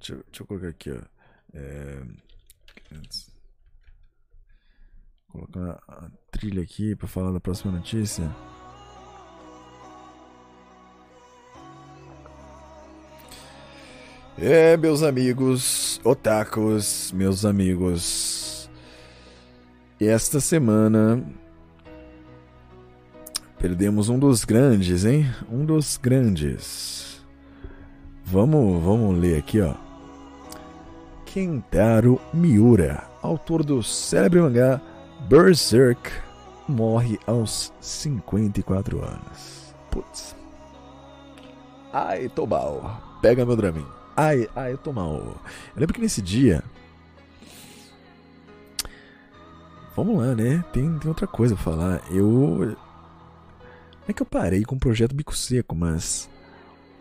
Deixa, 0.00 0.14
deixa 0.14 0.42
eu 0.42 0.46
colocar 0.46 0.68
aqui, 0.68 0.90
ó. 0.90 1.00
É... 1.52 2.02
Colocar 5.28 5.78
a 5.86 6.10
trilha 6.30 6.62
aqui 6.62 6.96
pra 6.96 7.06
falar 7.06 7.32
da 7.32 7.38
próxima 7.38 7.70
notícia. 7.70 8.24
É, 14.38 14.74
meus 14.78 15.02
amigos, 15.02 16.00
otakus, 16.02 17.12
meus 17.12 17.44
amigos. 17.44 18.70
Esta 20.00 20.40
semana 20.40 21.22
perdemos 23.58 24.08
um 24.08 24.18
dos 24.18 24.44
grandes, 24.44 25.04
hein? 25.04 25.26
Um 25.50 25.64
dos 25.64 25.96
grandes. 25.96 27.20
Vamos, 28.24 28.82
vamos 28.82 29.18
ler 29.18 29.38
aqui, 29.38 29.60
ó. 29.60 29.74
Kentaro 31.26 32.20
Miura, 32.32 33.04
autor 33.22 33.64
do 33.64 33.82
célebre 33.82 34.40
mangá 34.40 34.80
Berserk, 35.28 36.10
morre 36.68 37.18
aos 37.26 37.72
54 37.80 39.04
anos. 39.04 39.74
Putz. 39.90 40.34
Ai, 41.92 42.28
tô 42.28 42.46
mal. 42.46 43.18
Pega 43.20 43.44
meu 43.44 43.56
Dramin. 43.56 43.86
Ai, 44.16 44.48
ai, 44.54 44.72
eu 44.72 44.78
tô 44.78 44.92
mal. 44.92 45.14
Eu 45.14 45.36
lembro 45.76 45.94
que 45.94 46.00
nesse 46.00 46.22
dia. 46.22 46.62
Vamos 49.96 50.18
lá, 50.18 50.34
né? 50.34 50.64
Tem, 50.72 50.98
tem 50.98 51.08
outra 51.08 51.26
coisa 51.26 51.54
pra 51.54 51.64
falar. 51.64 52.02
Eu. 52.10 52.76
É 54.08 54.12
que 54.12 54.22
eu 54.22 54.26
parei 54.26 54.64
com 54.64 54.74
o 54.74 54.80
projeto 54.80 55.14
Bico 55.14 55.36
Seco, 55.36 55.76
mas. 55.76 56.28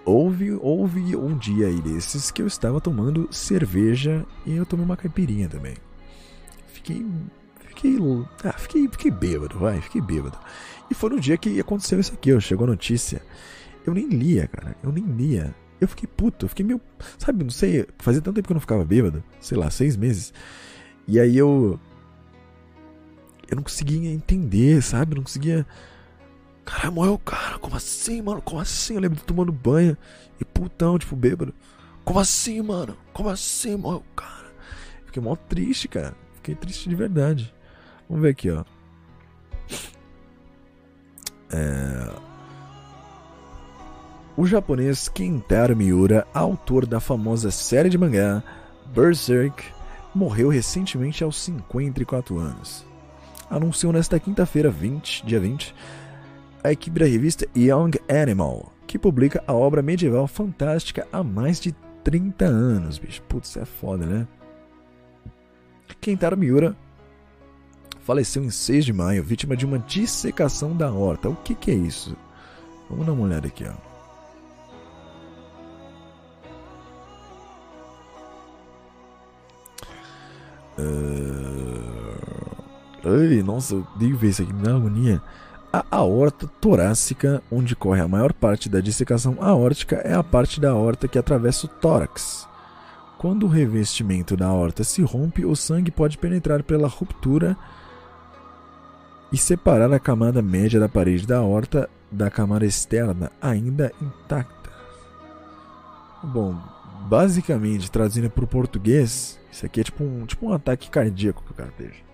Houve, 0.05 0.51
houve 0.51 1.15
um 1.15 1.37
dia 1.37 1.67
aí 1.67 1.81
desses 1.81 2.31
que 2.31 2.41
eu 2.41 2.47
estava 2.47 2.79
tomando 2.79 3.27
cerveja 3.31 4.25
e 4.45 4.55
eu 4.55 4.65
tomei 4.65 4.85
uma 4.85 4.95
caipirinha 4.95 5.49
também. 5.49 5.75
Fiquei. 6.67 7.05
Fiquei. 7.69 7.97
Ah, 8.43 8.53
fiquei, 8.53 8.87
fiquei 8.87 9.11
bêbado, 9.11 9.57
vai, 9.57 9.81
fiquei 9.81 10.01
bêbado. 10.01 10.37
E 10.89 10.93
foi 10.93 11.09
no 11.09 11.19
dia 11.19 11.37
que 11.37 11.59
aconteceu 11.59 11.99
isso 11.99 12.13
aqui, 12.13 12.33
ó, 12.33 12.39
chegou 12.39 12.65
a 12.65 12.69
notícia. 12.69 13.21
Eu 13.85 13.93
nem 13.93 14.07
lia, 14.07 14.47
cara, 14.47 14.75
eu 14.83 14.91
nem 14.91 15.03
lia. 15.05 15.53
Eu 15.79 15.87
fiquei 15.87 16.07
puto, 16.07 16.45
eu 16.45 16.49
fiquei 16.49 16.65
meio. 16.65 16.81
Sabe, 17.17 17.43
não 17.43 17.51
sei, 17.51 17.85
fazia 17.99 18.21
tanto 18.21 18.35
tempo 18.35 18.47
que 18.47 18.51
eu 18.51 18.55
não 18.55 18.61
ficava 18.61 18.83
bêbado, 18.83 19.23
sei 19.39 19.57
lá, 19.57 19.69
seis 19.69 19.95
meses. 19.95 20.33
E 21.07 21.19
aí 21.19 21.37
eu. 21.37 21.79
Eu 23.49 23.55
não 23.55 23.63
conseguia 23.63 24.11
entender, 24.11 24.81
sabe? 24.81 25.13
Eu 25.13 25.17
não 25.17 25.23
conseguia. 25.23 25.65
Caralho, 26.67 26.91
morreu 26.91 27.13
o 27.13 27.19
cara, 27.19 27.57
como 27.57 27.77
assim, 27.77 28.21
mano? 28.21 28.41
Como 28.41 28.59
assim? 28.59 28.95
Eu 28.95 28.99
lembro 28.99 29.17
de 29.17 29.23
tomando 29.23 29.53
banho 29.53 29.97
e 30.37 30.43
putão, 30.43 30.99
tipo, 30.99 31.15
bêbado. 31.15 31.53
Como 32.03 32.19
assim, 32.19 32.61
mano? 32.61 32.97
Como 33.13 33.29
assim, 33.29 33.77
morreu 33.77 33.99
o 33.99 34.15
cara? 34.15 34.51
Fiquei 35.05 35.23
mó 35.23 35.33
triste, 35.37 35.87
cara. 35.87 36.13
Fiquei 36.35 36.55
triste 36.55 36.89
de 36.89 36.95
verdade. 36.95 37.55
Vamos 38.09 38.21
ver 38.21 38.31
aqui, 38.31 38.51
ó. 38.51 38.65
É... 41.49 42.11
O 44.35 44.45
japonês 44.45 45.07
Kentaro 45.07 45.73
Miura, 45.75 46.27
autor 46.33 46.85
da 46.85 46.99
famosa 46.99 47.49
série 47.49 47.89
de 47.89 47.97
mangá 47.97 48.43
Berserk, 48.87 49.63
morreu 50.13 50.49
recentemente 50.49 51.23
aos 51.23 51.37
54 51.37 52.37
anos. 52.37 52.85
Anunciou 53.49 53.93
nesta 53.93 54.19
quinta-feira, 54.19 54.69
20, 54.69 55.25
dia 55.25 55.39
20, 55.39 55.73
a 56.63 56.71
equipe 56.71 56.99
da 56.99 57.05
revista 57.05 57.47
Young 57.55 57.91
Animal, 58.09 58.73
que 58.85 58.97
publica 58.99 59.43
a 59.47 59.53
obra 59.53 59.81
medieval 59.81 60.27
fantástica 60.27 61.07
há 61.11 61.23
mais 61.23 61.59
de 61.59 61.73
30 62.03 62.45
anos, 62.45 62.97
bicho. 62.97 63.21
Putz, 63.23 63.57
é 63.57 63.65
foda, 63.65 64.05
né? 64.05 64.27
Kentaro 65.99 66.37
Miura 66.37 66.75
faleceu 68.07 68.41
em 68.41 68.49
6 68.49 68.85
de 68.85 68.93
maio, 68.93 69.21
vítima 69.21 69.57
de 69.57 69.65
uma 69.65 69.79
dissecação 69.79 70.75
da 70.75 70.87
aorta. 70.87 71.27
O 71.27 71.35
que, 71.35 71.53
que 71.53 71.71
é 71.71 71.73
isso? 71.73 72.15
Vamos 72.89 73.05
dar 73.05 73.11
uma 73.11 73.23
olhada 73.23 73.47
aqui, 73.47 73.65
ó. 73.65 73.73
Uh... 80.79 81.57
Ai, 83.03 83.43
nossa, 83.43 83.75
eu 83.75 83.87
odeio 83.95 84.17
ver 84.17 84.29
isso 84.29 84.41
aqui, 84.41 84.53
me 84.53 84.63
dá 84.63 84.75
agonia. 84.75 85.21
A 85.77 85.85
aorta 85.91 86.47
torácica, 86.59 87.43
onde 87.51 87.75
corre 87.75 88.01
a 88.01 88.07
maior 88.07 88.33
parte 88.33 88.67
da 88.67 88.79
dissecação 88.79 89.37
aórtica, 89.39 89.97
é 89.97 90.15
a 90.15 90.23
parte 90.23 90.59
da 90.59 90.71
aorta 90.71 91.07
que 91.07 91.19
atravessa 91.19 91.67
o 91.67 91.69
tórax. 91.69 92.47
Quando 93.19 93.43
o 93.43 93.49
revestimento 93.49 94.35
da 94.35 94.47
aorta 94.47 94.83
se 94.83 95.03
rompe, 95.03 95.45
o 95.45 95.55
sangue 95.55 95.91
pode 95.91 96.17
penetrar 96.17 96.63
pela 96.63 96.87
ruptura 96.87 97.55
e 99.31 99.37
separar 99.37 99.93
a 99.93 99.99
camada 99.99 100.41
média 100.41 100.79
da 100.79 100.89
parede 100.89 101.27
da 101.27 101.37
aorta 101.37 101.87
da 102.11 102.31
camada 102.31 102.65
externa 102.65 103.31
ainda 103.39 103.91
intacta. 104.01 104.71
Bom, 106.23 106.57
basicamente, 107.07 107.91
traduzindo 107.91 108.31
para 108.31 108.45
o 108.45 108.47
português, 108.47 109.39
isso 109.51 109.63
aqui 109.63 109.81
é 109.81 109.83
tipo 109.83 110.03
um, 110.03 110.25
tipo 110.25 110.47
um 110.47 110.53
ataque 110.53 110.89
cardíaco 110.89 111.43
que 111.43 111.51
o 111.51 111.55
cara 111.55 111.71
teve. 111.77 112.06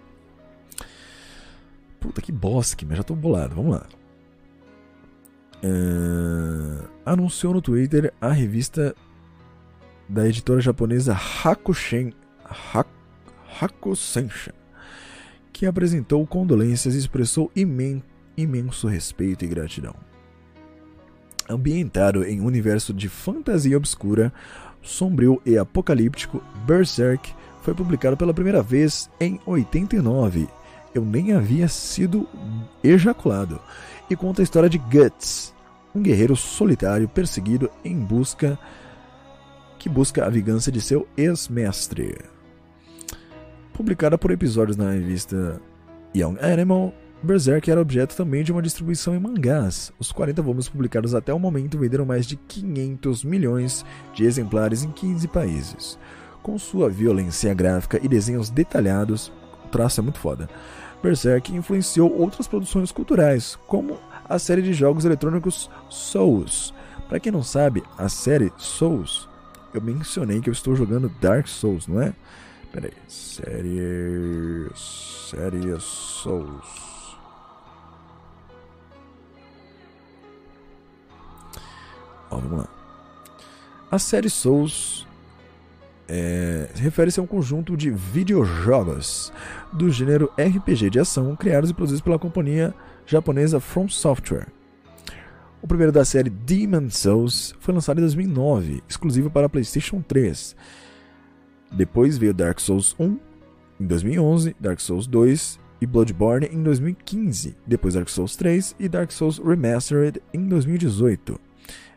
Puta 2.03 2.21
que 2.21 2.34
bosta, 2.34 2.85
mas 2.85 2.97
já 2.97 3.03
tô 3.03 3.15
bolado. 3.15 3.55
Vamos 3.55 3.71
lá. 3.75 3.88
Uh, 5.63 6.85
anunciou 7.05 7.53
no 7.53 7.61
Twitter 7.61 8.13
a 8.19 8.30
revista 8.30 8.93
da 10.09 10.27
editora 10.27 10.59
japonesa 10.59 11.13
Hakushen, 11.13 12.11
Hak, 12.43 12.89
Hakusensha, 13.61 14.53
que 15.53 15.65
apresentou 15.65 16.27
condolências 16.27 16.93
e 16.93 16.97
expressou 16.97 17.49
imen, 17.55 18.03
imenso 18.35 18.85
respeito 18.89 19.45
e 19.45 19.47
gratidão. 19.47 19.95
Ambientado 21.49 22.25
em 22.25 22.41
um 22.41 22.45
universo 22.45 22.93
de 22.93 23.07
fantasia 23.07 23.77
obscura, 23.77 24.34
sombrio 24.81 25.41
e 25.45 25.57
apocalíptico, 25.57 26.43
Berserk 26.65 27.34
foi 27.61 27.73
publicado 27.73 28.17
pela 28.17 28.34
primeira 28.34 28.61
vez 28.61 29.09
em 29.21 29.39
89. 29.45 30.49
Eu 30.94 31.03
nem 31.03 31.34
havia 31.34 31.68
sido 31.68 32.28
ejaculado. 32.84 33.60
E 34.10 34.15
conta 34.15 34.41
a 34.41 34.44
história 34.44 34.70
de 34.70 34.78
Guts, 34.78 35.53
um 35.95 36.02
guerreiro 36.02 36.36
solitário 36.36 37.07
perseguido 37.07 37.70
em 37.84 37.98
busca 37.98 38.60
que 39.80 39.90
busca 39.90 40.26
a 40.26 40.30
vingança 40.30 40.72
de 40.72 40.80
seu 40.80 41.07
ex-mestre. 41.18 42.18
Publicada 43.74 44.18
por 44.18 44.32
episódios 44.32 44.78
na 44.78 44.91
revista 44.91 45.60
Young 46.15 46.38
Animal, 46.40 46.94
Berserk 47.24 47.72
era 47.72 47.82
objeto 47.82 48.15
também 48.15 48.44
de 48.44 48.52
uma 48.52 48.61
distribuição 48.61 49.15
em 49.15 49.20
mangás. 49.20 49.91
Os 49.98 50.11
40 50.11 50.41
volumes 50.41 50.70
publicados 50.70 51.15
até 51.15 51.34
o 51.34 51.40
momento 51.40 51.78
venderam 51.78 52.06
mais 52.06 52.26
de 52.26 52.36
500 52.36 53.24
milhões 53.24 53.86
de 54.14 54.26
exemplares 54.26 54.84
em 54.84 54.91
15 54.91 55.28
países. 55.30 55.98
Com 56.41 56.57
sua 56.60 56.90
violência 56.90 57.53
gráfica 57.53 57.99
e 58.03 58.07
desenhos 58.07 58.49
detalhados, 58.49 59.32
o 59.65 59.70
traço 59.70 60.02
é 60.02 60.03
muito 60.03 60.20
foda. 60.20 60.49
Berserk 61.03 61.53
influenciou 61.53 62.17
outras 62.17 62.47
produções 62.47 62.89
culturais, 62.89 63.59
como 63.67 63.99
a 64.27 64.39
série 64.39 64.61
de 64.61 64.71
jogos 64.73 65.03
eletrônicos 65.03 65.69
Souls. 65.89 66.73
Para 67.09 67.19
quem 67.19 67.31
não 67.31 67.43
sabe, 67.43 67.84
a 67.97 68.07
série 68.07 68.53
Souls, 68.57 69.27
eu 69.73 69.81
mencionei 69.81 70.39
que 70.39 70.49
eu 70.49 70.53
estou 70.53 70.75
jogando 70.77 71.11
Dark 71.19 71.45
Souls, 71.47 71.88
não 71.88 72.01
é? 72.01 72.13
Pera 72.71 72.88
aí, 72.88 72.93
série 73.05 74.69
série 74.75 75.77
Souls. 75.80 77.17
Ó, 82.31 82.38
vamos 82.38 82.59
lá. 82.59 82.67
A 83.91 83.99
série 83.99 84.30
Souls 84.30 85.05
é, 86.07 86.69
refere-se 86.75 87.19
a 87.19 87.23
um 87.23 87.27
conjunto 87.27 87.75
de 87.77 87.89
videojogos 87.89 89.31
do 89.74 89.90
gênero 89.90 90.32
RPG 90.38 90.90
de 90.90 91.00
ação 91.00 91.36
criados 91.36 91.70
e 91.70 91.74
produzidos 91.74 92.02
pela 92.02 92.20
companhia 92.20 92.74
japonesa 93.06 93.60
From 93.60 93.90
Software. 93.90 94.48
O 95.62 95.68
primeiro 95.68 95.91
da 95.91 96.04
série 96.04 96.30
Demon 96.30 96.90
Souls 96.90 97.56
foi 97.60 97.74
lançado 97.74 97.98
em 97.98 98.02
2009, 98.02 98.84
exclusivo 98.88 99.30
para 99.30 99.50
PlayStation 99.50 100.02
3. 100.02 100.56
Depois 101.72 102.18
veio 102.18 102.34
Dark 102.34 102.60
Souls 102.60 102.95
1 103.00 103.20
em 103.80 103.88
2011, 103.88 104.56
Dark 104.60 104.80
Souls 104.80 105.08
2 105.08 105.60
e 105.82 105.86
Bloodborne 105.86 106.48
em 106.52 106.62
2015, 106.62 107.56
depois 107.66 107.94
Dark 107.94 108.10
Souls 108.10 108.36
3 108.36 108.76
e 108.80 108.88
Dark 108.88 109.12
Souls 109.12 109.40
Remastered 109.40 110.22
em 110.34 110.48
2018. 110.48 111.40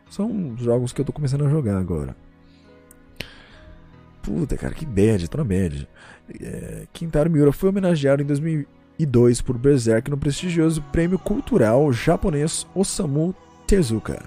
São 0.09 0.55
jogos 0.57 0.93
que 0.93 1.01
eu 1.01 1.05
tô 1.05 1.11
começando 1.11 1.45
a 1.45 1.49
jogar 1.49 1.77
agora. 1.77 2.15
Puta, 4.27 4.57
cara, 4.57 4.73
que 4.73 4.85
bad, 4.85 5.29
tô 5.29 5.37
na 5.37 5.45
bad. 5.45 5.87
É, 6.41 6.85
Kintaro 6.91 7.29
Miura 7.29 7.53
foi 7.53 7.69
homenageado 7.69 8.21
em 8.21 8.25
2002 8.25 9.39
por 9.39 9.57
Berserk 9.57 10.11
no 10.11 10.17
prestigioso 10.17 10.81
prêmio 10.91 11.17
cultural 11.17 11.93
japonês 11.93 12.67
Osamu 12.75 13.33
Tezuka. 13.65 14.21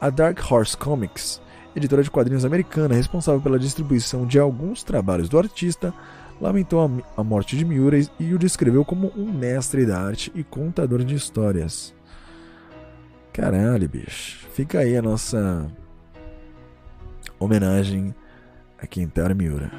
A 0.00 0.08
Dark 0.08 0.40
Horse 0.50 0.74
Comics, 0.74 1.42
editora 1.76 2.02
de 2.02 2.10
quadrinhos 2.10 2.46
americana 2.46 2.94
responsável 2.94 3.38
pela 3.38 3.58
distribuição 3.58 4.26
de 4.26 4.38
alguns 4.38 4.82
trabalhos 4.82 5.28
do 5.28 5.36
artista, 5.36 5.92
lamentou 6.40 7.04
a, 7.14 7.22
morte 7.22 7.54
de 7.54 7.66
Miura 7.66 8.00
e 8.18 8.32
o 8.32 8.38
descreveu 8.38 8.82
como 8.82 9.12
um 9.14 9.30
mestre 9.30 9.84
da 9.84 10.00
arte 10.00 10.32
e 10.34 10.42
contador 10.42 11.04
de 11.04 11.14
histórias. 11.14 11.94
Caralho, 13.30 13.86
bicho. 13.90 14.48
Fica 14.54 14.78
aí 14.78 14.96
a 14.96 15.02
nossa 15.02 15.70
homenagem 17.38 18.14
a 18.84 18.86
Kentaro 18.86 19.34
Miura. 19.34 19.70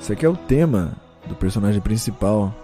Esse 0.00 0.12
aqui 0.12 0.26
é 0.26 0.28
o 0.28 0.36
tema 0.36 0.96
do 1.26 1.34
personagem 1.34 1.80
principal. 1.80 2.54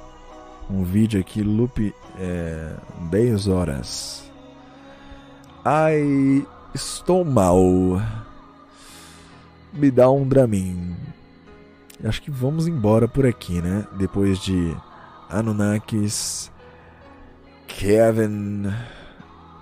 Um 0.68 0.82
vídeo 0.82 1.20
aqui, 1.20 1.42
loop 1.42 1.94
é, 2.18 2.74
10 3.10 3.48
horas. 3.48 4.24
Ai, 5.64 6.46
estou 6.74 7.24
mal. 7.24 7.56
Me 9.72 9.90
dá 9.90 10.10
um 10.10 10.26
Dramin. 10.26 10.96
Acho 12.02 12.20
que 12.20 12.30
vamos 12.30 12.66
embora 12.66 13.06
por 13.06 13.26
aqui, 13.26 13.60
né? 13.60 13.86
Depois 13.96 14.38
de 14.38 14.74
Anunnakis, 15.28 16.50
Kevin. 17.78 18.72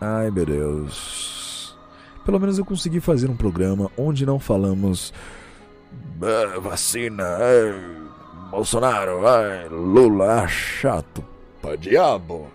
Ai 0.00 0.30
meu 0.30 0.46
Deus. 0.46 1.76
Pelo 2.24 2.38
menos 2.38 2.58
eu 2.58 2.64
consegui 2.64 3.00
fazer 3.00 3.28
um 3.28 3.36
programa 3.36 3.90
onde 3.96 4.24
não 4.24 4.38
falamos 4.38 5.12
ah, 6.22 6.60
vacina, 6.60 7.38
Bolsonaro, 8.50 9.20
Lula, 9.70 10.46
chato 10.46 11.24
pra 11.60 11.74
diabo. 11.74 12.48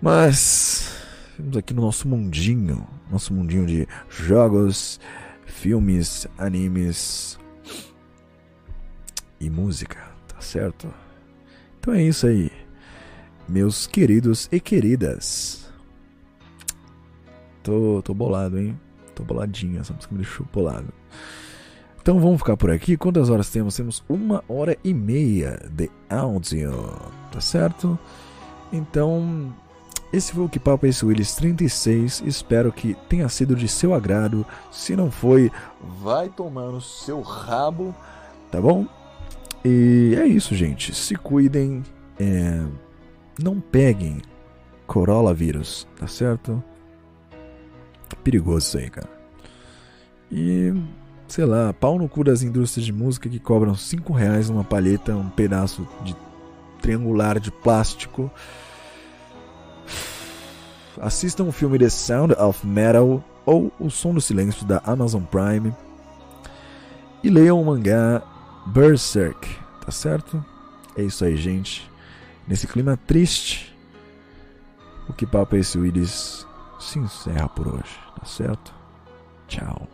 Mas 0.00 0.94
estamos 1.30 1.56
aqui 1.56 1.72
no 1.72 1.82
nosso 1.82 2.06
mundinho, 2.08 2.86
nosso 3.10 3.32
mundinho 3.32 3.64
de 3.64 3.88
jogos, 4.10 5.00
filmes, 5.46 6.26
animes, 6.36 7.38
e 9.40 9.48
música, 9.48 9.98
tá 10.28 10.40
certo? 10.40 10.92
Então 11.78 11.94
é 11.94 12.02
isso 12.02 12.26
aí, 12.26 12.50
meus 13.48 13.86
queridos 13.86 14.48
e 14.50 14.60
queridas. 14.60 15.70
Tô, 17.62 18.02
tô 18.02 18.12
bolado, 18.12 18.58
hein? 18.58 18.78
Tô 19.14 19.22
boladinho, 19.22 19.80
essa 19.80 19.92
música 19.92 20.14
me 20.14 20.22
deixou 20.22 20.46
bolado. 20.52 20.92
Então 22.00 22.18
vamos 22.18 22.38
ficar 22.38 22.56
por 22.56 22.70
aqui. 22.70 22.96
Quantas 22.96 23.30
horas 23.30 23.48
temos? 23.48 23.76
Temos 23.76 24.02
uma 24.08 24.42
hora 24.48 24.76
e 24.82 24.92
meia 24.92 25.60
de 25.70 25.88
áudio, 26.10 26.72
tá 27.30 27.40
certo? 27.40 27.96
Então, 28.72 29.54
esse 30.12 30.32
foi 30.32 30.44
o 30.44 30.48
Que 30.48 30.58
Papo 30.58 30.84
é 30.84 30.88
esse 30.88 31.06
Willis 31.06 31.36
36. 31.36 32.24
Espero 32.26 32.72
que 32.72 32.94
tenha 33.08 33.28
sido 33.28 33.54
de 33.54 33.68
seu 33.68 33.94
agrado. 33.94 34.44
Se 34.70 34.96
não 34.96 35.10
foi, 35.10 35.50
vai 36.02 36.28
tomar 36.28 36.66
no 36.66 36.80
seu 36.80 37.20
rabo, 37.20 37.94
tá 38.50 38.60
bom? 38.60 38.86
E 39.64 40.16
é 40.18 40.26
isso, 40.26 40.54
gente. 40.56 40.94
Se 40.94 41.14
cuidem. 41.14 41.84
É... 42.18 42.64
Não 43.42 43.60
peguem 43.60 44.22
coronavírus, 44.86 45.86
tá 45.98 46.06
certo? 46.06 46.62
Perigoso 48.22 48.66
isso 48.66 48.78
aí, 48.78 48.90
cara. 48.90 49.08
E, 50.30 50.72
sei 51.26 51.44
lá, 51.44 51.72
pau 51.72 51.98
no 51.98 52.08
cu 52.08 52.22
das 52.22 52.42
indústrias 52.42 52.86
de 52.86 52.92
música 52.92 53.28
que 53.28 53.38
cobram 53.38 53.74
5 53.74 54.12
reais 54.12 54.48
numa 54.48 54.62
palheta, 54.62 55.16
um 55.16 55.28
pedaço 55.28 55.86
de 56.04 56.14
triangular 56.80 57.40
de 57.40 57.50
plástico. 57.50 58.30
Assistam 61.00 61.44
o 61.44 61.52
filme 61.52 61.78
The 61.78 61.88
Sound 61.88 62.34
of 62.34 62.66
Metal 62.66 63.24
ou 63.44 63.72
O 63.80 63.90
Som 63.90 64.14
do 64.14 64.20
Silêncio 64.20 64.64
da 64.66 64.80
Amazon 64.84 65.22
Prime. 65.24 65.74
E 67.24 67.30
leiam 67.30 67.60
o 67.60 67.64
mangá 67.64 68.22
Berserk, 68.66 69.48
tá 69.84 69.90
certo? 69.90 70.44
É 70.96 71.02
isso 71.02 71.24
aí, 71.24 71.36
gente. 71.36 71.91
Nesse 72.46 72.66
clima 72.66 72.96
triste, 72.96 73.76
o 75.08 75.12
que 75.12 75.26
papo 75.26 75.56
é 75.56 75.60
esse, 75.60 75.78
Willis? 75.78 76.46
Se 76.78 76.98
encerra 76.98 77.48
por 77.48 77.68
hoje, 77.68 77.98
tá 78.18 78.24
certo? 78.24 78.74
Tchau. 79.46 79.88